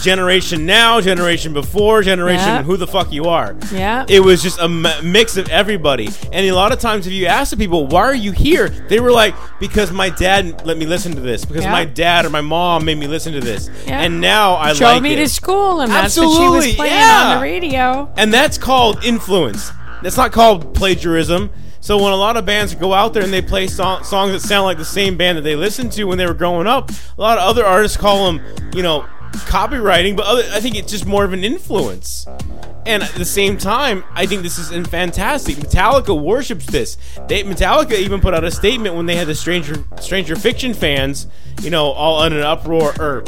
generation 0.00 0.66
now, 0.66 1.00
generation 1.00 1.52
before, 1.52 2.02
generation 2.02 2.46
Yeah. 2.48 2.62
who 2.62 2.76
the 2.76 2.86
fuck 2.86 3.12
you 3.12 3.24
are. 3.26 3.54
Yeah. 3.72 4.04
It 4.08 4.20
was 4.20 4.42
just 4.42 4.58
a 4.58 4.64
m- 4.64 4.86
mix 5.02 5.36
of 5.36 5.48
everybody. 5.48 6.08
And 6.32 6.46
a 6.46 6.52
lot 6.52 6.72
of 6.72 6.78
times, 6.80 7.06
if 7.06 7.12
you 7.12 7.26
ask 7.26 7.50
the 7.50 7.56
people, 7.56 7.86
why 7.86 8.02
are 8.02 8.14
you 8.14 8.32
here? 8.32 8.68
They 8.68 9.00
were 9.00 9.12
like, 9.12 9.34
because 9.60 9.92
my 9.92 10.10
dad 10.10 10.64
let 10.66 10.76
me 10.78 10.86
listen 10.86 11.14
to 11.14 11.20
this. 11.20 11.44
Because 11.44 11.64
Yeah. 11.64 11.72
my 11.72 11.84
dad 11.84 12.24
or 12.24 12.30
my 12.30 12.40
mom 12.40 12.84
made 12.84 12.98
me 12.98 13.06
listen 13.06 13.32
to 13.34 13.40
this. 13.40 13.70
Yeah. 13.86 14.00
And 14.00 14.20
now 14.20 14.56
I 14.56 14.74
Drove 14.74 14.94
like 14.94 15.02
me 15.02 15.12
it. 15.14 15.16
to 15.16 15.28
school, 15.28 15.80
and 15.80 15.90
that's 15.92 16.16
what 16.16 16.36
she 16.36 16.48
was 16.48 16.74
playing 16.74 16.92
on 17.02 17.36
the 17.36 17.42
radio. 17.42 18.08
And 18.16 18.32
that's 18.32 18.58
called 18.58 19.04
influence. 19.04 19.70
That's 20.02 20.16
not 20.16 20.32
called 20.32 20.74
plagiarism. 20.74 21.50
So 21.80 21.96
when 22.00 22.12
a 22.12 22.16
lot 22.16 22.36
of 22.36 22.46
bands 22.46 22.74
go 22.76 22.92
out 22.94 23.12
there 23.12 23.24
and 23.24 23.32
they 23.32 23.42
play 23.42 23.66
song, 23.66 24.04
songs 24.04 24.32
that 24.32 24.40
sound 24.40 24.64
like 24.66 24.78
the 24.78 24.84
same 24.84 25.16
band 25.16 25.36
that 25.38 25.42
they 25.42 25.56
listened 25.56 25.90
to 25.92 26.04
when 26.04 26.16
they 26.16 26.26
were 26.26 26.34
growing 26.34 26.68
up, 26.68 26.90
a 26.90 27.20
lot 27.20 27.38
of 27.38 27.44
other 27.48 27.66
artists 27.66 27.96
call 27.96 28.26
them, 28.26 28.40
you 28.72 28.84
know, 28.84 29.04
copywriting. 29.32 30.16
But 30.16 30.26
other, 30.26 30.42
I 30.52 30.60
think 30.60 30.76
it's 30.76 30.90
just 30.90 31.06
more 31.06 31.24
of 31.24 31.32
an 31.32 31.44
influence. 31.44 32.26
And 32.84 33.02
at 33.02 33.12
the 33.12 33.24
same 33.24 33.58
time, 33.58 34.02
I 34.12 34.26
think 34.26 34.42
this 34.42 34.58
is 34.58 34.72
in 34.72 34.84
fantastic. 34.84 35.56
Metallica 35.56 36.20
worships 36.20 36.66
this. 36.66 36.96
They, 37.28 37.44
Metallica 37.44 37.92
even 37.92 38.20
put 38.20 38.34
out 38.34 38.42
a 38.42 38.50
statement 38.50 38.96
when 38.96 39.06
they 39.06 39.14
had 39.14 39.28
the 39.28 39.34
Stranger 39.34 39.84
Stranger 40.00 40.34
Fiction 40.34 40.74
fans, 40.74 41.28
you 41.60 41.70
know, 41.70 41.92
all 41.92 42.24
in 42.24 42.32
an 42.32 42.42
uproar 42.42 42.92
or 43.00 43.24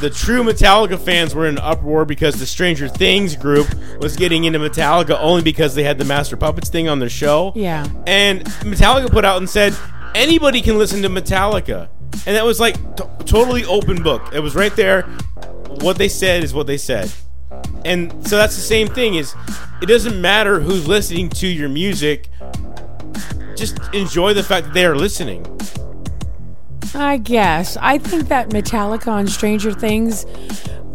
the 0.00 0.10
true 0.10 0.44
Metallica 0.44 0.98
fans 0.98 1.34
were 1.34 1.46
in 1.46 1.56
an 1.56 1.62
uproar 1.64 2.04
because 2.04 2.38
the 2.38 2.46
Stranger 2.46 2.88
Things 2.88 3.34
group 3.36 3.66
was 4.00 4.16
getting 4.16 4.44
into 4.44 4.58
Metallica 4.58 5.18
only 5.18 5.42
because 5.42 5.74
they 5.74 5.82
had 5.82 5.98
the 5.98 6.04
Master 6.04 6.36
Puppets 6.36 6.68
thing 6.68 6.88
on 6.88 6.98
their 6.98 7.08
show. 7.08 7.52
Yeah. 7.56 7.86
And 8.06 8.44
Metallica 8.60 9.10
put 9.10 9.24
out 9.24 9.38
and 9.38 9.48
said 9.48 9.74
anybody 10.14 10.60
can 10.60 10.78
listen 10.78 11.02
to 11.02 11.08
Metallica. 11.08 11.88
And 12.26 12.36
that 12.36 12.44
was 12.44 12.60
like 12.60 12.74
t- 12.96 13.04
totally 13.24 13.64
open 13.64 14.02
book. 14.02 14.22
It 14.32 14.40
was 14.40 14.54
right 14.54 14.74
there. 14.76 15.02
What 15.80 15.98
they 15.98 16.08
said 16.08 16.42
is 16.42 16.52
what 16.52 16.66
they 16.66 16.76
said. 16.76 17.10
And 17.84 18.10
so 18.26 18.36
that's 18.36 18.56
the 18.56 18.62
same 18.62 18.88
thing 18.88 19.14
is 19.14 19.34
it 19.80 19.86
doesn't 19.86 20.20
matter 20.20 20.60
who's 20.60 20.86
listening 20.86 21.28
to 21.30 21.46
your 21.46 21.68
music. 21.68 22.28
Just 23.56 23.78
enjoy 23.92 24.34
the 24.34 24.42
fact 24.42 24.66
that 24.66 24.74
they 24.74 24.84
are 24.84 24.96
listening. 24.96 25.44
I 26.94 27.16
guess. 27.18 27.76
I 27.80 27.98
think 27.98 28.28
that 28.28 28.50
Metallica 28.50 29.08
on 29.08 29.26
Stranger 29.26 29.72
Things 29.72 30.24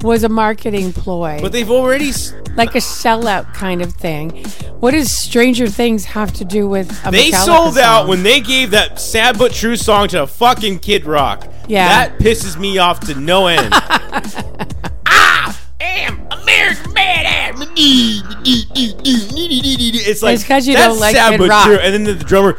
was 0.01 0.23
a 0.23 0.29
marketing 0.29 0.91
ploy, 0.93 1.39
But 1.41 1.51
they've 1.53 1.69
already. 1.71 2.09
s- 2.09 2.33
like 2.55 2.75
a 2.75 2.79
sellout 2.79 3.53
kind 3.53 3.81
of 3.81 3.93
thing. 3.93 4.43
What 4.79 4.91
does 4.91 5.11
Stranger 5.11 5.67
Things 5.67 6.03
have 6.05 6.33
to 6.33 6.45
do 6.45 6.67
with 6.67 6.91
a 7.05 7.11
They 7.11 7.31
Metallica 7.31 7.45
sold 7.45 7.77
out 7.77 8.07
when 8.07 8.21
they 8.23 8.41
gave 8.41 8.71
that 8.71 8.99
sad 8.99 9.37
but 9.39 9.53
true 9.53 9.75
song 9.77 10.07
to 10.09 10.23
a 10.23 10.27
fucking 10.27 10.79
Kid 10.79 11.05
Rock. 11.05 11.47
Yeah. 11.67 11.87
That 11.87 12.19
pisses 12.19 12.59
me 12.59 12.77
off 12.77 12.99
to 13.07 13.15
no 13.15 13.47
end. 13.47 13.69
Ah, 15.05 15.57
I 15.79 15.83
am 15.85 16.15
American 16.31 16.91
badass. 16.93 17.69
It's 20.05 20.21
like 20.21 20.35
It's 20.35 20.43
'cause 20.43 20.67
you 20.67 20.73
that's 20.75 20.87
don't 20.87 20.99
like 20.99 21.15
sad 21.15 21.31
Kid 21.31 21.37
but 21.39 21.49
Rock. 21.49 21.65
true. 21.65 21.77
And 21.77 21.93
then 21.93 22.03
the, 22.03 22.13
the 22.13 22.23
drummer. 22.25 22.57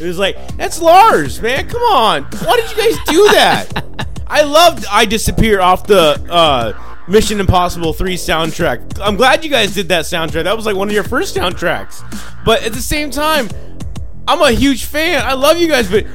It 0.00 0.06
was 0.06 0.18
like 0.18 0.56
that's 0.56 0.80
Lars, 0.80 1.40
man. 1.40 1.68
Come 1.68 1.82
on, 1.82 2.24
why 2.24 2.56
did 2.56 2.70
you 2.70 2.76
guys 2.76 3.04
do 3.06 3.28
that? 3.32 4.06
I 4.26 4.42
loved 4.42 4.84
I 4.90 5.04
disappear 5.04 5.60
off 5.60 5.86
the 5.86 6.24
uh, 6.30 6.72
Mission 7.06 7.40
Impossible 7.40 7.92
3 7.92 8.16
soundtrack. 8.16 9.00
I'm 9.00 9.16
glad 9.16 9.44
you 9.44 9.50
guys 9.50 9.74
did 9.74 9.88
that 9.88 10.04
soundtrack. 10.04 10.44
That 10.44 10.56
was 10.56 10.66
like 10.66 10.76
one 10.76 10.88
of 10.88 10.94
your 10.94 11.04
first 11.04 11.36
soundtracks. 11.36 12.02
But 12.44 12.62
at 12.62 12.72
the 12.72 12.82
same 12.82 13.10
time, 13.10 13.48
I'm 14.26 14.40
a 14.40 14.52
huge 14.52 14.84
fan. 14.84 15.22
I 15.24 15.34
love 15.34 15.58
you 15.58 15.68
guys, 15.68 15.90
but 15.90 16.06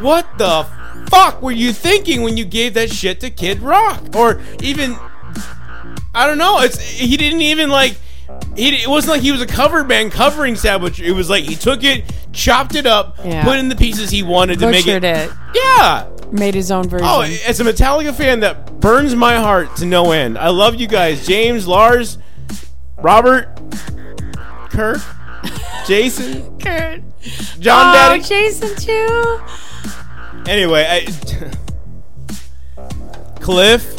what 0.00 0.26
the 0.38 0.66
fuck 1.10 1.42
were 1.42 1.52
you 1.52 1.72
thinking 1.72 2.22
when 2.22 2.36
you 2.36 2.44
gave 2.44 2.74
that 2.74 2.90
shit 2.90 3.20
to 3.20 3.30
Kid 3.30 3.60
Rock? 3.60 4.16
Or 4.16 4.40
even 4.62 4.96
I 6.14 6.26
don't 6.26 6.38
know. 6.38 6.60
It's 6.60 6.80
he 6.80 7.16
didn't 7.16 7.42
even 7.42 7.70
like. 7.70 7.96
He, 8.56 8.82
it 8.82 8.88
wasn't 8.88 9.12
like 9.12 9.22
he 9.22 9.32
was 9.32 9.40
a 9.40 9.46
cover 9.46 9.84
band 9.84 10.12
covering 10.12 10.56
Savage. 10.56 11.00
It 11.00 11.12
was 11.12 11.30
like 11.30 11.44
he 11.44 11.54
took 11.54 11.84
it, 11.84 12.04
chopped 12.38 12.74
it 12.76 12.86
up, 12.86 13.18
Yeah. 13.24 13.44
put 13.44 13.58
in 13.58 13.68
the 13.68 13.76
pieces 13.76 14.10
he 14.10 14.22
wanted 14.22 14.60
to 14.60 14.70
make 14.70 14.84
Butchered 14.86 15.04
it. 15.04 15.30
it. 15.30 15.32
Yeah. 15.54 16.06
Made 16.30 16.54
his 16.54 16.70
own 16.70 16.88
version. 16.88 17.06
Oh, 17.06 17.22
as 17.22 17.58
a 17.60 17.64
Metallica 17.64 18.14
fan, 18.14 18.40
that 18.40 18.80
burns 18.80 19.14
my 19.16 19.36
heart 19.36 19.74
to 19.76 19.86
no 19.86 20.12
end. 20.12 20.38
I 20.38 20.48
love 20.48 20.76
you 20.76 20.86
guys, 20.86 21.26
James, 21.26 21.66
Lars, 21.66 22.18
Robert, 22.98 23.48
Kirk, 24.70 25.00
Jason, 25.86 26.58
Kurt. 26.58 27.02
John 27.58 27.90
oh, 27.90 27.92
Daddy. 27.94 28.22
Jason 28.22 28.76
too. 28.76 29.40
Anyway, 30.46 30.86
I, 30.88 31.06
Cliff. 33.40 33.96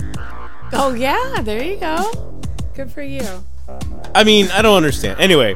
Oh 0.72 0.94
yeah, 0.94 1.42
there 1.42 1.64
you 1.64 1.78
go. 1.78 2.42
Good 2.76 2.92
for 2.92 3.02
you. 3.02 3.28
I 4.16 4.24
mean, 4.24 4.50
I 4.52 4.62
don't 4.62 4.78
understand. 4.78 5.20
Anyway, 5.20 5.56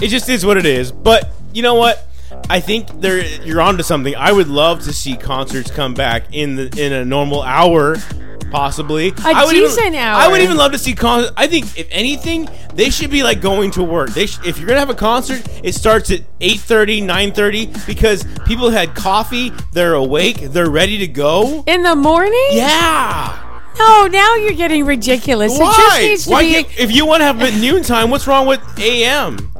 it 0.00 0.08
just 0.08 0.28
is 0.28 0.44
what 0.44 0.56
it 0.56 0.66
is. 0.66 0.92
But 0.92 1.30
you 1.52 1.62
know 1.62 1.74
what? 1.74 2.06
I 2.48 2.60
think 2.60 2.88
there 3.00 3.24
you're 3.42 3.60
onto 3.60 3.82
something. 3.82 4.14
I 4.16 4.32
would 4.32 4.48
love 4.48 4.82
to 4.84 4.92
see 4.92 5.16
concerts 5.16 5.70
come 5.70 5.94
back 5.94 6.24
in 6.32 6.56
the 6.56 6.84
in 6.84 6.92
a 6.92 7.04
normal 7.04 7.42
hour, 7.42 7.96
possibly. 8.50 9.12
I 9.22 9.44
would 9.44 9.52
decent 9.52 9.88
even, 9.88 9.94
hour. 9.96 10.20
I 10.20 10.28
would 10.28 10.40
even 10.40 10.56
love 10.56 10.72
to 10.72 10.78
see 10.78 10.94
concerts. 10.94 11.32
I 11.36 11.46
think 11.46 11.78
if 11.78 11.88
anything, 11.90 12.48
they 12.74 12.90
should 12.90 13.10
be 13.10 13.22
like 13.22 13.40
going 13.40 13.70
to 13.72 13.82
work. 13.82 14.10
They 14.10 14.26
sh- 14.26 14.38
if 14.44 14.58
you're 14.58 14.66
gonna 14.66 14.80
have 14.80 14.90
a 14.90 14.94
concert, 14.94 15.46
it 15.62 15.74
starts 15.74 16.10
at 16.10 16.20
8:30, 16.40 17.02
9:30 17.02 17.86
because 17.86 18.24
people 18.46 18.70
had 18.70 18.94
coffee, 18.94 19.52
they're 19.72 19.94
awake, 19.94 20.40
they're 20.40 20.70
ready 20.70 20.98
to 20.98 21.06
go. 21.06 21.64
In 21.66 21.82
the 21.82 21.96
morning? 21.96 22.48
Yeah. 22.52 23.38
No, 23.78 24.06
now 24.06 24.34
you're 24.34 24.52
getting 24.52 24.84
ridiculous. 24.84 25.58
Why? 25.58 26.16
Why 26.26 26.42
be. 26.42 26.68
if 26.78 26.92
you 26.92 27.06
want 27.06 27.20
to 27.20 27.24
have 27.24 27.40
it 27.40 27.54
noontime, 27.58 28.10
what's 28.10 28.26
wrong 28.26 28.46
with 28.46 28.60
AM? 28.78 29.50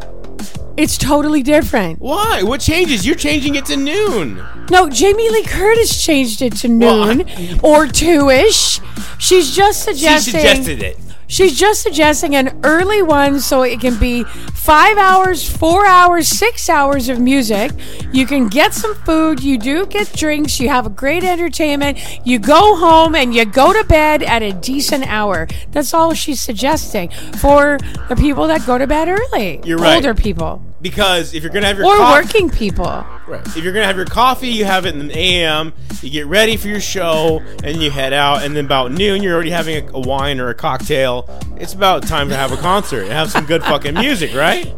It's 0.77 0.97
totally 0.97 1.43
different. 1.43 2.01
Why? 2.01 2.43
What 2.43 2.61
changes? 2.61 3.07
You're 3.07 3.15
changing 3.17 3.57
it 3.57 3.67
to 3.67 3.77
noon. 3.77 4.43
No, 4.71 4.89
Jamie 4.89 5.29
Lee 5.31 5.45
Curtis 5.45 6.03
changed 6.03 6.41
it 6.41 6.57
to 6.59 6.69
Well, 6.79 7.15
noon 7.15 7.61
or 7.63 7.87
two 7.87 8.31
ish. 8.31 8.81
She's 9.19 9.55
just 9.55 9.85
suggesting. 9.85 10.33
She 10.33 10.39
suggested 10.41 10.83
it. 10.83 10.99
She's 11.27 11.59
just 11.59 11.83
suggesting 11.83 12.35
an 12.35 12.61
early 12.63 13.03
one 13.03 13.41
so 13.41 13.63
it 13.63 13.81
can 13.81 13.99
be 13.99 14.25
five 14.25 14.99
hours, 14.99 15.49
four 15.49 15.87
hours, 15.87 16.29
six 16.29 16.69
hours 16.69 17.09
of 17.09 17.19
music. 17.19 17.73
You 18.13 18.27
can 18.27 18.49
get 18.49 18.75
some 18.75 18.95
food, 18.95 19.43
you 19.43 19.59
do 19.59 19.87
get 19.87 20.13
drinks, 20.13 20.61
you 20.61 20.69
have 20.69 20.87
a 20.87 20.91
great 20.91 21.25
entertainment, 21.25 21.99
you 22.27 22.39
go 22.39 22.77
home 22.77 23.15
and 23.15 23.35
you 23.35 23.45
go 23.45 23.73
to 23.73 23.85
bed 23.85 24.23
at 24.23 24.43
a 24.43 24.53
decent 24.53 25.07
hour. 25.07 25.49
That's 25.71 25.95
all 25.95 26.15
she's 26.15 26.41
suggesting 26.41 27.11
for 27.39 27.79
the 28.09 28.17
people 28.17 28.47
that 28.49 28.67
go 28.67 28.79
to 28.79 28.87
bed 28.87 29.09
early. 29.09 29.61
You're 29.65 29.79
right. 29.79 29.97
Older 29.97 30.15
people. 30.15 30.63
Because 30.83 31.33
if 31.33 31.43
you're 31.45 31.53
gonna 31.53 31.67
have 31.69 31.79
your 31.79 31.87
Or 31.87 31.97
coffee, 31.97 32.27
working 32.27 32.51
people. 32.51 32.85
right. 33.29 33.47
if 33.47 33.57
you're 33.59 33.73
gonna 33.73 33.87
have 33.87 33.97
your 33.97 34.05
coffee, 34.05 34.49
you 34.49 34.65
have 34.65 34.85
it 34.85 34.95
in 34.97 35.07
the 35.09 35.17
AM. 35.17 35.73
You 36.03 36.11
get 36.11 36.27
ready 36.27 36.57
for 36.57 36.67
your 36.69 36.81
show, 36.81 37.41
and 37.63 37.81
you 37.81 37.91
head 37.91 38.13
out. 38.13 38.43
And 38.43 38.57
then 38.57 38.65
about 38.65 38.91
noon, 38.91 39.23
you're 39.23 39.33
already 39.35 39.51
having 39.53 39.89
a, 39.89 39.93
a 39.93 40.01
wine 40.01 40.41
or 40.41 40.49
a 40.49 40.55
cocktail. 40.55 41.29
It's 41.57 41.73
about 41.73 42.07
time 42.07 42.29
to 42.31 42.37
have 42.37 42.51
a 42.51 42.57
concert 42.57 43.03
and 43.05 43.13
have 43.13 43.31
some 43.31 43.47
good 43.47 43.63
fucking 43.63 43.95
music, 43.95 44.35
right? 44.35 44.75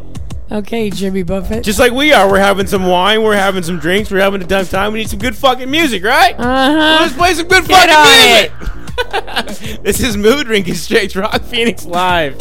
Okay, 0.52 0.90
Jimmy 0.90 1.22
Buffett. 1.22 1.64
Just 1.64 1.78
like 1.78 1.92
we 1.92 2.12
are. 2.12 2.30
We're 2.30 2.38
having 2.38 2.66
some 2.66 2.84
wine. 2.86 3.22
We're 3.22 3.34
having 3.34 3.62
some 3.62 3.78
drinks. 3.78 4.10
We're 4.10 4.20
having 4.20 4.42
a 4.42 4.46
time 4.46 4.70
time. 4.70 4.92
We 4.92 4.98
need 4.98 5.08
some 5.08 5.18
good 5.18 5.34
fucking 5.34 5.70
music, 5.70 6.04
right? 6.04 6.38
uh-huh. 6.38 6.98
Let's 7.00 7.14
play 7.16 7.32
some 7.32 7.48
good 7.48 7.66
Get 7.66 7.88
fucking 7.88 8.52
on 8.52 9.48
music. 9.48 9.82
this 9.82 10.00
is 10.00 10.18
Mood 10.18 10.46
Ring 10.48 10.72
Straight 10.74 11.16
Rock 11.16 11.42
Phoenix 11.44 11.86
Live. 11.86 12.36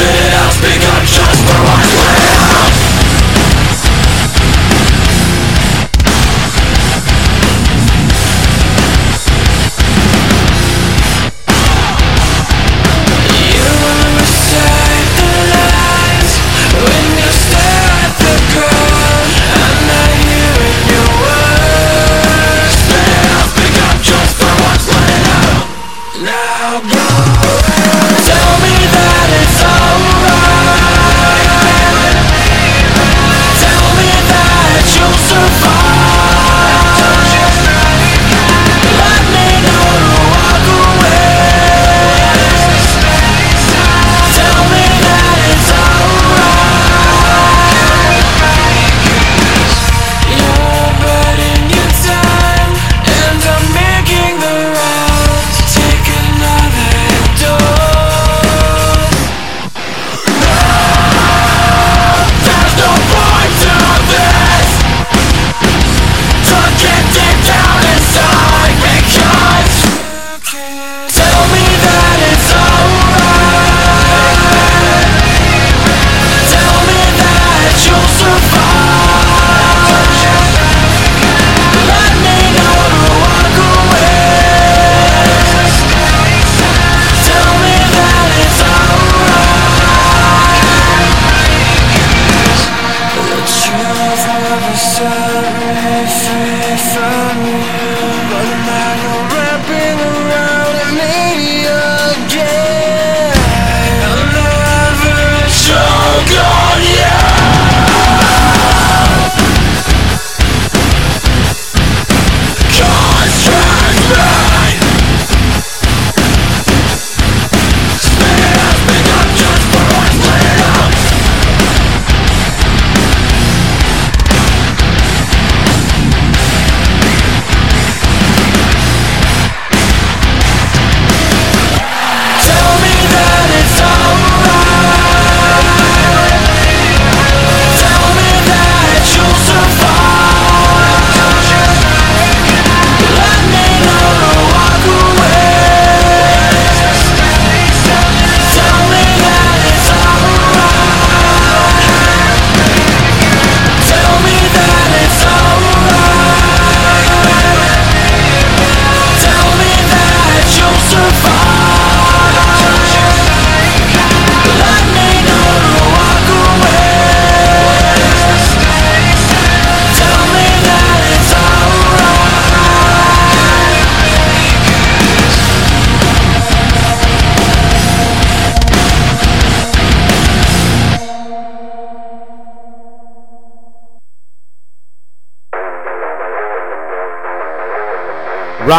Let 0.00 0.39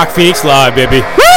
Rock 0.01 0.15
Phoenix 0.15 0.43
Live, 0.43 0.73
baby. 0.73 0.99
Woo! 1.15 1.30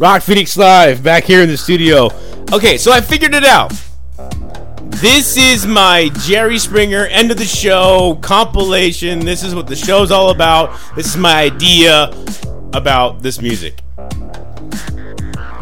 Rock 0.00 0.22
Phoenix 0.22 0.56
Live 0.56 1.02
back 1.02 1.24
here 1.24 1.42
in 1.42 1.48
the 1.48 1.56
studio. 1.56 2.08
Okay, 2.52 2.78
so 2.78 2.92
I 2.92 3.00
figured 3.00 3.34
it 3.34 3.42
out. 3.42 3.72
This 4.80 5.36
is 5.36 5.66
my 5.66 6.08
Jerry 6.20 6.60
Springer 6.60 7.06
end 7.06 7.32
of 7.32 7.36
the 7.36 7.44
show 7.44 8.16
compilation. 8.22 9.18
This 9.18 9.42
is 9.42 9.56
what 9.56 9.66
the 9.66 9.74
show's 9.74 10.12
all 10.12 10.30
about. 10.30 10.78
This 10.94 11.06
is 11.06 11.16
my 11.16 11.42
idea 11.42 12.12
about 12.74 13.22
this 13.22 13.40
music. 13.40 13.80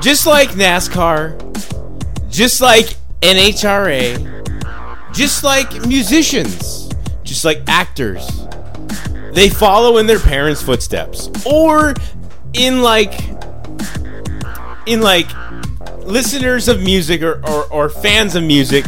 Just 0.03 0.27
like 0.27 0.51
NASCAR, 0.51 1.41
just 2.31 2.61
like 2.61 2.95
NHRA, 3.23 5.15
just 5.15 5.45
like 5.45 5.87
musicians, 5.87 6.91
just 7.23 7.47
like 7.47 7.63
actors, 7.69 8.47
they 9.33 9.49
follow 9.49 9.97
in 9.97 10.07
their 10.07 10.21
parents' 10.21 10.63
footsteps. 10.63 11.31
Or 11.47 11.95
in 12.53 12.83
like 12.83 13.19
in 14.87 15.01
like 15.01 15.29
listeners 16.05 16.69
of 16.69 16.81
music 16.83 17.23
or, 17.23 17.41
or, 17.47 17.65
or 17.73 17.89
fans 17.89 18.35
of 18.35 18.45
music, 18.45 18.87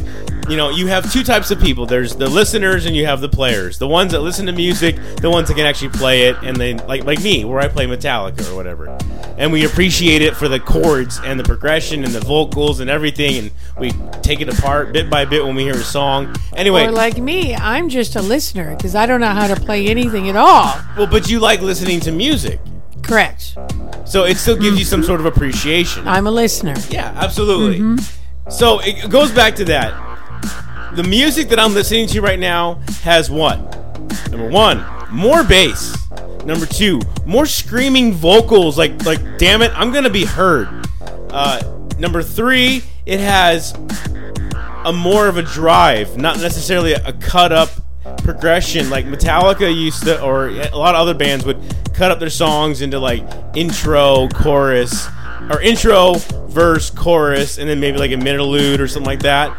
you 0.49 0.57
know, 0.57 0.71
you 0.71 0.87
have 0.87 1.13
two 1.13 1.23
types 1.23 1.51
of 1.51 1.61
people. 1.61 1.85
There's 1.85 2.17
the 2.17 2.29
listeners 2.29 2.87
and 2.87 2.97
you 2.97 3.05
have 3.05 3.21
the 3.21 3.29
players. 3.29 3.79
The 3.79 3.87
ones 3.89 4.13
that 4.13 4.21
listen 4.21 4.47
to 4.47 4.53
music, 4.53 4.97
the 5.21 5.29
ones 5.29 5.49
that 5.49 5.55
can 5.55 5.67
actually 5.67 5.91
play 5.91 6.29
it, 6.29 6.37
and 6.43 6.57
then 6.57 6.79
like 6.87 7.05
like 7.05 7.21
me, 7.23 7.45
where 7.45 7.61
I 7.61 7.69
play 7.69 7.87
Metallica 7.87 8.51
or 8.51 8.57
whatever. 8.57 8.97
And 9.37 9.53
we 9.53 9.67
appreciate 9.67 10.23
it 10.23 10.35
for 10.37 10.49
the 10.49 10.59
chords 10.59 11.21
and 11.23 11.39
the 11.39 11.45
progression 11.45 12.03
and 12.03 12.13
the 12.15 12.21
vocals 12.21 12.81
and 12.81 12.89
everything, 12.89 13.37
and 13.37 13.51
we 13.79 13.91
take 14.23 14.41
it 14.41 14.49
apart 14.49 14.93
bit 14.93 15.11
by 15.11 15.27
bit 15.27 15.45
when 15.45 15.55
we 15.55 15.65
hear 15.65 15.75
a 15.75 15.85
song. 15.85 16.35
Anyway, 16.57 16.87
Or 16.87 16.93
like 16.93 17.19
me, 17.19 17.55
I'm 17.55 17.89
just 17.91 18.17
a 18.17 18.23
listener 18.23 18.75
because 18.75 18.95
I 18.95 19.05
don't 19.05 19.21
know 19.21 19.29
how 19.29 19.49
to 19.49 19.57
play 19.61 19.87
anything 19.87 20.31
at 20.31 20.37
all. 20.37 20.75
well, 20.97 21.07
but 21.07 21.29
you 21.29 21.41
like 21.41 21.61
listening 21.61 22.01
to 22.01 22.11
music, 22.11 22.59
Correct. 23.09 23.57
so 24.05 24.25
it 24.25 24.37
still 24.37 24.57
gives 24.57 24.79
you 24.79 24.85
some 24.85 25.03
sort 25.03 25.19
of 25.19 25.27
appreciation. 25.27 26.07
I'm 26.07 26.27
a 26.27 26.31
listener. 26.31 26.75
Yeah, 26.91 27.11
absolutely. 27.17 28.03
So 28.51 28.81
it 28.81 29.11
goes 29.11 29.33
back 29.33 29.57
to 29.57 29.65
that. 29.65 30.05
The 30.95 31.03
music 31.03 31.49
that 31.49 31.59
I'm 31.59 31.73
listening 31.75 32.07
to 32.09 32.21
right 32.21 32.39
now 32.39 32.75
has 33.03 33.31
what? 33.31 33.59
Number 34.31 34.49
one, 34.51 34.85
more 35.11 35.43
bass. 35.43 35.97
Number 36.45 36.67
two, 36.67 37.01
more 37.27 37.47
screaming 37.47 38.13
vocals. 38.13 38.77
Like, 38.77 39.05
like, 39.05 39.39
damn 39.39 39.63
it, 39.63 39.73
I'm 39.75 39.91
gonna 39.91 40.11
be 40.11 40.25
heard. 40.25 40.69
Uh, 41.31 41.61
number 41.99 42.23
three, 42.23 42.83
it 43.07 43.21
has 43.21 43.75
a 44.85 44.93
more 44.93 45.29
of 45.29 45.37
a 45.37 45.43
drive, 45.43 46.17
not 46.17 46.39
necessarily 46.41 46.93
a, 46.93 47.07
a 47.07 47.13
cut 47.15 47.53
up 47.53 47.71
progression. 48.19 48.91
Like 48.91 49.07
Metallica 49.07 49.75
used 49.75 50.05
to, 50.05 50.23
or 50.23 50.49
a 50.49 50.77
lot 50.77 50.95
of 50.95 51.01
other 51.01 51.15
bands 51.15 51.45
would 51.45 51.61
cut 51.95 52.11
up 52.11 52.21
their 52.21 52.31
songs 52.31 52.83
into 52.83 52.99
like 52.99 53.25
intro, 53.55 54.29
chorus, 54.29 55.09
or 55.51 55.61
intro, 55.61 56.15
verse, 56.49 56.91
chorus, 56.91 57.59
and 57.59 57.69
then 57.69 57.81
maybe 57.81 57.99
like 57.99 58.11
a 58.11 58.15
interlude 58.15 58.81
or 58.81 58.89
something 58.89 59.07
like 59.07 59.21
that. 59.21 59.57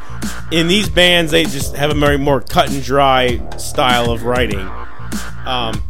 In 0.51 0.67
these 0.67 0.89
bands, 0.89 1.31
they 1.31 1.43
just 1.43 1.75
have 1.75 1.91
a 1.91 1.93
very 1.93 2.17
more 2.17 2.41
cut 2.41 2.69
and 2.71 2.83
dry 2.83 3.39
style 3.57 4.11
of 4.11 4.23
writing. 4.23 4.67
Um, 5.45 5.81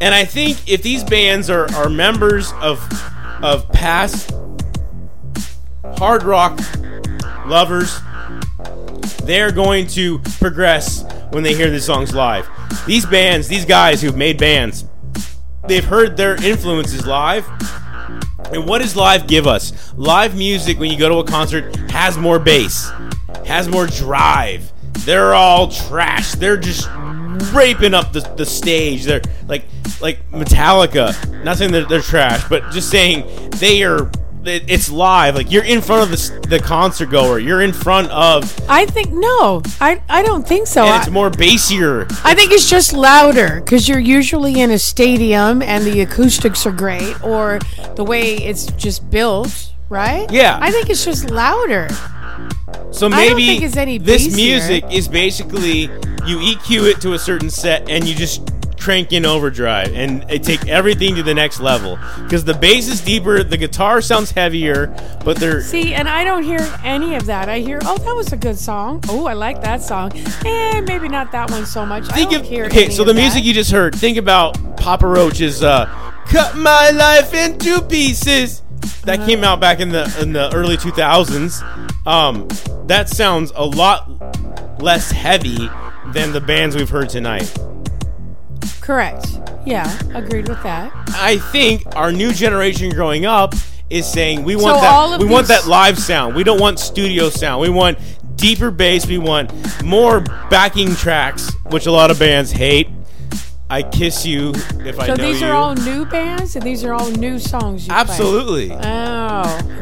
and 0.00 0.14
I 0.14 0.24
think 0.24 0.68
if 0.68 0.82
these 0.82 1.02
bands 1.02 1.50
are, 1.50 1.70
are 1.74 1.88
members 1.88 2.52
of 2.60 2.80
of 3.42 3.68
past 3.70 4.32
hard 5.96 6.22
rock 6.22 6.58
lovers, 7.46 8.00
they're 9.28 9.52
going 9.52 9.86
to 9.86 10.18
progress 10.40 11.04
when 11.32 11.42
they 11.42 11.54
hear 11.54 11.70
these 11.70 11.84
songs 11.84 12.14
live. 12.14 12.48
These 12.86 13.04
bands, 13.04 13.46
these 13.46 13.66
guys 13.66 14.00
who've 14.00 14.16
made 14.16 14.38
bands, 14.38 14.86
they've 15.66 15.84
heard 15.84 16.16
their 16.16 16.42
influences 16.42 17.06
live. 17.06 17.46
And 18.52 18.66
what 18.66 18.80
does 18.80 18.96
live 18.96 19.26
give 19.26 19.46
us? 19.46 19.92
Live 19.96 20.34
music, 20.34 20.78
when 20.78 20.90
you 20.90 20.98
go 20.98 21.10
to 21.10 21.16
a 21.16 21.24
concert, 21.24 21.76
has 21.90 22.16
more 22.16 22.38
bass, 22.38 22.90
has 23.44 23.68
more 23.68 23.86
drive. 23.86 24.72
They're 25.04 25.34
all 25.34 25.68
trash. 25.68 26.32
They're 26.32 26.56
just 26.56 26.88
raping 27.52 27.92
up 27.92 28.12
the, 28.14 28.20
the 28.36 28.46
stage. 28.46 29.04
They're 29.04 29.20
like 29.46 29.64
like 30.00 30.30
Metallica. 30.30 31.44
Not 31.44 31.58
saying 31.58 31.72
that 31.72 31.90
they're 31.90 32.00
trash, 32.00 32.48
but 32.48 32.70
just 32.70 32.90
saying 32.90 33.50
they 33.52 33.82
are. 33.82 34.10
It- 34.44 34.64
It's 34.68 34.90
live. 34.90 35.34
Like 35.34 35.50
you're 35.50 35.64
in 35.64 35.80
front 35.80 36.02
of 36.02 36.10
the, 36.10 36.48
the 36.48 36.58
concert 36.58 37.10
goer. 37.10 37.38
You're 37.38 37.60
in 37.62 37.72
front 37.72 38.10
of, 38.10 38.44
I 38.68 38.86
think 38.86 39.10
no, 39.12 39.62
I 39.80 40.00
I 40.08 40.22
don't 40.22 40.46
think 40.46 40.66
so. 40.66 40.82
and 40.84 40.90
I, 40.94 40.98
it's 40.98 41.10
more 41.10 41.30
bassier. 41.30 42.06
I 42.24 42.34
think 42.34 42.52
it's 42.52 42.68
just 42.68 42.92
louder 42.92 43.60
because 43.60 43.88
you're 43.88 43.98
usually 43.98 44.60
in 44.60 44.70
a 44.70 44.78
stadium 44.78 45.62
and 45.62 45.84
the 45.84 46.00
acoustics 46.00 46.66
are 46.66 46.72
great, 46.72 47.22
or 47.22 47.58
the 47.96 48.04
way 48.04 48.36
it's 48.36 48.66
just 48.72 49.10
built, 49.10 49.72
right? 49.88 50.30
Yeah. 50.30 50.58
I 50.60 50.70
think 50.70 50.90
it's 50.90 51.04
just 51.04 51.30
louder. 51.30 51.88
So 52.90 53.08
maybe 53.08 53.46
think 53.46 53.62
it's 53.62 53.76
any 53.76 53.98
this 53.98 54.26
bassier. 54.28 54.34
music 54.36 54.84
is 54.90 55.08
basically 55.08 55.82
you 56.26 56.38
EQ 56.38 56.90
it 56.90 57.00
to 57.02 57.12
a 57.14 57.18
certain 57.18 57.50
set 57.50 57.88
and 57.88 58.06
you 58.06 58.14
just 58.14 58.42
crank 58.78 59.12
in 59.12 59.26
overdrive 59.26 59.92
and 59.94 60.24
it 60.30 60.42
take 60.42 60.66
everything 60.68 61.14
to 61.16 61.22
the 61.22 61.34
next 61.34 61.60
level 61.60 61.98
because 62.22 62.44
the 62.44 62.54
bass 62.54 62.88
is 62.88 63.00
deeper, 63.00 63.42
the 63.42 63.56
guitar 63.56 64.00
sounds 64.00 64.30
heavier, 64.30 64.86
but 65.24 65.36
they're 65.36 65.60
See, 65.62 65.94
and 65.94 66.08
I 66.08 66.24
don't 66.24 66.42
hear 66.42 66.60
any 66.84 67.14
of 67.14 67.26
that. 67.26 67.48
I 67.48 67.60
hear, 67.60 67.80
oh, 67.82 67.98
that 67.98 68.14
was 68.14 68.32
a 68.32 68.36
good 68.36 68.58
song. 68.58 69.02
Oh, 69.08 69.26
I 69.26 69.34
like 69.34 69.60
that 69.62 69.82
song. 69.82 70.12
And 70.44 70.86
maybe 70.86 71.08
not 71.08 71.32
that 71.32 71.50
one 71.50 71.66
so 71.66 71.84
much. 71.84 72.06
think 72.08 72.28
I 72.28 72.32
don't 72.32 72.42
of 72.42 72.48
hear 72.48 72.64
okay. 72.66 72.90
So 72.90 73.04
the 73.04 73.14
music 73.14 73.42
that. 73.42 73.48
you 73.48 73.54
just 73.54 73.70
heard, 73.70 73.94
think 73.94 74.16
about 74.16 74.76
Papa 74.76 75.06
Roach's 75.06 75.62
uh, 75.62 75.86
"Cut 76.26 76.56
My 76.56 76.90
Life 76.90 77.34
into 77.34 77.82
Pieces." 77.82 78.62
That 79.04 79.24
came 79.26 79.42
out 79.42 79.60
back 79.60 79.80
in 79.80 79.90
the 79.90 80.14
in 80.20 80.32
the 80.32 80.54
early 80.54 80.76
2000s. 80.76 82.06
Um, 82.06 82.48
that 82.86 83.08
sounds 83.08 83.52
a 83.54 83.64
lot 83.64 84.82
less 84.82 85.10
heavy 85.10 85.68
than 86.12 86.32
the 86.32 86.40
bands 86.40 86.76
we've 86.76 86.88
heard 86.88 87.08
tonight. 87.08 87.52
Correct. 88.88 89.38
Yeah, 89.66 89.84
agreed 90.14 90.48
with 90.48 90.62
that. 90.62 90.90
I 91.08 91.36
think 91.52 91.82
our 91.94 92.10
new 92.10 92.32
generation 92.32 92.88
growing 92.88 93.26
up 93.26 93.54
is 93.90 94.10
saying 94.10 94.44
we 94.44 94.56
want 94.56 94.80
So 94.80 94.86
all 94.86 95.10
that 95.10 95.16
of 95.16 95.20
we 95.20 95.30
want 95.30 95.46
these- 95.46 95.62
that 95.62 95.68
live 95.68 95.98
sound. 95.98 96.34
We 96.34 96.42
don't 96.42 96.58
want 96.58 96.78
studio 96.78 97.28
sound. 97.28 97.60
We 97.60 97.68
want 97.68 97.98
deeper 98.36 98.70
bass. 98.70 99.06
We 99.06 99.18
want 99.18 99.52
more 99.84 100.20
backing 100.48 100.94
tracks, 100.96 101.52
which 101.68 101.84
a 101.84 101.92
lot 101.92 102.10
of 102.10 102.18
bands 102.18 102.50
hate. 102.50 102.88
I 103.70 103.82
kiss 103.82 104.24
you 104.24 104.52
if 104.80 104.98
I 104.98 105.06
do. 105.08 105.12
So 105.12 105.14
know 105.16 105.26
these 105.30 105.42
are 105.42 105.52
all 105.52 105.74
new 105.74 106.06
bands, 106.06 106.56
and 106.56 106.64
these 106.64 106.84
are 106.84 106.94
all 106.94 107.10
new 107.10 107.38
songs. 107.38 107.86
You 107.86 107.92
play? 107.92 108.00
Absolutely. 108.00 108.72
Oh. 108.72 108.78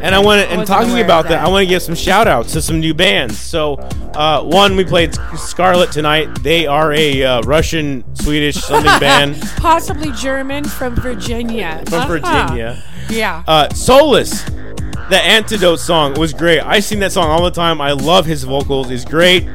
And 0.03 0.13
I 0.15 0.19
want 0.19 0.43
to, 0.43 0.49
and 0.53 0.67
talking 0.67 0.99
about 1.01 1.25
that, 1.25 1.29
that. 1.31 1.45
I 1.45 1.49
want 1.49 1.63
to 1.63 1.69
give 1.69 1.83
some 1.83 1.95
shout 1.95 2.27
outs 2.27 2.53
to 2.55 2.63
some 2.63 2.81
new 2.81 2.95
bands. 2.95 3.39
So, 3.39 3.75
uh, 4.15 4.43
one, 4.43 4.75
we 4.75 4.85
played 4.85 5.15
Scarlet 5.37 5.93
tonight. 5.93 6.43
They 6.43 6.67
are 6.67 6.93
a 6.93 7.23
uh, 7.23 7.41
Russian, 7.43 8.03
Swedish, 8.17 8.57
something 8.57 8.87
band 9.01 9.41
Possibly 9.59 10.11
German 10.13 10.65
from 10.65 10.97
Virginia. 10.97 11.83
from 11.87 11.95
Uh-huh. 12.01 12.09
Virginia. 12.09 12.83
Yeah. 13.09 13.45
Uh, 13.47 13.69
Solus, 13.73 14.43
the 15.11 15.21
Antidote 15.23 15.79
song 15.79 16.15
was 16.15 16.33
great. 16.33 16.59
I 16.61 16.81
sing 16.81 16.99
that 16.99 17.13
song 17.13 17.29
all 17.31 17.45
the 17.45 17.53
time. 17.53 17.81
I 17.81 17.93
love 17.93 18.27
his 18.27 18.43
vocals. 18.43 18.89
He's 18.89 19.05
great. 19.05 19.49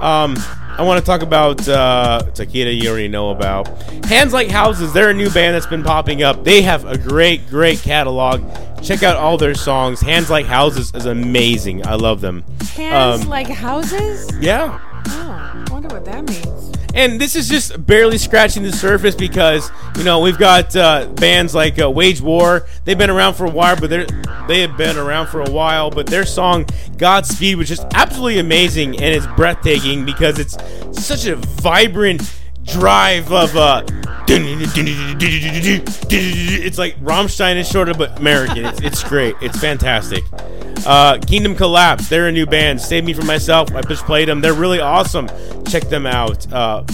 Um, 0.00 0.36
I 0.78 0.82
want 0.82 1.00
to 1.00 1.04
talk 1.04 1.22
about 1.22 1.68
uh, 1.68 2.22
Takida. 2.34 2.80
You 2.80 2.88
already 2.88 3.08
know 3.08 3.30
about 3.30 3.66
Hands 4.04 4.32
Like 4.32 4.48
Houses. 4.48 4.92
They're 4.92 5.10
a 5.10 5.14
new 5.14 5.28
band 5.28 5.56
that's 5.56 5.66
been 5.66 5.82
popping 5.82 6.22
up. 6.22 6.44
They 6.44 6.62
have 6.62 6.84
a 6.84 6.96
great, 6.96 7.48
great 7.48 7.80
catalog. 7.80 8.44
Check 8.80 9.02
out 9.02 9.16
all 9.16 9.36
their 9.36 9.56
songs. 9.56 10.00
Hands 10.00 10.30
Like 10.30 10.46
Houses 10.46 10.94
is 10.94 11.06
amazing. 11.06 11.84
I 11.84 11.96
love 11.96 12.20
them. 12.20 12.44
Hands 12.74 13.22
um, 13.22 13.28
like 13.28 13.48
houses? 13.48 14.30
Yeah. 14.38 14.78
Oh, 15.08 15.64
I 15.66 15.72
wonder 15.72 15.88
what 15.88 16.04
that 16.04 16.28
means. 16.28 16.77
And 16.98 17.20
this 17.20 17.36
is 17.36 17.48
just 17.48 17.86
barely 17.86 18.18
scratching 18.18 18.64
the 18.64 18.72
surface 18.72 19.14
because 19.14 19.70
you 19.96 20.02
know 20.02 20.18
we've 20.18 20.36
got 20.36 20.74
uh, 20.74 21.06
bands 21.06 21.54
like 21.54 21.80
uh, 21.80 21.88
Wage 21.88 22.20
War. 22.20 22.66
They've 22.84 22.98
been 22.98 23.08
around 23.08 23.34
for 23.34 23.46
a 23.46 23.50
while, 23.50 23.76
but 23.76 23.88
they're 23.88 24.06
they 24.48 24.62
have 24.62 24.76
been 24.76 24.96
around 24.96 25.28
for 25.28 25.40
a 25.40 25.48
while. 25.48 25.92
But 25.92 26.08
their 26.08 26.26
song 26.26 26.66
Godspeed 26.96 27.56
was 27.56 27.68
just 27.68 27.86
absolutely 27.94 28.40
amazing 28.40 28.96
and 28.96 29.14
it's 29.14 29.28
breathtaking 29.36 30.04
because 30.04 30.40
it's 30.40 30.56
such 30.90 31.26
a 31.26 31.36
vibrant 31.36 32.20
drive 32.68 33.32
of 33.32 33.56
uh. 33.56 33.82
It's 36.60 36.78
like 36.78 37.00
Rammstein 37.00 37.56
is 37.56 37.66
shorter 37.66 37.94
but 37.94 38.18
American. 38.18 38.66
It's, 38.66 38.80
it's 38.82 39.02
great. 39.02 39.34
It's 39.40 39.58
fantastic. 39.58 40.22
Uh, 40.86 41.18
Kingdom 41.18 41.54
Collapse. 41.54 42.08
They're 42.08 42.28
a 42.28 42.32
new 42.32 42.44
band. 42.44 42.80
Save 42.80 43.04
Me 43.04 43.14
From 43.14 43.26
Myself. 43.26 43.74
I 43.74 43.80
just 43.82 44.04
played 44.04 44.28
them. 44.28 44.42
They're 44.42 44.52
really 44.52 44.80
awesome. 44.80 45.28
Check 45.64 45.84
them 45.84 46.04
out. 46.06 46.50
Uh, 46.52 46.84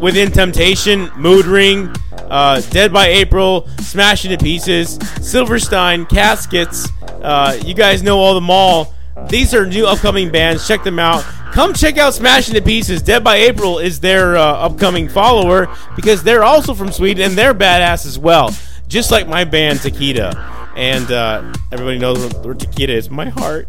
Within 0.00 0.30
Temptation, 0.30 1.10
Mood 1.16 1.46
Ring, 1.46 1.92
uh, 2.30 2.60
Dead 2.70 2.92
by 2.92 3.08
April, 3.08 3.66
Smash 3.80 4.24
Into 4.24 4.38
Pieces, 4.38 4.96
Silverstein, 5.20 6.06
Caskets. 6.06 6.88
Uh, 7.20 7.58
you 7.64 7.74
guys 7.74 8.02
know 8.02 8.18
all 8.18 8.34
them 8.34 8.48
all. 8.48 8.94
These 9.28 9.54
are 9.54 9.66
new 9.66 9.86
upcoming 9.86 10.30
bands. 10.30 10.66
Check 10.66 10.84
them 10.84 10.98
out. 10.98 11.22
Come 11.52 11.74
check 11.74 11.98
out 11.98 12.14
Smashing 12.14 12.54
Into 12.54 12.66
Pieces. 12.66 13.02
Dead 13.02 13.24
by 13.24 13.36
April 13.36 13.78
is 13.78 14.00
their 14.00 14.36
uh, 14.36 14.42
upcoming 14.42 15.08
follower 15.08 15.68
because 15.96 16.22
they're 16.22 16.44
also 16.44 16.74
from 16.74 16.92
Sweden 16.92 17.30
and 17.30 17.38
they're 17.38 17.54
badass 17.54 18.06
as 18.06 18.18
well. 18.18 18.54
Just 18.86 19.10
like 19.10 19.26
my 19.28 19.44
band 19.44 19.80
Takida. 19.80 20.34
And 20.76 21.10
uh, 21.10 21.52
everybody 21.72 21.98
knows 21.98 22.18
where 22.36 22.54
Takida 22.54 22.90
is. 22.90 23.10
My 23.10 23.28
heart. 23.28 23.68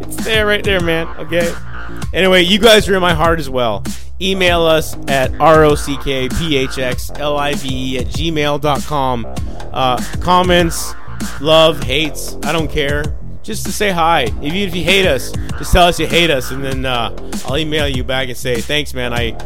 It's 0.00 0.22
there, 0.24 0.46
right 0.46 0.62
there, 0.62 0.80
man. 0.80 1.08
Okay. 1.18 1.52
Anyway, 2.12 2.42
you 2.42 2.58
guys 2.58 2.88
are 2.88 2.94
in 2.94 3.00
my 3.00 3.14
heart 3.14 3.38
as 3.38 3.48
well. 3.48 3.82
Email 4.20 4.62
us 4.62 4.94
at 5.08 5.32
rockphxlive 5.32 6.30
at 8.00 8.06
gmail.com. 8.06 9.26
Uh, 9.72 10.02
comments, 10.20 10.94
love, 11.40 11.82
hates, 11.82 12.36
I 12.42 12.52
don't 12.52 12.70
care. 12.70 13.04
Just 13.46 13.64
to 13.66 13.72
say 13.72 13.92
hi. 13.92 14.24
Even 14.42 14.56
if 14.56 14.74
you 14.74 14.82
hate 14.82 15.06
us, 15.06 15.30
just 15.58 15.70
tell 15.72 15.86
us 15.86 16.00
you 16.00 16.06
hate 16.08 16.30
us, 16.30 16.50
and 16.50 16.64
then 16.64 16.84
uh, 16.84 17.16
I'll 17.46 17.56
email 17.56 17.86
you 17.88 18.02
back 18.02 18.26
and 18.28 18.36
say, 18.36 18.60
thanks, 18.60 18.92
man. 18.92 19.12
I, 19.12 19.36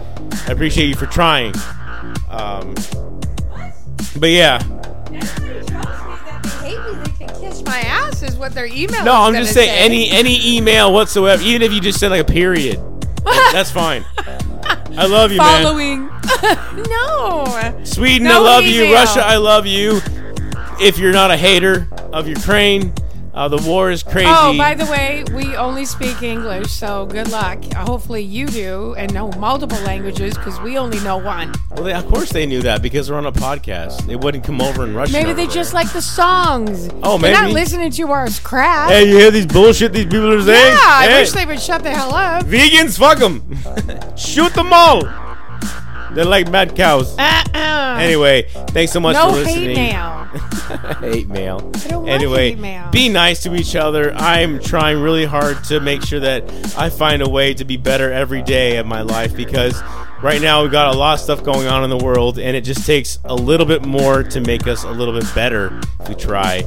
I 0.48 0.52
appreciate 0.52 0.86
you 0.86 0.94
for 0.96 1.04
trying. 1.04 1.52
Um, 2.30 2.74
but 4.18 4.30
yeah, 4.30 4.58
Hate 6.62 6.78
me, 6.78 6.94
they 6.94 7.26
can 7.26 7.28
kiss 7.40 7.62
my 7.64 7.78
ass 7.80 8.22
is 8.22 8.36
what 8.36 8.54
their 8.54 8.64
email 8.66 9.04
No, 9.04 9.12
I'm 9.12 9.34
just 9.34 9.52
saying 9.52 9.68
say. 9.68 9.78
any 9.84 10.08
any 10.10 10.56
email 10.56 10.92
whatsoever, 10.94 11.42
even 11.42 11.60
if 11.60 11.70
you 11.72 11.80
just 11.80 12.00
send 12.00 12.12
like 12.12 12.22
a 12.22 12.32
period, 12.32 12.80
that's 13.52 13.70
fine. 13.70 14.04
I 14.96 15.06
love 15.06 15.30
you, 15.30 15.38
man. 15.38 15.62
following. 15.62 16.06
no. 16.88 17.84
Sweden, 17.84 18.26
I 18.26 18.30
No 18.30 18.42
love 18.42 18.64
you. 18.64 18.92
Russia, 18.94 19.20
I 19.24 19.36
love 19.36 19.66
you. 19.66 20.00
If 20.80 20.98
you're 20.98 21.12
not 21.12 21.30
a 21.30 21.36
hater 21.36 21.86
of 22.12 22.26
Ukraine, 22.26 22.94
uh, 23.32 23.48
the 23.48 23.58
war 23.68 23.90
is 23.90 24.02
crazy. 24.02 24.28
Oh, 24.28 24.56
by 24.56 24.74
the 24.74 24.86
way, 24.86 25.24
we 25.34 25.56
only 25.56 25.84
speak 25.84 26.22
English, 26.22 26.70
so 26.70 27.06
good 27.06 27.30
luck. 27.30 27.62
Hopefully 27.74 28.22
you 28.22 28.46
do 28.46 28.94
and 28.94 29.12
know 29.14 29.30
multiple 29.38 29.78
languages 29.80 30.34
because 30.36 30.58
we 30.60 30.76
only 30.78 30.98
know 31.00 31.16
one. 31.18 31.52
well, 31.72 31.84
they, 31.84 31.92
of 31.92 32.06
course 32.06 32.30
they 32.30 32.46
knew 32.46 32.62
that 32.62 32.82
because 32.82 33.10
we're 33.10 33.18
on 33.18 33.26
a 33.26 33.32
podcast. 33.32 34.06
They 34.06 34.16
wouldn't 34.16 34.44
come 34.44 34.60
over 34.60 34.84
in 34.84 34.94
Russian. 34.94 35.12
Maybe 35.12 35.32
they 35.32 35.46
there. 35.46 35.54
just 35.54 35.72
like 35.74 35.92
the 35.92 36.02
songs. 36.02 36.88
Oh, 37.02 37.18
They're 37.18 37.32
not 37.32 37.50
listening 37.52 37.90
to 37.92 38.10
our 38.10 38.28
crap. 38.42 38.90
Hey, 38.90 39.08
you 39.08 39.16
hear 39.16 39.30
these 39.30 39.46
bullshit 39.46 39.92
these 39.92 40.04
people 40.06 40.32
are 40.32 40.42
saying? 40.42 40.72
yeah, 40.72 40.80
I 40.82 41.06
wish 41.20 41.30
they 41.32 41.46
would 41.46 41.60
shut 41.60 41.82
the 41.82 41.90
hell 41.90 42.14
up. 42.14 42.44
vegans, 42.46 42.98
fuck 42.98 43.18
them. 43.18 43.42
Shoot 44.16 44.54
them 44.54 44.72
all. 44.72 45.02
They're 46.14 46.24
like 46.24 46.50
mad 46.50 46.74
cows. 46.76 47.16
Uh-uh. 47.18 47.96
Anyway, 48.00 48.42
thanks 48.68 48.92
so 48.92 49.00
much 49.00 49.14
no 49.14 49.30
for 49.30 49.36
listening. 49.38 49.76
hate 49.76 49.92
mail. 49.92 50.24
hate 51.00 51.28
mail. 51.28 51.70
I 51.74 51.88
don't 51.88 51.98
want 52.02 52.08
Anyway, 52.08 52.50
hate 52.50 52.58
mail. 52.58 52.90
be 52.90 53.08
nice 53.08 53.42
to 53.44 53.54
each 53.54 53.76
other. 53.76 54.12
I'm 54.14 54.60
trying 54.60 55.00
really 55.00 55.24
hard 55.24 55.62
to 55.64 55.80
make 55.80 56.02
sure 56.02 56.20
that 56.20 56.44
I 56.78 56.88
find 56.90 57.22
a 57.22 57.28
way 57.28 57.54
to 57.54 57.64
be 57.64 57.76
better 57.76 58.12
every 58.12 58.42
day 58.42 58.76
of 58.78 58.86
my 58.86 59.02
life 59.02 59.34
because 59.36 59.80
right 60.22 60.40
now 60.40 60.62
we've 60.62 60.72
got 60.72 60.94
a 60.94 60.98
lot 60.98 61.14
of 61.14 61.20
stuff 61.20 61.42
going 61.44 61.66
on 61.66 61.84
in 61.84 61.90
the 61.90 62.02
world 62.04 62.38
and 62.38 62.56
it 62.56 62.62
just 62.62 62.86
takes 62.86 63.18
a 63.24 63.34
little 63.34 63.66
bit 63.66 63.84
more 63.84 64.22
to 64.22 64.40
make 64.40 64.66
us 64.66 64.84
a 64.84 64.90
little 64.90 65.14
bit 65.18 65.32
better 65.34 65.78
if 66.00 66.08
we 66.08 66.14
try. 66.14 66.62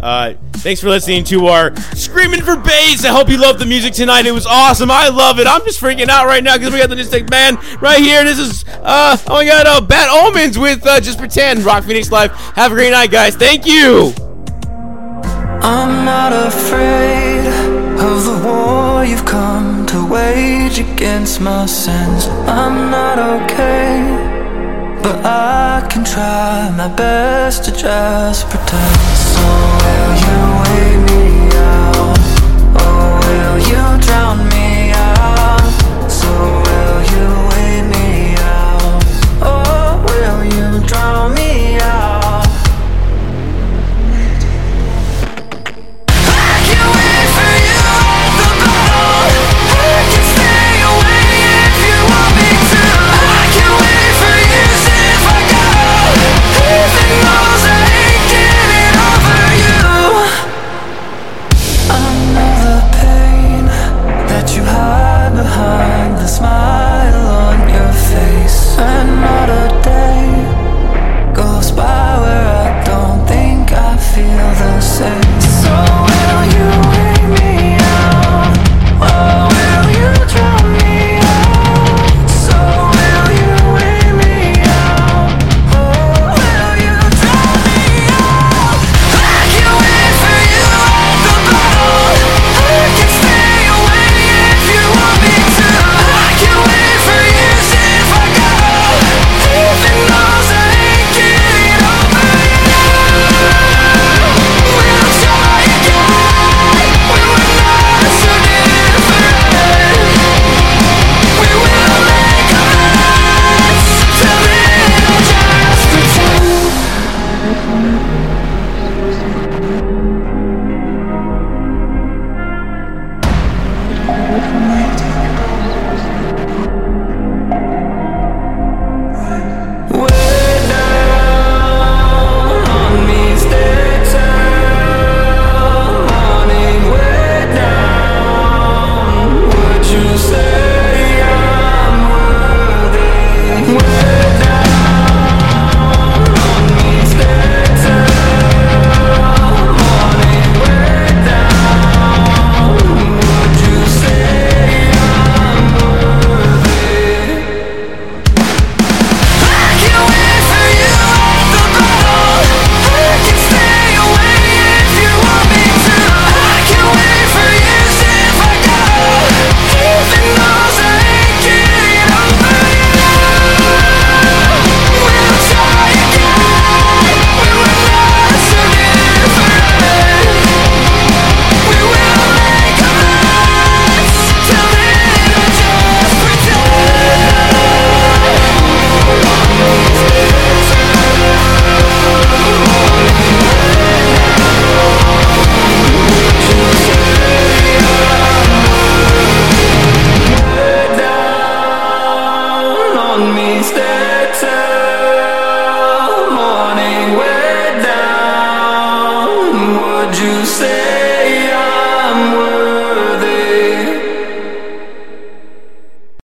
Uh, 0.00 0.34
thanks 0.52 0.80
for 0.80 0.88
listening 0.88 1.24
to 1.24 1.46
our 1.46 1.74
Screaming 1.94 2.40
for 2.40 2.56
Bass. 2.56 3.04
I 3.04 3.08
hope 3.08 3.28
you 3.28 3.36
loved 3.36 3.58
the 3.58 3.66
music 3.66 3.94
tonight. 3.94 4.26
It 4.26 4.32
was 4.32 4.46
awesome. 4.46 4.90
I 4.90 5.08
love 5.08 5.38
it. 5.40 5.46
I'm 5.46 5.64
just 5.64 5.80
freaking 5.80 6.08
out 6.08 6.26
right 6.26 6.42
now 6.42 6.56
because 6.56 6.72
we 6.72 6.78
got 6.78 6.88
the 6.88 6.96
Mystic 6.96 7.26
Band 7.26 7.58
right 7.82 8.00
here. 8.00 8.22
This 8.24 8.38
is, 8.38 8.64
uh, 8.68 9.16
oh 9.26 9.34
my 9.34 9.44
god, 9.44 9.66
uh, 9.66 9.80
Bad 9.80 10.08
Omens 10.08 10.58
with 10.58 10.86
uh, 10.86 11.00
Just 11.00 11.18
Pretend. 11.18 11.64
Rock 11.64 11.84
Phoenix 11.84 12.12
Live. 12.12 12.32
Have 12.54 12.72
a 12.72 12.74
great 12.74 12.90
night, 12.90 13.10
guys. 13.10 13.34
Thank 13.34 13.66
you. 13.66 14.12
I'm 15.60 16.04
not 16.04 16.32
afraid 16.32 17.46
of 17.98 18.24
the 18.24 18.40
war 18.44 19.04
you've 19.04 19.24
come 19.24 19.84
to 19.86 20.06
wage 20.08 20.78
against 20.78 21.40
my 21.40 21.66
sins. 21.66 22.28
I'm 22.46 22.90
not 22.92 23.18
okay, 23.18 25.00
but 25.02 25.24
I 25.24 25.86
can 25.90 26.04
try 26.04 26.72
my 26.76 26.94
best 26.94 27.64
to 27.64 27.72
just 27.72 28.48
pretend. 28.48 29.17
You 33.68 33.98
drown 34.00 34.47